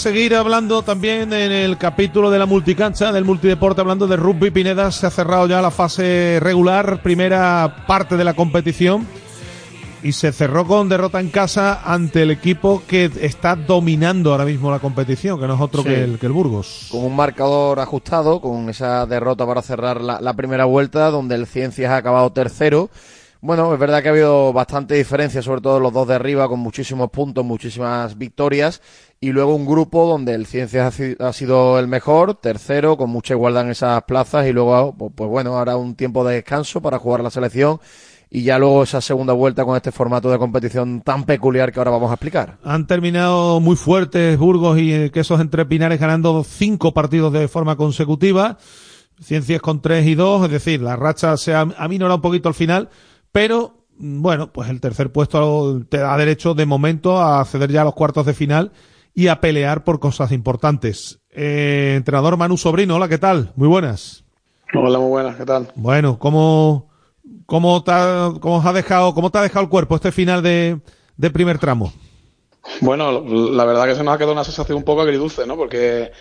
Seguir 0.02 0.36
hablando 0.36 0.82
también 0.82 1.32
en 1.32 1.52
el 1.52 1.78
capítulo 1.78 2.32
de 2.32 2.40
la 2.40 2.48
multicancha, 2.48 3.12
del 3.12 3.24
multideporte, 3.24 3.82
hablando 3.82 4.08
de 4.08 4.16
rugby. 4.18 4.50
Pineda 4.50 4.92
se 4.92 5.06
ha 5.06 5.12
cerrado 5.12 5.46
ya 5.48 5.62
la 5.62 5.70
fase 5.70 6.40
regular, 6.42 7.04
primera 7.04 7.86
parte 7.88 8.18
de 8.18 8.24
la 8.24 8.34
competición. 8.34 9.06
Y 10.04 10.14
se 10.14 10.32
cerró 10.32 10.66
con 10.66 10.90
derrota 10.90 11.20
en 11.20 11.30
casa 11.30 11.82
ante 11.86 12.24
el 12.24 12.32
equipo 12.32 12.82
que 12.88 13.12
está 13.22 13.56
dominando 13.56 14.32
ahora 14.32 14.46
mismo 14.46 14.72
la 14.72 14.80
competición, 14.80 15.40
que 15.40 15.46
no 15.46 15.54
es 15.54 15.62
otro 15.62 15.84
Sí. 15.84 15.90
que, 15.90 16.04
el, 16.04 16.18
que 16.18 16.26
el 16.26 16.32
Burgos. 16.32 16.88
Con 16.90 17.04
un 17.04 17.16
marcador 17.16 17.80
ajustado, 17.80 18.42
con 18.42 18.68
esa 18.70 19.06
derrota 19.06 19.46
para 19.46 19.62
cerrar 19.62 20.02
la, 20.02 20.20
la 20.20 20.34
primera 20.34 20.66
vuelta, 20.66 21.12
donde 21.12 21.36
el 21.36 21.46
Ciencias 21.46 21.92
ha 21.92 21.98
acabado 21.98 22.32
tercero. 22.32 22.90
Bueno, 23.44 23.74
es 23.74 23.80
verdad 23.80 24.04
que 24.04 24.10
ha 24.10 24.12
habido 24.12 24.54
bastante 24.54 24.94
diferencia, 24.94 25.42
sobre 25.42 25.62
todo 25.62 25.80
los 25.80 25.92
dos 25.92 26.08
de 26.08 26.14
arriba, 26.14 26.48
con 26.48 26.60
muchísimos 26.60 27.10
puntos, 27.10 27.44
muchísimas 27.44 28.16
victorias. 28.16 28.82
Y 29.20 29.32
luego 29.32 29.56
un 29.56 29.66
grupo 29.66 30.06
donde 30.08 30.36
el 30.36 30.46
Ciencias 30.46 30.86
ha, 30.88 30.92
si- 30.92 31.16
ha 31.20 31.34
sido 31.34 31.80
el 31.80 31.88
mejor, 31.88 32.36
tercero, 32.36 32.98
con 32.98 33.10
mucha 33.10 33.34
igualdad 33.34 33.64
en 33.64 33.72
esas 33.72 34.04
plazas. 34.04 34.46
Y 34.46 34.54
luego, 34.54 34.94
pues, 34.96 35.12
pues 35.16 35.28
bueno, 35.28 35.58
ahora 35.58 35.76
un 35.76 35.96
tiempo 35.96 36.24
de 36.24 36.36
descanso 36.36 36.82
para 36.82 37.00
jugar 37.00 37.22
la 37.24 37.32
selección. 37.32 37.80
Y 38.30 38.44
ya 38.44 38.60
luego 38.60 38.84
esa 38.84 39.02
segunda 39.02 39.34
vuelta 39.34 39.66
con 39.66 39.76
este 39.76 39.92
formato 39.92 40.30
de 40.30 40.38
competición 40.38 41.02
tan 41.02 41.24
peculiar 41.26 41.72
que 41.72 41.80
ahora 41.80 41.92
vamos 41.92 42.12
a 42.12 42.14
explicar. 42.14 42.60
Han 42.64 42.86
terminado 42.86 43.60
muy 43.60 43.76
fuertes 43.76 44.38
Burgos 44.38 44.78
y 44.78 44.94
eh, 44.94 45.12
Quesos 45.12 45.42
entre 45.42 45.66
Pinares 45.66 46.00
ganando 46.00 46.44
cinco 46.44 46.94
partidos 46.94 47.34
de 47.34 47.48
forma 47.48 47.76
consecutiva. 47.76 48.58
Ciencias 49.20 49.62
con 49.62 49.82
tres 49.82 50.06
y 50.08 50.16
dos, 50.16 50.46
es 50.46 50.52
decir, 50.52 50.82
la 50.82 50.96
racha 50.96 51.36
se 51.38 51.54
ha 51.54 51.62
aminorado 51.78 52.16
un 52.16 52.22
poquito 52.22 52.48
al 52.50 52.56
final, 52.56 52.90
pero 53.32 53.86
mm, 53.98 54.22
bueno, 54.22 54.52
pues 54.52 54.70
el 54.70 54.82
tercer 54.82 55.12
puesto 55.12 55.82
te 55.90 55.98
da 55.98 56.18
derecho 56.18 56.54
de 56.54 56.66
momento 56.66 57.18
a 57.18 57.42
acceder 57.42 57.72
ya 57.72 57.82
a 57.82 57.86
los 57.86 57.94
cuartos 57.94 58.26
de 58.26 58.34
final 58.34 58.72
y 59.14 59.28
a 59.28 59.42
pelear 59.42 59.84
por 59.84 60.00
cosas 60.00 60.32
importantes. 60.32 61.20
Eh, 61.32 61.94
entrenador 61.98 62.38
Manu 62.38 62.58
Sobrino, 62.58 62.96
hola, 62.96 63.08
¿qué 63.08 63.18
tal? 63.18 63.52
Muy 63.56 63.68
buenas. 63.68 64.24
Hola, 64.74 65.00
muy 65.00 65.10
buenas, 65.10 65.36
¿qué 65.36 65.46
tal? 65.46 65.72
Bueno, 65.76 66.18
¿cómo, 66.18 66.90
cómo, 67.46 67.84
te, 67.84 67.92
ha, 67.92 68.32
cómo, 68.40 68.58
os 68.58 68.66
ha 68.66 68.74
dejado, 68.74 69.14
¿cómo 69.14 69.30
te 69.30 69.38
ha 69.38 69.42
dejado 69.42 69.64
el 69.64 69.70
cuerpo 69.70 69.96
este 69.96 70.12
final 70.12 70.42
de, 70.42 70.80
de 71.18 71.30
primer 71.30 71.60
tramo? 71.60 71.92
Bueno, 72.80 73.22
la 73.22 73.66
verdad 73.66 73.86
que 73.86 73.96
se 73.96 74.04
nos 74.04 74.14
ha 74.14 74.18
quedado 74.18 74.34
una 74.34 74.44
sensación 74.44 74.78
un 74.78 74.84
poco 74.84 75.02
agridulce, 75.02 75.46
¿no? 75.48 75.58
Porque 75.58 76.12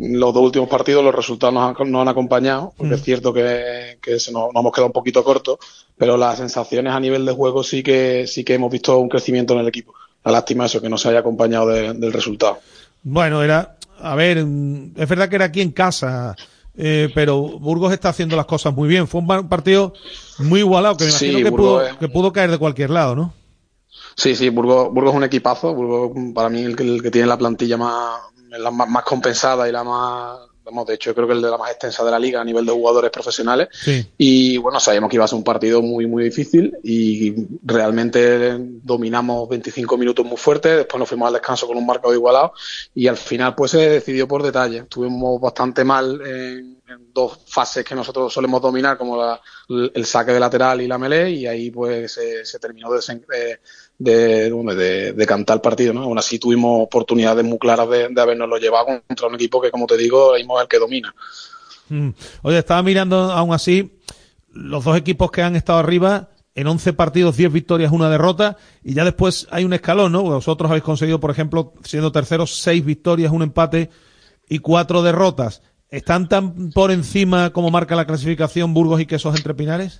los 0.00 0.32
dos 0.34 0.42
últimos 0.42 0.68
partidos 0.68 1.04
los 1.04 1.14
resultados 1.14 1.52
nos 1.54 1.78
han, 1.78 1.92
nos 1.92 2.00
han 2.02 2.08
acompañado, 2.08 2.72
porque 2.76 2.94
Mm. 2.94 2.96
es 2.96 3.02
cierto 3.02 3.32
que, 3.32 3.98
que 4.00 4.18
se 4.18 4.32
nos, 4.32 4.52
nos 4.52 4.60
hemos 4.62 4.72
quedado 4.72 4.86
un 4.86 4.92
poquito 4.92 5.22
cortos, 5.22 5.58
pero 5.96 6.16
las 6.16 6.38
sensaciones 6.38 6.92
a 6.92 6.98
nivel 7.00 7.26
de 7.26 7.32
juego 7.32 7.62
sí 7.62 7.82
que 7.82 8.26
sí 8.26 8.42
que 8.42 8.54
hemos 8.54 8.72
visto 8.72 8.98
un 8.98 9.08
crecimiento 9.08 9.54
en 9.54 9.60
el 9.60 9.68
equipo. 9.68 9.94
La 10.24 10.32
lástima 10.32 10.66
eso, 10.66 10.80
que 10.80 10.88
no 10.88 10.96
se 10.98 11.08
haya 11.10 11.18
acompañado 11.20 11.68
de- 11.68 11.92
del 11.94 12.12
resultado. 12.12 12.58
Bueno, 13.02 13.42
era, 13.42 13.76
a 14.00 14.14
ver, 14.14 14.44
mm, 14.44 14.92
es 14.96 15.08
verdad 15.08 15.28
que 15.28 15.36
era 15.36 15.46
aquí 15.46 15.60
en 15.60 15.72
casa, 15.72 16.34
eh, 16.76 17.10
pero 17.14 17.38
Burgos 17.42 17.92
está 17.92 18.08
haciendo 18.10 18.36
las 18.36 18.46
cosas 18.46 18.74
muy 18.74 18.88
bien. 18.88 19.06
Fue 19.06 19.20
un 19.20 19.48
partido 19.48 19.92
muy 20.38 20.60
igualado, 20.60 20.96
que 20.96 21.04
me 21.04 21.10
Sí, 21.10 21.26
imagino 21.30 21.50
que, 21.50 21.56
pudo, 21.56 21.82
es- 21.82 21.96
que 21.96 22.08
pudo 22.08 22.32
caer 22.32 22.50
de 22.50 22.58
cualquier 22.58 22.90
lado, 22.90 23.14
¿no? 23.16 23.34
Sí, 24.16 24.34
sí, 24.36 24.48
Burgos, 24.50 24.92
Burgos 24.92 25.12
es 25.12 25.16
un 25.16 25.24
equipazo. 25.24 25.74
Burgos, 25.74 26.12
para 26.34 26.48
mí, 26.48 26.60
el 26.62 26.76
que, 26.76 26.82
el 26.82 27.02
que 27.02 27.10
tiene 27.10 27.26
la 27.26 27.38
plantilla 27.38 27.76
más, 27.76 28.20
la 28.58 28.70
más, 28.70 28.88
más 28.88 29.04
compensada 29.04 29.68
y 29.68 29.72
la 29.72 29.84
más, 29.84 30.40
vamos, 30.64 30.86
de 30.86 30.94
hecho, 30.94 31.14
creo 31.14 31.26
que 31.26 31.34
el 31.34 31.42
de 31.42 31.50
la 31.50 31.58
más 31.58 31.70
extensa 31.70 32.04
de 32.04 32.10
la 32.10 32.18
liga 32.18 32.40
a 32.40 32.44
nivel 32.44 32.64
de 32.64 32.72
jugadores 32.72 33.10
profesionales. 33.10 33.68
Sí. 33.72 34.06
Y 34.18 34.56
bueno, 34.58 34.80
sabíamos 34.80 35.10
que 35.10 35.16
iba 35.16 35.24
a 35.24 35.28
ser 35.28 35.36
un 35.36 35.44
partido 35.44 35.82
muy, 35.82 36.06
muy 36.06 36.24
difícil 36.24 36.76
y 36.82 37.34
realmente 37.62 38.56
dominamos 38.58 39.48
25 39.48 39.96
minutos 39.96 40.24
muy 40.24 40.36
fuertes. 40.36 40.76
Después 40.78 40.98
nos 40.98 41.08
fuimos 41.08 41.28
al 41.28 41.34
descanso 41.34 41.66
con 41.66 41.76
un 41.76 41.86
marcador 41.86 42.14
igualado 42.14 42.52
y 42.94 43.06
al 43.06 43.16
final, 43.16 43.54
pues 43.54 43.72
se 43.72 43.88
decidió 43.88 44.26
por 44.28 44.42
detalle. 44.42 44.78
Estuvimos 44.78 45.40
bastante 45.40 45.84
mal 45.84 46.20
en, 46.24 46.79
en 46.90 47.12
dos 47.12 47.38
fases 47.46 47.84
que 47.84 47.94
nosotros 47.94 48.32
solemos 48.32 48.60
dominar, 48.60 48.98
como 48.98 49.16
la- 49.16 49.40
el 49.94 50.04
saque 50.04 50.32
de 50.32 50.40
lateral 50.40 50.80
y 50.80 50.86
la 50.88 50.98
melee, 50.98 51.30
y 51.30 51.46
ahí 51.46 51.70
pues 51.70 52.12
se, 52.12 52.58
terminó 52.58 52.90
de, 52.90 52.98
desen- 52.98 53.24
de, 53.98 55.12
de, 55.12 55.26
cantar 55.26 55.56
el 55.56 55.60
partido. 55.60 55.92
¿no? 55.92 56.02
Aún 56.02 56.18
así 56.18 56.38
tuvimos 56.38 56.82
oportunidades 56.82 57.44
muy 57.44 57.58
claras 57.58 57.88
de, 57.88 58.08
de 58.08 58.20
habernoslo 58.20 58.58
llevado 58.58 58.86
contra 59.06 59.26
un 59.28 59.34
equipo 59.34 59.60
que, 59.60 59.70
como 59.70 59.86
te 59.86 59.96
digo, 59.96 60.34
es 60.36 60.42
el 60.44 60.68
que 60.68 60.78
domina. 60.78 61.14
Mm. 61.88 62.10
Oye, 62.42 62.58
estaba 62.58 62.82
mirando 62.82 63.16
aún 63.32 63.52
así 63.52 63.98
los 64.52 64.84
dos 64.84 64.96
equipos 64.96 65.30
que 65.30 65.42
han 65.42 65.56
estado 65.56 65.78
arriba 65.78 66.30
en 66.54 66.66
11 66.66 66.92
partidos, 66.94 67.36
10 67.36 67.52
victorias, 67.52 67.92
una 67.92 68.10
derrota, 68.10 68.56
y 68.82 68.94
ya 68.94 69.04
después 69.04 69.46
hay 69.50 69.64
un 69.64 69.72
escalón, 69.72 70.12
¿no? 70.12 70.22
Vosotros 70.22 70.68
habéis 70.70 70.82
conseguido, 70.84 71.20
por 71.20 71.30
ejemplo, 71.30 71.72
siendo 71.84 72.10
terceros, 72.10 72.56
6 72.60 72.84
victorias, 72.84 73.32
un 73.32 73.42
empate 73.42 73.88
y 74.48 74.58
4 74.58 75.02
derrotas. 75.02 75.62
¿Están 75.90 76.28
tan 76.28 76.70
por 76.70 76.92
encima 76.92 77.52
como 77.52 77.70
marca 77.70 77.96
la 77.96 78.06
clasificación 78.06 78.72
Burgos 78.72 79.00
y 79.00 79.06
Quesos 79.06 79.36
entre 79.36 79.54
Pinares? 79.54 79.98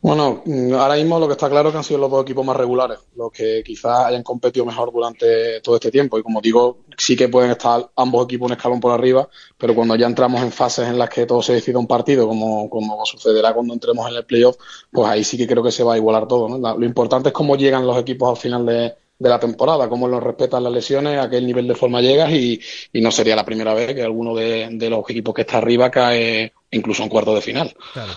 Bueno, 0.00 0.42
mm, 0.46 0.72
ahora 0.74 0.94
mismo 0.94 1.18
lo 1.18 1.26
que 1.26 1.32
está 1.32 1.50
claro 1.50 1.68
es 1.68 1.72
que 1.72 1.78
han 1.78 1.84
sido 1.84 1.98
los 2.00 2.10
dos 2.10 2.22
equipos 2.22 2.46
más 2.46 2.56
regulares, 2.56 2.98
los 3.16 3.30
que 3.32 3.62
quizás 3.64 4.06
hayan 4.06 4.22
competido 4.22 4.64
mejor 4.64 4.92
durante 4.92 5.60
todo 5.60 5.74
este 5.74 5.90
tiempo. 5.90 6.18
Y 6.18 6.22
como 6.22 6.40
digo, 6.40 6.78
sí 6.96 7.16
que 7.16 7.28
pueden 7.28 7.50
estar 7.50 7.90
ambos 7.96 8.24
equipos 8.24 8.46
un 8.46 8.52
escalón 8.52 8.80
por 8.80 8.92
arriba, 8.92 9.28
pero 9.58 9.74
cuando 9.74 9.96
ya 9.96 10.06
entramos 10.06 10.40
en 10.42 10.52
fases 10.52 10.88
en 10.88 10.96
las 10.96 11.10
que 11.10 11.26
todo 11.26 11.42
se 11.42 11.54
decide 11.54 11.76
un 11.76 11.88
partido, 11.88 12.26
como, 12.26 12.70
como 12.70 13.04
sucederá 13.04 13.52
cuando 13.52 13.74
entremos 13.74 14.08
en 14.08 14.16
el 14.16 14.24
playoff, 14.24 14.56
pues 14.90 15.08
ahí 15.08 15.24
sí 15.24 15.36
que 15.36 15.46
creo 15.46 15.62
que 15.62 15.72
se 15.72 15.82
va 15.82 15.94
a 15.94 15.98
igualar 15.98 16.28
todo. 16.28 16.48
lo 16.78 16.86
importante 16.86 17.30
es 17.30 17.34
cómo 17.34 17.56
llegan 17.56 17.86
los 17.86 17.98
equipos 17.98 18.30
al 18.30 18.36
final 18.36 18.64
de, 18.64 18.94
de 19.20 19.28
la 19.28 19.38
temporada, 19.38 19.88
cómo 19.88 20.08
los 20.08 20.22
respetan 20.22 20.64
las 20.64 20.72
lesiones, 20.72 21.20
a 21.20 21.28
qué 21.28 21.40
nivel 21.42 21.68
de 21.68 21.74
forma 21.74 22.00
llegas 22.00 22.32
y, 22.32 22.58
y 22.90 23.00
no 23.02 23.10
sería 23.10 23.36
la 23.36 23.44
primera 23.44 23.74
vez 23.74 23.94
que 23.94 24.02
alguno 24.02 24.34
de, 24.34 24.66
de 24.72 24.90
los 24.90 25.08
equipos 25.08 25.34
que 25.34 25.42
está 25.42 25.58
arriba 25.58 25.90
cae 25.90 26.52
incluso 26.70 27.02
en 27.02 27.10
cuarto 27.10 27.34
de 27.34 27.42
final. 27.42 27.76
Claro. 27.92 28.12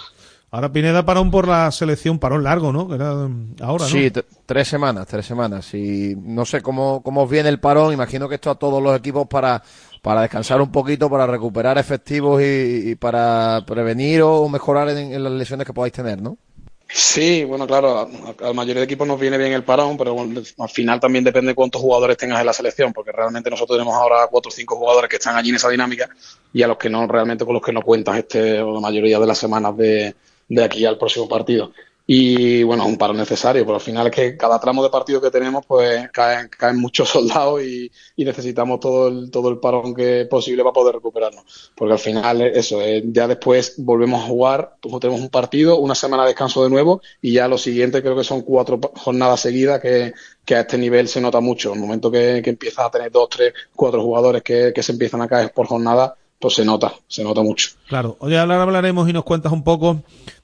Ahora 0.50 0.72
Pineda 0.72 1.04
parón 1.04 1.30
por 1.30 1.48
la 1.48 1.72
selección, 1.72 2.20
parón 2.20 2.44
largo, 2.44 2.72
¿no? 2.72 2.88
Que 2.88 2.96
era 2.96 3.14
mm, 3.16 3.56
ahora, 3.62 3.84
¿no? 3.84 3.90
Sí, 3.90 4.12
tres 4.46 4.68
semanas, 4.68 5.08
tres 5.08 5.26
semanas. 5.26 5.74
Y 5.74 6.16
no 6.16 6.46
sé 6.46 6.62
cómo, 6.62 7.02
cómo 7.04 7.24
os 7.24 7.30
viene 7.30 7.50
el 7.50 7.60
parón. 7.60 7.92
Imagino 7.92 8.30
que 8.30 8.36
esto 8.36 8.52
a 8.52 8.56
todos 8.56 8.82
los 8.82 8.96
equipos 8.98 9.28
para, 9.28 9.62
para 10.02 10.22
descansar 10.22 10.62
un 10.62 10.72
poquito, 10.72 11.10
para 11.10 11.28
recuperar 11.28 11.78
efectivos 11.80 12.42
y, 12.42 12.92
y 12.92 12.96
para 12.96 13.64
prevenir 13.66 14.22
o 14.22 14.48
mejorar 14.48 14.90
en, 14.90 15.12
en 15.12 15.24
las 15.24 15.34
lesiones 15.34 15.66
que 15.68 15.74
podáis 15.74 15.92
tener, 15.92 16.22
¿no? 16.22 16.38
Sí, 16.88 17.43
bueno, 17.43 17.65
claro, 17.65 17.97
a, 17.97 18.03
a 18.03 18.47
la 18.47 18.53
mayoría 18.53 18.81
de 18.81 18.85
equipos 18.85 19.07
nos 19.07 19.19
viene 19.19 19.38
bien 19.38 19.51
el 19.53 19.64
parón, 19.64 19.97
pero 19.97 20.14
bueno, 20.14 20.41
al 20.60 20.69
final 20.69 20.99
también 20.99 21.23
depende 21.23 21.49
de 21.51 21.55
cuántos 21.55 21.81
jugadores 21.81 22.18
tengas 22.18 22.39
en 22.39 22.45
la 22.45 22.53
selección, 22.53 22.93
porque 22.93 23.11
realmente 23.11 23.49
nosotros 23.49 23.77
tenemos 23.77 23.95
ahora 23.95 24.27
cuatro 24.30 24.49
o 24.49 24.51
cinco 24.51 24.76
jugadores 24.76 25.10
que 25.10 25.15
están 25.15 25.35
allí 25.35 25.49
en 25.49 25.55
esa 25.55 25.69
dinámica 25.69 26.07
y 26.53 26.61
a 26.61 26.68
los 26.68 26.77
que 26.77 26.89
no, 26.91 27.07
realmente 27.07 27.45
con 27.45 27.55
los 27.55 27.64
que 27.64 27.73
no 27.73 27.81
cuentas 27.81 28.18
este, 28.18 28.61
o 28.61 28.73
la 28.76 28.80
mayoría 28.80 29.18
de 29.19 29.26
las 29.26 29.39
semanas 29.39 29.76
de, 29.76 30.15
de 30.47 30.64
aquí 30.64 30.85
al 30.85 30.99
próximo 30.99 31.27
partido. 31.27 31.72
Y 32.06 32.64
bueno, 32.64 32.84
es 32.84 32.90
un 32.90 32.98
paro 32.98 33.14
necesario, 33.14 33.64
pero 33.64 33.76
al 33.76 33.82
final 33.82 34.08
es 34.08 34.14
que 34.14 34.36
cada 34.36 34.60
tramo 34.60 34.84
de 34.84 34.90
partido 34.90 35.22
que 35.22 35.32
tenemos, 35.32 35.66
pues 35.66 36.10
caen, 36.12 36.50
caen 36.50 36.78
muchos 36.78 37.10
soldados 37.10 37.64
y, 37.64 37.92
necesitamos 38.18 38.80
todo 38.80 39.08
el, 39.08 39.32
todo 39.32 39.50
el 39.50 39.60
parón 39.60 39.94
que 39.94 40.26
posible 40.30 40.64
para 40.64 40.74
poder 40.74 40.96
recuperarnos. 40.96 41.72
Porque 41.76 41.94
al 41.94 42.00
final, 42.00 42.42
eso, 42.42 42.82
eh, 42.82 43.04
ya 43.06 43.28
después 43.28 43.76
volvemos 43.78 44.22
a 44.22 44.28
jugar, 44.28 44.76
pues 44.82 45.00
tenemos 45.00 45.22
un 45.22 45.30
partido, 45.30 45.78
una 45.78 45.96
semana 45.96 46.24
de 46.24 46.30
descanso 46.30 46.64
de 46.64 46.70
nuevo 46.70 47.02
y 47.22 47.34
ya 47.34 47.48
lo 47.48 47.58
siguiente 47.58 48.02
creo 48.02 48.16
que 48.16 48.24
son 48.24 48.42
cuatro 48.42 48.80
jornadas 48.96 49.40
seguidas 49.40 49.82
que, 49.82 50.14
que 50.46 50.56
a 50.56 50.62
este 50.62 50.78
nivel 50.78 51.08
se 51.08 51.22
nota 51.22 51.40
mucho. 51.40 51.74
El 51.74 51.80
momento 51.80 52.12
que, 52.12 52.42
que 52.44 52.50
empiezas 52.50 52.86
a 52.86 52.92
tener 52.92 53.12
dos, 53.12 53.30
tres, 53.30 53.54
cuatro 53.76 54.02
jugadores 54.02 54.42
que, 54.44 54.72
que 54.74 54.84
se 54.84 54.92
empiezan 54.92 55.22
a 55.22 55.28
caer 55.28 55.54
por 55.54 55.68
jornada, 55.68 56.16
pues 56.40 56.56
se 56.56 56.66
nota, 56.66 56.94
se 57.08 57.24
nota 57.24 57.42
mucho. 57.42 57.70
Claro, 57.88 58.18
hoy 58.20 58.36
hablaremos 58.36 59.08
y 59.08 59.14
nos 59.14 59.24
cuentas 59.24 59.54
un 59.54 59.64
poco 59.64 60.02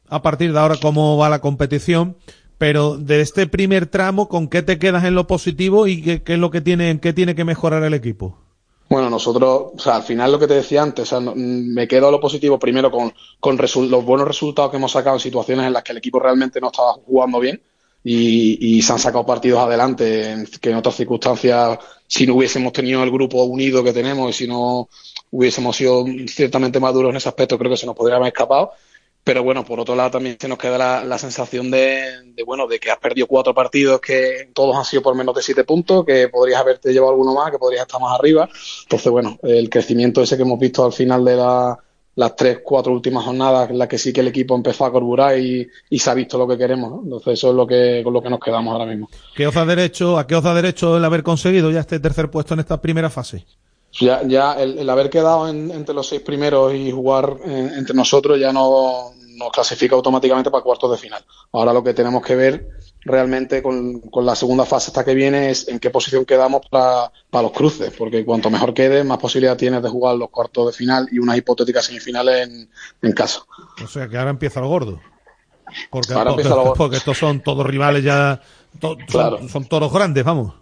a 0.10 0.22
partir 0.22 0.53
de 0.53 0.60
ahora 0.60 0.77
cómo 0.81 1.18
va 1.18 1.30
la 1.30 1.40
competición, 1.41 2.18
pero 2.57 2.98
de 2.98 3.22
este 3.22 3.48
primer 3.48 3.88
tramo, 3.88 4.27
¿con 4.27 4.48
qué 4.49 4.61
te 4.61 4.80
quedas 4.80 5.03
en 5.06 5.15
lo 5.15 5.27
positivo 5.27 5.88
y 5.88 6.02
qué, 6.02 6.22
es 6.26 6.40
lo 6.40 6.52
que 6.52 6.61
tiene, 6.61 6.94
tiene 6.95 7.36
que 7.36 7.45
mejorar 7.45 7.84
el 7.84 7.94
equipo? 7.94 8.38
Bueno, 8.90 9.10
nosotros, 9.10 9.72
o 9.76 9.80
sea, 9.80 9.98
al 9.98 10.03
final 10.03 10.31
lo 10.31 10.40
que 10.40 10.48
te 10.48 10.56
decía 10.56 10.81
antes, 10.81 11.14
o 11.14 11.22
sea, 11.22 11.34
me 11.36 11.88
quedo 11.88 12.07
a 12.07 12.11
lo 12.11 12.19
positivo 12.19 12.57
primero 12.57 12.90
con, 12.90 13.14
con 13.40 13.56
los 13.56 14.03
buenos 14.03 14.27
resultados 14.27 14.72
que 14.72 14.77
hemos 14.77 14.91
sacado 14.91 15.15
en 15.15 15.19
situaciones 15.19 15.68
en 15.68 15.73
las 15.73 15.84
que 15.84 15.91
el 15.91 15.99
equipo 15.99 16.19
realmente 16.19 16.60
no 16.60 16.68
estaba 16.68 16.94
jugando 16.94 17.40
bien 17.40 17.61
y, 18.03 18.77
y 18.77 18.81
se 18.81 18.91
han 18.94 18.98
sacado 18.99 19.26
partidos 19.27 19.60
adelante 19.60 20.31
en- 20.31 20.48
que 20.60 20.72
en 20.72 20.77
otras 20.77 20.95
circunstancias, 20.95 21.77
si 22.07 22.26
no 22.26 22.34
hubiésemos 22.36 22.73
tenido 22.73 23.03
el 23.03 23.11
grupo 23.11 23.44
unido 23.44 23.84
que 23.84 23.94
tenemos 23.94 24.31
y 24.31 24.34
si 24.34 24.48
no 24.48 24.90
hubiésemos 25.31 25.76
sido 25.76 26.06
ciertamente 26.27 26.80
maduros 26.80 27.11
en 27.11 27.18
ese 27.18 27.30
aspecto, 27.30 27.60
creo 27.60 27.69
que 27.69 27.77
se 27.77 27.86
nos 27.86 27.95
podría 27.95 28.15
haber 28.18 28.30
escapado. 28.30 28.72
Pero 29.23 29.43
bueno, 29.43 29.63
por 29.63 29.79
otro 29.79 29.95
lado 29.95 30.11
también 30.11 30.37
se 30.39 30.47
nos 30.47 30.57
queda 30.57 30.77
la, 30.77 31.03
la 31.03 31.17
sensación 31.19 31.69
de, 31.69 32.01
de, 32.33 32.43
bueno, 32.43 32.67
de 32.67 32.79
que 32.79 32.89
has 32.89 32.97
perdido 32.97 33.27
cuatro 33.27 33.53
partidos 33.53 33.99
que 34.01 34.49
todos 34.53 34.75
han 34.75 34.85
sido 34.85 35.03
por 35.03 35.13
menos 35.15 35.35
de 35.35 35.41
siete 35.43 35.63
puntos, 35.63 36.03
que 36.05 36.29
podrías 36.29 36.59
haberte 36.61 36.91
llevado 36.91 37.11
alguno 37.11 37.33
más, 37.35 37.51
que 37.51 37.59
podrías 37.59 37.83
estar 37.83 38.01
más 38.01 38.17
arriba. 38.17 38.49
Entonces, 38.83 39.11
bueno, 39.11 39.37
el 39.43 39.69
crecimiento 39.69 40.23
ese 40.23 40.35
que 40.35 40.43
hemos 40.43 40.57
visto 40.59 40.83
al 40.85 40.93
final 40.93 41.23
de 41.25 41.35
la- 41.35 41.77
las 42.15 42.35
tres, 42.35 42.59
cuatro 42.63 42.91
últimas 42.91 43.23
jornadas, 43.23 43.69
en 43.69 43.77
las 43.77 43.87
que 43.87 43.97
sí 43.97 44.11
que 44.11 44.19
el 44.21 44.27
equipo 44.27 44.53
empezó 44.55 44.83
a 44.83 44.91
carburar 44.91 45.37
y, 45.39 45.65
y 45.89 45.99
se 45.99 46.09
ha 46.09 46.13
visto 46.13 46.37
lo 46.37 46.47
que 46.47 46.57
queremos. 46.57 47.01
Entonces 47.03 47.33
eso 47.33 47.49
es 47.51 47.55
lo 47.55 47.65
que, 47.67 48.01
con 48.03 48.13
lo 48.13 48.21
que 48.21 48.29
nos 48.29 48.39
quedamos 48.41 48.73
ahora 48.73 48.85
mismo. 48.85 49.09
¿Qué 49.35 49.47
os 49.47 49.53
da 49.53 49.63
derecho, 49.65 50.17
¿A 50.17 50.27
qué 50.27 50.35
os 50.35 50.43
da 50.43 50.53
derecho 50.53 50.97
el 50.97 51.05
haber 51.05 51.23
conseguido 51.23 51.71
ya 51.71 51.79
este 51.81 51.99
tercer 51.99 52.29
puesto 52.29 52.55
en 52.55 52.61
esta 52.61 52.81
primera 52.81 53.09
fase? 53.09 53.45
Ya, 53.91 54.21
ya 54.23 54.53
el, 54.53 54.77
el 54.79 54.89
haber 54.89 55.09
quedado 55.09 55.47
en- 55.49 55.71
entre 55.71 55.95
los 55.95 56.07
seis 56.07 56.21
primeros 56.21 56.73
y 56.73 56.91
jugar 56.91 57.37
eh, 57.45 57.71
entre 57.75 57.95
nosotros 57.95 58.39
ya 58.39 58.53
no 58.53 59.11
nos 59.37 59.51
clasifica 59.51 59.95
automáticamente 59.95 60.51
para 60.51 60.63
cuartos 60.63 60.91
de 60.91 60.97
final. 60.97 61.23
Ahora 61.53 61.73
lo 61.73 61.83
que 61.83 61.93
tenemos 61.93 62.21
que 62.23 62.35
ver 62.35 62.69
realmente 63.05 63.63
con, 63.63 64.01
con 64.01 64.25
la 64.25 64.35
segunda 64.35 64.65
fase 64.65 64.89
esta 64.91 65.05
que 65.05 65.15
viene 65.15 65.49
es 65.49 65.67
en 65.69 65.79
qué 65.79 65.89
posición 65.89 66.25
quedamos 66.25 66.61
para, 66.69 67.09
para 67.29 67.43
los 67.43 67.51
cruces, 67.53 67.93
porque 67.97 68.25
cuanto 68.25 68.49
mejor 68.49 68.73
quede, 68.73 69.03
más 69.05 69.17
posibilidad 69.17 69.55
tienes 69.57 69.81
de 69.81 69.89
jugar 69.89 70.17
los 70.17 70.29
cuartos 70.29 70.67
de 70.67 70.73
final 70.73 71.07
y 71.11 71.19
unas 71.19 71.37
hipotéticas 71.37 71.85
semifinales 71.85 72.47
en, 72.49 72.69
en 73.01 73.11
casa. 73.13 73.39
O 73.83 73.87
sea 73.87 74.07
que 74.09 74.17
ahora 74.17 74.31
empieza 74.31 74.59
lo 74.59 74.67
gordo. 74.67 74.99
Porque, 75.89 76.13
Ahora 76.13 76.31
porque, 76.31 76.41
empieza 76.41 76.55
lo 76.55 76.61
gordo. 76.63 76.73
porque 76.75 76.97
estos 76.97 77.17
son 77.17 77.41
todos 77.41 77.65
rivales 77.65 78.03
ya, 78.03 78.41
to- 78.79 78.97
son- 78.97 79.05
Claro. 79.07 79.47
son, 79.47 79.65
toros 79.65 79.91
grandes, 79.93 80.23
vamos. 80.25 80.53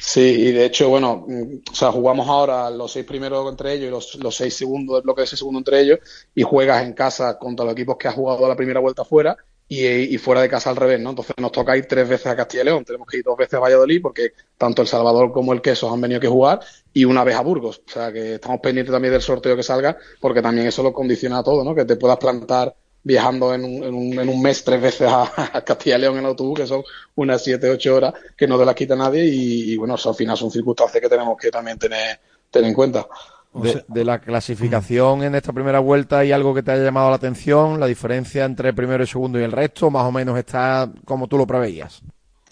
Sí, 0.00 0.20
y 0.20 0.52
de 0.52 0.64
hecho, 0.66 0.88
bueno, 0.88 1.24
mm, 1.26 1.58
o 1.72 1.74
sea, 1.74 1.90
jugamos 1.90 2.28
ahora 2.28 2.70
los 2.70 2.92
seis 2.92 3.04
primeros 3.04 3.48
entre 3.50 3.72
ellos 3.74 3.88
y 3.88 3.90
los, 3.90 4.14
los 4.16 4.36
seis 4.36 4.54
segundos 4.54 4.94
del 4.96 5.02
bloque 5.02 5.22
de 5.22 5.24
ese 5.24 5.36
segundo 5.36 5.58
entre 5.58 5.80
ellos 5.80 5.98
y 6.34 6.42
juegas 6.42 6.84
en 6.84 6.92
casa 6.92 7.36
contra 7.38 7.64
los 7.64 7.72
equipos 7.72 7.96
que 7.96 8.08
has 8.08 8.14
jugado 8.14 8.46
la 8.48 8.54
primera 8.56 8.80
vuelta 8.80 9.04
fuera 9.04 9.36
y, 9.66 9.84
y 9.86 10.18
fuera 10.18 10.40
de 10.40 10.48
casa 10.48 10.70
al 10.70 10.76
revés, 10.76 11.00
¿no? 11.00 11.10
Entonces 11.10 11.34
nos 11.38 11.50
toca 11.52 11.76
ir 11.76 11.86
tres 11.86 12.08
veces 12.08 12.26
a 12.28 12.36
Castilla 12.36 12.62
y 12.62 12.66
León, 12.66 12.84
tenemos 12.84 13.08
que 13.08 13.18
ir 13.18 13.24
dos 13.24 13.36
veces 13.36 13.54
a 13.54 13.58
Valladolid 13.58 14.00
porque 14.00 14.32
tanto 14.56 14.82
El 14.82 14.88
Salvador 14.88 15.32
como 15.32 15.52
el 15.52 15.60
Quesos 15.60 15.92
han 15.92 16.00
venido 16.00 16.20
que 16.20 16.28
jugar 16.28 16.60
y 16.92 17.04
una 17.04 17.24
vez 17.24 17.34
a 17.36 17.42
Burgos, 17.42 17.82
o 17.86 17.90
sea 17.90 18.12
que 18.12 18.34
estamos 18.34 18.60
pendientes 18.60 18.92
también 18.92 19.12
del 19.12 19.22
sorteo 19.22 19.56
que 19.56 19.62
salga 19.64 19.98
porque 20.20 20.40
también 20.42 20.66
eso 20.68 20.82
lo 20.82 20.92
condiciona 20.92 21.42
todo, 21.42 21.64
¿no? 21.64 21.74
Que 21.74 21.84
te 21.84 21.96
puedas 21.96 22.18
plantar 22.18 22.74
viajando 23.08 23.54
en 23.54 23.64
un, 23.64 23.82
en 23.84 23.94
un, 23.94 24.18
en 24.18 24.28
un 24.28 24.42
mes 24.42 24.62
tres 24.62 24.82
veces 24.82 25.08
a, 25.10 25.22
a 25.56 25.62
Castilla 25.62 25.96
y 25.96 26.00
León 26.02 26.18
en 26.18 26.26
autobús, 26.26 26.60
que 26.60 26.66
son 26.66 26.82
unas 27.14 27.42
siete, 27.42 27.70
ocho 27.70 27.96
horas 27.96 28.12
que 28.36 28.46
no 28.46 28.58
te 28.58 28.66
las 28.66 28.74
quita 28.74 28.94
nadie 28.94 29.24
y, 29.24 29.72
y 29.72 29.76
bueno, 29.78 29.94
eso 29.94 30.10
al 30.10 30.14
final 30.14 30.36
son 30.36 30.50
circunstancias 30.50 31.00
que 31.00 31.08
tenemos 31.08 31.38
que 31.38 31.50
también 31.50 31.78
tener, 31.78 32.20
tener 32.50 32.68
en 32.68 32.74
cuenta. 32.74 33.06
De, 33.54 33.82
de 33.88 34.04
la 34.04 34.20
clasificación 34.20 35.22
en 35.22 35.34
esta 35.34 35.54
primera 35.54 35.78
vuelta 35.80 36.22
y 36.22 36.32
algo 36.32 36.54
que 36.54 36.62
te 36.62 36.70
haya 36.72 36.84
llamado 36.84 37.08
la 37.08 37.16
atención, 37.16 37.80
la 37.80 37.86
diferencia 37.86 38.44
entre 38.44 38.74
primero 38.74 39.02
y 39.02 39.06
segundo 39.06 39.40
y 39.40 39.42
el 39.42 39.52
resto, 39.52 39.90
más 39.90 40.04
o 40.04 40.12
menos 40.12 40.38
está 40.38 40.92
como 41.06 41.28
tú 41.28 41.38
lo 41.38 41.46
preveías. 41.46 42.02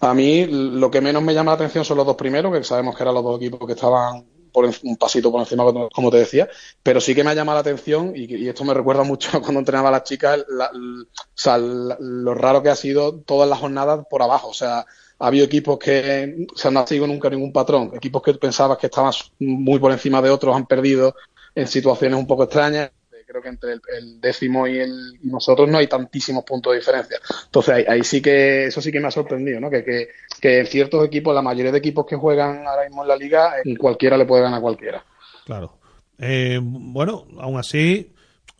A 0.00 0.14
mí 0.14 0.46
lo 0.46 0.90
que 0.90 1.02
menos 1.02 1.22
me 1.22 1.34
llama 1.34 1.50
la 1.50 1.56
atención 1.56 1.84
son 1.84 1.98
los 1.98 2.06
dos 2.06 2.16
primeros, 2.16 2.50
que 2.50 2.64
sabemos 2.64 2.96
que 2.96 3.02
eran 3.02 3.14
los 3.14 3.24
dos 3.24 3.36
equipos 3.36 3.66
que 3.66 3.74
estaban 3.74 4.24
por 4.56 4.64
un 4.84 4.96
pasito 4.96 5.30
por 5.30 5.40
encima, 5.40 5.64
como- 5.92 6.10
te 6.10 6.16
decía, 6.18 6.48
pero 6.82 7.00
sí 7.00 7.14
que 7.14 7.22
me 7.22 7.30
ha 7.30 7.34
llamado 7.34 7.56
la 7.56 7.60
atención 7.60 8.12
y, 8.16 8.24
y 8.36 8.48
esto 8.48 8.64
me 8.64 8.72
recuerda 8.74 9.02
mucho 9.02 9.36
a 9.36 9.40
cuando 9.42 9.60
entrenaba 9.60 9.88
a 9.90 9.92
las 9.92 10.04
chicas, 10.04 10.44
la- 10.48 10.70
l- 10.72 11.02
o 11.02 11.06
sea, 11.34 11.58
la- 11.58 11.96
lo 12.00 12.34
raro 12.34 12.62
que 12.62 12.70
ha 12.70 12.76
sido 12.76 13.20
todas 13.20 13.48
las 13.48 13.58
jornadas 13.60 14.06
por 14.08 14.22
abajo, 14.22 14.48
o 14.48 14.54
sea, 14.54 14.86
ha 15.18 15.26
habido 15.26 15.44
equipos 15.46 15.78
que 15.78 16.46
o 16.54 16.56
sea, 16.56 16.70
no 16.70 16.80
ha 16.80 16.86
sido 16.86 17.06
nunca 17.06 17.28
ningún 17.30 17.52
patrón, 17.52 17.90
equipos 17.94 18.22
que 18.22 18.34
pensabas 18.34 18.78
que 18.78 18.86
estaban 18.86 19.12
muy 19.40 19.78
por 19.78 19.92
encima 19.92 20.22
de 20.22 20.30
otros 20.30 20.54
han 20.56 20.66
perdido 20.66 21.14
en 21.54 21.66
situaciones 21.68 22.18
un 22.18 22.26
poco 22.26 22.44
extrañas. 22.44 22.90
Creo 23.26 23.42
que 23.42 23.48
entre 23.48 23.72
el, 23.72 24.20
décimo 24.20 24.68
y, 24.68 24.78
el, 24.78 25.18
nosotros 25.24 25.68
no 25.68 25.78
hay 25.78 25.88
tantísimos 25.88 26.44
puntos 26.44 26.72
de 26.72 26.78
diferencia. 26.78 27.18
Entonces 27.46 27.86
ahí, 27.88 28.04
sí 28.04 28.22
que 28.22 28.66
eso 28.66 28.80
sí 28.80 28.92
que 28.92 29.00
me 29.00 29.08
ha 29.08 29.10
sorprendido, 29.10 29.60
¿no? 29.60 29.68
Que, 29.68 29.82
que, 29.82 30.08
que 30.40 30.60
en 30.60 30.66
ciertos 30.66 31.04
equipos, 31.04 31.34
la 31.34 31.42
mayoría 31.42 31.72
de 31.72 31.78
equipos 31.78 32.06
que 32.06 32.14
juegan 32.14 32.66
ahora 32.66 32.84
mismo 32.84 33.02
en 33.02 33.08
la 33.08 33.16
liga, 33.16 33.54
cualquiera 33.78 34.16
le 34.16 34.26
puede 34.26 34.42
ganar 34.42 34.58
a 34.58 34.62
cualquiera. 34.62 35.04
Claro. 35.44 35.78
Eh, 36.18 36.60
bueno, 36.62 37.26
aún 37.38 37.58
así, 37.58 38.12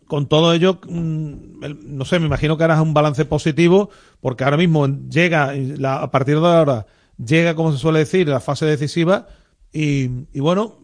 con 0.07 0.29
todo 0.29 0.53
ello, 0.53 0.81
mm, 0.87 1.61
no 1.85 2.05
sé, 2.05 2.19
me 2.19 2.27
imagino 2.27 2.57
que 2.57 2.65
harás 2.65 2.81
un 2.81 2.95
balance 2.95 3.25
positivo, 3.25 3.91
porque 4.21 4.45
ahora 4.45 4.57
mismo 4.57 4.87
llega, 4.87 5.53
a 5.85 6.11
partir 6.11 6.41
de 6.41 6.47
ahora, 6.47 6.87
llega, 7.25 7.55
como 7.55 7.73
se 7.73 7.79
suele 7.79 8.01
decir, 8.01 8.29
la 8.29 8.41
fase 8.41 8.67
decisiva, 8.67 9.29
y, 9.73 10.27
y 10.33 10.41
bueno, 10.41 10.79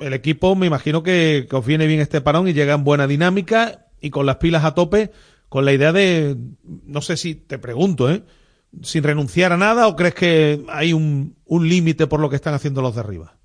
el 0.00 0.14
equipo 0.14 0.54
me 0.54 0.66
imagino 0.66 1.02
que, 1.02 1.46
os 1.50 1.66
viene 1.66 1.86
bien 1.86 2.00
este 2.00 2.20
parón 2.20 2.48
y 2.48 2.52
llega 2.52 2.74
en 2.74 2.84
buena 2.84 3.06
dinámica 3.06 3.86
y 4.00 4.10
con 4.10 4.26
las 4.26 4.36
pilas 4.36 4.64
a 4.64 4.74
tope, 4.74 5.10
con 5.48 5.64
la 5.64 5.72
idea 5.72 5.92
de, 5.92 6.36
no 6.86 7.00
sé 7.00 7.16
si 7.16 7.34
te 7.34 7.58
pregunto, 7.58 8.10
¿eh? 8.10 8.22
sin 8.82 9.02
renunciar 9.02 9.52
a 9.52 9.56
nada 9.56 9.88
o 9.88 9.96
crees 9.96 10.14
que 10.14 10.64
hay 10.68 10.92
un, 10.92 11.36
un 11.46 11.68
límite 11.68 12.06
por 12.06 12.20
lo 12.20 12.28
que 12.28 12.36
están 12.36 12.54
haciendo 12.54 12.82
los 12.82 12.94
de 12.94 13.00
arriba? 13.00 13.38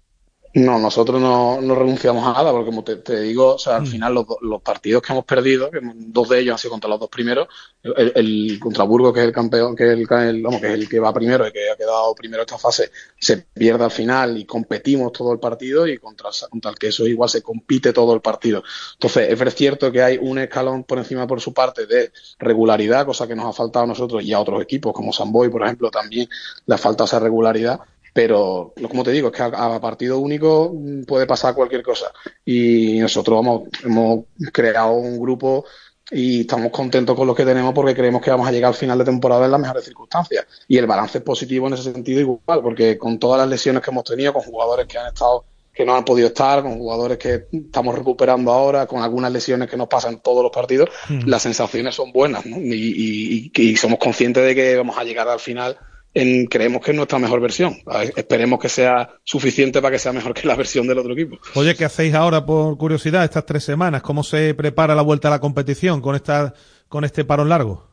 No, 0.56 0.78
nosotros 0.78 1.20
no, 1.20 1.60
no 1.62 1.74
renunciamos 1.74 2.24
a 2.28 2.34
nada, 2.34 2.52
porque 2.52 2.68
como 2.68 2.84
te, 2.84 2.98
te 2.98 3.20
digo, 3.22 3.56
o 3.56 3.58
sea, 3.58 3.78
al 3.78 3.88
final 3.88 4.14
los, 4.14 4.28
los 4.42 4.62
partidos 4.62 5.02
que 5.02 5.12
hemos 5.12 5.26
perdido, 5.26 5.72
que 5.72 5.80
dos 5.82 6.30
de 6.30 6.42
ellos 6.42 6.52
han 6.54 6.58
sido 6.60 6.70
contra 6.74 6.92
los 6.92 7.00
dos 7.00 7.10
primeros, 7.10 7.48
el, 7.82 8.12
el 8.16 8.60
contra 8.60 8.84
Burgos, 8.84 9.14
que 9.16 9.22
es 9.22 9.26
el 9.26 9.32
campeón, 9.32 9.76
que 9.76 9.86
es 9.92 9.98
el, 9.98 10.08
ca- 10.08 10.30
el- 10.30 10.44
vamos, 10.44 10.62
que 10.62 10.68
es 10.68 10.74
el 10.76 10.88
que 10.88 11.00
va 11.00 11.12
primero 11.12 11.48
y 11.48 11.52
que 11.52 11.72
ha 11.72 11.76
quedado 11.76 12.14
primero 12.14 12.44
esta 12.44 12.60
fase, 12.60 12.92
se 13.20 13.38
pierde 13.38 13.84
al 13.86 13.90
final 13.90 14.38
y 14.38 14.46
competimos 14.46 15.12
todo 15.12 15.34
el 15.34 15.40
partido 15.40 15.88
y 15.88 15.98
contra, 15.98 16.30
contra 16.52 16.70
el 16.70 16.78
que 16.78 16.90
eso 16.90 17.08
igual 17.08 17.30
se 17.32 17.42
compite 17.42 17.92
todo 17.92 18.14
el 18.14 18.22
partido. 18.22 18.62
Entonces, 18.94 19.42
es 19.42 19.56
cierto 19.56 19.92
que 19.92 20.04
hay 20.04 20.20
un 20.22 20.38
escalón 20.38 20.84
por 20.84 21.00
encima 21.00 21.26
por 21.26 21.42
su 21.42 21.52
parte 21.52 21.88
de 21.88 22.12
regularidad, 22.38 23.08
cosa 23.08 23.28
que 23.28 23.36
nos 23.36 23.48
ha 23.48 23.54
faltado 23.54 23.86
a 23.86 23.88
nosotros 23.88 24.24
y 24.24 24.34
a 24.34 24.40
otros 24.40 24.62
equipos, 24.62 24.94
como 24.94 25.14
Samboy, 25.14 25.50
por 25.50 25.64
ejemplo, 25.64 25.90
también 25.90 26.30
le 26.68 26.76
ha 26.76 26.78
faltado 26.78 27.06
esa 27.06 27.20
regularidad 27.20 27.80
pero 28.14 28.74
como 28.90 29.04
te 29.04 29.12
digo, 29.12 29.28
es 29.30 29.34
que 29.34 29.42
a, 29.44 29.48
a 29.76 29.82
partido 29.82 30.20
único 30.20 30.74
puede 31.08 31.26
pasar 31.26 31.56
cualquier 31.56 31.82
cosa. 31.84 32.12
Y 32.46 33.00
nosotros 33.00 33.36
vamos, 33.38 33.64
hemos 33.84 34.26
creado 34.52 34.94
un 34.94 35.20
grupo 35.20 35.66
y 36.12 36.42
estamos 36.42 36.72
contentos 36.72 37.16
con 37.16 37.26
lo 37.26 37.34
que 37.34 37.46
tenemos 37.46 37.74
porque 37.74 37.96
creemos 37.96 38.22
que 38.22 38.30
vamos 38.30 38.48
a 38.48 38.52
llegar 38.52 38.68
al 38.70 38.76
final 38.76 39.00
de 39.00 39.06
temporada 39.06 39.46
en 39.46 39.52
las 39.52 39.60
mejores 39.60 39.84
circunstancias. 39.86 40.46
Y 40.68 40.78
el 40.78 40.86
balance 40.86 41.18
es 41.18 41.24
positivo 41.24 41.68
en 41.68 41.74
ese 41.74 41.92
sentido 41.92 42.20
igual, 42.20 42.62
porque 42.62 42.98
con 42.98 43.18
todas 43.18 43.40
las 43.40 43.50
lesiones 43.50 43.82
que 43.82 43.90
hemos 43.90 44.04
tenido, 44.04 44.32
con 44.34 44.44
jugadores 44.44 44.86
que 44.86 44.98
han 45.00 45.08
estado 45.08 45.46
que 45.74 45.84
no 45.86 45.96
han 45.96 46.06
podido 46.06 46.28
estar, 46.28 46.62
con 46.62 46.78
jugadores 46.78 47.18
que 47.18 47.48
estamos 47.52 47.96
recuperando 47.98 48.52
ahora, 48.52 48.86
con 48.86 49.02
algunas 49.02 49.32
lesiones 49.32 49.68
que 49.68 49.76
nos 49.76 49.88
pasan 49.88 50.20
todos 50.22 50.44
los 50.44 50.52
partidos, 50.52 50.88
Mm. 51.10 51.22
las 51.28 51.42
sensaciones 51.42 51.96
son 51.96 52.12
buenas 52.12 52.46
¿no? 52.46 52.58
y, 52.60 52.74
y- 52.76 53.52
y- 53.56 53.70
y 53.72 53.76
somos 53.76 53.98
conscientes 53.98 54.46
de 54.46 54.54
que 54.54 54.76
vamos 54.78 54.96
a 55.00 55.04
llegar 55.04 55.28
al 55.28 55.40
final 55.40 55.76
en, 56.14 56.46
creemos 56.46 56.82
que 56.84 56.92
es 56.92 56.98
nuestra 56.98 57.20
mejor 57.20 57.40
versión. 57.42 57.78
A 57.88 58.00
ver, 58.00 58.14
Esperemos 58.16 58.60
que 58.60 58.70
sea 58.70 59.10
suficiente 59.24 59.82
para 59.82 59.92
que 59.94 60.00
sea 60.00 60.14
mejor 60.14 60.34
que 60.34 60.48
la 60.48 60.56
versión 60.56 60.88
del 60.88 61.00
otro 61.00 61.14
equipo. 61.14 61.38
Oye, 61.56 61.76
¿qué 61.76 61.86
hacéis 61.86 62.14
ahora 62.14 62.46
por 62.46 62.78
curiosidad 62.78 63.24
estas 63.24 63.46
tres 63.46 63.64
semanas? 63.64 64.02
¿Cómo 64.02 64.24
se 64.24 64.54
prepara 64.54 64.94
la 64.96 65.02
vuelta 65.02 65.28
a 65.28 65.32
la 65.32 65.40
competición 65.40 66.02
con 66.02 66.16
esta 66.16 66.54
con 66.88 67.04
este 67.04 67.26
parón 67.26 67.50
largo? 67.50 67.88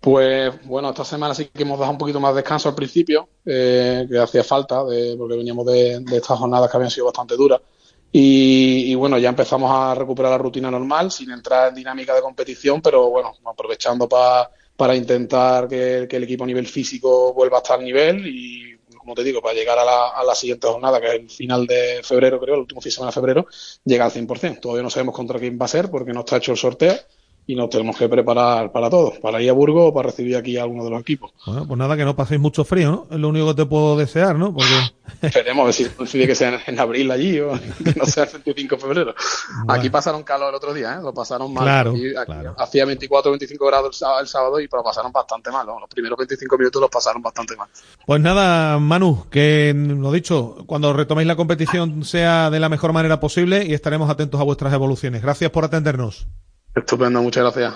Pues 0.00 0.52
bueno, 0.66 0.90
esta 0.90 1.04
semana 1.04 1.34
sí 1.34 1.46
que 1.52 1.62
hemos 1.62 1.78
dado 1.78 1.90
un 1.92 1.98
poquito 1.98 2.20
más 2.20 2.32
de 2.34 2.40
descanso 2.42 2.68
al 2.68 2.74
principio, 2.74 3.28
eh, 3.44 4.06
que 4.08 4.18
hacía 4.18 4.44
falta, 4.44 4.84
de- 4.84 5.16
porque 5.16 5.36
veníamos 5.36 5.66
de, 5.66 6.00
de 6.00 6.16
estas 6.16 6.38
jornadas 6.38 6.70
que 6.70 6.76
habían 6.76 6.90
sido 6.90 7.06
bastante 7.06 7.34
duras. 7.36 7.60
Y, 8.12 8.84
y 8.92 8.94
bueno, 8.94 9.18
ya 9.18 9.28
empezamos 9.28 9.70
a 9.72 9.94
recuperar 9.94 10.30
la 10.32 10.38
rutina 10.38 10.70
normal, 10.70 11.10
sin 11.10 11.30
entrar 11.32 11.68
en 11.70 11.74
dinámica 11.74 12.14
de 12.14 12.20
competición, 12.22 12.80
pero 12.80 13.10
bueno, 13.10 13.32
aprovechando 13.44 14.08
pa- 14.08 14.48
para 14.76 14.94
intentar 14.94 15.68
que, 15.68 16.08
el 16.10 16.22
equipo 16.22 16.44
a 16.44 16.46
nivel 16.46 16.66
físico 16.66 17.32
vuelva 17.32 17.58
a 17.58 17.60
estar 17.60 17.80
nivel 17.80 18.26
y, 18.26 18.76
como 18.96 19.14
te 19.14 19.24
digo, 19.24 19.40
para 19.40 19.54
llegar 19.54 19.78
a 19.78 20.24
la, 20.24 20.34
siguiente 20.34 20.66
jornada, 20.66 21.00
que 21.00 21.06
es 21.06 21.14
el 21.14 21.30
final 21.30 21.66
de 21.66 22.00
febrero, 22.02 22.38
creo, 22.40 22.54
el 22.54 22.60
último 22.62 22.80
fin 22.80 22.90
de 22.90 22.94
semana 22.94 23.10
de 23.10 23.14
febrero, 23.14 23.46
llegar 23.84 24.06
al 24.06 24.12
100%. 24.12 24.60
Todavía 24.60 24.82
no 24.82 24.90
sabemos 24.90 25.14
contra 25.14 25.38
quién 25.38 25.58
va 25.60 25.64
a 25.64 25.68
ser 25.68 25.90
porque 25.90 26.12
no 26.12 26.20
está 26.20 26.36
hecho 26.36 26.52
el 26.52 26.58
sorteo 26.58 26.94
y 27.46 27.54
nos 27.54 27.70
tenemos 27.70 27.96
que 27.96 28.08
preparar 28.08 28.72
para 28.72 28.90
todo, 28.90 29.14
para 29.20 29.40
ir 29.40 29.48
a 29.48 29.52
Burgos 29.52 29.90
o 29.90 29.94
para 29.94 30.10
recibir 30.10 30.36
aquí 30.36 30.56
a 30.56 30.64
alguno 30.64 30.84
de 30.84 30.90
los 30.90 31.00
equipos. 31.00 31.32
Bueno, 31.46 31.66
pues 31.66 31.78
nada, 31.78 31.96
que 31.96 32.04
no 32.04 32.16
paséis 32.16 32.40
mucho 32.40 32.64
frío, 32.64 32.90
¿no? 32.90 33.06
Es 33.10 33.18
lo 33.20 33.28
único 33.28 33.48
que 33.48 33.62
te 33.62 33.66
puedo 33.66 33.96
desear, 33.96 34.36
¿no? 34.36 34.52
Porque 34.52 34.72
Esperemos 35.22 35.62
a 35.62 35.64
ver 35.66 35.74
si 35.74 35.84
coincide 35.86 36.26
que 36.26 36.34
sea 36.34 36.60
en, 36.66 36.78
abril 36.78 37.10
allí 37.10 37.40
o 37.40 37.52
que 37.84 37.94
no 37.96 38.06
sea 38.06 38.24
el 38.24 38.30
25 38.44 38.76
de 38.76 38.80
febrero. 38.82 39.14
Aquí 39.68 39.90
pasaron 39.90 40.22
calor 40.22 40.50
el 40.50 40.54
otro 40.54 40.74
día, 40.74 40.94
¿eh? 40.94 40.98
lo 41.02 41.12
pasaron 41.14 41.52
mal. 41.52 41.64
Claro, 41.64 41.90
Aquí- 41.90 42.16
aquí 42.16 42.32
Hacía 42.58 42.84
24 42.84 43.30
25 43.32 43.66
grados 43.66 43.88
el 43.88 43.94
sábado, 43.94 44.20
el 44.20 44.26
sábado 44.28 44.60
y 44.60 44.68
pero 44.68 44.82
lo 44.82 44.84
pasaron 44.84 45.12
bastante 45.12 45.50
mal. 45.50 45.66
¿no? 45.66 45.80
Los 45.80 45.88
primeros 45.88 46.18
25 46.18 46.58
minutos 46.58 46.80
los 46.80 46.90
pasaron 46.90 47.22
bastante 47.22 47.56
mal. 47.56 47.68
Pues 48.06 48.20
nada, 48.20 48.78
Manu, 48.78 49.26
que 49.30 49.74
lo 49.74 50.12
dicho, 50.12 50.56
cuando 50.66 50.92
retoméis 50.92 51.26
la 51.26 51.36
competición 51.36 52.04
sea 52.04 52.50
de 52.50 52.60
la 52.60 52.68
mejor 52.68 52.92
manera 52.92 53.20
posible 53.20 53.64
y 53.64 53.74
estaremos 53.74 54.10
atentos 54.10 54.40
a 54.40 54.44
vuestras 54.44 54.72
evoluciones. 54.72 55.22
Gracias 55.22 55.50
por 55.50 55.64
atendernos. 55.64 56.26
Estupendo, 56.74 57.22
muchas 57.22 57.42
gracias. 57.44 57.74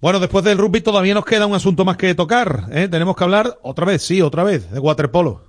Bueno, 0.00 0.20
después 0.20 0.44
del 0.44 0.58
rugby 0.58 0.80
todavía 0.80 1.12
nos 1.12 1.24
queda 1.24 1.46
un 1.46 1.54
asunto 1.54 1.84
más 1.84 1.96
que 1.96 2.14
tocar. 2.14 2.66
¿eh? 2.70 2.88
Tenemos 2.88 3.16
que 3.16 3.24
hablar 3.24 3.58
otra 3.62 3.84
vez, 3.84 4.02
sí, 4.02 4.22
otra 4.22 4.44
vez, 4.44 4.70
de 4.70 4.78
waterpolo. 4.78 5.42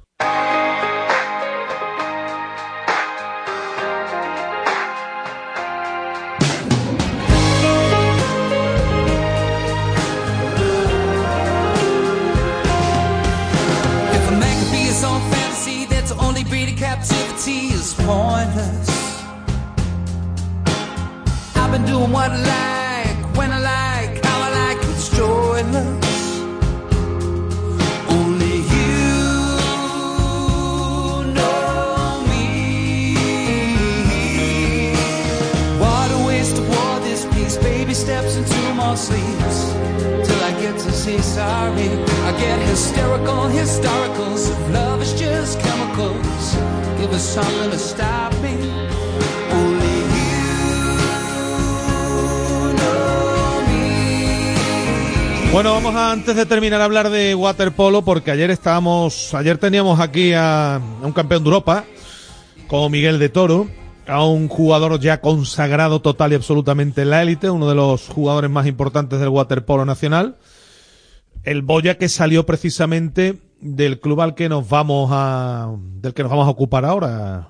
Sleeps 39.09 39.57
till 40.25 40.41
I 40.43 40.51
get 40.61 40.75
to 40.85 40.91
say 40.91 41.17
sorry. 41.19 41.89
I 42.29 42.31
get 42.37 42.59
hysterical, 42.69 43.49
historicals. 43.49 44.41
If 44.53 44.73
love 44.73 45.01
is 45.01 45.13
just 45.13 45.59
chemicals, 45.59 46.45
give 46.99 47.11
us 47.13 47.25
something 47.35 47.71
to 47.71 47.79
stop 47.79 48.33
me. 48.43 48.53
Only. 49.51 49.99
Bueno, 55.51 55.73
vamos 55.73 55.95
a, 55.95 56.11
antes 56.11 56.35
de 56.35 56.45
terminar 56.45 56.79
a 56.79 56.85
hablar 56.85 57.09
de 57.09 57.33
waterpolo, 57.33 58.03
porque 58.03 58.29
ayer 58.29 58.51
estábamos, 58.51 59.33
ayer 59.33 59.57
teníamos 59.57 59.99
aquí 59.99 60.31
a, 60.33 60.75
a 60.75 60.81
un 61.01 61.11
campeón 61.11 61.43
de 61.43 61.47
Europa, 61.47 61.85
como 62.67 62.87
Miguel 62.89 63.17
de 63.17 63.29
Toro, 63.29 63.67
a 64.09 64.25
un 64.25 64.47
jugador 64.47 64.99
ya 64.99 65.21
consagrado 65.21 66.01
total 66.01 66.31
y 66.31 66.35
absolutamente 66.35 67.03
en 67.03 67.11
la 67.11 67.21
élite, 67.21 67.49
uno 67.49 67.69
de 67.69 67.75
los 67.75 68.07
jugadores 68.07 68.49
más 68.49 68.67
importantes 68.67 69.19
del 69.19 69.29
waterpolo 69.29 69.85
nacional, 69.85 70.37
el 71.43 71.61
Boya 71.61 71.97
que 71.97 72.09
salió 72.09 72.45
precisamente 72.45 73.41
del 73.61 73.99
club 73.99 74.21
al 74.21 74.35
que 74.35 74.49
nos 74.49 74.67
vamos 74.67 75.09
a, 75.13 75.73
del 75.77 76.13
que 76.13 76.23
nos 76.23 76.31
vamos 76.31 76.47
a 76.47 76.51
ocupar 76.51 76.85
ahora, 76.85 77.49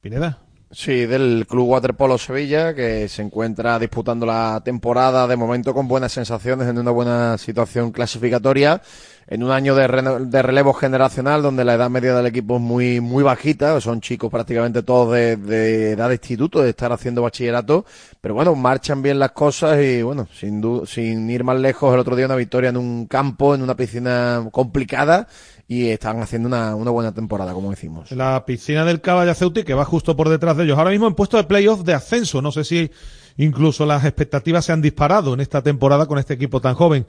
Pineda. 0.00 0.45
Sí, 0.72 1.06
del 1.06 1.46
Club 1.48 1.68
Waterpolo 1.68 2.18
Sevilla, 2.18 2.74
que 2.74 3.08
se 3.08 3.22
encuentra 3.22 3.78
disputando 3.78 4.26
la 4.26 4.60
temporada 4.64 5.28
de 5.28 5.36
momento 5.36 5.72
con 5.72 5.86
buenas 5.86 6.10
sensaciones, 6.12 6.66
en 6.66 6.76
una 6.78 6.90
buena 6.90 7.38
situación 7.38 7.92
clasificatoria, 7.92 8.82
en 9.28 9.44
un 9.44 9.52
año 9.52 9.76
de, 9.76 9.86
reno- 9.86 10.18
de 10.18 10.42
relevo 10.42 10.72
generacional 10.72 11.40
donde 11.40 11.64
la 11.64 11.74
edad 11.74 11.88
media 11.88 12.16
del 12.16 12.26
equipo 12.26 12.56
es 12.56 12.62
muy, 12.62 13.00
muy 13.00 13.22
bajita, 13.22 13.80
son 13.80 14.00
chicos 14.00 14.28
prácticamente 14.28 14.82
todos 14.82 15.14
de, 15.14 15.36
de 15.36 15.92
edad 15.92 16.08
de 16.08 16.14
instituto, 16.16 16.60
de 16.60 16.70
estar 16.70 16.92
haciendo 16.92 17.22
bachillerato, 17.22 17.84
pero 18.20 18.34
bueno, 18.34 18.56
marchan 18.56 19.02
bien 19.02 19.20
las 19.20 19.30
cosas 19.30 19.80
y 19.80 20.02
bueno, 20.02 20.26
sin, 20.34 20.60
sin 20.86 21.30
ir 21.30 21.44
más 21.44 21.60
lejos, 21.60 21.94
el 21.94 22.00
otro 22.00 22.16
día 22.16 22.26
una 22.26 22.34
victoria 22.34 22.70
en 22.70 22.76
un 22.76 23.06
campo, 23.06 23.54
en 23.54 23.62
una 23.62 23.76
piscina 23.76 24.44
complicada 24.50 25.28
y 25.68 25.88
están 25.88 26.20
haciendo 26.20 26.46
una, 26.48 26.74
una 26.74 26.90
buena 26.90 27.12
temporada, 27.12 27.52
como 27.52 27.70
decimos. 27.70 28.12
La 28.12 28.44
piscina 28.46 28.84
del 28.84 29.00
Caballa 29.00 29.34
Ceuti, 29.34 29.64
que 29.64 29.74
va 29.74 29.84
justo 29.84 30.16
por 30.16 30.28
detrás 30.28 30.56
de 30.56 30.64
ellos. 30.64 30.78
Ahora 30.78 30.90
mismo 30.90 31.06
en 31.08 31.14
puesto 31.14 31.36
de 31.36 31.44
playoff 31.44 31.80
de 31.82 31.94
ascenso. 31.94 32.40
No 32.40 32.52
sé 32.52 32.64
si 32.64 32.90
incluso 33.36 33.84
las 33.84 34.04
expectativas 34.04 34.64
se 34.64 34.72
han 34.72 34.80
disparado 34.82 35.34
en 35.34 35.40
esta 35.40 35.62
temporada 35.62 36.06
con 36.06 36.18
este 36.18 36.34
equipo 36.34 36.60
tan 36.60 36.74
joven. 36.74 37.06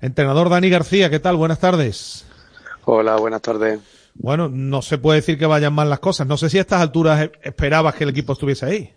Entrenador 0.00 0.48
Dani 0.50 0.70
García, 0.70 1.10
¿qué 1.10 1.18
tal? 1.18 1.36
Buenas 1.36 1.58
tardes. 1.58 2.24
Hola, 2.84 3.16
buenas 3.16 3.42
tardes. 3.42 3.80
Bueno, 4.14 4.48
no 4.48 4.82
se 4.82 4.98
puede 4.98 5.20
decir 5.20 5.38
que 5.38 5.46
vayan 5.46 5.74
mal 5.74 5.90
las 5.90 5.98
cosas. 5.98 6.26
No 6.26 6.36
sé 6.36 6.48
si 6.48 6.58
a 6.58 6.60
estas 6.62 6.80
alturas 6.80 7.22
e- 7.22 7.32
esperabas 7.42 7.94
que 7.94 8.04
el 8.04 8.10
equipo 8.10 8.34
estuviese 8.34 8.66
ahí. 8.66 8.94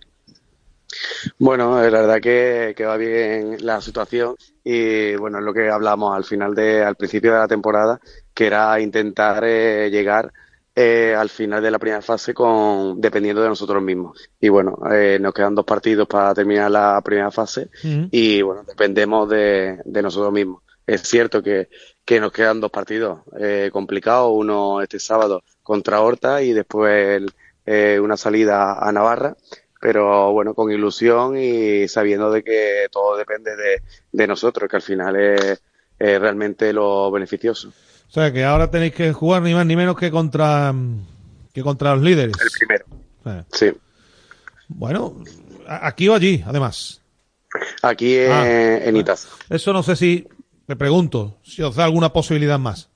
Bueno, 1.37 1.83
eh, 1.83 1.91
la 1.91 2.01
verdad 2.01 2.19
que, 2.21 2.73
que 2.75 2.85
va 2.85 2.97
bien 2.97 3.57
la 3.59 3.79
situación 3.79 4.35
y 4.63 5.15
bueno, 5.15 5.37
es 5.39 5.43
lo 5.43 5.53
que 5.53 5.69
hablamos 5.69 6.15
al 6.15 6.23
final 6.23 6.55
de, 6.55 6.83
al 6.83 6.95
principio 6.95 7.31
de 7.33 7.39
la 7.39 7.47
temporada, 7.47 7.99
que 8.39 8.47
era 8.47 8.79
intentar 8.79 9.43
eh, 9.43 9.89
llegar 9.91 10.31
eh, 10.73 11.13
al 11.13 11.27
final 11.27 11.61
de 11.61 11.71
la 11.71 11.77
primera 11.77 12.01
fase 12.01 12.33
con 12.33 13.01
dependiendo 13.01 13.41
de 13.41 13.49
nosotros 13.49 13.83
mismos. 13.83 14.29
Y 14.39 14.47
bueno, 14.47 14.79
eh, 14.89 15.17
nos 15.19 15.33
quedan 15.33 15.55
dos 15.55 15.65
partidos 15.65 16.07
para 16.07 16.33
terminar 16.33 16.71
la 16.71 17.01
primera 17.03 17.31
fase 17.31 17.67
y 17.83 18.41
bueno, 18.41 18.63
dependemos 18.63 19.27
de, 19.27 19.79
de 19.83 20.01
nosotros 20.01 20.31
mismos. 20.31 20.63
Es 20.87 21.01
cierto 21.01 21.43
que, 21.43 21.67
que 22.05 22.21
nos 22.21 22.31
quedan 22.31 22.61
dos 22.61 22.71
partidos 22.71 23.23
eh, 23.37 23.69
complicados, 23.73 24.31
uno 24.33 24.81
este 24.81 24.99
sábado 24.99 25.43
contra 25.61 25.99
Horta 25.99 26.41
y 26.41 26.53
después 26.53 27.21
eh, 27.65 27.99
una 28.01 28.15
salida 28.15 28.79
a 28.79 28.89
Navarra, 28.93 29.35
pero 29.81 30.31
bueno, 30.31 30.53
con 30.53 30.71
ilusión 30.71 31.35
y 31.37 31.89
sabiendo 31.89 32.31
de 32.31 32.41
que 32.41 32.87
todo 32.89 33.17
depende 33.17 33.57
de, 33.57 33.81
de 34.13 34.27
nosotros, 34.27 34.69
que 34.69 34.77
al 34.77 34.81
final 34.81 35.17
es, 35.17 35.61
es 35.99 36.21
realmente 36.21 36.71
lo 36.71 37.11
beneficioso. 37.11 37.73
O 38.09 38.11
sea, 38.11 38.33
que 38.33 38.43
ahora 38.43 38.71
tenéis 38.71 38.93
que 38.95 39.13
jugar 39.13 39.41
ni 39.43 39.53
más 39.53 39.65
ni 39.65 39.75
menos 39.75 39.95
que 39.95 40.09
contra, 40.09 40.73
mm, 40.73 41.05
que 41.53 41.61
contra 41.61 41.93
los 41.93 42.03
líderes. 42.03 42.35
El 42.41 42.49
primero. 42.57 42.85
Eh, 43.25 43.43
Sí. 43.51 43.71
Bueno, 44.67 45.15
aquí 45.67 46.07
o 46.07 46.15
allí, 46.15 46.43
además. 46.45 47.01
Aquí 47.81 48.15
en, 48.17 48.31
Ah, 48.31 48.47
en 48.47 48.97
Itaza. 48.97 49.27
Eso 49.49 49.73
no 49.73 49.81
sé 49.83 49.95
si, 49.95 50.27
me 50.67 50.75
pregunto, 50.75 51.37
si 51.43 51.61
os 51.63 51.75
da 51.75 51.85
alguna 51.85 52.13
posibilidad 52.13 52.59
más. 52.59 52.89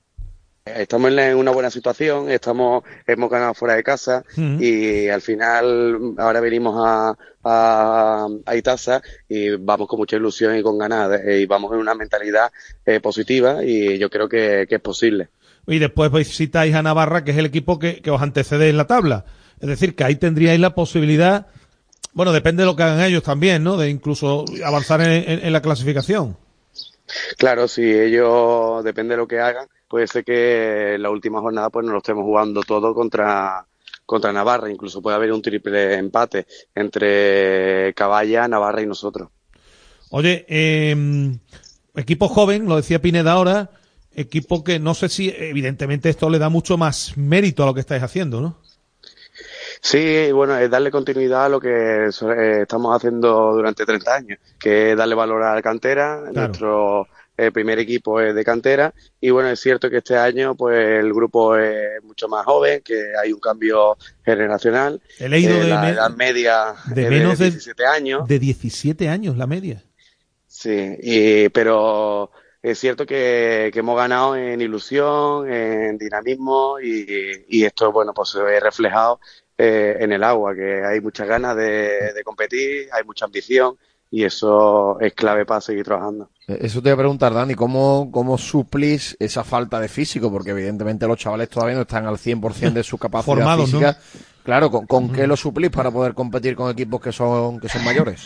Estamos 0.68 1.12
en 1.12 1.36
una 1.36 1.50
buena 1.50 1.70
situación, 1.70 2.30
estamos, 2.30 2.84
hemos 3.06 3.28
ganado 3.28 3.52
fuera 3.52 3.74
de 3.74 3.82
casa 3.82 4.24
y 4.58 5.08
al 5.08 5.20
final 5.20 6.14
ahora 6.16 6.40
venimos 6.40 6.74
a, 6.82 7.14
a, 7.44 8.26
a 8.46 8.56
Itaza 8.56 9.02
y 9.28 9.50
vamos 9.56 9.86
con 9.86 9.98
mucha 9.98 10.16
ilusión 10.16 10.56
y 10.56 10.62
con 10.62 10.78
ganas 10.78 11.20
y 11.28 11.44
vamos 11.44 11.70
en 11.74 11.80
una 11.80 11.94
mentalidad 11.94 12.50
eh, 12.86 12.98
positiva 13.00 13.62
y 13.62 13.98
yo 13.98 14.08
creo 14.08 14.26
que, 14.26 14.64
que 14.66 14.76
es 14.76 14.80
posible. 14.80 15.28
Y 15.66 15.78
después 15.80 16.10
visitáis 16.10 16.74
a 16.74 16.82
Navarra, 16.82 17.24
que 17.24 17.32
es 17.32 17.36
el 17.36 17.44
equipo 17.44 17.78
que, 17.78 18.00
que 18.00 18.10
os 18.10 18.22
antecede 18.22 18.70
en 18.70 18.78
la 18.78 18.86
tabla. 18.86 19.26
Es 19.60 19.68
decir, 19.68 19.94
que 19.94 20.04
ahí 20.04 20.16
tendríais 20.16 20.58
la 20.60 20.74
posibilidad, 20.74 21.46
bueno, 22.14 22.32
depende 22.32 22.62
de 22.62 22.68
lo 22.68 22.74
que 22.74 22.84
hagan 22.84 23.02
ellos 23.02 23.22
también, 23.22 23.62
¿no? 23.64 23.76
De 23.76 23.90
incluso 23.90 24.46
avanzar 24.64 25.02
en, 25.02 25.30
en- 25.30 25.44
en 25.44 25.52
la 25.52 25.60
clasificación. 25.60 26.38
Claro, 27.36 27.68
si 27.68 27.82
ellos, 27.82 28.82
depende 28.82 29.12
de 29.12 29.18
lo 29.18 29.28
que 29.28 29.40
hagan, 29.40 29.66
puede 29.94 30.08
ser 30.08 30.24
que 30.24 30.94
en 30.96 31.02
la 31.02 31.10
última 31.10 31.40
jornada 31.40 31.70
pues 31.70 31.84
nos 31.84 31.92
lo 31.92 31.98
estemos 31.98 32.24
jugando 32.24 32.62
todo 32.62 32.92
contra, 32.92 33.64
contra 34.04 34.32
Navarra, 34.32 34.68
incluso 34.68 35.00
puede 35.00 35.14
haber 35.14 35.30
un 35.30 35.40
triple 35.40 35.94
empate 35.94 36.48
entre 36.74 37.94
Caballa, 37.94 38.48
Navarra 38.48 38.82
y 38.82 38.86
nosotros. 38.86 39.28
Oye, 40.10 40.44
eh, 40.48 40.96
equipo 41.94 42.26
joven, 42.26 42.66
lo 42.66 42.74
decía 42.74 43.00
Pineda 43.00 43.30
ahora, 43.30 43.70
equipo 44.16 44.64
que 44.64 44.80
no 44.80 44.94
sé 44.94 45.08
si, 45.08 45.32
evidentemente, 45.38 46.08
esto 46.08 46.28
le 46.28 46.40
da 46.40 46.48
mucho 46.48 46.76
más 46.76 47.16
mérito 47.16 47.62
a 47.62 47.66
lo 47.66 47.74
que 47.74 47.78
estáis 47.78 48.02
haciendo, 48.02 48.40
¿no? 48.40 48.58
Sí, 49.80 50.32
bueno, 50.32 50.56
es 50.58 50.68
darle 50.68 50.90
continuidad 50.90 51.44
a 51.44 51.48
lo 51.48 51.60
que 51.60 52.06
eh, 52.08 52.62
estamos 52.62 52.96
haciendo 52.96 53.52
durante 53.52 53.86
30 53.86 54.12
años, 54.12 54.38
que 54.58 54.90
es 54.90 54.96
darle 54.96 55.14
valor 55.14 55.44
a 55.44 55.54
la 55.54 55.62
cantera. 55.62 56.20
Nuestro 56.32 57.06
eh, 57.36 57.50
primer 57.50 57.78
equipo 57.78 58.20
es 58.20 58.34
de 58.34 58.44
cantera 58.44 58.94
y 59.20 59.30
bueno, 59.30 59.48
es 59.48 59.58
cierto 59.60 59.90
que 59.90 59.98
este 59.98 60.16
año 60.16 60.54
pues 60.54 60.76
el 61.00 61.12
grupo 61.12 61.56
es 61.56 62.02
mucho 62.04 62.28
más 62.28 62.44
joven, 62.44 62.80
que 62.82 63.12
hay 63.20 63.32
un 63.32 63.40
cambio 63.40 63.96
generacional. 64.24 65.00
He 65.18 65.28
leído 65.28 65.56
Eh, 65.56 65.60
de 65.64 65.68
la 65.68 65.90
edad 65.90 66.10
media 66.10 66.74
de 66.94 67.10
menos 67.10 67.38
de- 67.38 67.50
17 67.50 67.86
años. 67.86 68.28
De 68.28 68.38
17 68.38 69.08
años 69.08 69.36
la 69.36 69.46
media. 69.46 69.82
Sí, 70.46 70.96
y, 71.02 71.48
pero 71.48 72.30
es 72.62 72.78
cierto 72.78 73.04
que, 73.04 73.70
que 73.72 73.80
hemos 73.80 73.96
ganado 73.96 74.36
en 74.36 74.60
ilusión, 74.60 75.50
en 75.52 75.98
dinamismo 75.98 76.78
y, 76.80 77.44
y 77.48 77.64
esto, 77.64 77.90
bueno, 77.92 78.14
pues 78.14 78.30
se 78.30 78.40
ve 78.42 78.60
reflejado 78.60 79.20
eh, 79.58 79.96
en 80.00 80.12
el 80.12 80.22
agua, 80.24 80.54
que 80.54 80.82
hay 80.84 81.00
muchas 81.00 81.26
ganas 81.28 81.56
de, 81.56 82.12
de 82.14 82.22
competir, 82.24 82.88
hay 82.92 83.04
mucha 83.04 83.24
ambición 83.24 83.76
y 84.10 84.24
eso 84.24 84.98
es 85.00 85.12
clave 85.14 85.44
para 85.44 85.60
seguir 85.60 85.84
trabajando. 85.84 86.30
Eh, 86.48 86.58
Eso 86.62 86.80
te 86.82 86.90
voy 86.90 86.94
a 86.94 86.96
preguntar, 86.98 87.32
Dani, 87.34 87.54
¿cómo, 87.54 88.10
¿cómo 88.12 88.36
suplís 88.38 89.16
esa 89.18 89.44
falta 89.44 89.80
de 89.80 89.88
físico? 89.88 90.30
Porque 90.30 90.50
evidentemente 90.50 91.06
los 91.06 91.18
chavales 91.18 91.48
todavía 91.48 91.76
no 91.76 91.82
están 91.82 92.06
al 92.06 92.18
100% 92.18 92.80
de 92.80 92.84
su 92.84 92.98
capacidad 92.98 93.24
Formados, 93.24 93.72
¿no? 93.72 93.78
física. 93.78 93.98
Claro, 94.42 94.70
¿con, 94.70 94.86
con 94.86 95.10
qué 95.10 95.26
lo 95.26 95.36
suplís 95.36 95.70
para 95.70 95.90
poder 95.90 96.14
competir 96.14 96.54
con 96.54 96.70
equipos 96.70 97.00
que 97.00 97.12
son, 97.12 97.58
que 97.60 97.68
son 97.68 97.82
mayores? 97.82 98.20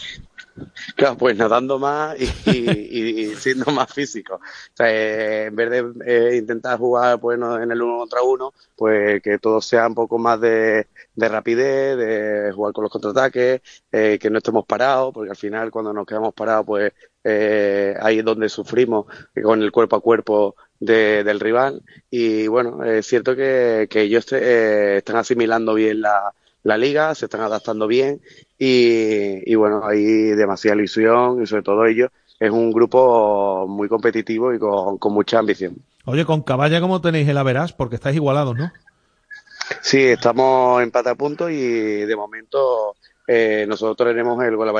Claro, 0.97 1.17
pues 1.17 1.37
nadando 1.37 1.79
más 1.79 2.17
y, 2.21 2.25
y- 2.45 3.31
y 3.33 3.37
siendo 3.37 3.71
más 3.73 3.93
físico. 3.93 4.35
O 4.37 4.41
sea, 4.75 4.91
eh, 4.91 5.47
en 5.47 5.57
vez 5.57 5.71
de 5.71 5.93
eh, 6.07 6.37
intentar 6.37 6.79
jugar 6.79 7.21
pues, 7.21 7.39
no, 7.39 7.61
en 7.61 7.71
el 7.71 7.81
uno 7.83 7.99
contra 7.99 8.23
uno, 8.23 8.53
pues 8.77 9.23
que 9.23 9.39
todo 9.39 9.61
sea 9.61 9.87
un 9.87 9.95
poco 9.95 10.19
más 10.19 10.41
de, 10.41 10.89
de 11.15 11.29
rapidez, 11.29 11.97
de 11.97 12.53
jugar 12.55 12.73
con 12.73 12.83
los 12.85 12.93
contraataques, 12.93 13.61
eh, 13.93 14.19
que 14.21 14.31
no 14.31 14.39
estemos 14.39 14.67
parados, 14.67 15.13
porque 15.15 15.31
al 15.31 15.37
final 15.37 15.71
cuando 15.71 15.93
nos 15.93 16.07
quedamos 16.07 16.35
parados, 16.35 16.67
pues 16.67 16.93
eh, 17.25 17.95
ahí 18.01 18.19
es 18.21 18.25
donde 18.25 18.49
sufrimos 18.49 19.07
con 19.43 19.63
el 19.63 19.73
cuerpo 19.73 19.97
a 19.97 20.01
cuerpo 20.01 20.57
de- 20.81 21.25
del 21.25 21.41
rival. 21.41 21.83
Y 22.11 22.47
bueno, 22.47 22.85
es 22.85 23.07
cierto 23.07 23.35
que, 23.37 23.87
que 23.91 24.03
ellos 24.03 24.27
eh, 24.33 24.99
están 24.99 25.17
asimilando 25.17 25.75
bien 25.75 26.01
la, 26.01 26.33
la 26.63 26.77
liga, 26.77 27.15
se 27.15 27.27
están 27.27 27.41
adaptando 27.43 27.87
bien 27.87 28.21
y, 28.59 29.51
y 29.51 29.55
bueno, 29.55 29.83
hay 29.85 30.05
demasiada 30.05 30.77
ilusión 30.77 31.43
y 31.43 31.47
sobre 31.47 31.63
todo 31.63 31.85
ellos 31.87 32.11
es 32.41 32.51
un 32.51 32.71
grupo 32.73 33.67
muy 33.69 33.89
competitivo 33.89 34.53
y 34.55 34.59
con, 34.59 34.99
con 34.99 35.13
mucha 35.13 35.39
ambición. 35.41 35.77
Oye, 36.05 36.25
con 36.25 36.43
Caballa, 36.43 36.81
¿cómo 36.81 37.01
tenéis 37.01 37.29
el 37.29 37.37
Averás? 37.37 37.73
Porque 37.73 37.97
estáis 37.97 38.17
igualados, 38.17 38.57
¿no? 38.57 38.71
Sí, 39.83 40.01
estamos 40.03 40.83
empate 40.83 41.11
a 41.11 41.15
punto 41.15 41.51
y 41.51 41.59
de 41.61 42.17
momento 42.17 42.95
eh, 43.27 43.67
nosotros 43.69 44.09
tenemos 44.09 44.43
el 44.45 44.57
gol 44.57 44.73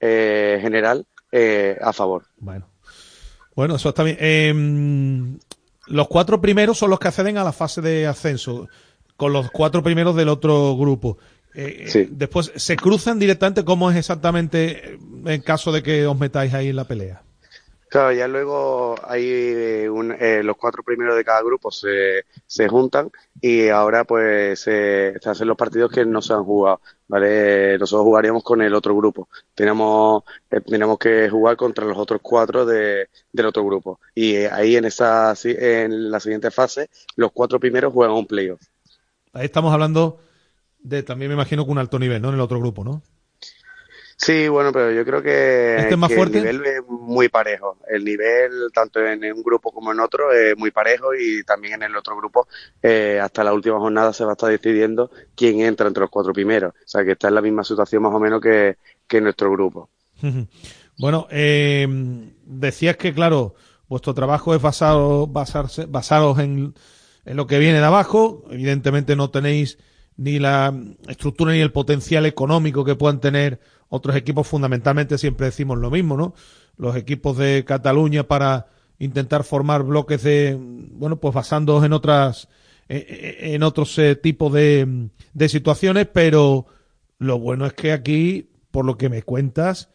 eh, 0.00 0.58
general 0.62 1.04
eh, 1.32 1.76
a 1.80 1.92
favor. 1.92 2.24
Bueno. 2.38 2.66
Bueno, 3.54 3.76
eso 3.76 3.88
está 3.90 4.02
bien. 4.02 4.16
Eh, 4.20 5.36
los 5.88 6.08
cuatro 6.08 6.40
primeros 6.40 6.78
son 6.78 6.90
los 6.90 6.98
que 6.98 7.08
acceden 7.08 7.36
a 7.38 7.44
la 7.44 7.52
fase 7.52 7.80
de 7.80 8.06
ascenso, 8.06 8.68
con 9.16 9.32
los 9.32 9.50
cuatro 9.50 9.82
primeros 9.82 10.14
del 10.16 10.28
otro 10.28 10.76
grupo. 10.76 11.18
Eh, 11.54 11.86
Sí. 11.88 12.08
Después, 12.10 12.52
¿se 12.54 12.76
cruzan 12.76 13.18
directamente? 13.18 13.64
¿Cómo 13.64 13.90
es 13.90 13.96
exactamente 13.96 14.98
en 15.24 15.40
caso 15.42 15.72
de 15.72 15.82
que 15.82 16.06
os 16.06 16.18
metáis 16.18 16.54
ahí 16.54 16.68
en 16.68 16.76
la 16.76 16.84
pelea? 16.84 17.22
Claro, 17.90 18.12
ya 18.12 18.28
luego 18.28 18.94
hay 19.04 19.24
eh, 19.28 19.90
un- 19.90 20.12
eh, 20.12 20.42
los 20.44 20.56
cuatro 20.56 20.82
primeros 20.84 21.16
de 21.16 21.24
cada 21.24 21.42
grupo 21.42 21.72
se, 21.72 22.24
se 22.46 22.68
juntan 22.68 23.10
y 23.40 23.68
ahora 23.68 24.04
pues 24.04 24.60
se, 24.60 25.16
hacen 25.24 25.48
los 25.48 25.56
partidos 25.56 25.90
que 25.90 26.06
no 26.06 26.22
se 26.22 26.32
han 26.32 26.44
jugado, 26.44 26.80
¿vale? 27.08 27.76
Nosotros 27.78 28.04
jugaríamos 28.04 28.44
con 28.44 28.62
el 28.62 28.74
otro 28.74 28.96
grupo. 28.96 29.28
Tenemos, 29.54 30.22
eh, 30.50 30.60
tenemos 30.60 30.98
que 30.98 31.28
jugar 31.30 31.56
contra 31.56 31.84
los 31.84 31.98
otros 31.98 32.20
cuatro 32.22 32.64
de, 32.64 33.08
del 33.32 33.46
otro 33.46 33.64
grupo. 33.64 34.00
Y 34.14 34.36
eh, 34.36 34.48
ahí 34.50 34.76
en 34.76 34.84
esa, 34.84 35.34
en 35.44 36.10
la 36.12 36.20
siguiente 36.20 36.52
fase, 36.52 36.90
los 37.16 37.32
cuatro 37.32 37.58
primeros 37.58 37.92
juegan 37.92 38.14
un 38.16 38.26
playoff. 38.26 38.60
Ahí 39.32 39.46
estamos 39.46 39.72
hablando 39.72 40.20
de 40.80 41.02
también 41.04 41.30
me 41.30 41.34
imagino 41.34 41.64
que 41.66 41.72
un 41.72 41.78
alto 41.78 41.98
nivel, 41.98 42.22
¿no? 42.22 42.28
En 42.30 42.36
el 42.36 42.40
otro 42.42 42.60
grupo, 42.60 42.84
¿no? 42.84 43.02
Sí, 44.22 44.48
bueno, 44.48 44.70
pero 44.70 44.92
yo 44.92 45.02
creo 45.02 45.22
que, 45.22 45.76
¿Este 45.76 45.92
es 45.92 45.96
más 45.96 46.10
que 46.10 46.16
fuerte? 46.16 46.38
el 46.38 46.44
nivel 46.44 46.66
es 46.66 46.82
muy 46.86 47.30
parejo. 47.30 47.78
El 47.88 48.04
nivel, 48.04 48.50
tanto 48.74 49.00
en 49.00 49.24
un 49.32 49.42
grupo 49.42 49.72
como 49.72 49.92
en 49.92 50.00
otro, 50.00 50.30
es 50.30 50.54
muy 50.58 50.70
parejo 50.70 51.14
y 51.14 51.42
también 51.42 51.74
en 51.74 51.84
el 51.84 51.96
otro 51.96 52.14
grupo, 52.18 52.46
eh, 52.82 53.18
hasta 53.18 53.42
la 53.42 53.54
última 53.54 53.78
jornada 53.78 54.12
se 54.12 54.24
va 54.26 54.32
a 54.32 54.34
estar 54.34 54.50
decidiendo 54.50 55.10
quién 55.34 55.60
entra 55.60 55.88
entre 55.88 56.02
los 56.02 56.10
cuatro 56.10 56.34
primeros. 56.34 56.74
O 56.74 56.88
sea, 56.88 57.02
que 57.02 57.12
está 57.12 57.28
en 57.28 57.34
la 57.36 57.40
misma 57.40 57.64
situación 57.64 58.02
más 58.02 58.12
o 58.12 58.20
menos 58.20 58.42
que, 58.42 58.76
que 59.08 59.22
nuestro 59.22 59.50
grupo. 59.52 59.88
Bueno, 60.98 61.26
eh, 61.30 61.88
decías 62.44 62.98
que, 62.98 63.14
claro, 63.14 63.54
vuestro 63.88 64.12
trabajo 64.12 64.54
es 64.54 64.60
basado, 64.60 65.28
basarse, 65.28 65.86
basaros 65.86 66.38
en, 66.40 66.74
en 67.24 67.36
lo 67.38 67.46
que 67.46 67.58
viene 67.58 67.78
de 67.78 67.86
abajo. 67.86 68.44
Evidentemente 68.50 69.16
no 69.16 69.30
tenéis 69.30 69.78
ni 70.18 70.38
la 70.38 70.74
estructura 71.08 71.52
ni 71.52 71.60
el 71.60 71.72
potencial 71.72 72.26
económico 72.26 72.84
que 72.84 72.96
puedan 72.96 73.20
tener 73.20 73.60
otros 73.90 74.16
equipos. 74.16 74.48
Fundamentalmente 74.48 75.18
siempre 75.18 75.46
decimos 75.46 75.78
lo 75.78 75.90
mismo, 75.90 76.16
¿no? 76.16 76.34
Los 76.78 76.96
equipos 76.96 77.36
de 77.36 77.64
Cataluña 77.66 78.22
para 78.22 78.68
intentar 78.98 79.44
formar 79.44 79.82
bloques 79.82 80.22
de, 80.22 80.56
bueno, 80.58 81.16
pues 81.16 81.34
basándoos 81.34 81.84
en 81.84 81.92
otras, 81.92 82.48
en 82.88 83.62
otros 83.62 83.98
eh, 83.98 84.16
tipos 84.16 84.52
de, 84.52 85.08
de 85.34 85.48
situaciones, 85.48 86.06
pero 86.10 86.66
lo 87.18 87.38
bueno 87.38 87.66
es 87.66 87.74
que 87.74 87.92
aquí, 87.92 88.50
por 88.70 88.84
lo 88.84 88.96
que 88.96 89.08
me 89.08 89.22
cuentas, 89.22 89.90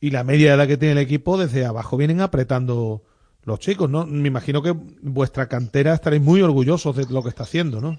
y 0.00 0.10
la 0.10 0.24
media 0.24 0.50
de 0.50 0.56
edad 0.56 0.68
que 0.68 0.76
tiene 0.76 0.92
el 0.92 0.98
equipo, 0.98 1.38
desde 1.38 1.64
abajo 1.64 1.96
vienen 1.96 2.20
apretando 2.20 3.02
los 3.44 3.58
chicos, 3.60 3.88
¿no? 3.88 4.06
Me 4.06 4.28
imagino 4.28 4.62
que 4.62 4.74
vuestra 5.02 5.46
cantera 5.46 5.94
estaréis 5.94 6.22
muy 6.22 6.42
orgullosos 6.42 6.96
de 6.96 7.06
lo 7.08 7.22
que 7.22 7.28
está 7.28 7.44
haciendo, 7.44 7.80
¿no? 7.80 7.98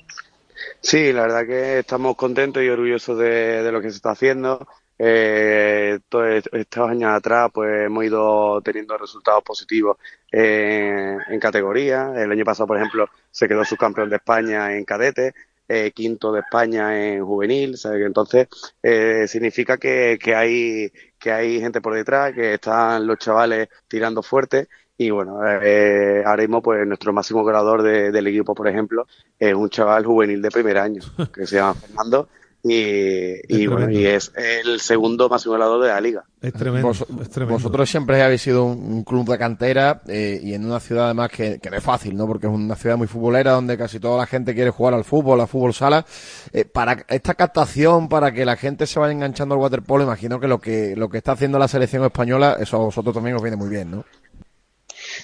Sí, 0.81 1.13
la 1.13 1.21
verdad 1.23 1.45
que 1.45 1.79
estamos 1.79 2.15
contentos 2.15 2.61
y 2.63 2.67
orgullosos 2.67 3.17
de, 3.17 3.63
de 3.63 3.71
lo 3.71 3.81
que 3.81 3.89
se 3.89 3.95
está 3.95 4.11
haciendo. 4.11 4.67
Eh, 4.97 5.99
todos 6.09 6.27
est- 6.29 6.53
estos 6.53 6.89
años 6.89 7.11
atrás, 7.11 7.49
pues 7.53 7.85
hemos 7.87 8.03
ido 8.05 8.61
teniendo 8.61 8.97
resultados 8.97 9.43
positivos 9.43 9.97
eh, 10.31 11.17
en 11.29 11.39
categoría. 11.39 12.11
El 12.15 12.31
año 12.31 12.45
pasado, 12.45 12.67
por 12.67 12.77
ejemplo, 12.77 13.07
se 13.31 13.47
quedó 13.47 13.63
subcampeón 13.65 14.09
de 14.09 14.17
España 14.17 14.75
en 14.75 14.85
cadete, 14.85 15.33
eh, 15.67 15.91
quinto 15.93 16.31
de 16.31 16.41
España 16.41 17.07
en 17.13 17.25
juvenil. 17.25 17.75
Entonces, 17.83 18.47
eh, 18.81 19.25
significa 19.27 19.77
que, 19.77 20.17
que 20.21 20.35
hay 20.35 20.91
que 21.19 21.31
hay 21.31 21.59
gente 21.61 21.79
por 21.79 21.93
detrás, 21.95 22.33
que 22.33 22.55
están 22.55 23.07
los 23.07 23.17
chavales 23.17 23.69
tirando 23.87 24.21
fuerte. 24.21 24.67
Y 24.97 25.09
bueno, 25.09 25.39
eh, 25.61 26.21
ahora 26.25 26.43
mismo, 26.43 26.61
pues 26.61 26.85
nuestro 26.85 27.13
máximo 27.13 27.43
goleador 27.43 27.81
de- 27.81 28.11
del 28.11 28.27
equipo, 28.27 28.53
por 28.53 28.67
ejemplo, 28.67 29.07
es 29.39 29.53
un 29.53 29.69
chaval 29.69 30.05
juvenil 30.05 30.41
de 30.41 30.51
primer 30.51 30.77
año, 30.77 31.01
que 31.33 31.47
se 31.47 31.55
llama 31.55 31.73
Fernando, 31.75 32.27
y, 32.65 33.41
y, 33.63 33.67
bueno, 33.67 33.91
y 33.91 34.05
es 34.05 34.31
el 34.35 34.79
segundo 34.79 35.27
máximo 35.27 35.53
goleador 35.53 35.83
de 35.83 35.89
la 35.89 35.99
liga. 35.99 36.23
Es 36.41 36.53
tremendo, 36.53 36.87
Vos- 36.87 37.05
es 37.21 37.29
tremendo. 37.29 37.55
Vosotros 37.55 37.89
siempre 37.89 38.21
habéis 38.21 38.41
sido 38.41 38.63
un, 38.65 38.77
un 38.93 39.03
club 39.03 39.27
de 39.29 39.37
cantera 39.37 40.01
eh, 40.07 40.39
y 40.41 40.53
en 40.53 40.65
una 40.65 40.79
ciudad 40.79 41.05
además 41.05 41.29
que, 41.29 41.59
que 41.59 41.69
no 41.69 41.75
es 41.77 41.83
fácil, 41.83 42.15
¿no? 42.15 42.25
Porque 42.25 42.47
es 42.47 42.53
una 42.53 42.75
ciudad 42.75 42.95
muy 42.97 43.07
futbolera 43.07 43.51
donde 43.51 43.77
casi 43.77 43.99
toda 43.99 44.17
la 44.17 44.25
gente 44.25 44.53
quiere 44.55 44.69
jugar 44.69 44.93
al 44.93 45.03
fútbol, 45.03 45.41
al 45.41 45.47
fútbol 45.47 45.73
sala. 45.73 46.05
Eh, 46.53 46.63
para 46.65 47.05
esta 47.09 47.33
captación, 47.33 48.07
para 48.07 48.31
que 48.31 48.45
la 48.45 48.55
gente 48.55 48.87
se 48.87 48.99
vaya 48.99 49.11
enganchando 49.13 49.55
al 49.55 49.61
waterpolo, 49.61 50.03
imagino 50.03 50.39
que 50.39 50.47
lo 50.47 50.59
que 50.59 50.95
lo 50.95 51.09
que 51.09 51.17
está 51.17 51.33
haciendo 51.33 51.59
la 51.59 51.67
selección 51.67 52.03
española, 52.05 52.57
eso 52.59 52.77
a 52.77 52.85
vosotros 52.85 53.13
también 53.13 53.35
os 53.35 53.41
viene 53.41 53.57
muy 53.57 53.69
bien, 53.69 53.91
¿no? 53.91 54.05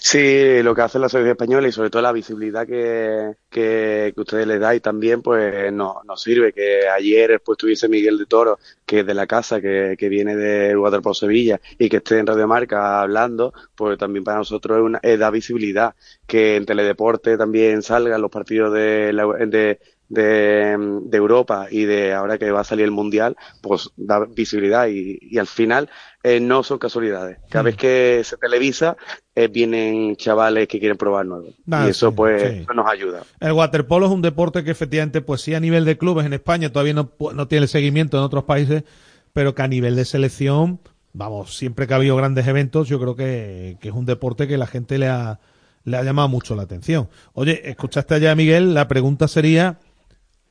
Sí, 0.01 0.61
lo 0.61 0.75
que 0.75 0.81
hace 0.81 0.99
la 0.99 1.09
selección 1.09 1.31
española 1.31 1.67
y 1.67 1.71
sobre 1.71 1.89
todo 1.89 2.01
la 2.01 2.11
visibilidad 2.11 2.67
que, 2.67 3.33
que, 3.49 4.11
que 4.13 4.21
ustedes 4.21 4.45
les 4.45 4.59
dais 4.59 4.81
también, 4.81 5.21
pues 5.21 5.71
nos, 5.73 6.03
nos 6.05 6.21
sirve. 6.21 6.53
Que 6.53 6.87
ayer 6.87 7.41
pues 7.43 7.57
tuviese 7.57 7.87
Miguel 7.87 8.17
de 8.17 8.25
Toro, 8.25 8.59
que 8.85 8.99
es 8.99 9.05
de 9.05 9.13
la 9.13 9.25
casa, 9.25 9.61
que, 9.61 9.95
que 9.97 10.09
viene 10.09 10.35
de 10.35 10.75
Waterpolo 10.77 11.13
Sevilla 11.13 11.59
y 11.77 11.89
que 11.89 11.97
esté 11.97 12.19
en 12.19 12.27
Radio 12.27 12.47
Marca 12.47 13.01
hablando, 13.01 13.53
pues 13.75 13.97
también 13.97 14.23
para 14.23 14.37
nosotros 14.39 14.77
es 14.77 14.83
una, 14.83 14.99
es 15.01 15.17
da 15.19 15.29
visibilidad. 15.31 15.95
Que 16.27 16.55
en 16.57 16.65
Teledeporte 16.65 17.37
también 17.37 17.81
salgan 17.81 18.21
los 18.21 18.31
partidos 18.31 18.73
de, 18.73 19.13
la- 19.13 19.25
de, 19.45 19.79
de, 20.09 20.75
de 21.03 21.17
Europa 21.17 21.67
y 21.71 21.85
de 21.85 22.13
ahora 22.13 22.37
que 22.37 22.51
va 22.51 22.61
a 22.61 22.63
salir 22.65 22.85
el 22.85 22.91
Mundial, 22.91 23.37
pues 23.61 23.91
da 23.95 24.25
visibilidad 24.25 24.87
y, 24.87 25.17
y 25.21 25.37
al 25.37 25.47
final 25.47 25.89
eh, 26.23 26.39
no 26.39 26.63
son 26.63 26.79
casualidades. 26.79 27.37
Cada 27.49 27.63
vez 27.63 27.77
que 27.77 28.21
se 28.25 28.35
televisa 28.35 28.97
eh, 29.35 29.47
vienen 29.47 30.15
chavales 30.17 30.67
que 30.67 30.79
quieren 30.79 30.97
probar 30.97 31.25
nuevo 31.25 31.47
Ah, 31.71 31.85
y 31.87 31.91
eso 31.91 32.09
sí, 32.09 32.15
pues 32.17 32.41
sí. 32.41 32.59
eso 32.63 32.73
nos 32.73 32.89
ayuda. 32.89 33.23
El 33.39 33.53
waterpolo 33.53 34.07
es 34.07 34.11
un 34.11 34.21
deporte 34.21 34.63
que 34.63 34.71
efectivamente, 34.71 35.21
pues 35.21 35.41
sí, 35.41 35.53
a 35.53 35.59
nivel 35.59 35.85
de 35.85 35.97
clubes 35.97 36.25
en 36.25 36.33
España 36.33 36.71
todavía 36.71 36.93
no, 36.93 37.11
no 37.33 37.47
tiene 37.47 37.63
el 37.63 37.69
seguimiento 37.69 38.17
en 38.17 38.23
otros 38.23 38.43
países, 38.43 38.83
pero 39.31 39.55
que 39.55 39.61
a 39.61 39.67
nivel 39.67 39.95
de 39.95 40.05
selección, 40.05 40.79
vamos, 41.13 41.55
siempre 41.55 41.85
que 41.87 41.93
ha 41.93 41.97
habido 41.97 42.15
grandes 42.15 42.47
eventos, 42.47 42.87
yo 42.89 42.99
creo 42.99 43.15
que, 43.15 43.77
que 43.79 43.89
es 43.89 43.93
un 43.93 44.05
deporte 44.05 44.47
que 44.47 44.57
la 44.57 44.67
gente 44.67 44.97
le 44.97 45.07
ha, 45.07 45.39
le 45.83 45.97
ha 45.97 46.03
llamado 46.03 46.27
mucho 46.27 46.55
la 46.55 46.63
atención. 46.63 47.09
Oye, 47.33 47.69
escuchaste 47.69 48.15
allá 48.15 48.31
a 48.31 48.35
Miguel, 48.35 48.73
la 48.73 48.87
pregunta 48.87 49.27
sería, 49.27 49.77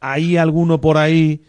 ¿hay 0.01 0.37
alguno 0.37 0.81
por 0.81 0.97
ahí 0.97 1.45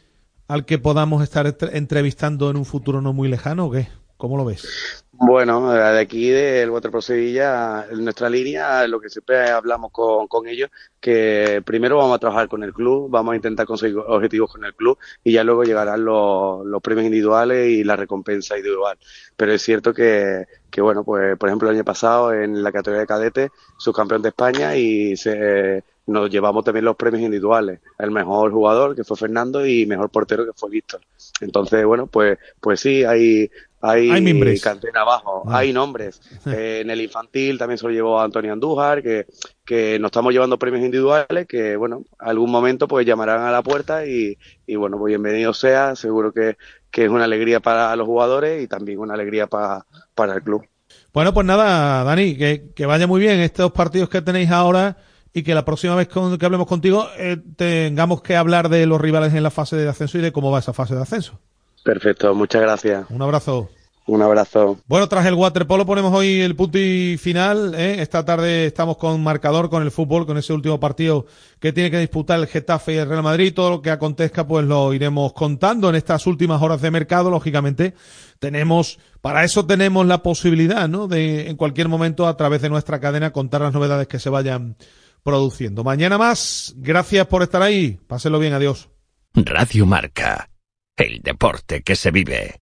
al 0.47 0.65
que 0.65 0.79
podamos 0.79 1.23
estar 1.23 1.45
entre- 1.47 1.77
entrevistando 1.77 2.49
en 2.49 2.57
un 2.57 2.65
futuro 2.65 3.01
no 3.01 3.13
muy 3.13 3.27
lejano 3.27 3.67
o 3.67 3.71
qué? 3.71 3.87
¿Cómo 4.17 4.35
lo 4.35 4.43
ves? 4.43 4.67
Bueno, 5.11 5.71
de 5.71 5.99
aquí 5.99 6.29
del 6.29 6.69
Waterpro 6.69 7.01
Sevilla, 7.01 7.85
en 7.89 8.03
nuestra 8.03 8.29
línea, 8.29 8.85
lo 8.87 8.99
que 8.99 9.09
siempre 9.09 9.49
hablamos 9.49 9.91
con, 9.91 10.27
con 10.27 10.47
ellos, 10.47 10.69
que 10.99 11.61
primero 11.65 11.97
vamos 11.97 12.15
a 12.15 12.19
trabajar 12.19 12.47
con 12.47 12.63
el 12.63 12.73
club, 12.73 13.09
vamos 13.09 13.33
a 13.33 13.35
intentar 13.35 13.65
conseguir 13.65 13.97
objetivos 13.97 14.51
con 14.51 14.63
el 14.65 14.73
club 14.75 14.97
y 15.23 15.33
ya 15.33 15.43
luego 15.43 15.63
llegarán 15.63 16.03
los, 16.05 16.65
los 16.65 16.81
premios 16.81 17.05
individuales 17.05 17.69
y 17.69 17.83
la 17.83 17.95
recompensa 17.97 18.57
individual. 18.57 18.97
Pero 19.35 19.53
es 19.53 19.61
cierto 19.61 19.93
que, 19.93 20.45
que, 20.69 20.81
bueno, 20.81 21.03
pues 21.03 21.37
por 21.37 21.49
ejemplo 21.49 21.69
el 21.69 21.75
año 21.75 21.85
pasado 21.85 22.33
en 22.33 22.61
la 22.63 22.71
categoría 22.71 23.01
de 23.01 23.07
cadete, 23.07 23.49
subcampeón 23.77 24.21
de 24.21 24.29
España 24.29 24.75
y 24.75 25.17
se, 25.17 25.83
nos 26.09 26.29
llevamos 26.29 26.63
también 26.63 26.85
los 26.85 26.95
premios 26.95 27.23
individuales. 27.23 27.79
El 27.97 28.11
mejor 28.11 28.51
jugador, 28.51 28.95
que 28.95 29.03
fue 29.03 29.15
Fernando, 29.17 29.65
y 29.65 29.85
mejor 29.85 30.09
portero, 30.09 30.45
que 30.45 30.53
fue 30.53 30.69
Víctor. 30.69 31.01
Entonces, 31.41 31.85
bueno, 31.85 32.07
pues, 32.07 32.37
pues 32.59 32.79
sí, 32.79 33.03
hay, 33.03 33.49
hay, 33.81 34.09
Hay 34.09 34.59
cantera 34.59 35.01
abajo, 35.01 35.43
Ah. 35.47 35.59
hay 35.59 35.73
nombres. 35.73 36.21
Eh, 36.49 36.81
en 36.81 36.89
el 36.89 37.01
infantil 37.01 37.57
también 37.57 37.77
se 37.77 37.85
lo 37.85 37.91
llevó 37.91 38.19
Antonio 38.19 38.51
Andújar, 38.53 39.03
que, 39.03 39.27
que 39.65 39.99
nos 39.99 40.09
estamos 40.09 40.33
llevando 40.33 40.57
premios 40.57 40.83
individuales, 40.83 41.47
que 41.47 41.75
bueno, 41.75 42.03
algún 42.17 42.49
momento 42.49 42.87
pues 42.87 43.05
llamarán 43.05 43.41
a 43.41 43.51
la 43.51 43.61
puerta 43.61 44.05
y, 44.05 44.37
y 44.65 44.75
bueno, 44.75 44.97
pues 44.97 45.11
bienvenido 45.11 45.53
sea, 45.53 45.95
seguro 45.95 46.31
que, 46.33 46.57
que 46.89 47.05
es 47.05 47.09
una 47.09 47.25
alegría 47.25 47.59
para 47.59 47.95
los 47.95 48.07
jugadores 48.07 48.63
y 48.63 48.67
también 48.67 48.99
una 48.99 49.13
alegría 49.13 49.47
para, 49.47 49.85
para 50.15 50.33
el 50.33 50.41
club. 50.41 50.65
Bueno, 51.13 51.33
pues 51.33 51.45
nada, 51.45 52.03
Dani, 52.03 52.35
que, 52.35 52.71
que 52.75 52.85
vaya 52.85 53.05
muy 53.05 53.19
bien 53.19 53.39
estos 53.41 53.71
partidos 53.71 54.09
que 54.09 54.21
tenéis 54.21 54.49
ahora 54.49 54.97
y 55.33 55.43
que 55.43 55.53
la 55.53 55.65
próxima 55.65 55.95
vez 55.95 56.07
con- 56.07 56.37
que 56.37 56.45
hablemos 56.45 56.67
contigo 56.67 57.07
eh, 57.17 57.37
tengamos 57.55 58.21
que 58.21 58.35
hablar 58.35 58.69
de 58.69 58.85
los 58.85 58.99
rivales 58.99 59.33
en 59.33 59.43
la 59.43 59.51
fase 59.51 59.75
de 59.75 59.87
ascenso 59.87 60.17
y 60.17 60.21
de 60.21 60.31
cómo 60.31 60.51
va 60.51 60.59
esa 60.59 60.73
fase 60.73 60.95
de 60.95 61.01
ascenso. 61.01 61.39
Perfecto, 61.83 62.33
muchas 62.35 62.61
gracias. 62.61 63.05
Un 63.09 63.21
abrazo. 63.21 63.69
Un 64.05 64.23
abrazo. 64.23 64.79
Bueno, 64.87 65.07
tras 65.07 65.23
el 65.27 65.35
waterpolo 65.35 65.85
ponemos 65.85 66.11
hoy 66.11 66.41
el 66.41 66.55
punto 66.55 66.79
y 66.79 67.15
final. 67.17 67.75
¿eh? 67.75 68.01
Esta 68.01 68.25
tarde 68.25 68.65
estamos 68.65 68.97
con 68.97 69.21
marcador, 69.21 69.69
con 69.69 69.83
el 69.83 69.91
fútbol, 69.91 70.25
con 70.25 70.35
ese 70.39 70.51
último 70.51 70.79
partido 70.79 71.27
que 71.59 71.73
tiene 71.73 71.91
que 71.91 71.99
disputar 71.99 72.39
el 72.39 72.47
Getafe 72.47 72.93
y 72.93 72.97
el 72.97 73.07
Real 73.07 73.21
Madrid. 73.21 73.53
Todo 73.53 73.69
lo 73.69 73.81
que 73.83 73.91
acontezca, 73.91 74.47
pues 74.47 74.65
lo 74.65 74.95
iremos 74.95 75.33
contando 75.33 75.89
en 75.89 75.95
estas 75.95 76.25
últimas 76.25 76.59
horas 76.59 76.81
de 76.81 76.89
mercado. 76.89 77.29
Lógicamente, 77.29 77.93
tenemos, 78.39 78.97
para 79.21 79.43
eso 79.43 79.67
tenemos 79.67 80.07
la 80.07 80.23
posibilidad, 80.23 80.89
¿no? 80.89 81.07
De 81.07 81.47
en 81.47 81.55
cualquier 81.55 81.87
momento, 81.87 82.25
a 82.27 82.35
través 82.35 82.63
de 82.63 82.69
nuestra 82.69 82.99
cadena, 82.99 83.31
contar 83.31 83.61
las 83.61 83.73
novedades 83.73 84.07
que 84.07 84.17
se 84.17 84.31
vayan 84.31 84.75
produciendo. 85.23 85.83
Mañana 85.83 86.17
más. 86.17 86.73
Gracias 86.77 87.27
por 87.27 87.43
estar 87.43 87.61
ahí. 87.61 87.99
Pásenlo 88.07 88.39
bien. 88.39 88.53
Adiós. 88.53 88.89
Radio 89.33 89.85
Marca. 89.85 90.49
El 90.95 91.21
deporte 91.21 91.81
que 91.81 91.95
se 91.95 92.11
vive. 92.11 92.59